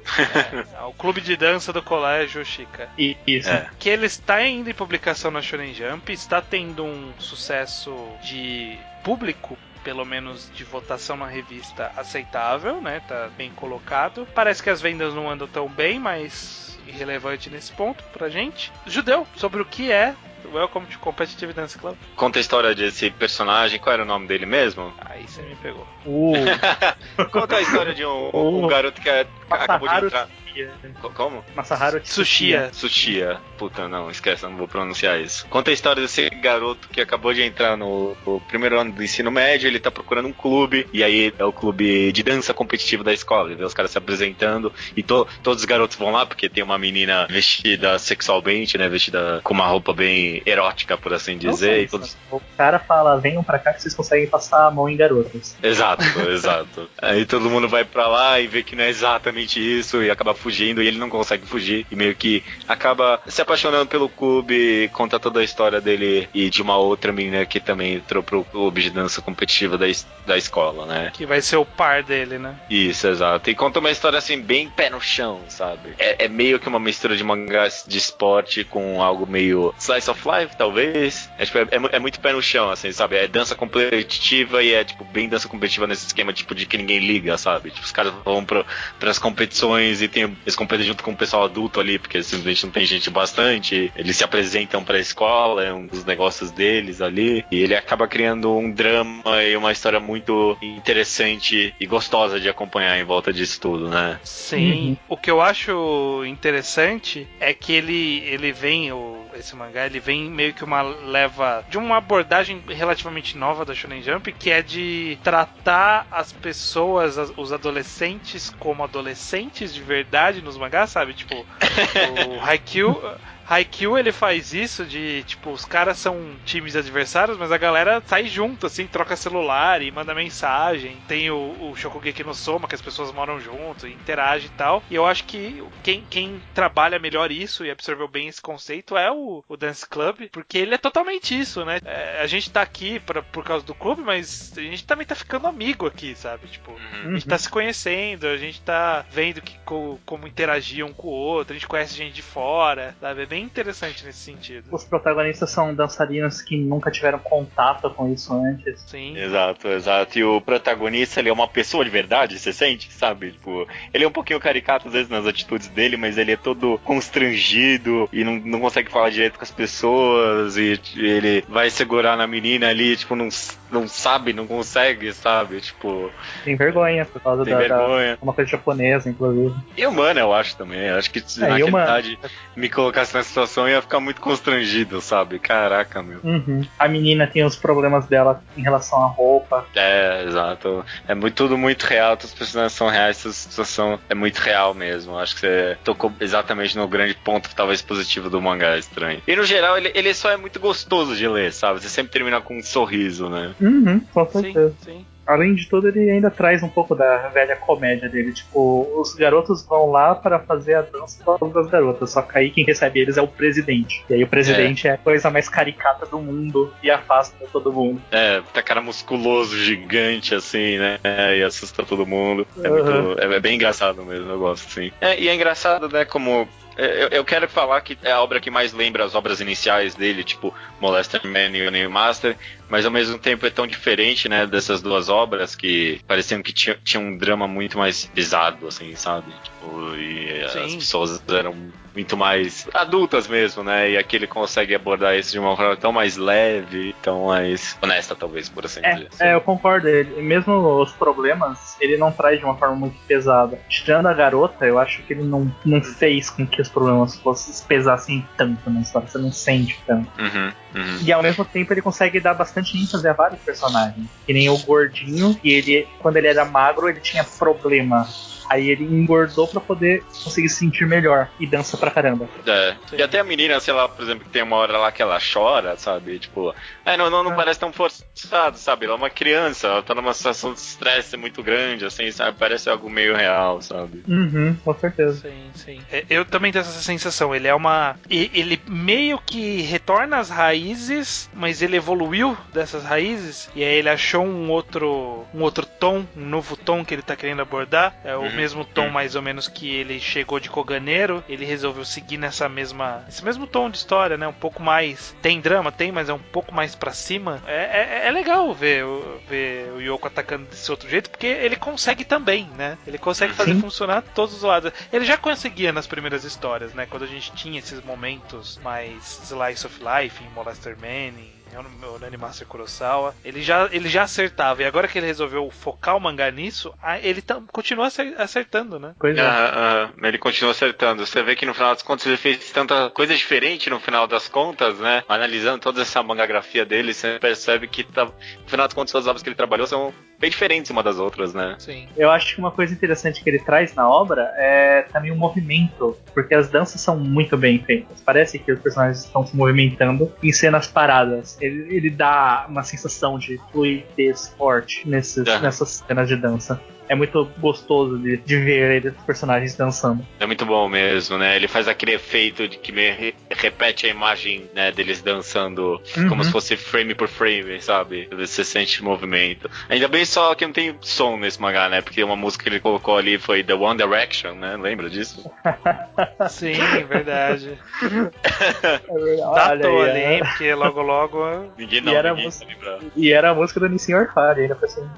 É, 0.78 0.82
o 0.82 0.92
clube 0.92 1.22
de 1.22 1.38
dança 1.38 1.72
do 1.72 1.80
colégio 1.80 2.44
Chica. 2.44 2.86
E, 2.98 3.16
isso. 3.26 3.48
É. 3.48 3.70
Que 3.78 3.88
ele 3.88 4.04
está 4.04 4.34
ainda 4.34 4.68
em 4.68 4.74
publicação 4.74 5.30
na 5.30 5.40
Shonen 5.40 5.72
Jump, 5.72 6.12
está 6.12 6.42
tendo 6.42 6.84
um 6.84 7.14
sucesso 7.18 7.96
de 8.22 8.76
público. 9.02 9.56
Pelo 9.82 10.04
menos 10.04 10.50
de 10.54 10.64
votação 10.64 11.16
na 11.16 11.26
revista 11.26 11.90
aceitável, 11.96 12.78
né? 12.78 13.00
Tá 13.08 13.30
bem 13.38 13.50
colocado. 13.50 14.28
Parece 14.34 14.62
que 14.62 14.68
as 14.68 14.82
vendas 14.82 15.14
não 15.14 15.30
andam 15.30 15.48
tão 15.48 15.66
bem, 15.66 15.98
mas 15.98 16.78
irrelevante 16.86 17.48
nesse 17.48 17.72
ponto 17.72 18.04
pra 18.12 18.28
gente. 18.28 18.70
Judeu, 18.86 19.26
sobre 19.36 19.62
o 19.62 19.64
que 19.64 19.90
é 19.90 20.14
Welcome 20.52 20.86
to 20.86 20.98
Competitive 20.98 21.52
Dance 21.52 21.78
Club. 21.78 21.96
Conta 22.16 22.38
a 22.38 22.40
história 22.40 22.74
desse 22.74 23.10
personagem, 23.10 23.78
qual 23.80 23.94
era 23.94 24.02
o 24.02 24.06
nome 24.06 24.26
dele 24.26 24.46
mesmo? 24.46 24.92
Aí 25.04 25.26
você 25.26 25.42
me 25.42 25.54
pegou. 25.56 25.86
Uh, 26.06 26.34
Conta 27.30 27.56
a 27.56 27.60
história 27.60 27.94
de 27.94 28.04
um, 28.04 28.30
um 28.34 28.66
garoto 28.66 29.00
que 29.00 29.08
é- 29.08 29.26
acabou 29.50 29.88
de 29.88 30.06
entrar. 30.06 30.28
Tsushia. 30.54 30.70
Co- 31.00 31.10
Como? 31.10 31.44
Masaharu 31.54 32.00
Tsushia. 32.00 32.68
Tsushia. 32.70 33.38
Puta, 33.58 33.88
não, 33.88 34.10
esquece, 34.10 34.44
não 34.44 34.56
vou 34.56 34.68
pronunciar 34.68 35.20
isso. 35.20 35.46
Conta 35.48 35.70
a 35.70 35.74
história 35.74 36.00
desse 36.02 36.28
garoto 36.30 36.88
que 36.88 37.00
acabou 37.00 37.32
de 37.34 37.42
entrar 37.42 37.76
no, 37.76 38.16
no 38.26 38.40
primeiro 38.40 38.78
ano 38.78 38.92
do 38.92 39.02
ensino 39.02 39.30
médio, 39.30 39.66
ele 39.66 39.80
tá 39.80 39.90
procurando 39.90 40.28
um 40.28 40.32
clube, 40.32 40.86
e 40.92 41.02
aí 41.02 41.32
é 41.38 41.44
o 41.44 41.52
clube 41.52 42.12
de 42.12 42.22
dança 42.22 42.52
competitiva 42.54 43.02
da 43.04 43.12
escola. 43.12 43.48
Ele 43.48 43.56
vê 43.56 43.64
os 43.64 43.74
caras 43.74 43.90
se 43.90 43.98
apresentando, 43.98 44.72
e 44.96 45.02
to- 45.02 45.26
todos 45.42 45.60
os 45.62 45.64
garotos 45.66 45.96
vão 45.96 46.10
lá, 46.10 46.24
porque 46.26 46.48
tem 46.48 46.62
uma 46.62 46.78
menina 46.78 47.26
vestida 47.28 47.98
sexualmente, 47.98 48.76
né? 48.78 48.88
Vestida 48.88 49.40
com 49.42 49.54
uma 49.54 49.66
roupa 49.66 49.92
bem 49.92 50.42
erótica, 50.46 50.96
por 50.96 51.12
assim 51.12 51.36
dizer. 51.38 51.82
e 51.82 51.88
todos... 51.88 52.16
O 52.30 52.40
cara 52.56 52.78
fala, 52.78 53.18
venham 53.20 53.42
pra 53.42 53.58
cá 53.58 53.72
que 53.72 53.82
vocês 53.82 53.94
conseguem 53.94 54.26
passar 54.28 54.66
a 54.66 54.70
mão 54.70 54.88
em 54.88 54.96
garotas. 54.96 55.56
Exato, 55.62 56.04
exato. 56.30 56.88
Aí 57.00 57.24
todo 57.24 57.48
mundo 57.50 57.68
vai 57.68 57.84
pra 57.84 58.06
lá 58.08 58.40
e 58.40 58.46
vê 58.46 58.62
que 58.62 58.74
não 58.76 58.84
é 58.84 58.88
exatamente 58.88 59.58
isso 59.60 60.02
e 60.02 60.10
acaba 60.10 60.34
fugindo 60.44 60.82
e 60.82 60.86
ele 60.86 60.98
não 60.98 61.08
consegue 61.08 61.46
fugir 61.46 61.86
e 61.90 61.96
meio 61.96 62.14
que 62.14 62.44
acaba 62.68 63.18
se 63.26 63.40
apaixonando 63.40 63.86
pelo 63.86 64.10
clube, 64.10 64.90
conta 64.92 65.18
toda 65.18 65.40
a 65.40 65.44
história 65.44 65.80
dele 65.80 66.28
e 66.34 66.50
de 66.50 66.60
uma 66.60 66.76
outra 66.76 67.12
menina 67.12 67.46
que 67.46 67.58
também 67.58 67.94
entrou 67.94 68.22
pro 68.22 68.44
clube 68.44 68.82
de 68.82 68.90
dança 68.90 69.22
competitiva 69.22 69.78
da, 69.78 69.86
da 70.26 70.36
escola, 70.36 70.84
né? 70.84 71.10
Que 71.14 71.24
vai 71.24 71.40
ser 71.40 71.56
o 71.56 71.64
par 71.64 72.02
dele, 72.02 72.38
né? 72.38 72.54
Isso, 72.68 73.06
exato. 73.06 73.48
E 73.48 73.54
conta 73.54 73.78
uma 73.80 73.90
história 73.90 74.18
assim, 74.18 74.38
bem 74.38 74.68
pé 74.68 74.90
no 74.90 75.00
chão, 75.00 75.40
sabe? 75.48 75.94
É, 75.98 76.26
é 76.26 76.28
meio 76.28 76.60
que 76.60 76.68
uma 76.68 76.78
mistura 76.78 77.16
de 77.16 77.24
mangás 77.24 77.84
de 77.88 77.96
esporte 77.96 78.64
com 78.64 79.02
algo 79.02 79.26
meio 79.26 79.74
slice 79.78 80.10
of 80.10 80.20
life, 80.28 80.54
talvez. 80.56 81.30
É, 81.38 81.46
tipo, 81.46 81.58
é, 81.58 81.66
é 81.70 81.78
mu- 81.78 81.88
muito 82.00 82.20
pé 82.20 82.32
no 82.34 82.42
chão, 82.42 82.70
assim, 82.70 82.92
sabe? 82.92 83.16
É 83.16 83.26
dança 83.26 83.54
competitiva 83.54 84.62
e 84.62 84.72
é, 84.74 84.84
tipo, 84.84 85.04
bem 85.04 85.28
dança 85.28 85.48
competitiva 85.48 85.86
nesse 85.86 86.06
esquema, 86.06 86.32
tipo, 86.32 86.54
de 86.54 86.66
que 86.66 86.76
ninguém 86.76 86.98
liga, 86.98 87.36
sabe? 87.38 87.70
Tipo, 87.70 87.84
os 87.86 87.92
caras 87.92 88.12
vão 88.24 88.44
pro, 88.44 88.64
pras 88.98 89.18
competições 89.18 90.02
e 90.02 90.08
tem, 90.08 90.33
eles 90.42 90.56
competem 90.56 90.86
junto 90.86 91.02
com 91.02 91.12
o 91.12 91.16
pessoal 91.16 91.44
adulto 91.44 91.80
ali, 91.80 91.98
porque 91.98 92.22
simplesmente 92.22 92.64
não 92.64 92.72
tem 92.72 92.84
gente 92.84 93.10
bastante. 93.10 93.92
Eles 93.96 94.16
se 94.16 94.24
apresentam 94.24 94.82
pra 94.84 94.98
escola, 94.98 95.64
é 95.64 95.72
um 95.72 95.86
dos 95.86 96.04
negócios 96.04 96.50
deles 96.50 97.00
ali. 97.00 97.44
E 97.50 97.62
ele 97.62 97.74
acaba 97.74 98.06
criando 98.06 98.54
um 98.54 98.70
drama 98.70 99.42
e 99.42 99.56
uma 99.56 99.72
história 99.72 100.00
muito 100.00 100.56
interessante 100.60 101.74
e 101.78 101.86
gostosa 101.86 102.40
de 102.40 102.48
acompanhar 102.48 102.98
em 102.98 103.04
volta 103.04 103.32
disso 103.32 103.60
tudo, 103.60 103.88
né? 103.88 104.18
Sim. 104.22 104.72
Uhum. 104.72 104.96
O 105.08 105.16
que 105.16 105.30
eu 105.30 105.40
acho 105.40 106.24
interessante 106.26 107.26
é 107.40 107.52
que 107.52 107.72
ele, 107.72 108.22
ele 108.26 108.52
vem, 108.52 108.92
o, 108.92 109.23
esse 109.38 109.54
mangá, 109.56 109.86
ele 109.86 110.00
vem 110.00 110.30
meio 110.30 110.52
que 110.54 110.64
uma 110.64 110.82
leva 110.82 111.64
de 111.68 111.76
uma 111.78 111.96
abordagem 111.96 112.62
relativamente 112.68 113.36
nova 113.36 113.64
da 113.64 113.74
Shonen 113.74 114.02
Jump, 114.02 114.32
que 114.32 114.50
é 114.50 114.62
de 114.62 115.18
tratar 115.22 116.06
as 116.10 116.32
pessoas, 116.32 117.18
as- 117.18 117.32
os 117.36 117.52
adolescentes, 117.52 118.50
como 118.58 118.82
adolescentes 118.84 119.74
de 119.74 119.82
verdade 119.82 120.40
nos 120.42 120.56
mangás, 120.56 120.90
sabe? 120.90 121.14
Tipo, 121.14 121.34
o 122.28 122.40
Haikyuu. 122.44 123.00
Haikyuu 123.46 123.98
ele 123.98 124.12
faz 124.12 124.52
isso 124.52 124.84
de, 124.86 125.22
tipo, 125.24 125.50
os 125.50 125.64
caras 125.64 125.98
são 125.98 126.38
times 126.44 126.74
adversários, 126.76 127.36
mas 127.36 127.52
a 127.52 127.58
galera 127.58 128.02
sai 128.06 128.26
junto, 128.26 128.66
assim, 128.66 128.86
troca 128.86 129.16
celular 129.16 129.82
e 129.82 129.90
manda 129.90 130.14
mensagem. 130.14 131.02
Tem 131.06 131.30
o, 131.30 131.70
o 131.70 131.76
Shokugeki 131.76 132.24
no 132.24 132.34
Soma, 132.34 132.66
que 132.68 132.74
as 132.74 132.80
pessoas 132.82 133.12
moram 133.12 133.38
junto, 133.38 133.86
e 133.86 133.92
interagem 133.92 134.48
e 134.48 134.56
tal. 134.56 134.82
E 134.90 134.94
eu 134.94 135.06
acho 135.06 135.24
que 135.24 135.62
quem, 135.82 136.04
quem 136.06 136.42
trabalha 136.54 136.98
melhor 136.98 137.30
isso 137.30 137.64
e 137.64 137.70
absorveu 137.70 138.08
bem 138.08 138.28
esse 138.28 138.40
conceito 138.40 138.96
é 138.96 139.10
o, 139.12 139.44
o 139.48 139.56
Dance 139.56 139.86
Club, 139.86 140.28
porque 140.32 140.58
ele 140.58 140.74
é 140.74 140.78
totalmente 140.78 141.38
isso, 141.38 141.64
né? 141.64 141.78
É, 141.84 142.20
a 142.22 142.26
gente 142.26 142.50
tá 142.50 142.62
aqui 142.62 142.98
pra, 143.00 143.22
por 143.22 143.44
causa 143.44 143.64
do 143.64 143.74
clube, 143.74 144.02
mas 144.02 144.52
a 144.56 144.60
gente 144.60 144.84
também 144.86 145.06
tá 145.06 145.14
ficando 145.14 145.46
amigo 145.46 145.86
aqui, 145.86 146.14
sabe? 146.14 146.48
Tipo, 146.48 146.72
a 147.04 147.12
gente 147.14 147.26
tá 147.26 147.36
se 147.38 147.48
conhecendo, 147.50 148.26
a 148.26 148.36
gente 148.36 148.60
tá 148.62 149.04
vendo 149.10 149.42
que, 149.42 149.58
co- 149.64 150.00
como 150.06 150.26
interagir 150.26 150.84
um 150.84 150.92
com 150.94 151.08
o 151.08 151.10
outro, 151.10 151.52
a 151.52 151.54
gente 151.58 151.68
conhece 151.68 151.94
gente 151.94 152.14
de 152.14 152.22
fora, 152.22 152.96
sabe? 153.00 153.22
É 153.22 153.26
bem 153.34 153.42
interessante 153.42 154.04
nesse 154.04 154.18
sentido. 154.20 154.64
Os 154.70 154.84
protagonistas 154.84 155.50
são 155.50 155.74
dançarinos 155.74 156.40
que 156.40 156.56
nunca 156.56 156.88
tiveram 156.88 157.18
contato 157.18 157.90
com 157.90 158.12
isso 158.12 158.32
antes. 158.32 158.80
Sim. 158.86 159.16
Exato, 159.18 159.66
exato. 159.66 160.16
E 160.16 160.22
o 160.22 160.40
protagonista, 160.40 161.18
ele 161.18 161.30
é 161.30 161.32
uma 161.32 161.48
pessoa 161.48 161.84
de 161.84 161.90
verdade, 161.90 162.38
você 162.38 162.52
sente, 162.52 162.92
sabe? 162.92 163.32
Tipo, 163.32 163.66
ele 163.92 164.04
é 164.04 164.06
um 164.06 164.12
pouquinho 164.12 164.38
caricato 164.38 164.86
às 164.86 164.92
vezes 164.92 165.08
nas 165.08 165.26
atitudes 165.26 165.66
dele, 165.66 165.96
mas 165.96 166.16
ele 166.16 166.30
é 166.30 166.36
todo 166.36 166.78
constrangido 166.84 168.08
e 168.12 168.22
não, 168.22 168.36
não 168.36 168.60
consegue 168.60 168.88
falar 168.88 169.10
direito 169.10 169.36
com 169.36 169.42
as 169.44 169.50
pessoas 169.50 170.56
e 170.56 170.78
ele 170.96 171.44
vai 171.48 171.70
segurar 171.70 172.16
na 172.16 172.28
menina 172.28 172.68
ali, 172.68 172.96
tipo, 172.96 173.16
não, 173.16 173.28
não 173.68 173.88
sabe, 173.88 174.32
não 174.32 174.46
consegue, 174.46 175.12
sabe? 175.12 175.60
Tipo, 175.60 176.08
Tem 176.44 176.54
vergonha 176.54 177.04
por 177.04 177.20
causa 177.20 177.42
tem 177.44 177.52
da, 177.52 177.60
da- 177.60 177.66
vergonha. 177.66 178.18
uma 178.22 178.32
coisa 178.32 178.48
japonesa, 178.52 179.10
inclusive. 179.10 179.52
E 179.76 179.84
humana, 179.84 180.20
eu 180.20 180.32
acho 180.32 180.56
também. 180.56 180.78
Eu 180.86 180.96
acho 180.98 181.10
que 181.10 181.18
É, 181.18 181.22
e 181.36 181.40
naquela 181.40 181.64
humana. 181.68 181.84
idade 181.98 182.18
me 182.54 182.68
colocasse 182.68 183.12
nessa 183.14 183.23
situação, 183.24 183.66
eu 183.68 183.74
ia 183.74 183.82
ficar 183.82 184.00
muito 184.00 184.20
constrangido, 184.20 185.00
sabe? 185.00 185.38
Caraca, 185.38 186.02
meu. 186.02 186.20
Uhum. 186.22 186.64
A 186.78 186.88
menina 186.88 187.26
tem 187.26 187.44
os 187.44 187.56
problemas 187.56 188.06
dela 188.06 188.42
em 188.56 188.62
relação 188.62 189.02
à 189.02 189.06
roupa. 189.06 189.66
É, 189.74 190.24
exato. 190.26 190.84
É 191.08 191.14
muito, 191.14 191.34
tudo 191.34 191.58
muito 191.58 191.82
real, 191.84 192.16
todos 192.16 192.32
os 192.32 192.38
personagens 192.38 192.72
são 192.72 192.88
reais, 192.88 193.18
essa 193.18 193.32
situação 193.32 193.98
é 194.08 194.14
muito 194.14 194.38
real 194.38 194.74
mesmo. 194.74 195.18
Acho 195.18 195.34
que 195.34 195.40
você 195.40 195.78
tocou 195.82 196.12
exatamente 196.20 196.76
no 196.76 196.86
grande 196.86 197.14
ponto, 197.14 197.54
talvez 197.54 197.82
positivo 197.82 198.30
do 198.30 198.40
mangá 198.40 198.76
estranho. 198.78 199.22
E 199.26 199.34
no 199.34 199.44
geral, 199.44 199.76
ele, 199.76 199.90
ele 199.94 200.14
só 200.14 200.30
é 200.30 200.36
muito 200.36 200.60
gostoso 200.60 201.16
de 201.16 201.26
ler, 201.26 201.52
sabe? 201.52 201.80
Você 201.80 201.88
sempre 201.88 202.12
termina 202.12 202.40
com 202.40 202.56
um 202.58 202.62
sorriso, 202.62 203.28
né? 203.28 203.54
Uhum, 203.60 204.00
com 204.12 204.26
Sim, 204.26 204.40
certeza. 204.42 204.74
sim. 204.84 205.06
Além 205.26 205.54
de 205.54 205.68
tudo, 205.68 205.88
ele 205.88 206.10
ainda 206.10 206.30
traz 206.30 206.62
um 206.62 206.68
pouco 206.68 206.94
da 206.94 207.28
velha 207.28 207.56
comédia 207.56 208.08
dele. 208.08 208.32
Tipo, 208.32 208.88
os 209.00 209.14
garotos 209.14 209.64
vão 209.66 209.90
lá 209.90 210.14
para 210.14 210.38
fazer 210.38 210.74
a 210.74 210.82
dança 210.82 211.24
das 211.52 211.68
garotas, 211.68 212.10
só 212.10 212.22
que 212.22 212.38
aí 212.38 212.50
quem 212.50 212.64
recebe 212.64 213.00
eles 213.00 213.16
é 213.16 213.22
o 213.22 213.28
presidente. 213.28 214.04
E 214.08 214.14
aí 214.14 214.22
o 214.22 214.28
presidente 214.28 214.86
é, 214.86 214.92
a 214.92 214.98
coisa 214.98 215.30
mais 215.30 215.48
caricata 215.48 216.06
do 216.06 216.18
mundo 216.18 216.72
e 216.82 216.90
afasta 216.90 217.36
todo 217.52 217.72
mundo. 217.72 218.00
É, 218.10 218.42
tá 218.52 218.62
cara 218.62 218.80
musculoso, 218.80 219.56
gigante, 219.56 220.34
assim, 220.34 220.78
né? 220.78 220.98
É, 221.02 221.38
e 221.38 221.42
assusta 221.42 221.82
todo 221.82 222.06
mundo. 222.06 222.46
É, 222.62 222.68
Uhum. 222.68 223.02
muito, 223.02 223.20
é, 223.20 223.36
é 223.36 223.40
bem 223.40 223.54
engraçado 223.54 224.04
mesmo, 224.04 224.30
eu 224.30 224.38
gosto, 224.38 224.70
sim. 224.70 224.90
É, 225.00 225.18
e 225.18 225.28
é 225.28 225.34
engraçado, 225.34 225.88
né, 225.88 226.04
como. 226.04 226.48
É, 226.76 227.04
Eu, 227.04 227.08
eu 227.08 227.24
quero 227.24 227.48
falar 227.48 227.80
que 227.80 227.98
é 228.02 228.12
a 228.12 228.20
obra 228.22 228.40
que 228.40 228.50
mais 228.50 228.72
lembra 228.72 229.04
as 229.04 229.14
obras 229.14 229.40
iniciais 229.40 229.94
dele, 229.94 230.24
tipo 230.24 230.54
Molester 230.80 231.20
Man 231.24 231.56
e 231.56 231.66
Union 231.66 231.90
Master, 231.90 232.36
mas 232.68 232.84
ao 232.84 232.90
mesmo 232.90 233.18
tempo 233.18 233.46
é 233.46 233.50
tão 233.50 233.66
diferente, 233.66 234.28
né, 234.28 234.46
dessas 234.46 234.82
duas 234.82 235.08
obras 235.08 235.54
que 235.54 236.00
pareciam 236.06 236.42
que 236.42 236.52
tinha, 236.52 236.78
tinha 236.82 237.00
um 237.00 237.16
drama 237.16 237.46
muito 237.46 237.78
mais 237.78 238.04
pesado, 238.06 238.66
assim, 238.66 238.94
sabe? 238.96 239.32
Tipo, 239.42 239.94
e 239.96 240.42
as 240.42 240.52
Sim. 240.52 240.78
pessoas 240.78 241.22
eram 241.28 241.54
muito 241.94 242.16
mais 242.16 242.66
adultas 242.74 243.28
mesmo, 243.28 243.62
né? 243.62 243.90
E 243.92 243.96
aqui 243.96 244.16
ele 244.16 244.26
consegue 244.26 244.74
abordar 244.74 245.16
isso 245.16 245.32
de 245.32 245.38
uma 245.38 245.56
forma 245.56 245.76
tão 245.76 245.92
mais 245.92 246.16
leve, 246.16 246.94
tão 247.00 247.26
mais 247.26 247.76
honesta, 247.80 248.14
talvez, 248.16 248.48
por 248.48 248.64
assim 248.64 248.80
É, 248.82 248.94
dizer. 248.94 249.08
é, 249.20 249.34
eu 249.34 249.40
concordo. 249.40 249.88
Ele, 249.88 250.20
mesmo 250.22 250.52
os 250.80 250.92
problemas, 250.92 251.76
ele 251.80 251.96
não 251.96 252.10
traz 252.10 252.38
de 252.38 252.44
uma 252.44 252.56
forma 252.56 252.74
muito 252.74 252.96
pesada. 253.06 253.58
Tirando 253.68 254.06
a 254.06 254.12
garota, 254.14 254.66
eu 254.66 254.78
acho 254.78 255.02
que 255.02 255.12
ele 255.12 255.22
não, 255.22 255.50
não 255.64 255.82
fez 255.82 256.30
com 256.30 256.46
que 256.46 256.60
os 256.60 256.68
problemas 256.68 257.16
fossem 257.16 257.54
pesassem 257.66 258.26
tanto 258.36 258.68
na 258.70 258.80
história. 258.80 259.08
Você 259.08 259.18
não 259.18 259.32
sente 259.32 259.80
tanto. 259.86 260.10
Uhum, 260.20 260.52
uhum. 260.74 260.98
E 261.02 261.12
ao 261.12 261.22
mesmo 261.22 261.44
tempo 261.44 261.72
ele 261.72 261.82
consegue 261.82 262.18
dar 262.20 262.34
bastante 262.34 262.76
ênfase 262.76 263.06
a 263.06 263.12
vários 263.12 263.40
personagens. 263.40 264.06
Que 264.26 264.32
nem 264.32 264.48
o 264.48 264.58
gordinho, 264.58 265.38
e 265.44 265.52
ele, 265.52 265.86
quando 266.00 266.16
ele 266.16 266.26
era 266.28 266.44
magro, 266.44 266.88
ele 266.88 267.00
tinha 267.00 267.22
problema. 267.24 268.08
Aí 268.48 268.70
ele 268.70 268.84
engordou 268.84 269.48
pra 269.48 269.60
poder 269.60 270.02
conseguir 270.22 270.48
se 270.48 270.56
sentir 270.56 270.86
melhor. 270.86 271.28
E 271.38 271.46
dança 271.46 271.76
pra 271.76 271.90
caramba. 271.90 272.28
É. 272.46 272.74
E 272.92 273.02
até 273.02 273.20
a 273.20 273.24
menina, 273.24 273.58
sei 273.60 273.74
lá, 273.74 273.88
por 273.88 274.02
exemplo, 274.02 274.24
que 274.24 274.30
tem 274.30 274.42
uma 274.42 274.56
hora 274.56 274.78
lá 274.78 274.92
que 274.92 275.02
ela 275.02 275.18
chora, 275.20 275.76
sabe? 275.76 276.18
Tipo, 276.18 276.54
é, 276.84 276.96
não, 276.96 277.08
não, 277.10 277.22
não 277.24 277.32
É. 277.32 277.36
parece 277.36 277.58
tão 277.60 277.72
forçado, 277.72 278.56
sabe? 278.58 278.84
Ela 278.86 278.94
é 278.94 278.96
uma 278.96 279.10
criança, 279.10 279.66
ela 279.68 279.82
tá 279.82 279.94
numa 279.94 280.12
situação 280.14 280.52
de 280.52 280.60
estresse 280.60 281.16
muito 281.16 281.42
grande, 281.42 281.84
assim, 281.84 282.10
sabe? 282.10 282.36
Parece 282.38 282.68
algo 282.68 282.88
meio 282.90 283.16
real, 283.16 283.60
sabe? 283.62 284.02
Uhum, 284.08 284.54
com 284.64 284.74
certeza. 284.74 285.20
Sim, 285.28 285.50
sim. 285.54 285.82
É, 285.90 286.04
Eu 286.10 286.24
também 286.24 286.52
tenho 286.52 286.60
essa 286.62 286.80
sensação. 286.82 287.34
Ele 287.34 287.48
é 287.48 287.54
uma. 287.54 287.96
Ele 288.10 288.60
meio 288.68 289.18
que 289.18 289.60
retorna 289.62 290.18
às 290.18 290.30
raízes, 290.30 291.28
mas 291.34 291.62
ele 291.62 291.76
evoluiu 291.76 292.36
dessas 292.52 292.84
raízes. 292.84 293.50
E 293.54 293.62
aí 293.62 293.74
ele 293.76 293.88
achou 293.88 294.24
um 294.24 294.50
outro. 294.50 295.24
um 295.34 295.42
outro 295.42 295.66
tom, 295.66 296.04
um 296.16 296.24
novo 296.24 296.56
tom 296.56 296.84
que 296.84 296.94
ele 296.94 297.02
tá 297.02 297.16
querendo 297.16 297.42
abordar. 297.42 297.94
É 298.04 298.16
o 298.16 298.24
Uhum, 298.24 298.32
mesmo 298.36 298.64
tom, 298.64 298.86
uhum. 298.86 298.90
mais 298.90 299.14
ou 299.14 299.22
menos, 299.22 299.48
que 299.48 299.68
ele 299.74 300.00
chegou 300.00 300.40
de 300.40 300.48
Koganeiro. 300.48 301.22
Ele 301.28 301.44
resolveu 301.44 301.84
seguir 301.84 302.16
nessa 302.16 302.48
mesma. 302.48 303.04
esse 303.08 303.24
mesmo 303.24 303.46
tom 303.46 303.68
de 303.70 303.76
história, 303.76 304.16
né? 304.16 304.26
Um 304.26 304.32
pouco 304.32 304.62
mais. 304.62 305.14
Tem 305.20 305.40
drama, 305.40 305.70
tem, 305.70 305.92
mas 305.92 306.08
é 306.08 306.12
um 306.12 306.18
pouco 306.18 306.54
mais 306.54 306.73
pra 306.74 306.92
cima. 306.92 307.42
É, 307.46 308.04
é, 308.04 308.08
é 308.08 308.10
legal 308.10 308.52
ver, 308.54 308.84
o- 308.84 309.20
ver 309.28 309.70
o 309.72 309.80
Yoko 309.80 310.06
atacando 310.06 310.46
desse 310.46 310.70
outro 310.70 310.88
jeito, 310.88 311.10
porque 311.10 311.26
ele 311.26 311.56
consegue 311.56 312.04
também, 312.04 312.46
né? 312.56 312.76
Ele 312.86 312.98
consegue 312.98 313.32
fazer 313.34 313.54
Sim. 313.54 313.60
funcionar 313.60 314.02
todos 314.14 314.34
os 314.34 314.42
lados. 314.42 314.72
Ele 314.92 315.04
já 315.04 315.16
conseguia 315.16 315.72
nas 315.72 315.86
primeiras 315.86 316.24
histórias, 316.24 316.72
né? 316.74 316.86
Quando 316.86 317.04
a 317.04 317.08
gente 317.08 317.32
tinha 317.32 317.58
esses 317.58 317.82
momentos 317.82 318.58
mais 318.62 319.20
slice 319.24 319.66
of 319.66 319.80
life 319.82 320.22
em 320.22 320.28
Molester 320.30 320.76
Man, 320.78 321.14
em 321.54 321.84
o 321.84 322.04
Animaster 322.04 322.46
Kurosawa. 322.46 323.14
Ele 323.24 323.42
já, 323.42 323.68
ele 323.70 323.88
já 323.88 324.02
acertava, 324.02 324.62
e 324.62 324.64
agora 324.64 324.88
que 324.88 324.98
ele 324.98 325.06
resolveu 325.06 325.50
focar 325.50 325.96
o 325.96 326.00
mangá 326.00 326.30
nisso, 326.30 326.72
ele 327.02 327.22
tá, 327.22 327.40
continua 327.52 327.88
acertando, 328.18 328.78
né? 328.78 328.94
Pois 328.98 329.16
é. 329.16 329.22
Uh, 329.22 329.90
uh, 330.02 330.06
ele 330.06 330.18
continua 330.18 330.50
acertando. 330.50 331.06
Você 331.06 331.22
vê 331.22 331.36
que 331.36 331.46
no 331.46 331.54
final 331.54 331.72
das 331.72 331.82
contas 331.82 332.06
ele 332.06 332.16
fez 332.16 332.50
tanta 332.50 332.90
coisa 332.90 333.14
diferente 333.14 333.70
no 333.70 333.80
final 333.80 334.06
das 334.06 334.28
contas, 334.28 334.78
né? 334.78 335.02
Analisando 335.08 335.58
toda 335.58 335.82
essa 335.82 336.02
mangagrafia 336.02 336.64
dele, 336.64 336.92
você 336.92 337.18
percebe 337.18 337.68
que 337.68 337.84
tá, 337.84 338.04
no 338.04 338.12
final 338.48 338.66
das 338.66 338.74
contas 338.74 338.94
as 338.94 339.06
obras 339.06 339.22
que 339.22 339.28
ele 339.28 339.36
trabalhou 339.36 339.66
são 339.66 339.92
bem 340.18 340.30
diferentes 340.30 340.70
uma 340.70 340.82
das 340.82 340.98
outras, 340.98 341.34
né? 341.34 341.56
Sim. 341.58 341.88
Eu 341.96 342.10
acho 342.10 342.34
que 342.34 342.40
uma 342.40 342.50
coisa 342.50 342.72
interessante 342.72 343.22
que 343.22 343.28
ele 343.28 343.38
traz 343.38 343.74
na 343.74 343.88
obra 343.88 344.32
é 344.36 344.82
também 344.92 345.10
o 345.10 345.16
movimento, 345.16 345.96
porque 346.12 346.34
as 346.34 346.48
danças 346.48 346.80
são 346.80 346.98
muito 346.98 347.36
bem 347.36 347.58
feitas. 347.58 348.00
Parece 348.00 348.38
que 348.38 348.52
os 348.52 348.60
personagens 348.60 349.04
estão 349.04 349.26
se 349.26 349.36
movimentando 349.36 350.12
em 350.22 350.32
cenas 350.32 350.66
paradas. 350.66 351.36
Ele, 351.44 351.76
ele 351.76 351.90
dá 351.90 352.46
uma 352.48 352.62
sensação 352.62 353.18
de 353.18 353.38
fluidez 353.52 354.28
forte 354.38 354.88
nesses, 354.88 355.26
uhum. 355.26 355.40
nessas 355.40 355.84
cenas 355.86 356.08
de 356.08 356.16
dança 356.16 356.60
é 356.94 356.96
muito 356.96 357.28
gostoso 357.38 357.98
de, 357.98 358.16
de 358.16 358.36
ver 358.36 358.86
os 358.86 359.04
personagens 359.04 359.54
dançando. 359.56 360.04
É 360.18 360.26
muito 360.26 360.46
bom 360.46 360.68
mesmo, 360.68 361.18
né? 361.18 361.36
Ele 361.36 361.48
faz 361.48 361.68
aquele 361.68 361.92
efeito 361.92 362.48
de 362.48 362.56
que 362.56 362.72
me 362.72 363.14
repete 363.30 363.86
a 363.86 363.90
imagem 363.90 364.48
né, 364.54 364.72
deles 364.72 365.02
dançando 365.02 365.80
uhum. 365.96 366.08
como 366.08 366.24
se 366.24 366.30
fosse 366.30 366.56
frame 366.56 366.94
por 366.94 367.08
frame, 367.08 367.60
sabe? 367.60 368.08
Você 368.12 368.44
sente 368.44 368.82
movimento. 368.82 369.50
Ainda 369.68 369.88
bem 369.88 370.04
só 370.04 370.34
que 370.34 370.46
não 370.46 370.52
tem 370.52 370.76
som 370.80 371.16
nesse 371.16 371.40
mangá, 371.40 371.68
né? 371.68 371.80
Porque 371.80 372.02
uma 372.02 372.16
música 372.16 372.44
que 372.44 372.50
ele 372.50 372.60
colocou 372.60 372.96
ali 372.96 373.18
foi 373.18 373.42
The 373.42 373.54
One 373.54 373.76
Direction, 373.76 374.34
né? 374.34 374.56
Lembra 374.56 374.88
disso? 374.88 375.30
Sim, 376.28 376.54
verdade. 376.88 377.58
é 377.82 378.98
verdade. 378.98 379.62
Datou 379.62 379.82
ali, 379.82 380.00
hein? 380.00 380.20
Porque 380.20 380.54
logo 380.54 380.82
logo. 380.82 381.52
Ninguém 381.58 381.80
não, 381.80 381.92
e 381.92 381.96
era 381.96 382.10
ninguém 382.10 382.26
música, 382.26 382.78
E 382.96 383.12
era 383.12 383.30
a 383.30 383.34
música 383.34 383.60
do 383.60 383.68
Nissin 383.68 383.94
Orfari, 383.94 384.42
ainda 384.42 384.54
pra 384.54 384.68
cima. 384.68 384.90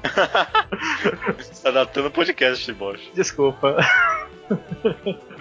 Adaptando 1.86 2.06
o 2.06 2.10
podcast, 2.10 2.72
Bosch. 2.72 3.00
Desculpa. 3.14 3.76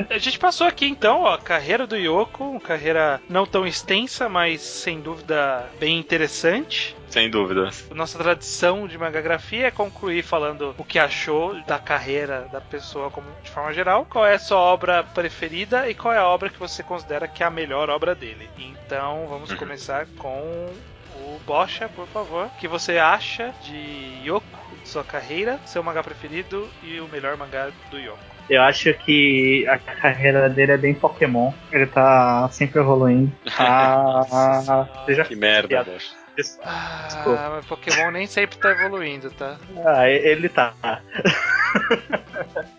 A 0.09 0.17
gente 0.17 0.39
passou 0.39 0.65
aqui 0.65 0.87
então, 0.87 1.21
ó, 1.21 1.33
a 1.35 1.37
carreira 1.37 1.85
do 1.85 1.95
Yoko, 1.95 2.43
uma 2.43 2.59
carreira 2.59 3.21
não 3.29 3.45
tão 3.45 3.67
extensa, 3.67 4.27
mas 4.27 4.61
sem 4.61 4.99
dúvida 4.99 5.69
bem 5.79 5.99
interessante. 5.99 6.95
Sem 7.07 7.29
dúvidas. 7.29 7.87
Nossa 7.93 8.17
tradição 8.17 8.87
de 8.87 8.97
magagrafia 8.97 9.67
é 9.67 9.71
concluir 9.71 10.23
falando 10.23 10.73
o 10.77 10.83
que 10.83 10.97
achou 10.97 11.61
da 11.65 11.77
carreira 11.77 12.49
da 12.51 12.59
pessoa 12.59 13.11
como 13.11 13.27
de 13.43 13.49
forma 13.51 13.73
geral, 13.73 14.07
qual 14.09 14.25
é 14.25 14.35
a 14.35 14.39
sua 14.39 14.57
obra 14.57 15.03
preferida 15.03 15.87
e 15.87 15.93
qual 15.93 16.13
é 16.13 16.17
a 16.17 16.27
obra 16.27 16.49
que 16.49 16.59
você 16.59 16.81
considera 16.81 17.27
que 17.27 17.43
é 17.43 17.45
a 17.45 17.51
melhor 17.51 17.89
obra 17.89 18.15
dele. 18.15 18.49
Então, 18.57 19.27
vamos 19.27 19.51
uhum. 19.51 19.57
começar 19.57 20.07
com 20.17 20.73
o 21.25 21.39
Bocha, 21.45 21.89
por 21.89 22.07
favor. 22.07 22.47
O 22.47 22.59
que 22.59 22.67
você 22.67 22.97
acha 22.97 23.53
de 23.63 24.21
Yoko, 24.23 24.45
sua 24.83 25.03
carreira, 25.03 25.59
seu 25.65 25.83
mangá 25.83 26.03
preferido 26.03 26.69
e 26.83 26.99
o 26.99 27.07
melhor 27.07 27.35
mangá 27.37 27.69
do 27.89 27.97
Yoko? 27.97 28.19
Eu 28.49 28.61
acho 28.61 28.93
que 28.93 29.65
a 29.67 29.79
carreira 29.79 30.47
dele 30.49 30.73
é 30.73 30.77
bem 30.77 30.93
Pokémon. 30.93 31.51
Ele 31.71 31.87
tá 31.87 32.47
sempre 32.51 32.79
evoluindo. 32.79 33.31
Ah, 33.57 34.85
que 35.27 35.35
merda, 35.35 35.83
Bocha. 35.83 36.13
Ah, 36.61 37.51
mas 37.55 37.65
Pokémon 37.65 38.11
nem 38.11 38.27
sempre 38.27 38.57
tá 38.57 38.71
evoluindo, 38.71 39.31
tá? 39.31 39.57
Ah, 39.85 40.09
ele 40.09 40.49
tá. 40.49 40.73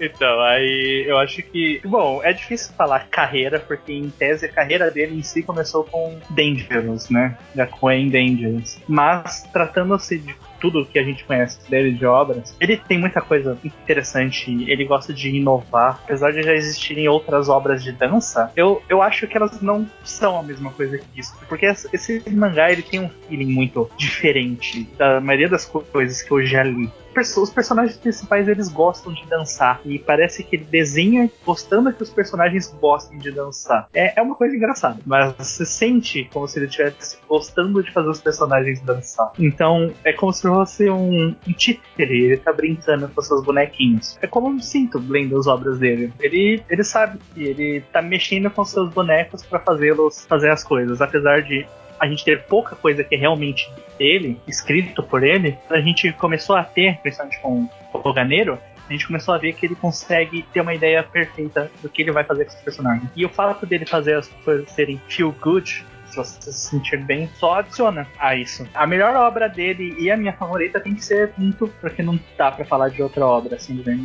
então, 0.00 0.40
aí 0.40 1.04
eu 1.06 1.18
acho 1.18 1.42
que. 1.42 1.80
Bom, 1.84 2.20
é 2.22 2.32
difícil 2.32 2.74
falar 2.74 3.08
carreira, 3.08 3.58
porque 3.58 3.92
em 3.92 4.10
tese 4.10 4.46
a 4.46 4.48
carreira 4.48 4.90
dele 4.90 5.18
em 5.18 5.22
si 5.22 5.42
começou 5.42 5.84
com 5.84 6.18
Dangerous, 6.30 7.10
né? 7.10 7.36
Já 7.54 7.66
com 7.66 7.88
Dangerous. 8.08 8.80
Mas 8.88 9.42
tratando-se 9.52 10.18
de 10.18 10.34
tudo 10.60 10.86
que 10.86 10.98
a 10.98 11.02
gente 11.02 11.24
conhece 11.24 11.58
dele 11.70 11.92
de 11.92 12.06
obras, 12.06 12.56
ele 12.58 12.78
tem 12.78 12.98
muita 12.98 13.20
coisa 13.20 13.58
interessante, 13.62 14.50
ele 14.66 14.86
gosta 14.86 15.12
de 15.12 15.28
inovar. 15.28 16.00
Apesar 16.04 16.32
de 16.32 16.42
já 16.42 16.54
existirem 16.54 17.06
outras 17.06 17.50
obras 17.50 17.82
de 17.82 17.92
dança, 17.92 18.50
eu, 18.56 18.82
eu 18.88 19.02
acho 19.02 19.26
que 19.26 19.36
elas 19.36 19.60
não 19.60 19.86
são 20.02 20.38
a 20.38 20.42
mesma 20.42 20.70
coisa 20.72 20.96
que 20.96 21.20
isso. 21.20 21.36
Porque 21.48 21.66
esse 21.66 22.22
mangá 22.30 22.72
ele 22.72 22.82
tem 22.82 23.00
um 23.00 23.10
feeling 23.28 23.52
muito 23.52 23.90
diferente 23.98 24.88
da 24.96 25.20
maioria 25.20 25.48
das 25.48 25.66
coisas 25.66 26.22
que 26.22 26.30
eu 26.30 26.44
já 26.46 26.62
li 26.62 26.90
os 27.36 27.50
personagens 27.50 27.96
principais 27.96 28.48
eles 28.48 28.68
gostam 28.68 29.12
de 29.12 29.24
dançar 29.26 29.80
e 29.84 29.98
parece 29.98 30.42
que 30.42 30.56
ele 30.56 30.64
desenha 30.64 31.30
gostando 31.44 31.92
que 31.92 32.02
os 32.02 32.10
personagens 32.10 32.74
gostem 32.80 33.18
de 33.18 33.30
dançar. 33.30 33.88
É, 33.94 34.18
é 34.18 34.22
uma 34.22 34.34
coisa 34.34 34.56
engraçada, 34.56 34.98
mas 35.06 35.34
você 35.36 35.64
sente 35.64 36.28
como 36.32 36.46
se 36.48 36.58
ele 36.58 36.66
estivesse 36.66 37.18
gostando 37.28 37.82
de 37.82 37.92
fazer 37.92 38.08
os 38.08 38.20
personagens 38.20 38.80
dançar. 38.80 39.32
Então 39.38 39.92
é 40.04 40.12
como 40.12 40.32
se 40.32 40.42
fosse 40.42 40.90
um, 40.90 41.34
um 41.46 41.52
títere, 41.52 42.24
ele 42.24 42.36
tá 42.36 42.52
brincando 42.52 43.08
com 43.08 43.22
seus 43.22 43.44
bonequinhos. 43.44 44.18
É 44.20 44.26
como 44.26 44.50
eu 44.50 44.60
sinto 44.60 44.98
lendo 44.98 45.38
as 45.38 45.46
obras 45.46 45.78
dele. 45.78 46.12
Ele, 46.20 46.62
ele 46.68 46.84
sabe 46.84 47.18
que 47.34 47.42
ele 47.42 47.80
tá 47.92 48.02
mexendo 48.02 48.50
com 48.50 48.64
seus 48.64 48.90
bonecos 48.90 49.42
para 49.42 49.58
fazê-los 49.60 50.24
fazer 50.26 50.50
as 50.50 50.64
coisas, 50.64 51.00
apesar 51.00 51.42
de 51.42 51.66
a 51.98 52.06
gente 52.06 52.24
ter 52.24 52.42
pouca 52.44 52.76
coisa 52.76 53.04
que 53.04 53.14
é 53.14 53.18
realmente 53.18 53.70
dele, 53.98 54.40
escrito 54.46 55.02
por 55.02 55.22
ele, 55.22 55.56
a 55.70 55.80
gente 55.80 56.12
começou 56.12 56.56
a 56.56 56.64
ter, 56.64 56.98
principalmente 56.98 57.40
com 57.40 57.68
o 57.92 58.12
Ganeiro, 58.12 58.58
a 58.88 58.92
gente 58.92 59.06
começou 59.06 59.34
a 59.34 59.38
ver 59.38 59.54
que 59.54 59.64
ele 59.64 59.74
consegue 59.74 60.42
ter 60.52 60.60
uma 60.60 60.74
ideia 60.74 61.02
perfeita 61.02 61.70
do 61.80 61.88
que 61.88 62.02
ele 62.02 62.12
vai 62.12 62.24
fazer 62.24 62.44
com 62.44 62.50
os 62.50 62.60
personagens. 62.60 63.08
E 63.16 63.24
o 63.24 63.28
fato 63.28 63.64
dele 63.64 63.86
fazer 63.86 64.16
as 64.16 64.28
coisas 64.44 64.70
serem 64.70 65.00
feel 65.08 65.34
good 65.40 65.84
se 66.14 66.16
você 66.16 66.52
se 66.52 66.70
sentir 66.70 66.98
bem, 66.98 67.28
só 67.34 67.58
adiciona 67.58 68.06
a 68.18 68.34
isso. 68.36 68.66
A 68.74 68.86
melhor 68.86 69.14
obra 69.16 69.48
dele 69.48 69.94
e 69.98 70.10
a 70.10 70.16
minha 70.16 70.32
favorita 70.32 70.80
tem 70.80 70.94
que 70.94 71.04
ser 71.04 71.32
Pinto, 71.32 71.72
porque 71.80 72.02
não 72.02 72.18
dá 72.36 72.52
para 72.52 72.64
falar 72.64 72.90
de 72.90 73.02
outra 73.02 73.26
obra, 73.26 73.56
assim, 73.56 73.82
né? 73.84 73.98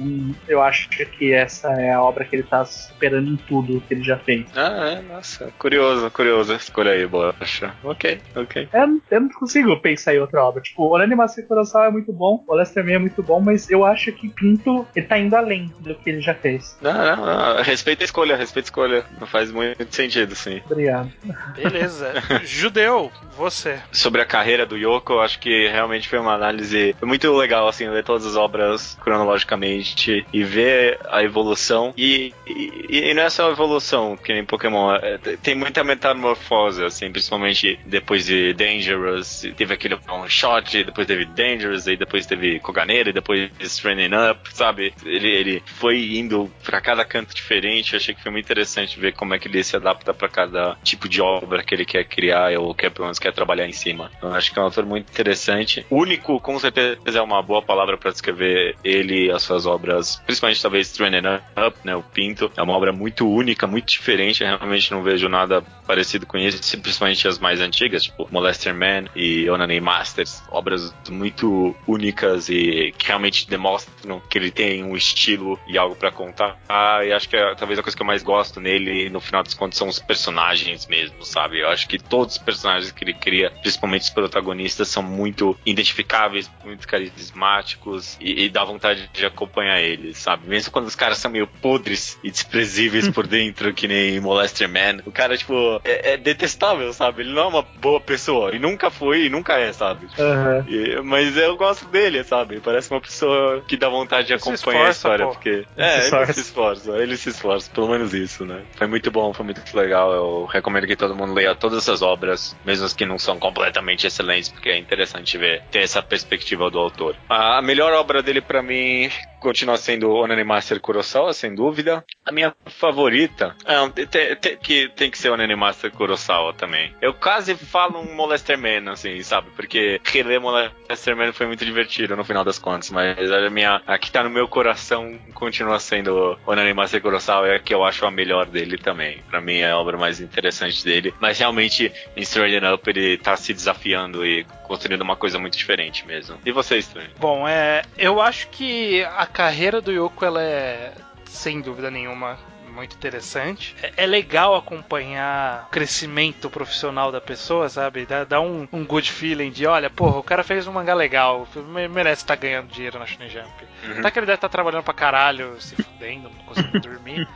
eu 0.47 0.62
acho 0.62 0.89
que 0.89 1.34
essa 1.34 1.70
é 1.74 1.93
a 1.93 2.01
obra 2.01 2.26
que 2.26 2.36
ele 2.36 2.43
tá 2.43 2.66
superando 2.66 3.30
em 3.30 3.38
tudo 3.38 3.82
que 3.82 3.93
ele 3.93 4.03
já 4.03 4.18
fez. 4.18 4.45
Ah, 4.55 4.97
é, 4.97 5.01
nossa, 5.01 5.51
curioso, 5.57 6.10
curioso. 6.12 6.53
Escolha 6.53 6.91
aí, 6.91 7.05
Bocha. 7.05 7.74
Ok, 7.84 8.20
ok. 8.36 8.70
Eu, 8.74 9.01
eu, 9.12 9.22
não 9.22 9.30
consigo 9.30 9.80
pensar 9.80 10.16
em 10.16 10.20
outra 10.20 10.43
obra. 10.43 10.62
Tipo, 10.62 10.88
o 10.88 10.95
Animação 10.95 11.43
Coração 11.45 11.84
é 11.84 11.91
muito 11.91 12.12
bom, 12.12 12.43
o 12.47 12.55
Lester 12.55 12.84
Man 12.84 12.93
é 12.93 12.99
muito 12.99 13.22
bom, 13.22 13.39
mas 13.39 13.70
eu 13.70 13.86
acho 13.86 14.12
que 14.12 14.30
Pinto, 14.30 14.88
ele 14.95 15.05
tá 15.05 15.18
indo 15.18 15.36
além 15.36 15.74
do 15.80 15.95
que 15.95 16.10
ele 16.10 16.22
já 16.22 16.34
fez. 16.34 16.78
Não, 16.82 16.93
não, 16.93 17.26
não. 17.26 17.64
Respeita 17.64 18.03
a 18.03 18.05
escolha, 18.05 18.36
respeita 18.36 18.68
a 18.68 18.70
escolha. 18.70 19.05
Não 19.20 19.28
faz 19.28 19.51
muito 19.51 19.93
sentido, 19.93 20.36
sim. 20.36 20.62
Obrigado. 20.66 21.12
Beleza. 21.55 21.99
Judeu, 22.43 23.12
você. 23.36 23.80
Sobre 23.91 24.22
a 24.22 24.26
carreira 24.26 24.66
do 24.66 24.78
Yoko, 24.78 25.14
eu 25.14 25.22
acho 25.22 25.39
que 25.39 25.68
realmente 25.68 26.08
foi 26.08 26.20
uma 26.20 26.34
análise 26.34 26.95
muito 27.02 27.32
legal, 27.34 27.68
assim, 27.68 27.88
ler 27.88 28.04
todas 28.04 28.26
as 28.26 28.36
obras 28.36 28.97
cronologicamente 29.02 30.26
e 30.34 30.43
ver 30.43 31.00
a 31.10 31.24
evolução. 31.24 31.93
E, 31.97 32.34
e, 32.45 33.10
e 33.10 33.14
não 33.14 33.24
é 33.24 33.30
só 33.30 33.50
a 33.50 33.52
evolução, 33.52 34.18
que 34.18 34.34
nem 34.34 34.43
Pokémon, 34.43 34.95
é, 34.95 35.18
tem 35.41 35.56
muita 35.56 35.84
metamorfose, 35.84 36.84
assim, 36.84 37.12
principalmente 37.12 37.80
depois 37.86 38.26
de 38.26 38.54
Dangerous, 38.54 39.43
teve 39.56 39.74
aquele 39.74 39.97
one 40.08 40.30
shot, 40.30 40.84
depois 40.84 41.08
teve 41.08 41.26
Dangerous, 41.26 41.88
e 41.88 41.95
depois 41.95 42.26
teve 42.26 42.60
Koganeira, 42.60 43.14
depois 43.14 43.50
Training 43.82 44.12
Up, 44.32 44.50
sabe? 44.54 44.93
Ele, 45.06 45.30
ele 45.30 45.64
foi 45.66 46.18
indo 46.18 46.52
para 46.64 46.82
cada 46.82 47.06
canto 47.06 47.34
diferente, 47.34 47.93
eu 47.93 47.97
achei 47.97 48.14
que 48.14 48.22
foi 48.22 48.32
muito 48.32 48.45
interessante 48.45 49.00
ver 49.00 49.14
como 49.14 49.34
é 49.34 49.39
que 49.39 49.47
ele 49.47 49.64
se 49.64 49.76
adapta 49.76 50.14
para 50.14 50.28
cada 50.28 50.76
tipo 50.84 51.08
de 51.08 51.22
obra 51.22 51.64
que 51.64 51.74
ele 51.74 51.86
quer 51.90 52.04
criar 52.06 52.58
ou 52.60 52.74
quer, 52.76 52.92
pelo 52.92 53.06
menos, 53.06 53.18
quer 53.18 53.34
trabalhar 53.34 53.68
em 53.68 53.74
cima. 53.74 54.12
Então, 54.18 54.34
acho 54.34 54.54
que 54.54 54.60
é 54.60 54.62
um 54.62 54.66
autor 54.66 54.86
muito 54.86 55.10
interessante. 55.10 55.86
Único, 55.90 56.40
com 56.40 56.60
certeza, 56.60 57.00
é 57.16 57.22
uma 57.22 57.42
boa 57.42 57.62
palavra 57.62 57.98
para 57.98 58.12
descrever 58.12 58.76
ele 58.84 59.26
e 59.26 59.32
as 59.32 59.42
suas 59.42 59.66
obras, 59.66 60.22
principalmente 60.26 60.62
talvez 60.62 60.92
Training 60.92 61.28
Up, 61.68 61.78
né, 61.84 61.96
o 61.96 62.04
Pinto. 62.04 62.52
É 62.56 62.62
uma 62.62 62.74
obra 62.74 62.94
muito 62.94 63.28
única, 63.28 63.66
muito 63.66 63.88
diferente. 63.88 64.44
Eu 64.44 64.58
realmente 64.58 64.92
não 64.92 65.02
vejo 65.02 65.28
nada 65.28 65.62
parecido 65.88 66.26
com 66.26 66.38
isso, 66.38 66.60
principalmente 66.80 67.28
as 67.28 67.40
mais 67.40 67.60
antigas, 67.60 68.04
tipo 68.04 68.28
Molester 68.32 68.74
Man 68.74 69.06
e 69.16 69.50
Onanay 69.50 69.80
Masters. 69.80 70.44
Obras 70.52 70.94
muito 71.10 71.76
únicas 71.88 72.50
e 72.50 72.94
que 72.98 73.08
realmente 73.08 73.50
demonstram 73.50 74.22
que 74.30 74.38
ele 74.38 74.52
tem 74.52 74.84
um 74.84 74.96
estilo 74.96 75.60
e 75.68 75.78
algo 75.78 75.96
para 75.96 76.12
contar. 76.12 76.60
Ah, 76.70 77.04
e 77.04 77.12
acho 77.12 77.28
que 77.28 77.36
é, 77.36 77.56
talvez 77.56 77.80
a 77.80 77.84
coisa 77.84 77.96
que 77.96 78.02
eu 78.02 78.08
mais 78.08 78.22
gosto 78.22 78.60
nele, 78.60 79.10
no 79.10 79.20
final 79.20 79.44
das 79.44 79.54
contas, 79.54 79.78
são 79.78 79.88
os 79.88 80.00
personagens 80.00 80.88
mesmo, 80.88 81.24
sabe? 81.24 81.60
Eu 81.60 81.70
acho 81.70 81.79
acho 81.80 81.88
que 81.88 81.98
todos 81.98 82.36
os 82.36 82.42
personagens 82.42 82.92
que 82.92 83.04
ele 83.04 83.14
cria, 83.14 83.52
principalmente 83.62 84.02
os 84.02 84.10
protagonistas, 84.10 84.90
são 84.90 85.02
muito 85.02 85.58
identificáveis, 85.66 86.50
muito 86.64 86.88
carismáticos 86.88 88.18
e, 88.20 88.46
e 88.46 88.50
dá 88.50 88.64
vontade 88.64 89.10
de 89.14 89.26
acompanhar 89.26 89.80
eles, 89.80 90.18
sabe? 90.18 90.48
Mesmo 90.48 90.72
quando 90.72 90.88
os 90.88 90.96
caras 90.96 91.18
são 91.18 91.32
meio 91.32 91.48
podres 91.48 92.20
e 92.24 92.30
desprezíveis 92.30 93.08
por 93.10 93.26
dentro, 93.28 93.74
que 93.74 93.88
nem 93.88 94.20
Molester 94.20 94.68
Man, 94.68 95.02
o 95.06 95.12
cara, 95.12 95.38
tipo, 95.38 95.54
é, 95.84 96.14
é, 96.14 96.18
detestável, 96.18 96.92
sabe? 96.94 97.22
Ele 97.22 97.34
não 97.34 97.44
é 97.44 97.48
uma 97.48 97.62
boa 97.62 98.00
pessoa 98.00 98.54
e 98.54 98.60
nunca 98.60 98.90
foi 98.90 99.26
e 99.26 99.30
nunca 99.30 99.58
é, 99.58 99.72
sabe? 99.72 100.08
Uhum. 100.18 100.66
E, 100.68 101.02
mas 101.02 101.38
eu 101.38 101.56
gosto 101.56 101.86
dele, 101.86 102.24
sabe? 102.24 102.60
Parece 102.60 102.92
uma 102.92 103.02
pessoa 103.02 103.62
que 103.68 103.78
dá 103.78 103.88
vontade 103.88 104.28
de 104.28 104.34
acompanhar 104.34 104.56
esforça, 104.56 104.88
a 104.88 104.92
história, 104.92 105.26
pô. 105.26 105.32
porque. 105.34 105.66
É, 105.78 106.02
se 106.02 106.16
ele 106.16 106.34
se 106.34 106.42
esforça, 106.42 106.98
ele 106.98 107.18
se 107.18 107.30
esforça, 107.30 107.72
pelo 107.72 107.90
menos 107.90 108.14
isso, 108.14 108.46
né? 108.46 108.64
Foi 108.76 108.88
muito 108.88 109.10
bom, 109.10 109.34
foi 109.34 109.46
muito 109.46 109.62
legal. 109.76 110.12
Eu 110.12 110.46
recomendo 110.46 110.86
que 110.86 110.96
todo 110.96 111.16
mundo 111.16 111.34
leia 111.34 111.56
todas 111.70 111.88
as 111.88 112.01
obras, 112.01 112.55
mesmo 112.65 112.86
as 112.86 112.93
que 112.93 113.05
não 113.05 113.20
são 113.20 113.38
completamente 113.38 114.07
excelentes, 114.07 114.49
porque 114.49 114.70
é 114.70 114.78
interessante 114.78 115.38
ver 115.38 115.61
ter 115.72 115.80
essa 115.80 116.01
perspectiva 116.01 116.70
do 116.70 116.80
autor. 116.80 117.15
A 117.30 117.61
melhor 117.61 117.93
obra 117.93 118.22
dele 118.24 118.41
para 118.41 118.61
mim 118.61 119.09
continua 119.40 119.78
sendo 119.78 120.12
Onani 120.12 120.44
Master 120.44 120.80
Kurosawa, 120.80 121.34
sem 121.34 121.54
dúvida. 121.54 122.04
A 122.26 122.32
minha 122.32 122.54
favorita, 122.66 123.56
é, 123.66 124.06
tem, 124.06 124.36
tem, 124.36 124.58
que, 124.58 124.90
tem 124.90 125.12
que 125.12 125.18
ser 125.18 125.30
Onani 125.30 125.56
Master 125.56 125.92
Kurosawa 125.92 126.54
também. 126.54 126.94
Eu 127.02 127.14
quase 127.14 127.56
falo 127.56 128.00
um 128.00 128.16
Molester 128.16 128.58
Man, 128.58 128.92
assim, 128.92 129.22
sabe? 129.24 129.50
Porque 129.56 130.00
reler 130.04 130.42
Molester 130.42 131.16
Man 131.16 131.34
foi 131.34 131.48
muito 131.48 131.66
divertido 131.66 132.16
no 132.16 132.24
final 132.24 132.44
das 132.44 132.60
contas, 132.60 132.90
mas 132.90 133.32
a 133.32 133.50
minha, 133.50 133.82
a 133.88 133.98
que 133.98 134.12
tá 134.12 134.24
no 134.24 134.30
meu 134.30 134.48
coração 134.48 135.18
continua 135.34 135.80
sendo 135.80 136.38
Onani 136.46 136.74
Master 136.74 137.02
Kurosawa, 137.02 137.48
é 137.48 137.56
a 137.56 137.60
que 137.60 137.74
eu 137.74 137.84
acho 137.84 138.06
a 138.06 138.12
melhor 138.12 138.46
dele 138.46 138.78
também. 138.78 139.22
Para 139.30 139.42
mim 139.42 139.58
é 139.60 139.72
a 139.72 139.78
obra 139.78 139.98
mais 139.98 140.20
interessante 140.20 140.84
dele, 140.84 141.14
mas 141.20 141.40
realmente 141.40 141.92
em 142.16 142.22
Stranding 142.22 142.66
Up 142.74 142.90
ele 142.90 143.18
tá 143.18 143.36
se 143.36 143.54
desafiando 143.54 144.26
e 144.26 144.46
construindo 144.64 145.02
uma 145.02 145.16
coisa 145.16 145.40
muito 145.40 145.58
diferente 145.58 146.06
mesmo. 146.06 146.38
E 146.46 146.52
você, 146.52 146.78
Strange? 146.78 147.10
Bom, 147.20 147.48
é, 147.48 147.82
eu 147.98 148.22
acho 148.22 148.48
que 148.50 149.04
a 149.04 149.26
carreira 149.34 149.82
do 149.82 149.92
Yoko 149.92 150.26
ela 150.26 150.42
é 150.42 150.94
sem 151.26 151.62
dúvida 151.62 151.90
nenhuma 151.92 152.38
muito 152.70 152.95
interessante. 152.95 153.76
É, 153.82 154.03
é, 154.03 154.05
legal 154.05 154.55
acompanhar 154.55 155.65
o 155.67 155.72
crescimento 155.72 156.49
profissional 156.49 157.11
da 157.11 157.22
pessoa, 157.22 157.70
sabe? 157.70 158.05
Dá, 158.05 158.24
dá 158.24 158.41
um, 158.41 158.67
um, 158.72 158.86
good 158.86 159.11
feeling 159.11 159.51
de, 159.51 159.65
olha, 159.65 159.89
porra, 159.89 160.17
o 160.17 160.24
cara 160.24 160.43
fez 160.43 160.67
um 160.67 160.72
mangá 160.72 160.93
legal, 160.93 161.47
merece 161.89 162.24
estar 162.24 162.36
tá 162.36 162.41
ganhando 162.41 162.67
dinheiro 162.67 162.99
na 162.99 163.05
Shonen 163.05 163.30
Jump. 163.30 163.49
Uhum. 163.84 163.99
Até 163.99 164.11
que 164.11 164.20
ele 164.20 164.26
deve 164.26 164.36
estar 164.36 164.49
tá 164.49 164.51
trabalhando 164.51 164.84
pra 164.84 164.93
caralho, 164.93 165.59
se 165.61 165.76
fudendo, 165.76 166.30
não 166.30 166.45
conseguindo 166.45 166.80
dormir. 166.88 167.28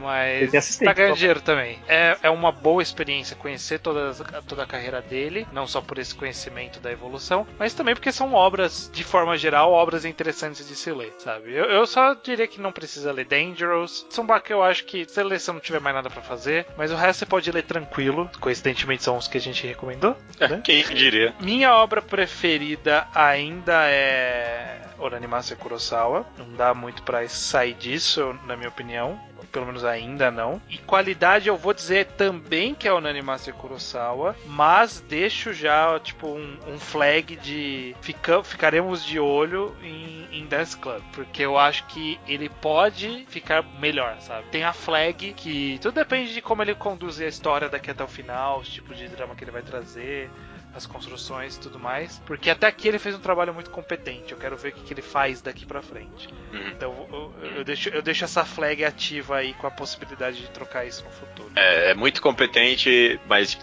Mas 0.00 0.78
tá 0.78 0.92
ganhando 0.92 1.16
dinheiro 1.16 1.40
também. 1.40 1.78
É, 1.88 2.16
é 2.22 2.30
uma 2.30 2.52
boa 2.52 2.82
experiência 2.82 3.36
conhecer 3.36 3.78
toda, 3.78 4.12
toda 4.46 4.62
a 4.62 4.66
carreira 4.66 5.00
dele, 5.00 5.46
não 5.52 5.66
só 5.66 5.80
por 5.80 5.98
esse 5.98 6.14
conhecimento 6.14 6.80
da 6.80 6.92
evolução, 6.92 7.46
mas 7.58 7.74
também 7.74 7.94
porque 7.94 8.12
são 8.12 8.34
obras, 8.34 8.90
de 8.92 9.04
forma 9.04 9.36
geral, 9.36 9.72
obras 9.72 10.04
interessantes 10.04 10.66
de 10.66 10.74
se 10.74 10.90
ler, 10.92 11.14
sabe? 11.18 11.52
Eu, 11.52 11.64
eu 11.64 11.86
só 11.86 12.14
diria 12.14 12.46
que 12.46 12.60
não 12.60 12.72
precisa 12.72 13.12
ler 13.12 13.24
Dangerous. 13.26 14.06
Tsubaki 14.08 14.52
eu 14.52 14.62
acho 14.66 14.84
que 14.84 15.06
se 15.08 15.22
ler 15.22 15.40
se 15.40 15.50
não 15.52 15.60
tiver 15.60 15.80
mais 15.80 15.94
nada 15.94 16.10
para 16.10 16.22
fazer, 16.22 16.66
mas 16.76 16.90
o 16.90 16.96
resto 16.96 17.20
você 17.20 17.26
pode 17.26 17.50
ler 17.50 17.62
tranquilo. 17.62 18.30
Coincidentemente 18.40 19.02
são 19.02 19.16
os 19.16 19.28
que 19.28 19.38
a 19.38 19.40
gente 19.40 19.66
recomendou. 19.66 20.16
É, 20.38 20.48
né? 20.48 20.60
Quem 20.64 20.82
diria? 20.84 21.34
Minha 21.40 21.74
obra 21.74 22.02
preferida 22.02 23.06
ainda 23.14 23.86
é 23.88 24.80
Oranimasa 24.98 25.56
Kurosawa. 25.56 26.26
Não 26.36 26.52
dá 26.52 26.74
muito 26.74 27.02
para 27.02 27.26
sair 27.28 27.74
disso, 27.74 28.38
na 28.46 28.56
minha 28.56 28.68
opinião 28.68 29.18
pelo 29.56 29.64
menos 29.64 29.86
ainda 29.86 30.30
não. 30.30 30.60
E 30.68 30.76
qualidade 30.76 31.48
eu 31.48 31.56
vou 31.56 31.72
dizer 31.72 32.04
também 32.08 32.74
que 32.74 32.86
é 32.86 32.92
o 32.92 33.00
Nanimaster 33.00 33.54
Kurosawa, 33.54 34.36
mas 34.44 35.00
deixo 35.00 35.54
já 35.54 35.98
tipo 35.98 36.28
um, 36.28 36.58
um 36.68 36.78
flag 36.78 37.36
de 37.36 37.96
fica, 38.02 38.44
ficaremos 38.44 39.02
de 39.02 39.18
olho 39.18 39.74
em, 39.82 40.28
em 40.30 40.46
Dance 40.46 40.76
Club, 40.76 41.02
porque 41.14 41.42
eu 41.42 41.56
acho 41.56 41.86
que 41.86 42.20
ele 42.28 42.50
pode 42.50 43.24
ficar 43.30 43.62
melhor, 43.80 44.20
sabe? 44.20 44.46
Tem 44.50 44.62
a 44.62 44.74
flag 44.74 45.32
que 45.32 45.78
tudo 45.80 45.94
depende 45.94 46.34
de 46.34 46.42
como 46.42 46.60
ele 46.60 46.74
conduzir 46.74 47.24
a 47.24 47.30
história 47.30 47.70
daqui 47.70 47.90
até 47.90 48.04
o 48.04 48.08
final, 48.08 48.60
os 48.60 48.68
tipos 48.68 48.98
de 48.98 49.08
drama 49.08 49.34
que 49.34 49.42
ele 49.42 49.52
vai 49.52 49.62
trazer 49.62 50.28
as 50.76 50.86
construções 50.86 51.56
e 51.56 51.60
tudo 51.60 51.78
mais. 51.78 52.20
Porque 52.26 52.50
até 52.50 52.66
aqui 52.66 52.86
ele 52.86 52.98
fez 52.98 53.14
um 53.14 53.18
trabalho 53.18 53.54
muito 53.54 53.70
competente. 53.70 54.32
Eu 54.32 54.38
quero 54.38 54.56
ver 54.56 54.68
o 54.68 54.72
que, 54.72 54.82
que 54.82 54.92
ele 54.92 55.02
faz 55.02 55.40
daqui 55.40 55.64
para 55.64 55.80
frente. 55.80 56.28
Uhum. 56.52 56.68
Então 56.68 57.08
eu, 57.10 57.56
eu, 57.56 57.64
deixo, 57.64 57.88
eu 57.88 58.02
deixo 58.02 58.24
essa 58.24 58.44
flag 58.44 58.84
ativa 58.84 59.36
aí 59.36 59.54
com 59.54 59.66
a 59.66 59.70
possibilidade 59.70 60.40
de 60.40 60.50
trocar 60.50 60.84
isso 60.84 61.04
no 61.04 61.10
futuro. 61.10 61.50
É, 61.56 61.90
é 61.90 61.94
muito 61.94 62.20
competente, 62.20 63.18
mas 63.26 63.54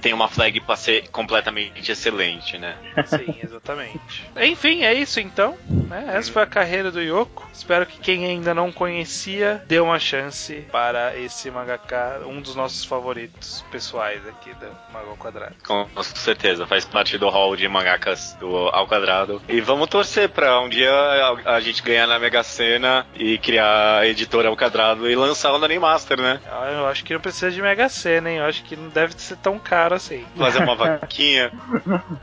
tem 0.00 0.12
uma 0.12 0.28
flag 0.28 0.58
para 0.60 0.76
ser 0.76 1.08
completamente 1.08 1.92
excelente, 1.92 2.56
né? 2.56 2.76
Sim, 3.06 3.38
exatamente. 3.44 4.30
Enfim, 4.36 4.82
é 4.82 4.94
isso 4.94 5.20
então. 5.20 5.58
Né? 5.68 6.12
Essa 6.14 6.32
foi 6.32 6.42
a 6.42 6.46
carreira 6.46 6.90
do 6.90 7.00
Yoko. 7.00 7.46
Espero 7.52 7.86
que 7.86 7.98
quem 7.98 8.24
ainda 8.24 8.54
não 8.54 8.72
conhecia 8.72 9.62
dê 9.66 9.78
uma 9.80 9.98
chance 9.98 10.66
para 10.72 11.16
esse 11.18 11.50
mangaka, 11.50 12.22
um 12.26 12.40
dos 12.40 12.54
nossos 12.54 12.84
favoritos 12.84 13.64
pessoais 13.70 14.26
aqui 14.26 14.52
do 14.54 14.66
Mago 14.92 15.16
Quadrado. 15.16 15.54
Com 15.64 15.86
certeza 16.02 16.53
certeza, 16.54 16.66
faz 16.66 16.84
parte 16.84 17.18
do 17.18 17.28
hall 17.28 17.56
de 17.56 17.68
mangakas 17.68 18.36
do 18.40 18.56
Ao 18.68 18.86
Quadrado. 18.86 19.42
E 19.48 19.60
vamos 19.60 19.88
torcer 19.88 20.28
pra 20.28 20.60
um 20.60 20.68
dia 20.68 20.90
a, 20.90 21.56
a 21.56 21.60
gente 21.60 21.82
ganhar 21.82 22.06
na 22.06 22.18
Mega 22.18 22.42
Sena 22.42 23.06
e 23.14 23.36
criar 23.38 23.98
a 23.98 24.06
editora 24.06 24.48
Ao 24.48 24.56
Quadrado 24.56 25.10
e 25.10 25.16
lançar 25.16 25.52
o 25.52 25.58
Nani 25.58 25.78
Master, 25.78 26.20
né? 26.20 26.40
Ah, 26.50 26.70
eu 26.72 26.86
acho 26.86 27.04
que 27.04 27.12
não 27.12 27.20
precisa 27.20 27.50
de 27.50 27.60
Mega 27.60 27.88
Sena, 27.88 28.30
hein? 28.30 28.38
Eu 28.38 28.44
acho 28.44 28.62
que 28.64 28.76
não 28.76 28.88
deve 28.88 29.14
ser 29.16 29.36
tão 29.36 29.58
caro 29.58 29.94
assim. 29.94 30.24
Fazer 30.36 30.62
uma 30.62 30.74
vaquinha, 30.76 31.52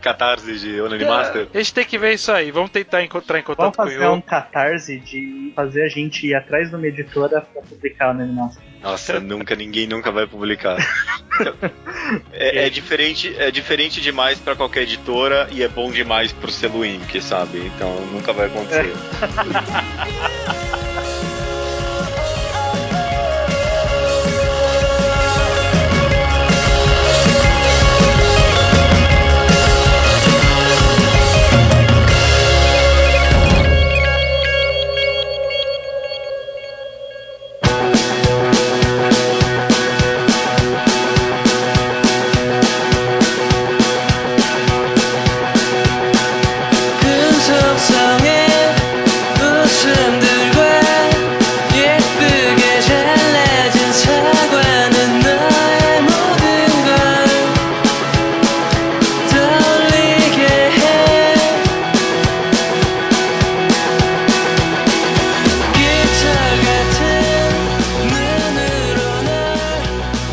catarse 0.02 0.58
de 0.58 0.82
Onani 0.82 1.04
é, 1.04 1.08
Master. 1.08 1.48
A 1.54 1.58
gente 1.58 1.74
tem 1.74 1.86
que 1.86 1.98
ver 1.98 2.14
isso 2.14 2.32
aí. 2.32 2.52
Vamos 2.52 2.72
tentar 2.72 3.04
encontrar 3.04 3.40
em 3.40 3.44
contato 3.44 3.76
Vamos 3.76 3.94
fazer 3.94 4.06
com 4.06 4.14
o 4.14 4.18
um 4.18 4.22
catarse 4.22 5.00
de 5.00 5.52
fazer 5.56 5.84
a 5.84 5.90
gente 5.90 6.28
ir 6.28 6.36
atrás 6.36 6.70
de 6.70 6.76
uma 6.76 6.88
editora 6.88 7.42
pra 7.42 7.62
publicar 7.62 8.08
o 8.08 8.12
Onani 8.12 8.34
Master. 8.34 8.72
Nossa, 8.82 9.20
nunca, 9.20 9.56
ninguém 9.56 9.86
nunca 9.86 10.12
vai 10.12 10.26
publicar. 10.26 10.78
é, 12.34 12.66
é, 12.66 12.70
diferente, 12.70 13.34
é 13.38 13.52
diferente 13.52 14.02
demais 14.22 14.40
para 14.40 14.56
qualquer 14.56 14.84
editora 14.84 15.48
e 15.52 15.64
é 15.64 15.68
bom 15.68 15.90
demais 15.90 16.32
pro 16.32 16.52
selo 16.52 16.86
Imp, 16.86 17.20
sabe? 17.20 17.72
Então 17.76 17.90
nunca 18.12 18.32
vai 18.32 18.46
acontecer. 18.46 18.94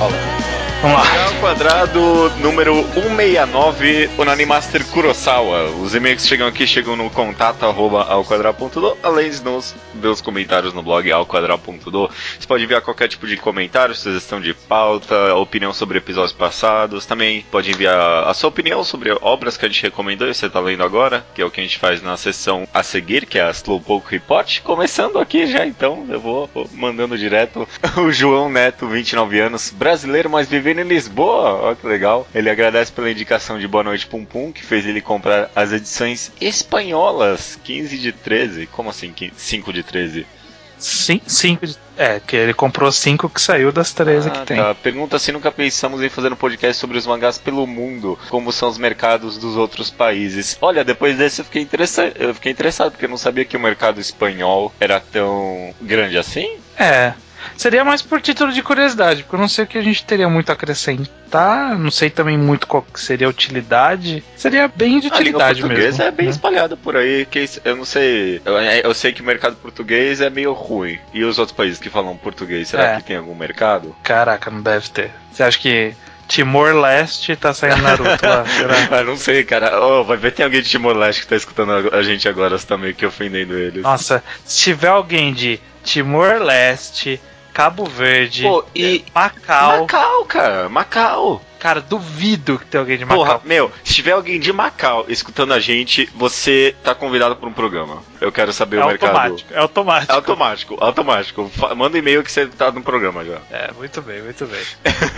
Holla. 0.00 0.37
Quadrado 1.40 2.30
número 2.40 2.74
169, 2.94 4.10
Onanimaster 4.16 4.84
Kurosawa. 4.86 5.70
Os 5.70 5.94
e-mails 5.94 6.22
que 6.22 6.28
chegam 6.28 6.46
aqui 6.46 6.66
chegam 6.66 6.94
no 6.94 7.10
contato 7.10 7.64
arroba 7.64 8.04
ao 8.04 8.24
quadrado.do, 8.24 8.96
além 9.02 9.30
de 9.30 9.42
nos 9.42 9.74
ver 9.94 10.08
os 10.08 10.20
comentários 10.20 10.72
no 10.72 10.82
blog 10.82 11.10
ao 11.10 11.26
quadrado.do. 11.26 12.10
Você 12.38 12.46
pode 12.46 12.64
enviar 12.64 12.80
qualquer 12.80 13.08
tipo 13.08 13.26
de 13.26 13.36
comentário, 13.36 13.94
sugestão 13.94 14.40
de 14.40 14.54
pauta, 14.54 15.34
opinião 15.34 15.72
sobre 15.72 15.98
episódios 15.98 16.32
passados. 16.32 17.06
Também 17.06 17.44
pode 17.50 17.70
enviar 17.70 18.28
a 18.28 18.34
sua 18.34 18.48
opinião 18.48 18.84
sobre 18.84 19.10
obras 19.20 19.56
que 19.56 19.64
a 19.64 19.68
gente 19.68 19.82
recomendou 19.82 20.28
e 20.28 20.34
você 20.34 20.46
está 20.46 20.60
lendo 20.60 20.84
agora, 20.84 21.24
que 21.34 21.42
é 21.42 21.44
o 21.44 21.50
que 21.50 21.60
a 21.60 21.64
gente 21.64 21.78
faz 21.78 22.02
na 22.02 22.16
sessão 22.16 22.68
a 22.72 22.82
seguir, 22.82 23.26
que 23.26 23.38
é 23.38 23.42
a 23.42 23.50
Slowpoke 23.50 24.10
Report. 24.10 24.60
Começando 24.62 25.18
aqui 25.18 25.46
já, 25.46 25.66
então, 25.66 26.06
eu 26.08 26.20
vou 26.20 26.50
mandando 26.72 27.16
direto 27.16 27.66
o 27.98 28.12
João 28.12 28.48
Neto, 28.48 28.86
29 28.86 29.40
anos, 29.40 29.70
brasileiro, 29.70 30.30
mas 30.30 30.48
vivendo 30.68 30.84
em 30.84 30.88
Lisboa 30.88 31.70
ó, 31.70 31.74
que 31.74 31.86
legal. 31.86 32.26
Ele 32.34 32.50
agradece 32.50 32.92
pela 32.92 33.10
indicação 33.10 33.58
de 33.58 33.66
Boa 33.66 33.84
Noite 33.84 34.06
Pum 34.06 34.24
Pum, 34.24 34.52
que 34.52 34.64
fez 34.64 34.86
ele 34.86 35.00
comprar 35.00 35.50
as 35.56 35.72
edições 35.72 36.30
espanholas, 36.40 37.58
15 37.64 37.98
de 37.98 38.12
13. 38.12 38.66
Como 38.66 38.90
assim, 38.90 39.14
5 39.36 39.72
de 39.72 39.82
13? 39.82 40.26
5 40.78 41.66
de 41.66 41.76
é, 41.96 42.20
que 42.24 42.36
ele 42.36 42.54
comprou 42.54 42.92
cinco 42.92 43.28
que 43.28 43.40
saiu 43.40 43.72
das 43.72 43.92
13 43.92 44.28
ah, 44.28 44.30
que 44.30 44.46
tem. 44.46 44.56
Tá. 44.56 44.72
Pergunta 44.76 45.18
se 45.18 45.32
nunca 45.32 45.50
pensamos 45.50 46.00
em 46.00 46.08
fazer 46.08 46.32
um 46.32 46.36
podcast 46.36 46.80
sobre 46.80 46.96
os 46.96 47.04
mangás 47.04 47.36
pelo 47.36 47.66
mundo, 47.66 48.16
como 48.28 48.52
são 48.52 48.68
os 48.68 48.78
mercados 48.78 49.36
dos 49.36 49.56
outros 49.56 49.90
países. 49.90 50.56
Olha, 50.60 50.84
depois 50.84 51.18
desse 51.18 51.40
eu 51.40 51.44
fiquei, 51.44 51.60
interessado, 51.60 52.12
eu 52.14 52.32
fiquei 52.32 52.52
interessado, 52.52 52.92
porque 52.92 53.06
eu 53.06 53.10
não 53.10 53.16
sabia 53.16 53.44
que 53.44 53.56
o 53.56 53.60
mercado 53.60 54.00
espanhol 54.00 54.72
era 54.78 55.00
tão 55.00 55.74
grande 55.82 56.16
assim. 56.16 56.56
É, 56.78 57.14
Seria 57.56 57.84
mais 57.84 58.02
por 58.02 58.20
título 58.20 58.52
de 58.52 58.62
curiosidade, 58.62 59.22
porque 59.22 59.36
eu 59.36 59.40
não 59.40 59.48
sei 59.48 59.64
o 59.64 59.66
que 59.66 59.78
a 59.78 59.82
gente 59.82 60.04
teria 60.04 60.28
muito 60.28 60.50
a 60.50 60.52
acrescentar, 60.52 61.78
não 61.78 61.90
sei 61.90 62.10
também 62.10 62.38
muito 62.38 62.66
qual 62.66 62.84
seria 62.94 63.26
a 63.26 63.30
utilidade. 63.30 64.22
Seria 64.36 64.68
bem 64.68 65.00
de 65.00 65.08
utilidade 65.08 65.60
a 65.60 65.62
língua 65.62 65.78
mesmo. 65.78 66.02
é 66.02 66.10
bem 66.10 66.26
né? 66.26 66.32
espalhado 66.32 66.76
por 66.76 66.96
aí, 66.96 67.26
que 67.26 67.48
eu 67.64 67.76
não 67.76 67.84
sei. 67.84 68.40
Eu, 68.44 68.54
eu, 68.58 68.94
sei 68.94 69.12
que 69.12 69.22
o 69.22 69.24
mercado 69.24 69.56
português 69.56 70.20
é 70.20 70.30
meio 70.30 70.52
ruim. 70.52 70.98
E 71.12 71.24
os 71.24 71.38
outros 71.38 71.56
países 71.56 71.78
que 71.78 71.90
falam 71.90 72.16
português, 72.16 72.68
será 72.68 72.92
é. 72.92 72.96
que 72.96 73.04
tem 73.04 73.16
algum 73.16 73.34
mercado? 73.34 73.94
Caraca, 74.02 74.50
não 74.50 74.62
deve 74.62 74.88
ter. 74.90 75.10
Você 75.32 75.42
acha 75.42 75.58
que 75.58 75.94
Timor-Leste 76.28 77.34
tá 77.36 77.54
saindo 77.54 77.82
Naruto 77.82 78.24
lá. 78.24 78.44
ah, 78.92 79.02
não 79.02 79.16
sei, 79.16 79.42
cara. 79.42 79.80
Oh, 79.82 80.04
vai 80.04 80.16
ver 80.16 80.32
tem 80.32 80.44
alguém 80.44 80.60
de 80.60 80.68
Timor-Leste 80.68 81.22
que 81.22 81.28
tá 81.28 81.36
escutando 81.36 81.72
a 81.92 82.02
gente 82.02 82.28
agora, 82.28 82.56
você 82.56 82.66
tá 82.66 82.76
meio 82.76 82.94
que 82.94 83.06
ofendendo 83.06 83.58
eles. 83.58 83.82
Nossa, 83.82 84.22
se 84.44 84.58
tiver 84.58 84.88
alguém 84.88 85.32
de 85.32 85.58
Timor-Leste, 85.82 87.20
Cabo 87.58 87.84
Verde, 87.86 88.44
Pô, 88.44 88.64
e 88.72 89.04
Macau. 89.12 89.80
Macau, 89.80 90.24
cara, 90.26 90.68
Macau. 90.68 91.42
Cara, 91.58 91.80
duvido 91.80 92.56
que 92.56 92.66
tenha 92.66 92.80
alguém 92.80 92.96
de 92.96 93.04
Macau. 93.04 93.24
Porra, 93.24 93.40
meu, 93.44 93.72
se 93.82 93.94
tiver 93.94 94.12
alguém 94.12 94.38
de 94.38 94.52
Macau 94.52 95.06
escutando 95.08 95.52
a 95.52 95.58
gente, 95.58 96.08
você 96.14 96.76
tá 96.84 96.94
convidado 96.94 97.34
para 97.34 97.48
um 97.48 97.52
programa. 97.52 98.00
Eu 98.20 98.30
quero 98.30 98.52
saber 98.52 98.76
é 98.76 98.84
o 98.84 98.86
mercado. 98.86 99.10
Automático, 99.10 99.52
é 99.52 99.58
automático. 99.58 100.12
É 100.12 100.14
automático, 100.14 100.76
automático. 100.78 101.50
Manda 101.76 101.96
um 101.96 101.98
e-mail 101.98 102.22
que 102.22 102.30
você 102.30 102.46
tá 102.46 102.70
no 102.70 102.80
programa 102.80 103.24
já. 103.24 103.38
É, 103.50 103.72
muito 103.76 104.00
bem, 104.02 104.22
muito 104.22 104.46
bem. 104.46 104.64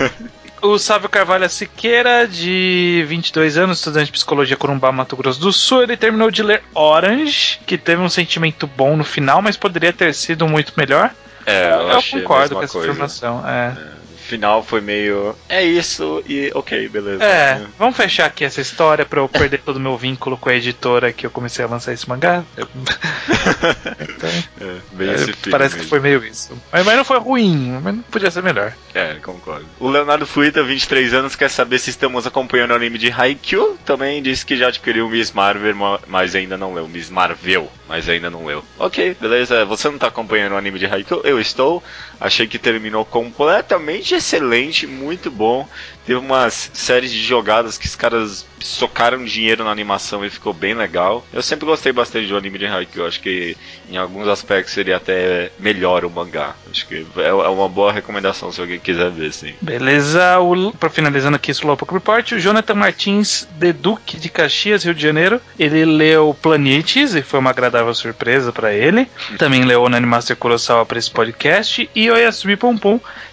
o 0.62 0.78
Sávio 0.78 1.10
Carvalho 1.10 1.46
Siqueira, 1.50 2.26
de 2.26 3.04
22 3.06 3.58
anos, 3.58 3.76
estudante 3.76 4.06
de 4.06 4.12
psicologia 4.12 4.56
Corumbá, 4.56 4.90
Mato 4.90 5.14
Grosso 5.14 5.38
do 5.38 5.52
Sul, 5.52 5.82
ele 5.82 5.94
terminou 5.94 6.30
de 6.30 6.42
ler 6.42 6.62
Orange, 6.74 7.60
que 7.66 7.76
teve 7.76 8.00
um 8.00 8.08
sentimento 8.08 8.66
bom 8.66 8.96
no 8.96 9.04
final, 9.04 9.42
mas 9.42 9.58
poderia 9.58 9.92
ter 9.92 10.14
sido 10.14 10.48
muito 10.48 10.72
melhor. 10.74 11.12
É, 11.46 11.72
eu, 11.72 11.88
eu 11.88 12.02
concordo 12.10 12.56
com 12.56 12.62
essa 12.62 12.72
coisa. 12.72 12.90
informação. 12.90 13.46
É. 13.46 13.76
é 13.76 13.99
final 14.30 14.62
foi 14.62 14.80
meio. 14.80 15.34
É 15.48 15.62
isso 15.62 16.22
e 16.26 16.52
ok, 16.54 16.88
beleza. 16.88 17.24
É, 17.24 17.60
vamos 17.76 17.96
fechar 17.96 18.26
aqui 18.26 18.44
essa 18.44 18.60
história 18.60 19.04
pra 19.04 19.20
eu 19.20 19.28
perder 19.28 19.58
todo 19.58 19.76
o 19.76 19.80
meu 19.80 19.96
vínculo 19.96 20.36
com 20.36 20.48
a 20.48 20.54
editora 20.54 21.12
que 21.12 21.26
eu 21.26 21.30
comecei 21.30 21.64
a 21.64 21.68
lançar 21.68 21.92
esse 21.92 22.08
mangá. 22.08 22.44
então, 22.56 24.30
é, 24.60 24.76
bem 24.92 25.10
é, 25.10 25.50
parece 25.50 25.74
mesmo. 25.74 25.78
que 25.78 25.86
foi 25.86 25.98
meio 25.98 26.24
isso. 26.24 26.56
Mas, 26.72 26.86
mas, 26.86 26.96
não 26.96 27.04
foi 27.04 27.18
ruim, 27.18 27.80
mas 27.82 27.96
não 27.96 28.02
podia 28.02 28.30
ser 28.30 28.42
melhor. 28.42 28.72
É, 28.94 29.14
concordo. 29.14 29.66
O 29.80 29.88
Leonardo 29.88 30.26
Fuita, 30.26 30.62
23 30.62 31.12
anos, 31.14 31.34
quer 31.34 31.50
saber 31.50 31.78
se 31.80 31.90
estamos 31.90 32.26
acompanhando 32.26 32.70
o 32.70 32.74
anime 32.74 32.98
de 32.98 33.10
Haikyuu. 33.10 33.76
Também 33.84 34.22
disse 34.22 34.46
que 34.46 34.56
já 34.56 34.68
adquiriu 34.68 35.06
o 35.06 35.10
Miss 35.10 35.32
Marvel, 35.32 35.74
mas 36.06 36.36
ainda 36.36 36.56
não 36.56 36.72
leu. 36.72 36.86
Miss 36.86 37.10
Marvel, 37.10 37.70
mas 37.88 38.08
ainda 38.08 38.30
não 38.30 38.44
leu. 38.46 38.64
Ok, 38.78 39.16
beleza. 39.20 39.64
Você 39.64 39.88
não 39.90 39.98
tá 39.98 40.06
acompanhando 40.06 40.52
o 40.52 40.56
anime 40.56 40.78
de 40.78 40.86
Haikyuu? 40.86 41.22
Eu 41.24 41.40
estou. 41.40 41.82
Achei 42.20 42.46
que 42.46 42.58
terminou 42.58 43.02
completamente 43.02 44.14
excelente, 44.14 44.86
muito 44.86 45.30
bom. 45.30 45.66
Teve 46.10 46.18
umas 46.18 46.72
séries 46.74 47.12
de 47.12 47.22
jogadas 47.22 47.78
que 47.78 47.86
os 47.86 47.94
caras 47.94 48.44
socaram 48.58 49.24
dinheiro 49.24 49.62
na 49.62 49.70
animação 49.70 50.24
e 50.24 50.28
ficou 50.28 50.52
bem 50.52 50.74
legal. 50.74 51.24
Eu 51.32 51.40
sempre 51.40 51.66
gostei 51.66 51.92
bastante 51.92 52.26
do 52.26 52.36
anime 52.36 52.58
de 52.58 52.66
Haikyuu. 52.66 53.06
Acho 53.06 53.20
que 53.20 53.56
em 53.88 53.96
alguns 53.96 54.26
aspectos 54.26 54.74
seria 54.74 54.96
até 54.96 55.52
melhor 55.56 56.04
o 56.04 56.10
mangá. 56.10 56.56
Acho 56.68 56.88
que 56.88 57.06
é, 57.16 57.28
é 57.28 57.32
uma 57.32 57.68
boa 57.68 57.92
recomendação 57.92 58.50
se 58.50 58.60
alguém 58.60 58.80
quiser 58.80 59.08
ver, 59.12 59.32
sim. 59.32 59.54
Beleza. 59.60 60.40
O, 60.40 60.72
pra 60.72 60.90
finalizando 60.90 61.36
aqui 61.36 61.52
esse 61.52 61.60
Slowpoke 61.60 61.94
Report, 61.94 62.32
o 62.32 62.40
Jonathan 62.40 62.74
Martins 62.74 63.46
de 63.52 63.72
Duque 63.72 64.16
de 64.16 64.28
Caxias, 64.28 64.82
Rio 64.82 64.94
de 64.94 65.02
Janeiro. 65.02 65.40
Ele 65.56 65.84
leu 65.84 66.36
Planetes 66.42 67.14
e 67.14 67.22
foi 67.22 67.38
uma 67.38 67.50
agradável 67.50 67.94
surpresa 67.94 68.52
para 68.52 68.74
ele. 68.74 69.06
Também 69.38 69.64
leu 69.64 69.82
o 69.82 69.86
Animaster 69.86 70.36
Kurosawa 70.36 70.84
para 70.84 70.98
esse 70.98 71.10
podcast. 71.10 71.88
E 71.94 72.10
Oyasumi 72.10 72.56
Pum, 72.56 72.76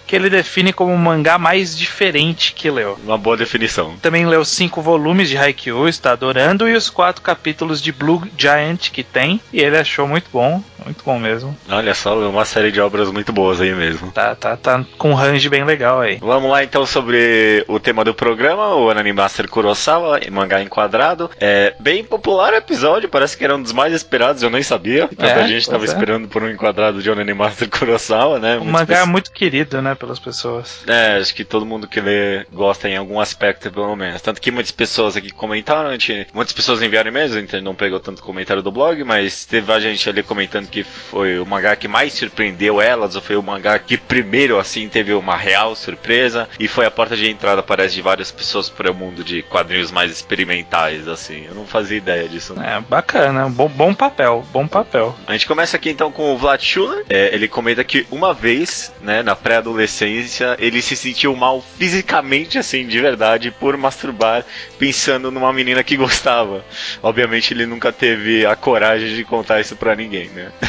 que 0.08 0.16
ele 0.16 0.30
define 0.30 0.72
como 0.72 0.92
o 0.92 0.98
mangá 0.98 1.38
mais 1.38 1.76
diferente 1.76 2.54
que 2.54 2.70
leu. 2.70 2.98
Uma 3.04 3.18
boa 3.18 3.36
definição. 3.36 3.94
Também 4.00 4.26
leu 4.26 4.42
cinco 4.42 4.80
volumes 4.80 5.28
de 5.28 5.36
Haikyuu, 5.36 5.86
está 5.86 6.12
adorando, 6.12 6.66
e 6.66 6.74
os 6.74 6.88
quatro 6.88 7.20
capítulos 7.20 7.82
de 7.82 7.92
Blue 7.92 8.26
Giant 8.36 8.90
que 8.90 9.04
tem, 9.04 9.38
e 9.52 9.60
ele 9.60 9.76
achou 9.76 10.08
muito 10.08 10.30
bom, 10.32 10.62
muito 10.82 11.04
bom 11.04 11.18
mesmo. 11.18 11.54
Olha 11.68 11.94
só, 11.94 12.18
uma 12.26 12.46
série 12.46 12.72
de 12.72 12.80
obras 12.80 13.10
muito 13.10 13.32
boas 13.34 13.60
aí 13.60 13.74
mesmo. 13.74 14.10
Tá, 14.10 14.34
tá, 14.34 14.56
tá 14.56 14.82
com 14.96 15.10
um 15.10 15.14
range 15.14 15.46
bem 15.50 15.62
legal 15.62 16.00
aí. 16.00 16.16
Vamos 16.22 16.50
lá 16.50 16.64
então 16.64 16.86
sobre 16.86 17.62
o 17.68 17.78
tema 17.78 18.02
do 18.02 18.14
programa, 18.14 18.74
o 18.74 18.88
Anime 18.88 19.12
Master 19.12 19.46
Kurosawa, 19.46 20.20
mangá 20.32 20.62
enquadrado. 20.62 21.30
É 21.38 21.74
bem 21.78 22.02
popular 22.02 22.54
o 22.54 22.56
episódio, 22.56 23.10
parece 23.10 23.36
que 23.36 23.44
era 23.44 23.54
um 23.54 23.62
dos 23.62 23.72
mais 23.72 23.92
esperados, 23.92 24.42
eu 24.42 24.48
nem 24.48 24.62
sabia. 24.62 25.06
Tanta 25.08 25.26
é, 25.26 25.48
gente 25.48 25.60
estava 25.60 25.84
é. 25.84 25.86
esperando 25.86 26.28
por 26.28 26.42
um 26.42 26.50
enquadrado 26.50 27.02
de 27.02 27.10
Anime 27.10 27.34
Master 27.34 27.68
Kurosawa, 27.68 28.38
né? 28.38 28.56
O 28.56 28.64
mangá 28.64 29.00
é 29.00 29.04
muito 29.04 29.30
querido, 29.30 29.82
né? 29.82 29.97
Pelas 29.98 30.18
pessoas. 30.18 30.82
É, 30.86 31.16
acho 31.16 31.34
que 31.34 31.44
todo 31.44 31.66
mundo 31.66 31.88
que 31.88 32.00
lê 32.00 32.44
gosta 32.52 32.88
em 32.88 32.96
algum 32.96 33.20
aspecto, 33.20 33.70
pelo 33.70 33.94
menos. 33.96 34.22
Tanto 34.22 34.40
que 34.40 34.50
muitas 34.50 34.72
pessoas 34.72 35.16
aqui 35.16 35.30
comentaram, 35.30 35.90
gente, 35.92 36.26
muitas 36.32 36.52
pessoas 36.52 36.82
enviaram 36.82 37.08
e-mails, 37.08 37.32
a 37.32 37.40
gente 37.40 37.60
não 37.60 37.74
pegou 37.74 38.00
tanto 38.00 38.22
comentário 38.22 38.62
do 38.62 38.72
blog, 38.72 39.02
mas 39.04 39.44
teve 39.44 39.72
a 39.72 39.80
gente 39.80 40.08
ali 40.08 40.22
comentando 40.22 40.68
que 40.68 40.82
foi 40.82 41.38
o 41.38 41.46
mangá 41.46 41.74
que 41.76 41.88
mais 41.88 42.12
surpreendeu 42.12 42.80
elas, 42.80 43.16
ou 43.16 43.22
foi 43.22 43.36
o 43.36 43.42
mangá 43.42 43.78
que 43.78 43.96
primeiro, 43.96 44.58
assim, 44.58 44.88
teve 44.88 45.12
uma 45.12 45.36
real 45.36 45.74
surpresa, 45.74 46.48
e 46.58 46.68
foi 46.68 46.86
a 46.86 46.90
porta 46.90 47.16
de 47.16 47.28
entrada, 47.28 47.62
parece, 47.62 47.94
de 47.94 48.02
várias 48.02 48.30
pessoas 48.30 48.68
para 48.68 48.90
o 48.90 48.94
mundo 48.94 49.24
de 49.24 49.42
quadrinhos 49.42 49.90
mais 49.90 50.10
experimentais, 50.10 51.08
assim. 51.08 51.44
Eu 51.46 51.54
não 51.54 51.66
fazia 51.66 51.96
ideia 51.96 52.28
disso. 52.28 52.54
Né? 52.54 52.76
É, 52.76 52.80
bacana, 52.80 53.48
bom, 53.48 53.68
bom 53.68 53.94
papel, 53.94 54.44
bom 54.52 54.66
papel. 54.66 55.16
A 55.26 55.32
gente 55.32 55.46
começa 55.46 55.76
aqui 55.76 55.90
então 55.90 56.12
com 56.12 56.32
o 56.32 56.38
Vlad 56.38 56.62
Schuller, 56.62 57.04
é, 57.08 57.34
ele 57.34 57.48
comenta 57.48 57.82
que 57.84 58.06
uma 58.10 58.32
vez, 58.32 58.92
né, 59.00 59.22
na 59.22 59.34
pré-adolescência, 59.34 59.87
adolescência, 59.88 60.56
ele 60.60 60.80
se 60.82 60.94
sentiu 60.94 61.34
mal 61.34 61.62
fisicamente, 61.78 62.58
assim, 62.58 62.86
de 62.86 63.00
verdade, 63.00 63.50
por 63.50 63.76
masturbar 63.76 64.44
pensando 64.78 65.30
numa 65.30 65.52
menina 65.52 65.82
que 65.82 65.96
gostava. 65.96 66.64
Obviamente 67.02 67.52
ele 67.54 67.66
nunca 67.66 67.90
teve 67.90 68.44
a 68.46 68.54
coragem 68.54 69.14
de 69.14 69.24
contar 69.24 69.60
isso 69.60 69.74
pra 69.74 69.96
ninguém, 69.96 70.28
né? 70.28 70.52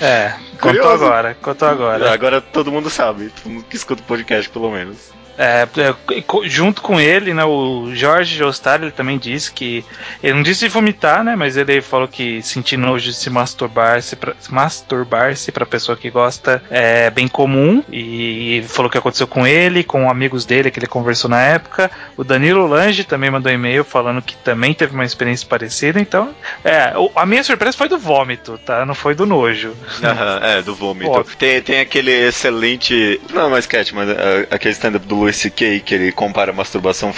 É, 0.00 0.34
contou 0.60 0.90
agora, 0.90 1.36
contou 1.40 1.68
agora. 1.68 2.12
Agora 2.12 2.40
todo 2.40 2.72
mundo 2.72 2.88
sabe, 2.88 3.30
todo 3.42 3.52
mundo 3.52 3.66
que 3.68 3.76
escuta 3.76 4.02
o 4.02 4.06
podcast, 4.06 4.48
pelo 4.48 4.70
menos. 4.70 5.12
É, 5.38 5.66
é 5.78 5.94
junto 6.44 6.82
com 6.82 7.00
ele, 7.00 7.32
né, 7.32 7.44
o 7.44 7.90
Jorge 7.94 8.36
Jostar, 8.36 8.82
ele 8.82 8.90
também 8.90 9.18
disse 9.18 9.52
que. 9.52 9.84
Ele 10.22 10.34
não 10.34 10.42
disse 10.42 10.68
vomitar, 10.68 11.24
né? 11.24 11.34
Mas 11.36 11.56
ele 11.56 11.80
falou 11.80 12.08
que 12.08 12.42
sentir 12.42 12.76
nojo 12.76 13.06
de 13.06 13.14
se 13.14 13.30
masturbar-se 13.30 14.16
pra, 14.16 14.34
masturbar-se 14.50 15.50
pra 15.50 15.66
pessoa 15.66 15.96
que 15.96 16.10
gosta 16.10 16.62
é 16.70 17.10
bem 17.10 17.28
comum. 17.28 17.82
E 17.90 18.64
falou 18.68 18.90
que 18.90 18.98
aconteceu 18.98 19.26
com 19.26 19.46
ele, 19.46 19.82
com 19.82 20.10
amigos 20.10 20.44
dele 20.44 20.70
que 20.70 20.78
ele 20.78 20.86
conversou 20.86 21.30
na 21.30 21.40
época. 21.40 21.90
O 22.16 22.24
Danilo 22.24 22.66
Lange 22.66 23.04
também 23.04 23.30
mandou 23.30 23.50
um 23.50 23.54
e-mail 23.54 23.84
falando 23.84 24.22
que 24.22 24.36
também 24.36 24.74
teve 24.74 24.94
uma 24.94 25.04
experiência 25.04 25.46
parecida. 25.46 26.00
Então, 26.00 26.34
é, 26.64 26.92
a 27.14 27.26
minha 27.26 27.42
surpresa 27.42 27.76
foi 27.76 27.88
do 27.88 27.98
vômito, 27.98 28.58
tá? 28.58 28.84
Não 28.84 28.94
foi 28.94 29.14
do 29.14 29.26
nojo. 29.26 29.68
Uhum, 29.70 30.46
é, 30.46 30.62
do 30.62 30.74
vômito. 30.74 31.24
Tem, 31.38 31.60
tem 31.62 31.80
aquele 31.80 32.10
excelente. 32.10 33.20
Não, 33.32 33.50
mais 33.50 33.66
cat, 33.66 33.94
mas 33.94 34.08
uh, 34.08 34.14
aquele 34.50 34.72
stand-up 34.72 35.06
do 35.06 35.21
Louis 35.22 35.36
C.K. 35.36 35.80
que 35.80 35.94
ele 35.94 36.10
compara 36.10 36.52
masturbação 36.52 37.14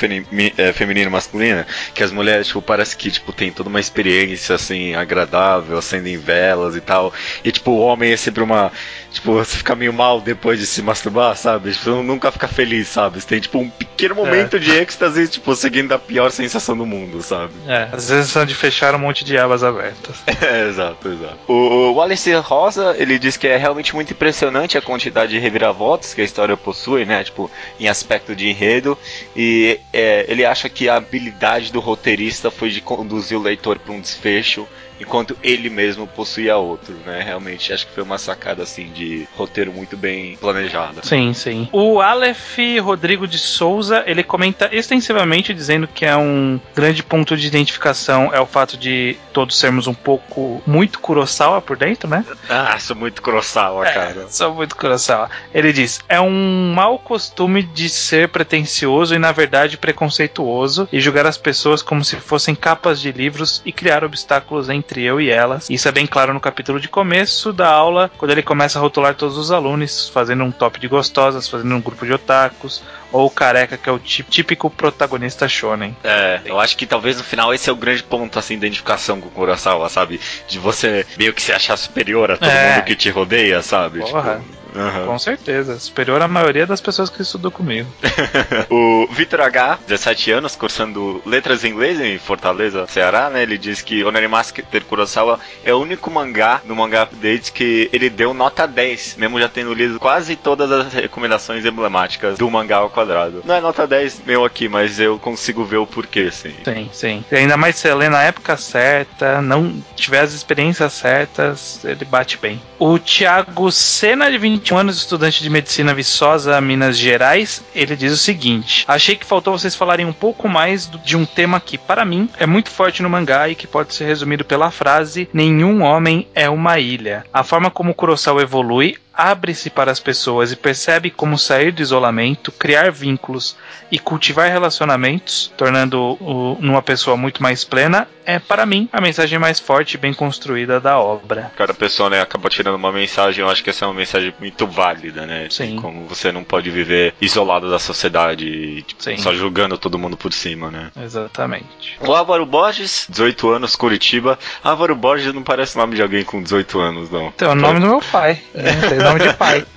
é, 0.58 0.72
feminina 0.74 1.06
e 1.06 1.10
masculina, 1.10 1.66
que 1.94 2.02
as 2.02 2.12
mulheres, 2.12 2.46
tipo, 2.46 2.60
parece 2.60 2.94
que, 2.94 3.10
tipo, 3.10 3.32
tem 3.32 3.50
toda 3.50 3.70
uma 3.70 3.80
experiência, 3.80 4.54
assim, 4.54 4.94
agradável, 4.94 5.78
acendem 5.78 6.18
velas 6.18 6.76
e 6.76 6.82
tal, 6.82 7.14
e, 7.42 7.50
tipo, 7.50 7.70
o 7.70 7.78
homem 7.78 8.12
é 8.12 8.16
sempre 8.16 8.42
uma, 8.42 8.70
tipo, 9.10 9.32
você 9.32 9.56
fica 9.56 9.74
meio 9.74 9.92
mal 9.92 10.20
depois 10.20 10.58
de 10.58 10.66
se 10.66 10.82
masturbar, 10.82 11.34
sabe? 11.36 11.72
Tipo, 11.72 12.02
nunca 12.02 12.30
fica 12.30 12.46
feliz, 12.46 12.88
sabe? 12.88 13.20
Você 13.20 13.26
tem, 13.26 13.40
tipo, 13.40 13.58
um 13.58 13.70
pequeno 13.70 14.14
momento 14.14 14.56
é. 14.56 14.58
de 14.58 14.70
êxtase, 14.72 15.28
tipo, 15.28 15.54
seguindo 15.56 15.92
a 15.92 15.98
pior 15.98 16.30
sensação 16.30 16.76
do 16.76 16.84
mundo, 16.84 17.22
sabe? 17.22 17.54
É, 17.66 17.88
às 17.90 18.10
vezes 18.10 18.30
são 18.30 18.44
de 18.44 18.54
fechar 18.54 18.94
um 18.94 18.98
monte 18.98 19.24
de 19.24 19.38
abas 19.38 19.62
abertas. 19.62 20.22
É, 20.44 20.68
exato, 20.68 21.08
exato. 21.08 21.38
O, 21.46 21.54
o 21.54 21.92
Wallace 21.94 22.32
Rosa, 22.34 22.94
ele 22.98 23.18
diz 23.18 23.36
que 23.36 23.46
é 23.46 23.56
realmente 23.56 23.94
muito 23.94 24.12
impressionante 24.12 24.76
a 24.76 24.82
quantidade 24.82 25.32
de 25.32 25.38
reviravoltas 25.38 26.12
que 26.12 26.20
a 26.20 26.24
história 26.24 26.56
possui, 26.56 27.06
né? 27.06 27.24
Tipo, 27.24 27.50
em 27.78 27.88
aspecto 27.94 28.34
de 28.34 28.48
enredo, 28.48 28.98
e 29.34 29.80
é, 29.92 30.26
ele 30.28 30.44
acha 30.44 30.68
que 30.68 30.88
a 30.88 30.96
habilidade 30.96 31.72
do 31.72 31.80
roteirista 31.80 32.50
foi 32.50 32.70
de 32.70 32.80
conduzir 32.80 33.38
o 33.38 33.42
leitor 33.42 33.78
para 33.78 33.92
um 33.92 34.00
desfecho 34.00 34.68
enquanto 35.00 35.36
ele 35.42 35.68
mesmo 35.68 36.06
possuía 36.06 36.56
outro, 36.56 36.94
né? 37.04 37.22
Realmente 37.22 37.72
acho 37.72 37.86
que 37.86 37.92
foi 37.92 38.02
uma 38.02 38.18
sacada 38.18 38.62
assim 38.62 38.90
de 38.90 39.26
roteiro 39.36 39.72
muito 39.72 39.96
bem 39.96 40.36
planejada. 40.36 41.02
Sim, 41.02 41.32
sim. 41.32 41.68
O 41.72 42.00
Aleph 42.00 42.58
Rodrigo 42.82 43.26
de 43.26 43.38
Souza, 43.38 44.04
ele 44.06 44.22
comenta 44.22 44.68
extensivamente 44.72 45.52
dizendo 45.52 45.88
que 45.88 46.04
é 46.04 46.16
um 46.16 46.60
grande 46.74 47.02
ponto 47.02 47.36
de 47.36 47.46
identificação 47.46 48.30
é 48.32 48.40
o 48.40 48.46
fato 48.46 48.76
de 48.76 49.16
todos 49.32 49.58
sermos 49.58 49.86
um 49.86 49.94
pouco 49.94 50.62
muito 50.66 50.98
Kurosawa 50.98 51.60
por 51.60 51.76
dentro, 51.76 52.08
né? 52.08 52.24
Ah, 52.48 52.78
sou 52.78 52.96
muito 52.96 53.22
Kurosawa, 53.22 53.86
é, 53.86 53.92
cara. 53.92 54.26
Sou 54.28 54.54
muito 54.54 54.76
Kurosawa. 54.76 55.30
Ele 55.52 55.72
diz: 55.72 56.00
"É 56.08 56.20
um 56.20 56.72
mau 56.74 56.98
costume 56.98 57.62
de 57.62 57.88
ser 57.88 58.28
pretensioso 58.28 59.14
e 59.14 59.18
na 59.18 59.32
verdade 59.32 59.76
preconceituoso 59.76 60.88
e 60.92 61.00
julgar 61.00 61.26
as 61.26 61.36
pessoas 61.36 61.82
como 61.82 62.04
se 62.04 62.16
fossem 62.16 62.54
capas 62.54 63.00
de 63.00 63.12
livros 63.12 63.62
e 63.64 63.72
criar 63.72 64.04
obstáculos 64.04 64.68
em 64.68 64.80
entre 64.84 65.02
eu 65.02 65.20
e 65.20 65.30
elas. 65.30 65.68
Isso 65.70 65.88
é 65.88 65.92
bem 65.92 66.06
claro 66.06 66.32
no 66.32 66.40
capítulo 66.40 66.78
de 66.78 66.88
começo 66.88 67.52
da 67.52 67.68
aula, 67.68 68.10
quando 68.18 68.30
ele 68.30 68.42
começa 68.42 68.78
a 68.78 68.82
rotular 68.82 69.14
todos 69.14 69.36
os 69.36 69.50
alunos, 69.50 70.08
fazendo 70.08 70.44
um 70.44 70.52
top 70.52 70.78
de 70.78 70.86
gostosas, 70.86 71.48
fazendo 71.48 71.74
um 71.74 71.80
grupo 71.80 72.04
de 72.04 72.12
otakus, 72.12 72.82
ou 73.14 73.26
o 73.26 73.30
careca, 73.30 73.76
que 73.76 73.88
é 73.88 73.92
o 73.92 73.98
típico 73.98 74.68
protagonista 74.68 75.46
shonen. 75.46 75.96
É, 76.02 76.40
eu 76.44 76.58
acho 76.58 76.76
que 76.76 76.84
talvez 76.84 77.16
no 77.16 77.22
final 77.22 77.54
esse 77.54 77.70
é 77.70 77.72
o 77.72 77.76
grande 77.76 78.02
ponto, 78.02 78.36
assim, 78.40 78.58
de 78.58 78.66
identificação 78.66 79.20
com 79.20 79.28
o 79.28 79.30
Kurosawa, 79.30 79.88
sabe? 79.88 80.20
De 80.48 80.58
você 80.58 81.06
meio 81.16 81.32
que 81.32 81.40
se 81.40 81.52
achar 81.52 81.76
superior 81.76 82.32
a 82.32 82.36
todo 82.36 82.50
é. 82.50 82.74
mundo 82.74 82.84
que 82.84 82.96
te 82.96 83.08
rodeia, 83.10 83.62
sabe? 83.62 84.00
Porra. 84.00 84.40
Tipo, 84.40 84.64
Uhum. 84.74 85.06
Com 85.06 85.18
certeza. 85.18 85.78
Superior 85.78 86.20
à 86.20 86.26
maioria 86.26 86.66
das 86.66 86.80
pessoas 86.80 87.08
que 87.08 87.22
estudou 87.22 87.50
comigo. 87.50 87.88
o 88.68 89.06
Vitor 89.10 89.40
H, 89.40 89.78
17 89.86 90.32
anos, 90.32 90.56
cursando 90.56 91.22
letras 91.24 91.64
em 91.64 91.70
inglês 91.70 92.00
em 92.00 92.18
Fortaleza, 92.18 92.86
Ceará, 92.88 93.30
né? 93.30 93.42
Ele 93.42 93.56
diz 93.56 93.80
que 93.80 94.04
Onari 94.04 94.26
Master 94.26 94.84
Kurosawa 94.84 95.38
é 95.64 95.72
o 95.72 95.78
único 95.78 96.10
mangá 96.10 96.60
no 96.64 96.74
Mangá 96.74 97.04
Updates 97.04 97.50
que 97.50 97.88
ele 97.92 98.10
deu 98.10 98.34
nota 98.34 98.66
10, 98.66 99.16
mesmo 99.16 99.38
já 99.38 99.48
tendo 99.48 99.72
lido 99.72 100.00
quase 100.00 100.34
todas 100.34 100.70
as 100.70 100.92
recomendações 100.92 101.64
emblemáticas 101.64 102.36
do 102.36 102.50
mangá 102.50 102.78
ao 102.78 102.90
quadrado. 103.04 103.42
Não 103.44 103.54
é 103.54 103.60
nota 103.60 103.86
10 103.86 104.22
meu 104.26 104.44
aqui, 104.44 104.68
mas 104.68 104.98
eu 104.98 105.18
consigo 105.18 105.64
ver 105.64 105.76
o 105.76 105.86
porquê, 105.86 106.30
sim. 106.30 106.54
Sim, 106.64 106.88
sim. 106.92 107.24
E 107.30 107.36
ainda 107.36 107.56
mais 107.56 107.76
se 107.76 107.82
você 107.82 107.94
lê 107.94 108.08
na 108.08 108.22
época 108.22 108.56
certa, 108.56 109.40
não 109.42 109.82
tiver 109.94 110.20
as 110.20 110.32
experiências 110.32 110.92
certas, 110.94 111.84
ele 111.84 112.04
bate 112.04 112.38
bem. 112.38 112.60
O 112.78 112.98
Thiago 112.98 113.70
Sena, 113.70 114.30
de 114.30 114.38
20 114.38 114.54
21 114.64 114.78
anos, 114.78 114.96
estudante 114.96 115.42
de 115.42 115.50
medicina 115.50 115.92
Viçosa, 115.92 116.60
Minas 116.60 116.96
Gerais, 116.96 117.62
ele 117.74 117.96
diz 117.96 118.12
o 118.12 118.16
seguinte: 118.16 118.84
Achei 118.88 119.16
que 119.16 119.26
faltou 119.26 119.58
vocês 119.58 119.74
falarem 119.74 120.06
um 120.06 120.12
pouco 120.12 120.48
mais 120.48 120.88
de 121.04 121.16
um 121.16 121.26
tema 121.26 121.60
que, 121.60 121.76
para 121.76 122.04
mim, 122.04 122.30
é 122.38 122.46
muito 122.46 122.70
forte 122.70 123.02
no 123.02 123.10
mangá 123.10 123.48
e 123.48 123.54
que 123.54 123.66
pode 123.66 123.94
ser 123.94 124.04
resumido 124.06 124.44
pela 124.44 124.70
frase: 124.70 125.28
Nenhum 125.32 125.82
homem 125.82 126.28
é 126.34 126.48
uma 126.48 126.78
ilha. 126.78 127.24
A 127.32 127.42
forma 127.42 127.70
como 127.70 127.90
o 127.90 127.94
Kurosawa 127.94 128.42
evolui 128.42 128.96
abre-se 129.16 129.70
para 129.70 129.90
as 129.90 130.00
pessoas 130.00 130.52
e 130.52 130.56
percebe 130.56 131.10
como 131.10 131.38
sair 131.38 131.72
do 131.72 131.82
isolamento, 131.82 132.52
criar 132.52 132.90
vínculos 132.90 133.56
e 133.90 133.98
cultivar 133.98 134.50
relacionamentos, 134.50 135.52
tornando-o 135.56 136.58
numa 136.60 136.82
pessoa 136.82 137.16
muito 137.16 137.42
mais 137.42 137.64
plena, 137.64 138.08
é 138.26 138.38
para 138.38 138.64
mim 138.64 138.88
a 138.92 139.00
mensagem 139.00 139.38
mais 139.38 139.60
forte 139.60 139.94
e 139.94 139.98
bem 139.98 140.12
construída 140.12 140.80
da 140.80 140.98
obra. 140.98 141.52
Cada 141.56 141.74
pessoa 141.74 142.10
né, 142.10 142.20
acaba 142.20 142.48
tirando 142.48 142.76
uma 142.76 142.90
mensagem, 142.90 143.44
eu 143.44 143.50
acho 143.50 143.62
que 143.62 143.70
essa 143.70 143.84
é 143.84 143.88
uma 143.88 143.94
mensagem 143.94 144.34
muito 144.40 144.66
válida, 144.66 145.26
né? 145.26 145.46
Sim. 145.50 145.76
Como 145.76 146.06
você 146.06 146.32
não 146.32 146.42
pode 146.42 146.70
viver 146.70 147.14
isolado 147.20 147.70
da 147.70 147.78
sociedade, 147.78 148.82
tipo, 148.82 149.20
só 149.20 149.34
julgando 149.34 149.76
todo 149.76 149.98
mundo 149.98 150.16
por 150.16 150.32
cima, 150.32 150.70
né? 150.70 150.90
Exatamente. 151.02 151.98
O 152.00 152.12
Álvaro 152.12 152.46
Borges, 152.46 153.06
18 153.08 153.50
anos, 153.50 153.76
Curitiba. 153.76 154.38
Álvaro 154.62 154.94
Borges 154.96 155.32
não 155.34 155.42
parece 155.42 155.76
o 155.76 155.78
nome 155.80 155.96
de 155.96 156.02
alguém 156.02 156.24
com 156.24 156.42
18 156.42 156.80
anos, 156.80 157.10
não. 157.10 157.28
Então, 157.28 157.50
é 157.50 157.52
o 157.52 157.56
nome 157.56 157.80
do 157.80 157.86
meu 157.86 158.00
pai. 158.00 158.40
É, 158.54 159.03
nome 159.04 159.20
de 159.20 159.32
pai. 159.34 159.64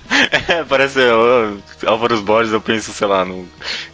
É, 0.48 0.64
parece 0.64 0.98
ó, 1.00 1.52
Álvaro 1.86 2.20
Borges, 2.22 2.52
eu 2.52 2.60
penso, 2.60 2.92
sei 2.92 3.06
lá, 3.06 3.24
num 3.24 3.46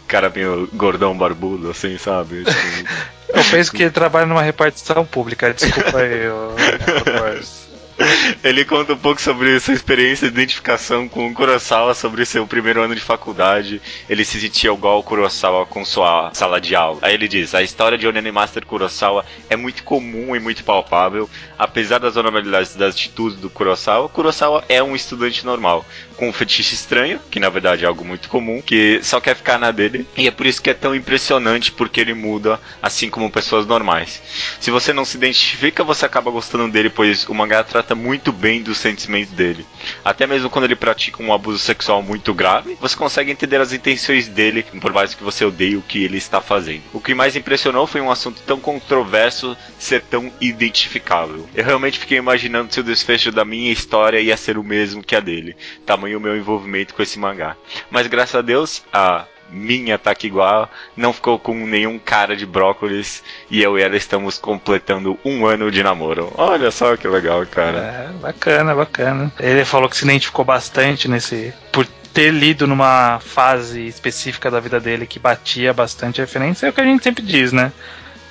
cara 0.07 0.31
meio 0.31 0.69
gordão 0.73 1.17
barbudo, 1.17 1.71
assim, 1.71 1.99
sabe? 1.99 2.45
Tipo... 2.45 2.89
eu 3.29 3.45
penso 3.51 3.73
que 3.73 3.83
ele 3.83 3.91
trabalha 3.91 4.25
numa 4.25 4.41
repartição 4.41 5.05
pública, 5.05 5.53
desculpa 5.53 5.99
aí, 5.99 6.27
Álvaro 6.27 7.05
Borges. 7.19 7.69
Ele 8.43 8.65
conta 8.65 8.95
um 8.95 8.99
pouco 8.99 9.21
sobre 9.21 9.59
sua 9.61 9.75
experiência 9.75 10.29
de 10.29 10.35
identificação 10.35 11.09
com 11.09 11.29
o 11.29 11.35
Kurosawa, 11.35 11.95
sobre 11.95 12.25
seu 12.25 12.47
primeiro 12.47 12.83
ano 12.83 12.95
de 12.95 13.01
faculdade. 13.01 13.81
Ele 14.09 14.25
se 14.25 14.41
sentia 14.41 14.73
igual 14.73 14.95
ao 14.95 15.03
Kurosawa 15.03 15.65
com 15.67 15.85
sua 15.85 16.31
sala 16.35 16.61
de 16.61 16.75
aula. 16.75 16.99
Aí 17.03 17.15
ele 17.15 17.29
diz: 17.29 17.55
A 17.55 17.63
história 17.63 17.97
de 17.97 18.07
Onani 18.07 18.33
Master 18.33 18.67
Kurosawa 18.67 19.25
é 19.49 19.57
muito 19.57 19.85
comum 19.85 20.35
e 20.35 20.41
muito 20.41 20.65
palpável. 20.65 21.29
Apesar 21.59 21.99
das 21.99 22.17
anormalidades 22.17 22.75
das 22.75 22.95
atitudes 22.95 23.39
do 23.39 23.49
Kurosawa, 23.49 24.09
Kurosawa 24.09 24.65
é 24.69 24.83
um 24.83 24.97
estudante 24.97 25.45
normal 25.45 25.85
com 26.17 26.29
um 26.29 26.33
fetiche 26.33 26.75
estranho, 26.75 27.21
que 27.31 27.41
na 27.41 27.49
verdade 27.49 27.85
é 27.85 27.89
algo 27.89 28.05
muito 28.05 28.29
comum, 28.29 28.63
que 28.63 29.01
só 29.03 29.21
quer 29.21 29.37
ficar 29.37 29.59
na 29.59 29.71
dele. 29.71 30.07
E 30.17 30.27
é 30.27 30.31
por 30.31 30.47
isso 30.47 30.63
que 30.63 30.71
é 30.71 30.75
tão 30.75 30.95
impressionante, 30.95 31.73
porque 31.73 32.01
ele 32.01 32.15
muda 32.15 32.61
assim 32.83 33.11
como 33.11 33.31
pessoas 33.31 33.67
normais. 33.67 34.23
Se 34.61 34.71
você 34.71 34.93
não 34.93 35.05
se 35.05 35.17
identifica, 35.17 35.85
você 35.85 36.07
acaba 36.07 36.31
gostando 36.31 36.69
dele, 36.71 36.91
pois 36.91 37.27
o 37.29 37.35
mangá 37.35 37.63
trata 37.63 37.95
muito 37.95 38.33
bem 38.33 38.63
dos 38.63 38.79
sentimentos 38.79 39.33
dele. 39.33 39.67
Até 40.05 40.27
mesmo 40.27 40.51
quando 40.51 40.65
ele 40.65 40.77
pratica 40.77 41.23
um 41.23 41.33
abuso 41.33 41.59
sexual 41.59 42.03
muito 42.03 42.33
grave, 42.33 42.77
você 42.81 42.97
consegue 42.97 43.31
entender 43.31 43.61
as 43.61 43.73
intenções 43.73 44.29
dele, 44.29 44.65
por 44.81 44.93
mais 44.93 45.15
que 45.15 45.25
você 45.25 45.45
odeie 45.45 45.77
o 45.77 45.83
que 45.83 46.05
ele 46.05 46.17
está 46.17 46.41
fazendo. 46.41 46.83
O 46.93 47.01
que 47.01 47.15
mais 47.15 47.37
impressionou 47.37 47.87
foi 47.87 48.01
um 48.01 48.11
assunto 48.11 48.41
tão 48.43 48.61
controverso 48.61 49.57
ser 49.79 50.03
tão 50.03 50.33
identificável. 50.41 51.49
Eu 51.55 51.65
realmente 51.65 51.99
fiquei 51.99 52.19
imaginando 52.19 52.73
se 52.73 52.81
o 52.81 52.85
desfecho 52.85 53.31
da 53.31 53.45
minha 53.45 53.73
história 53.73 54.21
ia 54.21 54.37
ser 54.37 54.59
o 54.59 54.65
mesmo 54.65 55.03
que 55.03 55.17
a 55.17 55.21
dele. 55.21 55.57
Tamanho 55.87 56.04
tamanho 56.05 56.19
o 56.19 56.21
meu 56.21 56.37
envolvimento 56.37 56.95
com 56.95 57.03
esse 57.03 57.19
mangá. 57.19 57.57
Mas 57.91 58.07
graças 58.07 58.35
a 58.35 58.43
Deus, 58.43 58.83
a 58.93 59.25
minha 59.51 59.99
tá 59.99 60.11
aqui 60.11 60.27
igual 60.27 60.69
não 60.97 61.13
ficou 61.13 61.39
com 61.39 61.55
nenhum 61.55 61.99
cara 61.99 62.37
de 62.37 62.47
brócolis 62.47 63.23
e 63.51 63.63
eu 63.63 63.79
e 63.79 63.83
ela 63.83 63.97
estamos 63.97 64.39
completando 64.39 65.19
um 65.25 65.47
ano 65.47 65.71
de 65.71 65.83
namoro. 65.83 66.33
Olha 66.37 66.71
só 66.71 66.97
que 66.97 67.07
legal, 67.09 67.45
cara. 67.47 67.79
É, 67.79 68.09
bacana, 68.21 68.75
bacana. 68.75 69.33
Ele 69.39 69.65
falou 69.65 69.89
que 69.89 69.97
se 69.97 70.05
identificou 70.05 70.45
bastante 70.45 71.09
nesse. 71.09 71.53
por 71.73 71.87
ter 71.87 72.31
lido 72.31 72.67
numa 72.67 73.19
fase 73.19 73.87
específica 73.87 74.49
da 74.49 74.61
vida 74.61 74.79
dele 74.79 75.05
que 75.05 75.19
batia 75.19 75.73
bastante 75.73 76.21
referência, 76.21 76.67
é 76.67 76.71
o 76.71 76.73
que 76.73 76.81
a 76.81 76.85
gente 76.85 77.03
sempre 77.03 77.25
diz, 77.25 77.53
né? 77.53 77.73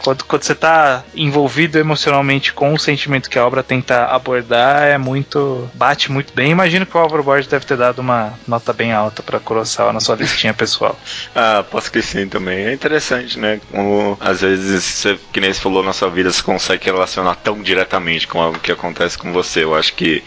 Quando, 0.03 0.25
quando 0.25 0.43
você 0.43 0.51
está 0.51 1.03
envolvido 1.15 1.79
emocionalmente 1.79 2.51
com 2.53 2.73
o 2.73 2.79
sentimento 2.79 3.29
que 3.29 3.39
a 3.39 3.45
obra 3.45 3.63
tenta 3.63 4.05
abordar, 4.05 4.83
é 4.83 4.97
muito. 4.97 5.69
bate 5.73 6.11
muito 6.11 6.33
bem. 6.33 6.51
Imagino 6.51 6.85
que 6.85 6.95
o 6.95 6.99
Álvaro 6.99 7.23
Borges 7.23 7.47
deve 7.47 7.65
ter 7.65 7.77
dado 7.77 7.99
uma 7.99 8.33
nota 8.47 8.73
bem 8.73 8.91
alta 8.91 9.23
para 9.23 9.39
Kurosawa 9.39 9.93
na 9.93 9.99
sua 9.99 10.15
listinha 10.15 10.53
pessoal. 10.53 10.99
ah, 11.33 11.63
posso 11.71 11.91
que 11.91 12.01
sim 12.01 12.27
também. 12.27 12.65
É 12.65 12.73
interessante, 12.73 13.39
né? 13.39 13.61
Como 13.71 14.17
às 14.19 14.41
vezes, 14.41 14.83
você, 14.83 15.19
que 15.31 15.39
nem 15.39 15.53
você 15.53 15.61
falou 15.61 15.83
na 15.83 15.93
sua 15.93 16.09
vida, 16.09 16.31
você 16.31 16.43
consegue 16.43 16.85
relacionar 16.85 17.35
tão 17.35 17.61
diretamente 17.61 18.27
com 18.27 18.41
algo 18.41 18.59
que 18.59 18.71
acontece 18.71 19.17
com 19.17 19.31
você. 19.31 19.63
Eu 19.63 19.73
acho 19.73 19.93
que 19.93 20.21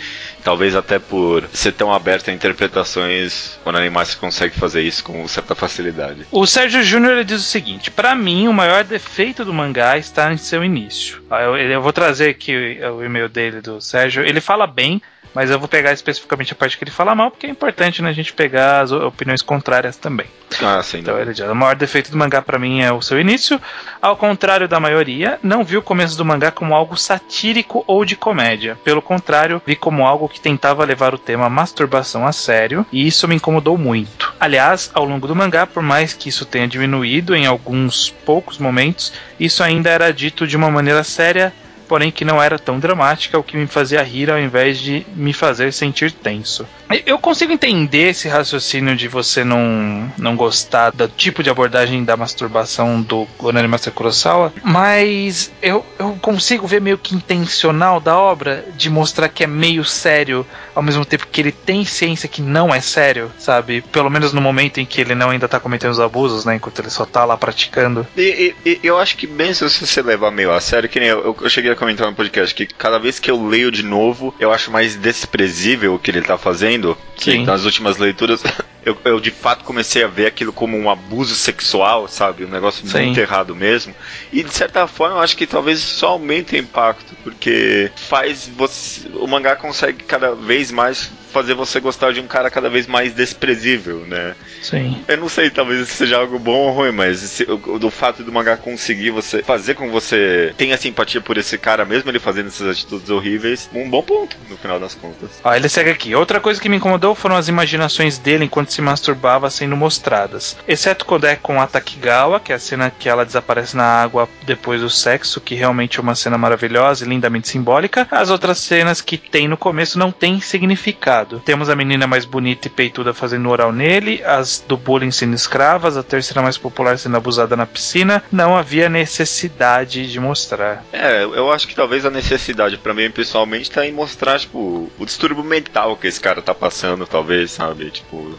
Talvez 0.46 0.76
até 0.76 1.00
por 1.00 1.42
ser 1.52 1.72
tão 1.72 1.92
aberto 1.92 2.30
a 2.30 2.32
interpretações, 2.32 3.58
o 3.64 3.68
Animais 3.68 4.14
consegue 4.14 4.54
fazer 4.54 4.80
isso 4.80 5.02
com 5.02 5.26
certa 5.26 5.56
facilidade. 5.56 6.24
O 6.30 6.46
Sérgio 6.46 6.84
Júnior 6.84 7.24
diz 7.24 7.40
o 7.40 7.44
seguinte: 7.44 7.90
para 7.90 8.14
mim, 8.14 8.46
o 8.46 8.52
maior 8.52 8.84
defeito 8.84 9.44
do 9.44 9.52
mangá 9.52 9.98
está 9.98 10.32
em 10.32 10.36
seu 10.36 10.62
início. 10.62 11.20
Ah, 11.28 11.42
eu, 11.42 11.56
eu 11.56 11.82
vou 11.82 11.92
trazer 11.92 12.28
aqui 12.30 12.78
o, 12.80 12.98
o 12.98 13.04
e-mail 13.04 13.28
dele 13.28 13.60
do 13.60 13.80
Sérgio. 13.80 14.22
Ele 14.22 14.40
fala 14.40 14.68
bem, 14.68 15.02
mas 15.34 15.50
eu 15.50 15.58
vou 15.58 15.68
pegar 15.68 15.92
especificamente 15.92 16.52
a 16.52 16.56
parte 16.56 16.76
que 16.76 16.84
ele 16.84 16.90
fala 16.90 17.14
mal, 17.14 17.30
porque 17.30 17.46
é 17.46 17.50
importante 17.50 18.02
né, 18.02 18.10
a 18.10 18.12
gente 18.12 18.32
pegar 18.32 18.80
as 18.80 18.92
opiniões 18.92 19.42
contrárias 19.42 19.96
também. 19.96 20.26
Ah, 20.62 20.82
sim. 20.82 20.98
Então 20.98 21.18
ele 21.18 21.32
diz, 21.32 21.46
o 21.46 21.54
maior 21.54 21.74
defeito 21.74 22.10
do 22.10 22.16
mangá 22.16 22.40
para 22.40 22.58
mim 22.58 22.80
é 22.80 22.92
o 22.92 23.02
seu 23.02 23.20
início. 23.20 23.60
Ao 24.00 24.16
contrário 24.16 24.68
da 24.68 24.80
maioria, 24.80 25.38
não 25.42 25.64
vi 25.64 25.76
o 25.76 25.82
começo 25.82 26.16
do 26.16 26.24
mangá 26.24 26.50
como 26.50 26.74
algo 26.74 26.96
satírico 26.96 27.84
ou 27.86 28.04
de 28.04 28.16
comédia. 28.16 28.78
Pelo 28.84 29.02
contrário, 29.02 29.60
vi 29.66 29.76
como 29.76 30.06
algo 30.06 30.28
que 30.28 30.40
tentava 30.40 30.84
levar 30.84 31.14
o 31.14 31.18
tema 31.18 31.48
masturbação 31.48 32.26
a 32.26 32.32
sério, 32.32 32.86
e 32.92 33.06
isso 33.06 33.28
me 33.28 33.34
incomodou 33.34 33.76
muito. 33.76 34.32
Aliás, 34.38 34.90
ao 34.94 35.04
longo 35.04 35.26
do 35.26 35.36
mangá, 35.36 35.66
por 35.66 35.82
mais 35.82 36.12
que 36.12 36.28
isso 36.28 36.44
tenha 36.44 36.68
diminuído 36.68 37.34
em 37.34 37.46
alguns 37.46 38.10
poucos 38.24 38.58
momentos, 38.58 39.12
isso 39.38 39.62
ainda 39.62 39.90
era 39.90 40.12
dito 40.12 40.46
de 40.46 40.56
uma 40.56 40.70
maneira 40.70 41.04
séria 41.04 41.52
porém 41.88 42.10
que 42.10 42.24
não 42.24 42.42
era 42.42 42.58
tão 42.58 42.78
dramática, 42.78 43.38
o 43.38 43.42
que 43.42 43.56
me 43.56 43.66
fazia 43.66 44.02
rir 44.02 44.30
ao 44.30 44.38
invés 44.38 44.78
de 44.78 45.06
me 45.14 45.32
fazer 45.32 45.72
sentir 45.72 46.12
tenso. 46.12 46.66
Eu 47.04 47.18
consigo 47.18 47.52
entender 47.52 48.10
esse 48.10 48.28
raciocínio 48.28 48.94
de 48.94 49.08
você 49.08 49.42
não, 49.42 50.12
não 50.16 50.36
gostar 50.36 50.90
do 50.90 51.08
tipo 51.08 51.42
de 51.42 51.50
abordagem 51.50 52.04
da 52.04 52.16
masturbação 52.16 53.02
do 53.02 53.26
Onari 53.40 53.66
Master 53.66 53.92
Kurosawa, 53.92 54.52
mas 54.62 55.50
eu, 55.60 55.84
eu 55.98 56.16
consigo 56.22 56.66
ver 56.66 56.80
meio 56.80 56.96
que 56.96 57.14
intencional 57.14 57.98
da 57.98 58.16
obra 58.16 58.64
de 58.76 58.88
mostrar 58.88 59.28
que 59.28 59.42
é 59.42 59.46
meio 59.46 59.84
sério, 59.84 60.46
ao 60.74 60.82
mesmo 60.82 61.04
tempo 61.04 61.26
que 61.26 61.40
ele 61.40 61.52
tem 61.52 61.84
ciência 61.84 62.28
que 62.28 62.40
não 62.40 62.72
é 62.72 62.80
sério, 62.80 63.32
sabe? 63.38 63.82
Pelo 63.92 64.10
menos 64.10 64.32
no 64.32 64.40
momento 64.40 64.78
em 64.78 64.86
que 64.86 65.00
ele 65.00 65.14
não 65.14 65.30
ainda 65.30 65.48
tá 65.48 65.58
cometendo 65.58 65.90
os 65.90 66.00
abusos, 66.00 66.44
né? 66.44 66.54
Enquanto 66.54 66.78
ele 66.78 66.90
só 66.90 67.04
tá 67.04 67.24
lá 67.24 67.36
praticando. 67.36 68.06
E, 68.16 68.54
e, 68.64 68.80
e 68.82 68.86
eu 68.86 68.98
acho 68.98 69.16
que 69.16 69.26
mesmo 69.26 69.68
se 69.68 69.84
você 69.84 70.02
levar 70.02 70.30
meio 70.30 70.52
a 70.52 70.60
sério, 70.60 70.88
que 70.88 71.00
nem 71.00 71.08
eu, 71.08 71.36
eu 71.40 71.50
cheguei 71.50 71.72
a 71.72 71.75
comentar 71.76 72.06
no 72.06 72.14
podcast, 72.14 72.54
que 72.54 72.66
cada 72.66 72.98
vez 72.98 73.18
que 73.18 73.30
eu 73.30 73.46
leio 73.46 73.70
de 73.70 73.82
novo, 73.82 74.34
eu 74.40 74.52
acho 74.52 74.70
mais 74.70 74.96
desprezível 74.96 75.94
o 75.94 75.98
que 75.98 76.10
ele 76.10 76.22
tá 76.22 76.36
fazendo 76.36 76.96
que 77.16 77.38
nas 77.38 77.64
últimas 77.64 77.96
leituras, 77.96 78.42
eu, 78.84 78.96
eu, 79.04 79.20
de 79.20 79.30
fato 79.30 79.64
comecei 79.64 80.04
a 80.04 80.06
ver 80.06 80.26
aquilo 80.26 80.52
como 80.52 80.76
um 80.76 80.88
abuso 80.88 81.34
sexual, 81.34 82.06
sabe? 82.06 82.44
Um 82.44 82.48
negócio 82.48 82.86
Sim. 82.86 83.06
muito 83.06 83.20
errado 83.20 83.54
mesmo. 83.54 83.94
E 84.32 84.42
de 84.42 84.54
certa 84.54 84.86
forma 84.86 85.16
eu 85.16 85.20
acho 85.20 85.36
que 85.36 85.46
talvez 85.46 85.78
isso 85.78 86.06
aumente 86.06 86.54
o 86.54 86.58
impacto, 86.58 87.16
porque 87.24 87.90
faz 87.96 88.48
você. 88.56 89.08
O 89.14 89.26
mangá 89.26 89.56
consegue 89.56 90.04
cada 90.04 90.34
vez 90.34 90.70
mais 90.70 91.10
fazer 91.40 91.54
você 91.54 91.80
gostar 91.80 92.12
de 92.12 92.20
um 92.20 92.26
cara 92.26 92.50
cada 92.50 92.68
vez 92.68 92.86
mais 92.86 93.14
desprezível, 93.14 94.04
né? 94.06 94.34
Sim. 94.62 95.02
Eu 95.06 95.16
não 95.18 95.28
sei, 95.28 95.50
talvez 95.50 95.80
isso 95.80 95.94
seja 95.94 96.18
algo 96.18 96.38
bom 96.38 96.56
ou 96.56 96.72
ruim, 96.72 96.92
mas 96.92 97.22
esse, 97.22 97.44
o, 97.44 97.78
do 97.78 97.90
fato 97.90 98.22
do 98.22 98.32
mangá 98.32 98.56
conseguir 98.56 99.10
você 99.10 99.42
fazer 99.42 99.74
com 99.74 99.86
que 99.86 99.92
você 99.92 100.52
tenha 100.56 100.76
simpatia 100.76 101.20
por 101.20 101.38
esse 101.38 101.56
cara, 101.56 101.84
mesmo 101.84 102.10
ele 102.10 102.18
fazendo 102.18 102.48
essas 102.48 102.68
atitudes 102.68 103.10
horríveis, 103.10 103.70
um 103.72 103.88
bom 103.88 104.02
ponto, 104.02 104.36
no 104.50 104.56
final 104.56 104.80
das 104.80 104.94
contas. 104.94 105.40
Ó, 105.44 105.54
ele 105.54 105.68
segue 105.68 105.90
aqui. 105.90 106.14
Outra 106.14 106.40
coisa 106.40 106.60
que 106.60 106.68
me 106.68 106.76
incomodou 106.76 106.96
incomodou 106.96 107.14
foram 107.14 107.36
as 107.36 107.48
imaginações 107.48 108.18
dele 108.18 108.44
enquanto 108.44 108.72
se 108.72 108.80
masturbava 108.80 109.50
sendo 109.50 109.76
mostradas. 109.76 110.56
Exceto 110.66 111.04
quando 111.04 111.26
é 111.26 111.36
com 111.36 111.60
a 111.60 111.66
Takigawa, 111.66 112.40
que 112.40 112.52
é 112.52 112.56
a 112.56 112.58
cena 112.58 112.90
que 112.90 113.08
ela 113.08 113.24
desaparece 113.24 113.76
na 113.76 113.84
água 113.84 114.28
depois 114.44 114.80
do 114.80 114.88
sexo, 114.88 115.40
que 115.40 115.54
realmente 115.54 115.98
é 115.98 116.02
uma 116.02 116.14
cena 116.14 116.38
maravilhosa 116.38 117.04
e 117.04 117.08
lindamente 117.08 117.48
simbólica. 117.48 118.06
As 118.10 118.30
outras 118.30 118.58
cenas 118.58 119.00
que 119.00 119.18
tem 119.18 119.46
no 119.46 119.56
começo 119.56 119.98
não 119.98 120.10
têm 120.10 120.40
significado. 120.40 121.25
Temos 121.44 121.68
a 121.68 121.76
menina 121.76 122.06
mais 122.06 122.24
bonita 122.24 122.68
e 122.68 122.70
peituda 122.70 123.12
fazendo 123.12 123.48
oral 123.48 123.72
nele, 123.72 124.22
as 124.24 124.64
do 124.66 124.76
bullying 124.76 125.10
sendo 125.10 125.34
escravas, 125.34 125.96
a 125.96 126.02
terceira 126.02 126.42
mais 126.42 126.56
popular 126.56 126.98
sendo 126.98 127.16
abusada 127.16 127.56
na 127.56 127.66
piscina. 127.66 128.22
Não 128.30 128.56
havia 128.56 128.88
necessidade 128.88 130.10
de 130.10 130.20
mostrar. 130.20 130.84
É, 130.92 131.24
eu 131.24 131.50
acho 131.52 131.66
que 131.66 131.74
talvez 131.74 132.04
a 132.04 132.10
necessidade 132.10 132.78
para 132.78 132.94
mim 132.94 133.10
pessoalmente 133.10 133.70
tá 133.70 133.86
em 133.86 133.92
mostrar, 133.92 134.38
tipo, 134.38 134.90
o 134.98 135.04
distúrbio 135.04 135.44
mental 135.44 135.96
que 135.96 136.06
esse 136.06 136.20
cara 136.20 136.42
tá 136.42 136.54
passando, 136.54 137.06
talvez, 137.06 137.50
sabe? 137.50 137.90
Tipo, 137.90 138.38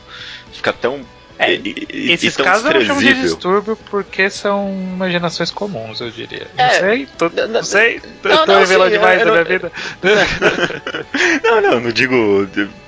fica 0.52 0.72
tão 0.72 1.02
é, 1.40 1.54
e, 1.54 1.88
e, 1.94 2.12
esses 2.12 2.38
e 2.38 2.44
casos 2.44 2.66
eu 2.74 2.82
chamo 2.82 3.00
de 3.00 3.14
distúrbio 3.14 3.78
porque 3.90 4.30
são 4.30 4.70
imaginações 4.96 5.52
comuns, 5.52 6.02
eu 6.02 6.10
diria. 6.10 6.48
Não 6.58 6.66
é, 6.66 6.70
sei, 6.80 7.08
tô, 7.18 7.30
não, 7.30 7.48
não, 7.48 7.64
sei, 7.64 8.02
não, 8.24 8.46
tô 8.46 8.58
revelando 8.58 8.92
demais 8.92 9.20
da 9.20 9.32
minha 9.32 9.44
vida. 9.44 9.72
Não, 11.44 11.62
não, 11.62 11.80
não 11.80 11.92
digo 11.92 12.48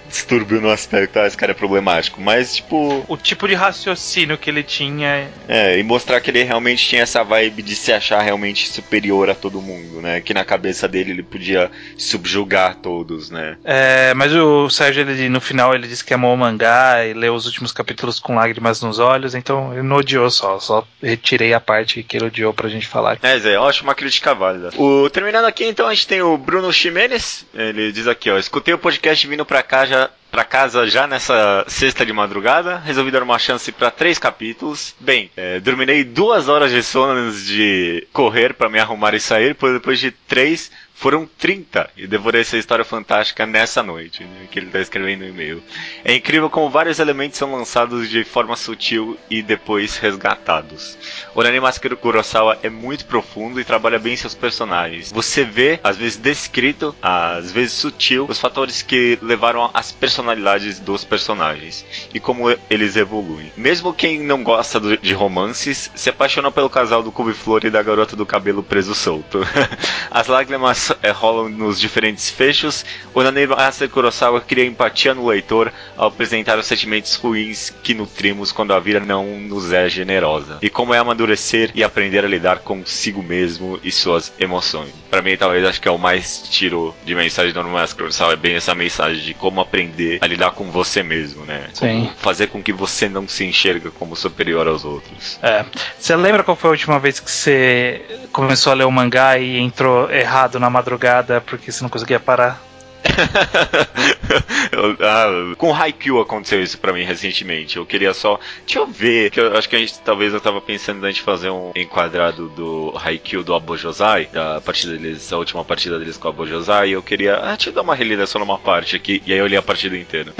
distúrbio 0.09 0.59
no 0.59 0.69
aspecto, 0.69 1.19
ah, 1.19 1.27
esse 1.27 1.37
cara 1.37 1.51
é 1.51 1.55
problemático, 1.55 2.19
mas 2.19 2.55
tipo. 2.55 3.05
O 3.07 3.15
tipo 3.15 3.47
de 3.47 3.53
raciocínio 3.53 4.37
que 4.37 4.49
ele 4.49 4.63
tinha. 4.63 5.29
É, 5.47 5.77
e 5.77 5.83
mostrar 5.83 6.19
que 6.19 6.29
ele 6.29 6.43
realmente 6.43 6.85
tinha 6.85 7.03
essa 7.03 7.23
vibe 7.23 7.61
de 7.61 7.75
se 7.75 7.93
achar 7.93 8.21
realmente 8.21 8.67
superior 8.67 9.29
a 9.29 9.35
todo 9.35 9.61
mundo, 9.61 10.01
né? 10.01 10.21
Que 10.21 10.33
na 10.33 10.43
cabeça 10.43 10.87
dele 10.87 11.11
ele 11.11 11.23
podia 11.23 11.69
subjugar 11.97 12.75
todos, 12.75 13.29
né? 13.29 13.57
É, 13.63 14.13
mas 14.13 14.33
o 14.33 14.69
Sérgio, 14.69 15.01
ele, 15.01 15.29
no 15.29 15.39
final, 15.39 15.73
ele 15.73 15.87
disse 15.87 16.03
que 16.03 16.13
amou 16.13 16.33
o 16.33 16.37
mangá 16.37 17.05
e 17.05 17.13
leu 17.13 17.33
os 17.33 17.45
últimos 17.45 17.71
capítulos 17.71 18.19
com 18.19 18.35
lágrimas 18.35 18.81
nos 18.81 18.99
olhos, 18.99 19.35
então 19.35 19.73
ele 19.73 19.83
não 19.83 19.97
odiou 19.97 20.29
só, 20.29 20.59
só 20.59 20.85
retirei 21.01 21.53
a 21.53 21.59
parte 21.59 22.03
que 22.03 22.17
ele 22.17 22.25
odiou 22.25 22.53
pra 22.53 22.69
gente 22.69 22.87
falar. 22.87 23.17
É, 23.21 23.37
Zé, 23.37 23.55
eu 23.55 23.65
acho 23.65 23.83
uma 23.83 23.95
crítica 23.95 24.33
válida. 24.33 24.69
O, 24.77 25.09
terminando 25.09 25.45
aqui, 25.45 25.65
então, 25.65 25.87
a 25.87 25.93
gente 25.93 26.07
tem 26.07 26.21
o 26.21 26.37
Bruno 26.37 26.71
Ximenes, 26.71 27.45
ele 27.53 27.91
diz 27.91 28.07
aqui, 28.07 28.29
ó, 28.29 28.37
escutei 28.37 28.73
o 28.73 28.79
podcast 28.79 29.25
vindo 29.27 29.45
pra 29.45 29.61
cá 29.61 29.85
já 29.85 29.98
para 30.31 30.43
casa 30.43 30.87
já 30.87 31.07
nessa 31.07 31.65
sexta 31.67 32.05
de 32.05 32.13
madrugada. 32.13 32.77
Resolvi 32.77 33.11
dar 33.11 33.23
uma 33.23 33.39
chance 33.39 33.71
para 33.71 33.89
três 33.89 34.19
capítulos. 34.19 34.95
Bem, 34.99 35.31
é, 35.35 35.59
dormirei 35.59 36.03
duas 36.03 36.47
horas 36.47 36.71
de 36.71 36.83
sono 36.83 37.13
antes 37.13 37.45
de 37.47 38.07
correr 38.13 38.53
para 38.53 38.69
me 38.69 38.79
arrumar 38.79 39.13
e 39.15 39.19
sair. 39.19 39.57
Depois 39.73 39.99
de 39.99 40.11
três, 40.11 40.71
foram 40.99 41.25
30 41.37 41.89
e 41.95 42.05
devorei 42.05 42.41
essa 42.41 42.57
história 42.57 42.83
fantástica 42.83 43.45
nessa 43.45 43.81
noite, 43.81 44.25
né, 44.25 44.47
que 44.51 44.59
ele 44.59 44.65
está 44.65 44.81
escrevendo 44.81 45.21
no 45.21 45.29
e-mail. 45.29 45.63
É 46.03 46.13
incrível 46.13 46.49
como 46.49 46.69
vários 46.69 46.99
elementos 46.99 47.37
são 47.37 47.53
lançados 47.53 48.09
de 48.09 48.25
forma 48.25 48.53
sutil 48.57 49.17
e 49.29 49.41
depois 49.41 49.95
resgatados. 49.95 50.97
Orani 51.33 51.57
Masaru 51.61 51.95
Kurosawa 51.95 52.59
é 52.61 52.69
muito 52.69 53.05
profundo 53.05 53.61
e 53.61 53.63
trabalha 53.63 53.97
bem 53.97 54.17
seus 54.17 54.35
personagens. 54.35 55.09
Você 55.13 55.45
vê, 55.45 55.79
às 55.81 55.95
vezes 55.95 56.17
descrito, 56.17 56.93
às 57.01 57.49
vezes 57.49 57.71
sutil, 57.71 58.25
os 58.27 58.37
fatores 58.37 58.81
que 58.81 59.17
levaram 59.21 59.71
às 59.73 59.93
personalidades 59.93 60.81
dos 60.81 61.05
personagens 61.05 61.85
e 62.13 62.19
como 62.19 62.53
eles 62.69 62.97
evoluem. 62.97 63.53
Mesmo 63.55 63.93
quem 63.93 64.19
não 64.19 64.43
gosta 64.43 64.81
de 64.97 65.13
romances, 65.13 65.89
se 65.95 66.09
apaixona 66.09 66.51
pelo 66.51 66.69
casal 66.69 67.01
do 67.01 67.09
couve-flor 67.09 67.63
e 67.63 67.69
da 67.69 67.81
garota 67.81 68.17
do 68.17 68.25
cabelo 68.25 68.61
preso 68.61 68.93
solto. 68.93 69.39
As 70.11 70.27
lágrimas 70.27 70.88
é, 71.01 71.11
rolam 71.11 71.49
nos 71.49 71.79
diferentes 71.79 72.29
fechos, 72.29 72.85
o 73.13 73.21
Naneiro 73.21 73.59
Asa 73.59 73.87
Kurosawa 73.87 74.41
cria 74.41 74.65
empatia 74.65 75.13
no 75.13 75.27
leitor 75.27 75.71
ao 75.97 76.07
apresentar 76.07 76.57
os 76.57 76.65
sentimentos 76.65 77.15
ruins 77.15 77.73
que 77.83 77.93
nutrimos 77.93 78.51
quando 78.51 78.73
a 78.73 78.79
vida 78.79 78.99
não 78.99 79.25
nos 79.39 79.71
é 79.71 79.89
generosa. 79.89 80.59
E 80.61 80.69
como 80.69 80.93
é 80.93 80.97
amadurecer 80.97 81.71
e 81.73 81.83
aprender 81.83 82.23
a 82.23 82.27
lidar 82.27 82.59
consigo 82.59 83.21
mesmo 83.21 83.79
e 83.83 83.91
suas 83.91 84.31
emoções. 84.39 84.93
Para 85.09 85.21
mim, 85.21 85.35
talvez, 85.37 85.65
acho 85.65 85.81
que 85.81 85.87
é 85.87 85.91
o 85.91 85.97
mais 85.97 86.43
tiro 86.49 86.95
de 87.05 87.15
mensagem 87.15 87.53
do 87.53 87.63
Naneiro 87.63 87.95
Kurosawa, 87.95 88.33
é 88.33 88.35
bem 88.35 88.55
essa 88.55 88.75
mensagem 88.75 89.23
de 89.23 89.33
como 89.33 89.61
aprender 89.61 90.19
a 90.21 90.27
lidar 90.27 90.51
com 90.51 90.71
você 90.71 91.03
mesmo, 91.03 91.45
né? 91.45 91.69
Sim. 91.73 92.09
fazer 92.17 92.47
com 92.47 92.61
que 92.61 92.73
você 92.73 93.07
não 93.07 93.27
se 93.27 93.45
enxerga 93.45 93.91
como 93.91 94.15
superior 94.15 94.67
aos 94.67 94.85
outros. 94.85 95.39
É. 95.41 95.65
Você 95.97 96.15
lembra 96.15 96.43
qual 96.43 96.55
foi 96.55 96.69
a 96.69 96.71
última 96.71 96.99
vez 96.99 97.19
que 97.19 97.29
você 97.29 98.01
começou 98.31 98.71
a 98.71 98.75
ler 98.75 98.85
o 98.85 98.91
mangá 98.91 99.37
e 99.37 99.57
entrou 99.57 100.11
errado 100.11 100.59
na 100.59 100.69
madrugada 100.79 101.41
porque 101.41 101.71
você 101.71 101.83
não 101.83 101.89
conseguia 101.89 102.19
parar. 102.19 102.68
ah, 105.01 105.55
com 105.57 105.73
Haikyuu 105.73 106.19
aconteceu 106.19 106.61
isso 106.61 106.77
para 106.77 106.93
mim 106.93 107.03
recentemente. 107.03 107.77
Eu 107.77 107.85
queria 107.85 108.13
só. 108.13 108.39
Deixa 108.65 108.79
eu 108.79 108.87
ver. 108.87 109.31
Que 109.31 109.39
eu 109.39 109.57
acho 109.57 109.69
que 109.69 109.75
a 109.75 109.79
gente 109.79 109.99
talvez 109.99 110.33
eu 110.33 110.41
tava 110.41 110.61
pensando 110.61 111.05
em 111.05 111.11
gente 111.11 111.21
fazer 111.21 111.49
um 111.49 111.71
enquadrado 111.75 112.49
do 112.49 112.93
Haikyuu 113.03 113.43
do 113.43 113.53
Abojosai, 113.53 114.27
da 114.31 114.61
partida 114.61 114.97
deles, 114.97 115.31
a 115.31 115.37
última 115.37 115.63
partida 115.63 115.99
deles 115.99 116.17
com 116.17 116.27
o 116.27 116.31
Abojosai. 116.31 116.89
E 116.89 116.91
eu 116.93 117.03
queria. 117.03 117.37
Ah, 117.37 117.55
deixa 117.55 117.69
eu 117.69 117.73
dar 117.73 117.81
uma 117.81 117.95
relida 117.95 118.25
só 118.25 118.39
numa 118.39 118.57
parte 118.57 118.95
aqui. 118.95 119.21
E 119.25 119.33
aí 119.33 119.39
eu 119.39 119.47
li 119.47 119.57
a 119.57 119.61
partida 119.61 119.97
inteira. 119.97 120.33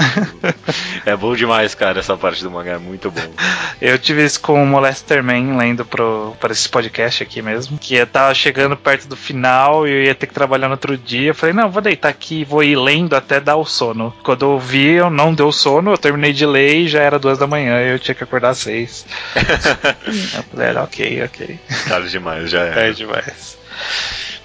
é 1.06 1.16
bom 1.16 1.36
demais, 1.36 1.76
cara, 1.76 2.00
essa 2.00 2.18
parte 2.18 2.44
do 2.44 2.52
mangá. 2.52 2.74
É 2.74 2.78
muito 2.78 3.10
bom. 3.10 3.34
Eu 3.82 3.98
tive 3.98 4.24
isso 4.24 4.40
com 4.40 4.62
o 4.62 4.66
Molester 4.66 5.24
Man 5.24 5.58
lendo 5.58 5.86
pro, 5.86 6.36
para 6.40 6.52
esse 6.52 6.70
podcast 6.70 7.24
aqui 7.24 7.42
mesmo. 7.42 7.78
Que 7.78 7.96
eu 7.96 8.08
tava 8.08 8.34
chegando 8.34 8.78
perto 8.78 9.08
do 9.08 9.16
final 9.16 9.88
e 9.88 9.92
eu 9.92 10.04
ia 10.04 10.16
ter 10.16 10.28
que 10.28 10.34
trabalhar 10.34 10.68
no 10.68 10.74
outro 10.74 10.98
dia. 10.98 11.30
Eu 11.30 11.36
falei, 11.36 11.54
não, 11.54 11.72
vou 11.72 11.82
deitar 11.82 12.10
aqui 12.10 12.44
vou 12.50 12.64
ir 12.64 12.76
lendo 12.76 13.16
até 13.16 13.40
dar 13.40 13.58
o 13.58 13.66
sono. 13.66 14.14
Quando 14.24 14.44
eu 14.44 14.60
vi, 14.60 14.94
eu 14.94 15.10
não 15.10 15.34
deu 15.34 15.52
sono, 15.52 15.92
eu 15.92 15.98
terminei 15.98 16.34
de 16.34 16.46
ler 16.46 16.76
e 16.80 16.88
já 16.88 17.02
era 17.02 17.20
duas 17.20 17.38
da 17.38 17.46
manhã 17.46 17.80
eu 17.80 18.00
tinha 18.00 18.16
que 18.16 18.24
acordar 18.24 18.50
às 18.50 18.58
seis. 18.58 19.06
eu 20.36 20.44
falei, 20.44 20.76
ok, 20.78 21.24
ok. 21.24 21.60
Tarde 21.88 22.10
demais, 22.10 22.50
já 22.50 22.64
é. 22.66 22.90
É 22.90 22.92
demais. 22.92 23.58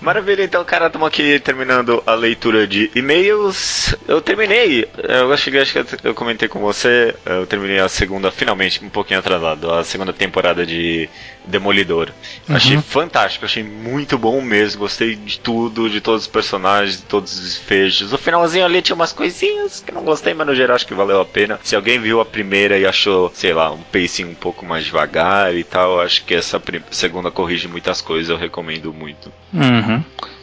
Maravilha, 0.04 0.44
então, 0.44 0.62
cara, 0.66 0.88
estamos 0.88 1.08
aqui 1.08 1.40
terminando 1.40 2.02
a 2.06 2.14
leitura 2.14 2.66
de 2.66 2.90
e-mails. 2.94 3.96
Eu 4.06 4.20
terminei, 4.20 4.86
eu 4.98 5.34
cheguei, 5.38 5.62
acho 5.62 5.72
que 5.72 6.06
eu 6.06 6.14
comentei 6.14 6.46
com 6.46 6.60
você, 6.60 7.14
eu 7.24 7.46
terminei 7.46 7.78
a 7.78 7.88
segunda, 7.88 8.30
finalmente, 8.30 8.84
um 8.84 8.90
pouquinho 8.90 9.18
atrasado, 9.18 9.72
a 9.72 9.82
segunda 9.82 10.12
temporada 10.12 10.66
de 10.66 11.08
Demolidor. 11.46 12.10
Uhum. 12.48 12.56
Achei 12.56 12.78
fantástico, 12.80 13.44
achei 13.44 13.62
muito 13.62 14.16
bom 14.16 14.40
mesmo, 14.40 14.80
gostei 14.80 15.14
de 15.14 15.38
tudo, 15.38 15.90
de 15.90 16.00
todos 16.00 16.22
os 16.22 16.26
personagens, 16.26 16.98
de 16.98 17.02
todos 17.04 17.32
os 17.34 17.40
desfechos. 17.40 18.12
O 18.12 18.18
finalzinho 18.18 18.64
ali 18.64 18.80
tinha 18.80 18.96
umas 18.96 19.12
coisinhas 19.12 19.80
que 19.80 19.92
não 19.92 20.02
gostei, 20.02 20.32
mas 20.32 20.46
no 20.46 20.54
geral 20.54 20.74
acho 20.74 20.86
que 20.86 20.94
valeu 20.94 21.20
a 21.20 21.24
pena. 21.24 21.60
Se 21.62 21.76
alguém 21.76 21.98
viu 21.98 22.20
a 22.20 22.24
primeira 22.24 22.78
e 22.78 22.86
achou, 22.86 23.30
sei 23.34 23.52
lá, 23.52 23.70
um 23.70 23.82
pacing 23.82 24.24
um 24.24 24.34
pouco 24.34 24.64
mais 24.64 24.84
devagar 24.84 25.54
e 25.54 25.62
tal, 25.62 26.00
acho 26.00 26.24
que 26.24 26.34
essa 26.34 26.60
segunda 26.90 27.30
corrige 27.30 27.68
muitas 27.68 28.00
coisas, 28.00 28.30
eu 28.30 28.36
recomendo 28.36 28.92
muito. 28.92 29.30
Uhum. 29.52 29.93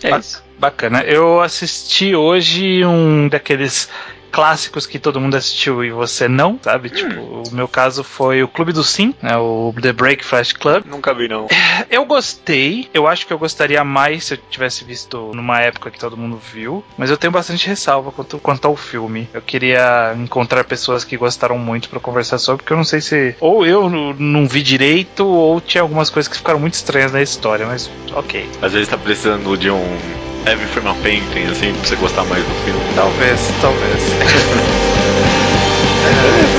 É 0.04 0.18
isso. 0.18 0.44
Bacana. 0.60 1.02
Eu 1.04 1.42
assisti 1.42 2.16
hoje 2.16 2.86
um 2.86 3.28
daqueles 3.28 3.90
clássicos 4.32 4.86
que 4.86 4.98
todo 4.98 5.20
mundo 5.20 5.36
assistiu 5.36 5.84
e 5.84 5.92
você 5.92 6.28
não, 6.28 6.60
sabe? 6.62 6.90
Hum. 6.90 6.96
Tipo, 6.96 7.22
o 7.22 7.54
meu 7.54 7.68
caso 7.68 8.04
foi 8.04 8.42
o 8.42 8.48
Clube 8.48 8.72
do 8.72 8.84
Sim, 8.84 9.14
né? 9.22 9.38
O 9.38 9.74
The 9.80 9.94
Break 9.94 10.24
Flash 10.24 10.54
Club. 10.54 10.86
Nunca 10.86 11.14
vi, 11.14 11.28
não. 11.28 11.48
Eu 11.90 12.06
gostei. 12.06 12.90
Eu 12.94 13.08
acho 13.08 13.26
que 13.26 13.34
eu 13.34 13.40
gostaria 13.40 13.84
mais 13.84 14.26
se 14.26 14.36
eu 14.36 14.38
tivesse 14.50 14.84
visto 14.86 15.32
numa 15.34 15.60
época 15.60 15.92
que 15.92 16.00
todo 16.00 16.16
mundo 16.16 16.40
viu. 16.54 16.84
Mas 16.98 17.10
eu 17.10 17.18
tenho 17.18 17.32
bastante 17.32 17.68
ressalva 17.68 18.12
quanto, 18.12 18.38
quanto 18.40 18.66
ao 18.66 18.78
filme. 18.78 19.28
Eu 19.34 19.42
queria 19.42 20.14
encontrar 20.16 20.64
pessoas 20.64 21.04
que 21.04 21.18
gostaram 21.18 21.58
muito 21.58 21.90
para 21.90 22.00
conversar 22.00 22.38
sobre, 22.38 22.64
porque 22.64 22.74
eu 22.74 22.78
não 22.78 22.84
sei 22.84 23.02
se. 23.02 23.36
Ou 23.40 23.66
eu 23.66 23.90
não 23.90 24.48
vi 24.48 24.62
direito, 24.62 25.26
ou 25.26 25.60
tinha 25.60 25.82
algumas 25.82 26.10
coisas 26.10 26.30
que 26.30 26.38
ficaram 26.38 26.60
muito 26.60 26.76
estranhas 26.76 27.12
na 27.12 27.22
história, 27.22 27.66
mas 27.66 27.90
ok. 28.14 28.50
Às 28.62 28.74
vezes 28.74 28.88
tá 28.88 28.98
precisando 28.98 29.58
de 29.58 29.70
um 29.70 30.31
Every 30.46 30.66
Frame 30.68 30.88
of 30.90 31.00
Painting, 31.02 31.46
assim, 31.52 31.72
pra 31.72 31.84
você 31.86 31.96
gostar 31.96 32.26
mais 32.26 32.44
do 32.44 32.54
filme. 32.66 32.82
Talvez, 32.96 33.48
talvez. 33.62 33.94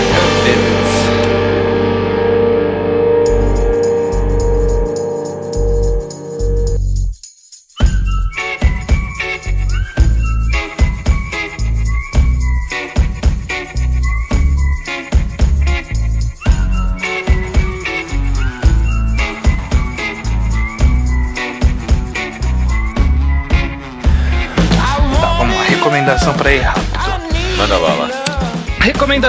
é, 0.09 0.12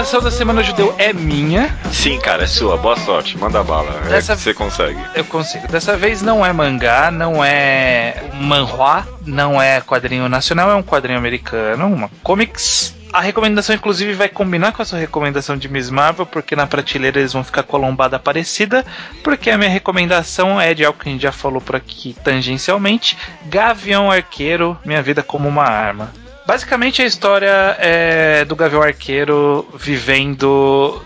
recomendação 0.04 0.22
da 0.22 0.32
Semana 0.32 0.64
Judeu 0.64 0.94
é 0.98 1.14
minha. 1.14 1.74
Sim, 1.92 2.20
cara, 2.20 2.44
é 2.44 2.48
sua. 2.48 2.76
Boa 2.76 2.98
sorte. 2.98 3.38
Manda 3.38 3.64
bala. 3.64 4.02
É 4.06 4.10
Dessa... 4.10 4.34
É 4.34 4.36
você 4.36 4.54
consegue. 4.54 5.00
Eu 5.16 5.24
consigo. 5.24 5.66
Dessa 5.70 5.96
vez 5.96 6.22
não 6.22 6.46
é 6.46 6.52
mangá, 6.52 7.10
não 7.10 7.44
é 7.44 8.22
manhua, 8.34 9.08
não 9.26 9.62
é 9.62 9.80
quadrinho 9.80 10.28
nacional, 10.28 10.70
é 10.70 10.76
um 10.76 10.84
quadrinho 10.84 11.18
americano, 11.18 11.88
uma 11.88 12.12
comics 12.22 12.94
A 13.14 13.22
recomendação, 13.22 13.74
inclusive, 13.74 14.14
vai 14.14 14.28
combinar 14.28 14.74
com 14.74 14.82
a 14.82 14.86
sua 14.86 15.00
recomendação 15.00 15.56
de 15.56 15.70
Miss 15.70 15.90
Marvel, 15.90 16.26
porque 16.26 16.56
na 16.56 16.68
prateleira 16.68 17.20
eles 17.20 17.32
vão 17.32 17.44
ficar 17.44 17.64
com 17.64 17.78
a 17.78 17.80
lombada 17.80 18.20
parecida, 18.20 18.86
porque 19.24 19.50
a 19.50 19.58
minha 19.58 19.70
recomendação 19.70 20.60
é 20.60 20.74
de 20.74 20.84
algo 20.84 21.00
que 21.00 21.08
a 21.08 21.12
gente 21.12 21.22
já 21.22 21.32
falou 21.32 21.62
por 21.62 21.78
aqui 21.78 22.14
tangencialmente: 22.24 23.18
Gavião 23.46 24.12
Arqueiro, 24.12 24.78
Minha 24.84 25.02
Vida 25.02 25.24
como 25.24 25.48
uma 25.48 25.64
Arma. 25.64 26.23
Basicamente 26.46 27.02
a 27.02 27.06
história 27.06 27.76
é 27.80 28.46
do 28.46 28.56
Gavião 28.56 28.82
Arqueiro 28.82 29.66
vivendo. 29.76 31.02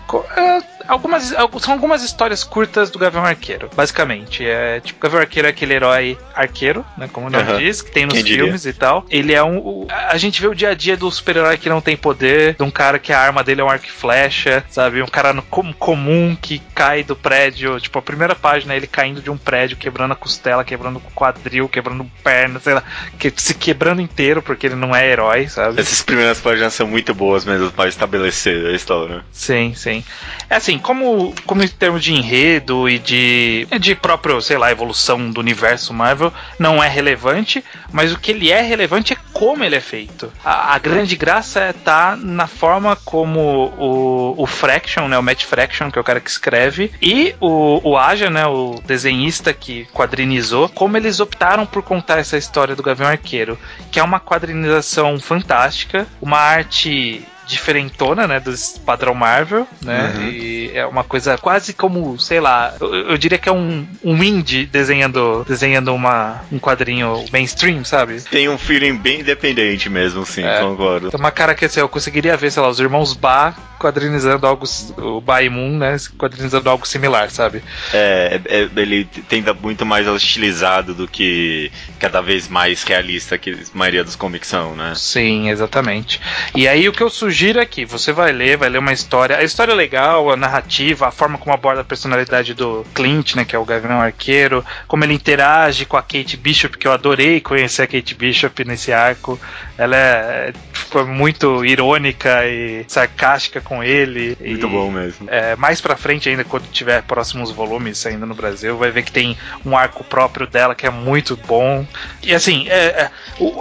Algumas, 0.88 1.34
são 1.60 1.74
algumas 1.74 2.02
histórias 2.02 2.42
curtas 2.42 2.90
do 2.90 2.98
Gavião 2.98 3.24
Arqueiro, 3.24 3.68
basicamente. 3.76 4.44
É, 4.44 4.80
tipo, 4.80 4.98
o 4.98 5.02
Gavião 5.02 5.20
Arqueiro 5.20 5.46
é 5.46 5.50
aquele 5.50 5.74
herói 5.74 6.18
arqueiro, 6.34 6.84
né? 6.96 7.08
Como 7.12 7.26
o 7.26 7.30
nome 7.30 7.52
uhum. 7.52 7.58
diz, 7.58 7.82
que 7.82 7.90
tem 7.90 8.06
nos 8.06 8.14
Quem 8.14 8.24
filmes 8.24 8.62
diria? 8.62 8.74
e 8.74 8.78
tal. 8.78 9.04
Ele 9.10 9.34
é 9.34 9.42
um. 9.42 9.58
O, 9.58 9.86
a 9.88 10.16
gente 10.16 10.40
vê 10.40 10.48
o 10.48 10.54
dia 10.54 10.70
a 10.70 10.74
dia 10.74 10.96
do 10.96 11.10
super-herói 11.10 11.58
que 11.58 11.68
não 11.68 11.80
tem 11.80 11.96
poder, 11.96 12.54
de 12.54 12.62
um 12.62 12.70
cara 12.70 12.98
que 12.98 13.12
a 13.12 13.20
arma 13.20 13.44
dele 13.44 13.60
é 13.60 13.64
um 13.64 13.68
arco 13.68 13.86
e 13.86 13.90
flecha, 13.90 14.64
sabe? 14.70 15.02
Um 15.02 15.06
cara 15.06 15.32
no, 15.32 15.42
com, 15.42 15.72
comum 15.74 16.36
que 16.40 16.58
cai 16.74 17.02
do 17.02 17.14
prédio. 17.14 17.78
Tipo, 17.78 17.98
a 17.98 18.02
primeira 18.02 18.34
página 18.34 18.72
é 18.72 18.76
ele 18.78 18.86
caindo 18.86 19.20
de 19.20 19.30
um 19.30 19.36
prédio, 19.36 19.76
quebrando 19.76 20.12
a 20.12 20.16
costela, 20.16 20.64
quebrando 20.64 20.96
o 20.96 21.12
quadril, 21.14 21.68
quebrando 21.68 22.10
perna, 22.24 22.58
sei 22.60 22.74
lá, 22.74 22.82
que, 23.18 23.30
se 23.36 23.54
quebrando 23.54 24.00
inteiro 24.00 24.40
porque 24.40 24.66
ele 24.66 24.74
não 24.74 24.96
é 24.96 25.06
herói, 25.06 25.48
sabe? 25.48 25.80
Essas 25.80 26.02
primeiras 26.02 26.40
páginas 26.40 26.72
são 26.72 26.86
muito 26.86 27.14
boas 27.14 27.44
mesmo 27.44 27.70
para 27.70 27.88
estabelecer 27.88 28.66
a 28.66 28.72
história. 28.72 29.24
Sim, 29.32 29.74
sim. 29.74 30.02
É 30.48 30.56
assim, 30.56 30.77
como, 30.78 31.34
como 31.46 31.62
em 31.62 31.68
termos 31.68 32.02
de 32.02 32.12
enredo 32.12 32.88
e 32.88 32.98
de, 32.98 33.66
de 33.80 33.94
próprio, 33.94 34.40
sei 34.40 34.58
lá, 34.58 34.70
evolução 34.70 35.30
do 35.30 35.40
universo 35.40 35.92
Marvel, 35.92 36.32
não 36.58 36.82
é 36.82 36.88
relevante, 36.88 37.64
mas 37.92 38.12
o 38.12 38.18
que 38.18 38.30
ele 38.30 38.50
é 38.50 38.60
relevante 38.60 39.12
é 39.12 39.16
como 39.32 39.64
ele 39.64 39.76
é 39.76 39.80
feito. 39.80 40.32
A, 40.44 40.74
a 40.74 40.78
grande 40.78 41.16
graça 41.16 41.60
é 41.60 41.72
tá 41.72 42.16
na 42.16 42.46
forma 42.46 42.96
como 42.96 43.72
o, 43.78 44.34
o 44.42 44.46
Fraction, 44.46 45.08
né, 45.08 45.18
o 45.18 45.22
Matt 45.22 45.44
Fraction, 45.44 45.90
que 45.90 45.98
é 45.98 46.00
o 46.00 46.04
cara 46.04 46.20
que 46.20 46.30
escreve, 46.30 46.90
e 47.00 47.34
o, 47.40 47.80
o 47.82 47.96
Aja, 47.96 48.30
né, 48.30 48.46
o 48.46 48.80
desenhista 48.84 49.52
que 49.52 49.86
quadrinizou, 49.94 50.68
como 50.68 50.96
eles 50.96 51.20
optaram 51.20 51.64
por 51.66 51.82
contar 51.82 52.18
essa 52.18 52.36
história 52.36 52.74
do 52.74 52.82
Gavião 52.82 53.08
Arqueiro, 53.08 53.58
que 53.90 54.00
é 54.00 54.02
uma 54.02 54.20
quadrinização 54.20 55.18
fantástica, 55.18 56.06
uma 56.20 56.38
arte 56.38 57.24
diferentona, 57.48 58.26
né, 58.26 58.38
do 58.38 58.54
padrão 58.84 59.14
Marvel, 59.14 59.66
né? 59.82 60.12
Uhum. 60.14 60.28
E 60.28 60.70
é 60.74 60.86
uma 60.86 61.02
coisa 61.02 61.38
quase 61.38 61.72
como, 61.72 62.18
sei 62.18 62.40
lá, 62.40 62.74
eu, 62.78 62.94
eu, 62.94 63.18
diria 63.18 63.38
que 63.38 63.48
é 63.48 63.52
um, 63.52 63.86
um 64.04 64.22
indie 64.22 64.66
desenhando, 64.66 65.44
desenhando 65.48 65.94
uma, 65.94 66.42
um 66.52 66.58
quadrinho 66.58 67.24
mainstream, 67.32 67.84
sabe? 67.84 68.20
Tem 68.20 68.48
um 68.48 68.58
feeling 68.58 68.96
bem 68.96 69.20
independente 69.20 69.88
mesmo, 69.88 70.26
sim, 70.26 70.44
é. 70.44 70.60
concordo. 70.60 71.10
Tem 71.10 71.18
uma 71.18 71.30
cara 71.30 71.54
que 71.54 71.64
assim, 71.64 71.80
eu 71.80 71.88
conseguiria 71.88 72.36
ver, 72.36 72.52
sei 72.52 72.62
lá, 72.62 72.68
os 72.68 72.78
irmãos 72.78 73.14
Ba 73.14 73.54
quadrinizando 73.78 74.46
algo, 74.46 74.66
o 74.98 75.22
Moon, 75.50 75.78
né, 75.78 75.96
quadrinizando 76.18 76.68
algo 76.68 76.86
similar, 76.86 77.30
sabe? 77.30 77.62
É, 77.94 78.40
é, 78.44 78.68
ele 78.76 79.04
tenta 79.04 79.54
muito 79.54 79.86
mais 79.86 80.06
estilizado 80.08 80.92
do 80.92 81.06
que 81.06 81.70
cada 81.98 82.20
vez 82.20 82.48
mais 82.48 82.82
realista 82.82 83.38
que 83.38 83.50
a 83.50 83.56
maioria 83.72 84.02
dos 84.02 84.16
comics 84.16 84.48
são, 84.48 84.74
né? 84.74 84.92
Sim, 84.96 85.48
exatamente. 85.48 86.20
E 86.54 86.66
aí 86.66 86.88
o 86.88 86.92
que 86.92 87.02
eu 87.02 87.08
sugiro 87.08 87.37
sugiro 87.38 87.60
aqui, 87.60 87.84
você 87.84 88.10
vai 88.10 88.32
ler, 88.32 88.56
vai 88.56 88.68
ler 88.68 88.78
uma 88.78 88.92
história. 88.92 89.36
A 89.36 89.44
história 89.44 89.70
é 89.70 89.74
legal, 89.74 90.28
a 90.28 90.36
narrativa, 90.36 91.06
a 91.06 91.12
forma 91.12 91.38
como 91.38 91.54
aborda 91.54 91.82
a 91.82 91.84
personalidade 91.84 92.52
do 92.52 92.84
Clint, 92.92 93.36
né, 93.36 93.44
que 93.44 93.54
é 93.54 93.58
o 93.58 93.64
Gavião 93.64 94.00
Arqueiro, 94.00 94.64
como 94.88 95.04
ele 95.04 95.14
interage 95.14 95.84
com 95.84 95.96
a 95.96 96.02
Kate 96.02 96.36
Bishop, 96.36 96.76
que 96.76 96.88
eu 96.88 96.90
adorei 96.90 97.40
conhecer 97.40 97.82
a 97.82 97.86
Kate 97.86 98.12
Bishop 98.16 98.64
nesse 98.64 98.92
arco. 98.92 99.38
Ela 99.76 99.96
é, 99.96 100.52
foi 100.72 101.04
muito 101.04 101.64
irônica 101.64 102.44
e 102.44 102.84
sarcástica 102.88 103.60
com 103.60 103.84
ele. 103.84 104.36
Muito 104.40 104.66
e, 104.66 104.70
bom 104.70 104.90
mesmo. 104.90 105.28
É, 105.30 105.54
mais 105.54 105.80
pra 105.80 105.96
frente, 105.96 106.28
ainda 106.28 106.42
quando 106.42 106.66
tiver 106.72 107.02
próximos 107.02 107.52
volumes 107.52 107.98
saindo 107.98 108.26
no 108.26 108.34
Brasil, 108.34 108.76
vai 108.76 108.90
ver 108.90 109.04
que 109.04 109.12
tem 109.12 109.38
um 109.64 109.76
arco 109.76 110.02
próprio 110.02 110.46
dela 110.46 110.74
que 110.74 110.86
é 110.86 110.90
muito 110.90 111.36
bom. 111.46 111.86
E 112.20 112.34
assim, 112.34 112.66
é, 112.68 112.86
é, 112.86 113.10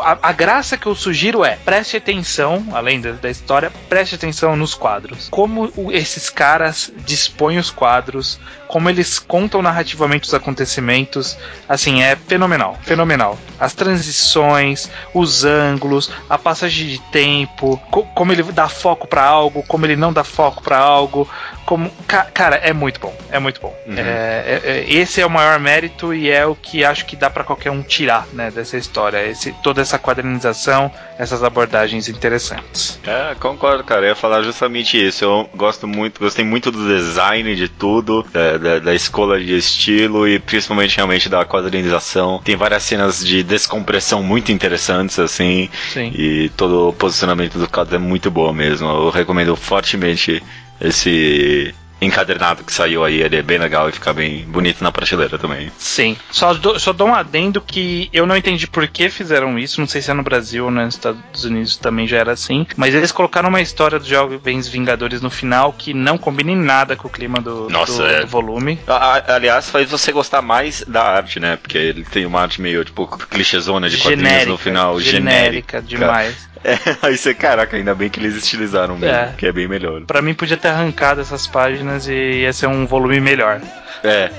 a, 0.02 0.18
a, 0.30 0.32
graça 0.32 0.78
que 0.78 0.88
eu 0.88 0.96
sugiro 0.96 1.46
é 1.46 1.58
preste 1.58 1.98
atenção, 1.98 2.66
além 2.72 3.00
da, 3.00 3.12
da 3.12 3.30
história 3.30 3.67
Preste 3.90 4.16
atenção 4.16 4.56
nos 4.56 4.74
quadros. 4.74 5.28
Como 5.30 5.72
esses 5.92 6.30
caras 6.30 6.92
dispõem 7.06 7.58
os 7.58 7.70
quadros, 7.70 8.40
como 8.68 8.90
eles 8.90 9.18
contam 9.18 9.62
narrativamente 9.62 10.28
os 10.28 10.34
acontecimentos, 10.34 11.38
assim, 11.68 12.02
é 12.02 12.16
fenomenal, 12.16 12.78
fenomenal. 12.82 13.38
As 13.60 13.74
transições, 13.74 14.90
os 15.14 15.44
ângulos, 15.46 16.12
a 16.30 16.38
passagem 16.38 16.88
de 16.88 17.00
tempo, 17.12 17.82
co 17.90 18.04
como 18.08 18.32
ele 18.32 18.44
dá 18.44 18.68
foco 18.68 19.08
para 19.08 19.24
algo, 19.24 19.64
como 19.64 19.86
ele 19.86 19.96
não 19.96 20.12
dá 20.12 20.24
foco 20.24 20.62
para 20.62 20.78
algo, 20.78 21.28
como 21.68 21.92
ca 22.08 22.24
cara 22.24 22.56
é 22.56 22.72
muito 22.72 22.98
bom, 22.98 23.14
é 23.30 23.38
muito 23.40 23.60
bom. 23.60 23.76
Uhum. 23.86 23.94
É, 23.98 24.02
é, 24.02 24.62
é, 24.64 24.86
esse 24.88 25.20
é 25.20 25.26
o 25.26 25.30
maior 25.30 25.60
mérito 25.60 26.14
e 26.14 26.30
é 26.30 26.46
o 26.46 26.56
que 26.56 26.86
acho 26.86 27.06
que 27.06 27.14
dá 27.14 27.30
para 27.30 27.44
qualquer 27.44 27.72
um 27.72 27.84
tirar, 27.84 28.26
né, 28.32 28.50
dessa 28.50 28.78
história, 28.78 29.28
esse, 29.28 29.52
toda 29.62 29.82
essa 29.82 30.00
quadrinização, 30.00 30.90
essas 31.20 31.44
abordagens 31.44 32.08
interessantes. 32.08 32.98
É, 33.06 33.36
concordo, 33.36 33.84
cara. 33.84 34.04
Eu 34.04 34.10
ia 34.10 34.16
falar 34.16 34.44
justamente 34.44 34.98
isso. 34.98 35.26
Eu 35.26 35.50
gosto 35.54 35.86
muito, 35.86 36.22
gostei 36.22 36.46
muito 36.46 36.72
do 36.72 36.88
design 36.88 37.54
de 37.54 37.68
tudo, 37.68 38.26
da, 38.32 38.58
da, 38.58 38.80
da 38.80 38.96
escola 38.96 39.38
de 39.38 39.58
estilo 39.58 40.26
e 40.26 40.40
principalmente 40.40 40.96
realmente 40.96 41.28
da 41.28 41.44
quadrinização. 41.44 42.40
Tem 42.46 42.56
várias 42.56 42.84
cenas 42.84 43.20
de 43.26 43.44
descompressão 43.44 44.24
muito 44.24 44.54
interessantes, 44.54 45.20
assim. 45.20 45.70
Sim. 45.92 46.14
E 46.16 46.48
todo 46.56 46.88
o 46.88 46.94
posicionamento 46.94 47.60
do 47.60 47.68
quadro 47.68 47.96
é 47.96 48.00
muito 48.00 48.32
bom 48.32 48.54
mesmo. 48.54 48.88
Eu 48.88 49.10
recomendo 49.10 49.54
fortemente 49.58 50.42
esse 50.80 51.74
encadernado 52.02 52.64
que 52.64 52.74
saiu 52.74 53.04
aí, 53.04 53.22
ele 53.22 53.38
é 53.38 53.42
bem 53.42 53.58
legal 53.58 53.90
e 53.90 53.92
fica 53.92 54.14
bem 54.14 54.46
bonito 54.46 54.84
na 54.84 54.92
prateleira 54.92 55.38
também. 55.38 55.72
Sim. 55.78 56.18
Só, 56.32 56.54
do, 56.54 56.80
só 56.80 56.94
dou 56.94 57.08
um 57.08 57.16
adendo 57.16 57.62
que 57.62 58.10
eu 58.14 58.26
não 58.26 58.38
entendi 58.38 58.68
por 58.68 58.88
que 58.88 59.10
fizeram 59.10 59.58
isso, 59.58 59.80
não 59.80 59.88
sei 59.88 60.02
se 60.02 60.12
é 60.12 60.14
no 60.14 60.24
Brasil 60.24 60.66
ou 60.66 60.72
nos 60.72 60.96
Estados 60.96 61.44
Unidos 61.44 61.78
também 61.78 62.08
já 62.08 62.18
era 62.18 62.32
assim, 62.32 62.66
mas 62.76 62.94
eles 62.94 63.12
colocaram 63.12 63.50
uma 63.50 63.62
história 63.62 64.00
dos 64.00 64.08
Jovens 64.08 64.68
Vingadores 64.68 65.22
no 65.22 65.30
final 65.30 65.74
que 65.74 65.94
não 65.94 66.18
combina 66.18 66.52
em 66.52 66.56
nada 66.56 66.96
com 66.96 67.08
o 67.08 67.12
clima 67.12 67.40
do, 67.40 67.70
Nossa, 67.70 68.04
do, 68.04 68.08
é. 68.08 68.22
do 68.22 68.28
volume. 68.28 68.80
A, 68.88 69.36
aliás, 69.36 69.70
faz 69.70 69.90
você 69.90 70.12
gostar 70.12 70.42
mais 70.42 70.84
da 70.88 71.04
arte, 71.04 71.40
né? 71.40 71.56
Porque 71.58 71.78
ele 71.78 72.04
tem 72.04 72.26
uma 72.26 72.42
arte 72.42 72.62
meio, 72.62 72.84
tipo, 72.84 73.08
clichêzona 73.08 73.90
de 73.90 73.98
quadrinhos 73.98 74.22
genérica, 74.22 74.52
no 74.52 74.58
final, 74.58 75.00
genérica. 75.00 75.80
Genérica 75.80 75.82
demais. 75.82 76.48
É, 76.64 76.78
aí 77.02 77.18
você, 77.18 77.34
caraca, 77.34 77.78
ainda 77.78 77.94
bem 77.96 78.10
que 78.10 78.20
eles 78.20 78.36
estilizaram 78.36 78.98
mesmo, 78.98 79.16
é. 79.16 79.34
que 79.38 79.46
é 79.46 79.52
bem 79.52 79.68
melhor. 79.68 80.02
Pra 80.02 80.22
mim 80.22 80.34
podia 80.34 80.58
ter 80.58 80.70
arrancado 80.70 81.22
essas 81.22 81.48
páginas 81.48 81.87
e 82.08 82.42
ia 82.42 82.54
ser 82.54 82.68
um 82.68 82.86
volume 82.86 83.20
melhor. 83.20 83.62
É, 84.04 84.32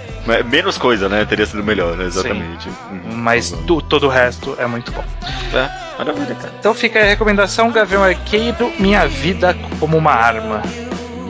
menos 0.45 0.79
coisa, 0.79 1.09
né? 1.09 1.25
Teria 1.25 1.47
sido 1.47 1.65
melhor, 1.65 2.01
exatamente. 2.01 2.69
Uhum, 2.91 3.15
Mas 3.17 3.51
do, 3.51 3.81
todo 3.81 4.07
o 4.07 4.09
resto 4.09 4.57
é 4.59 4.67
muito 4.67 4.93
bom. 4.93 5.05
É, 5.53 5.69
maravilha, 5.99 6.35
cara. 6.35 6.53
Então 6.59 6.75
fica 6.75 7.01
a 7.01 7.05
recomendação: 7.05 7.71
Gavião 7.73 8.05
Arqueiro, 8.05 8.73
Minha 8.79 9.07
Vida 9.07 9.57
como 9.81 9.97
uma 9.97 10.13
Arma. 10.13 10.63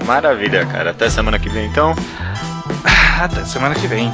Maravilha, 0.07 0.67
cara. 0.67 0.91
Até 0.91 1.09
semana 1.09 1.39
que 1.39 1.49
vem, 1.49 1.67
então. 1.67 1.95
Até 3.21 3.45
semana 3.45 3.75
que 3.75 3.87
vem. 3.87 4.13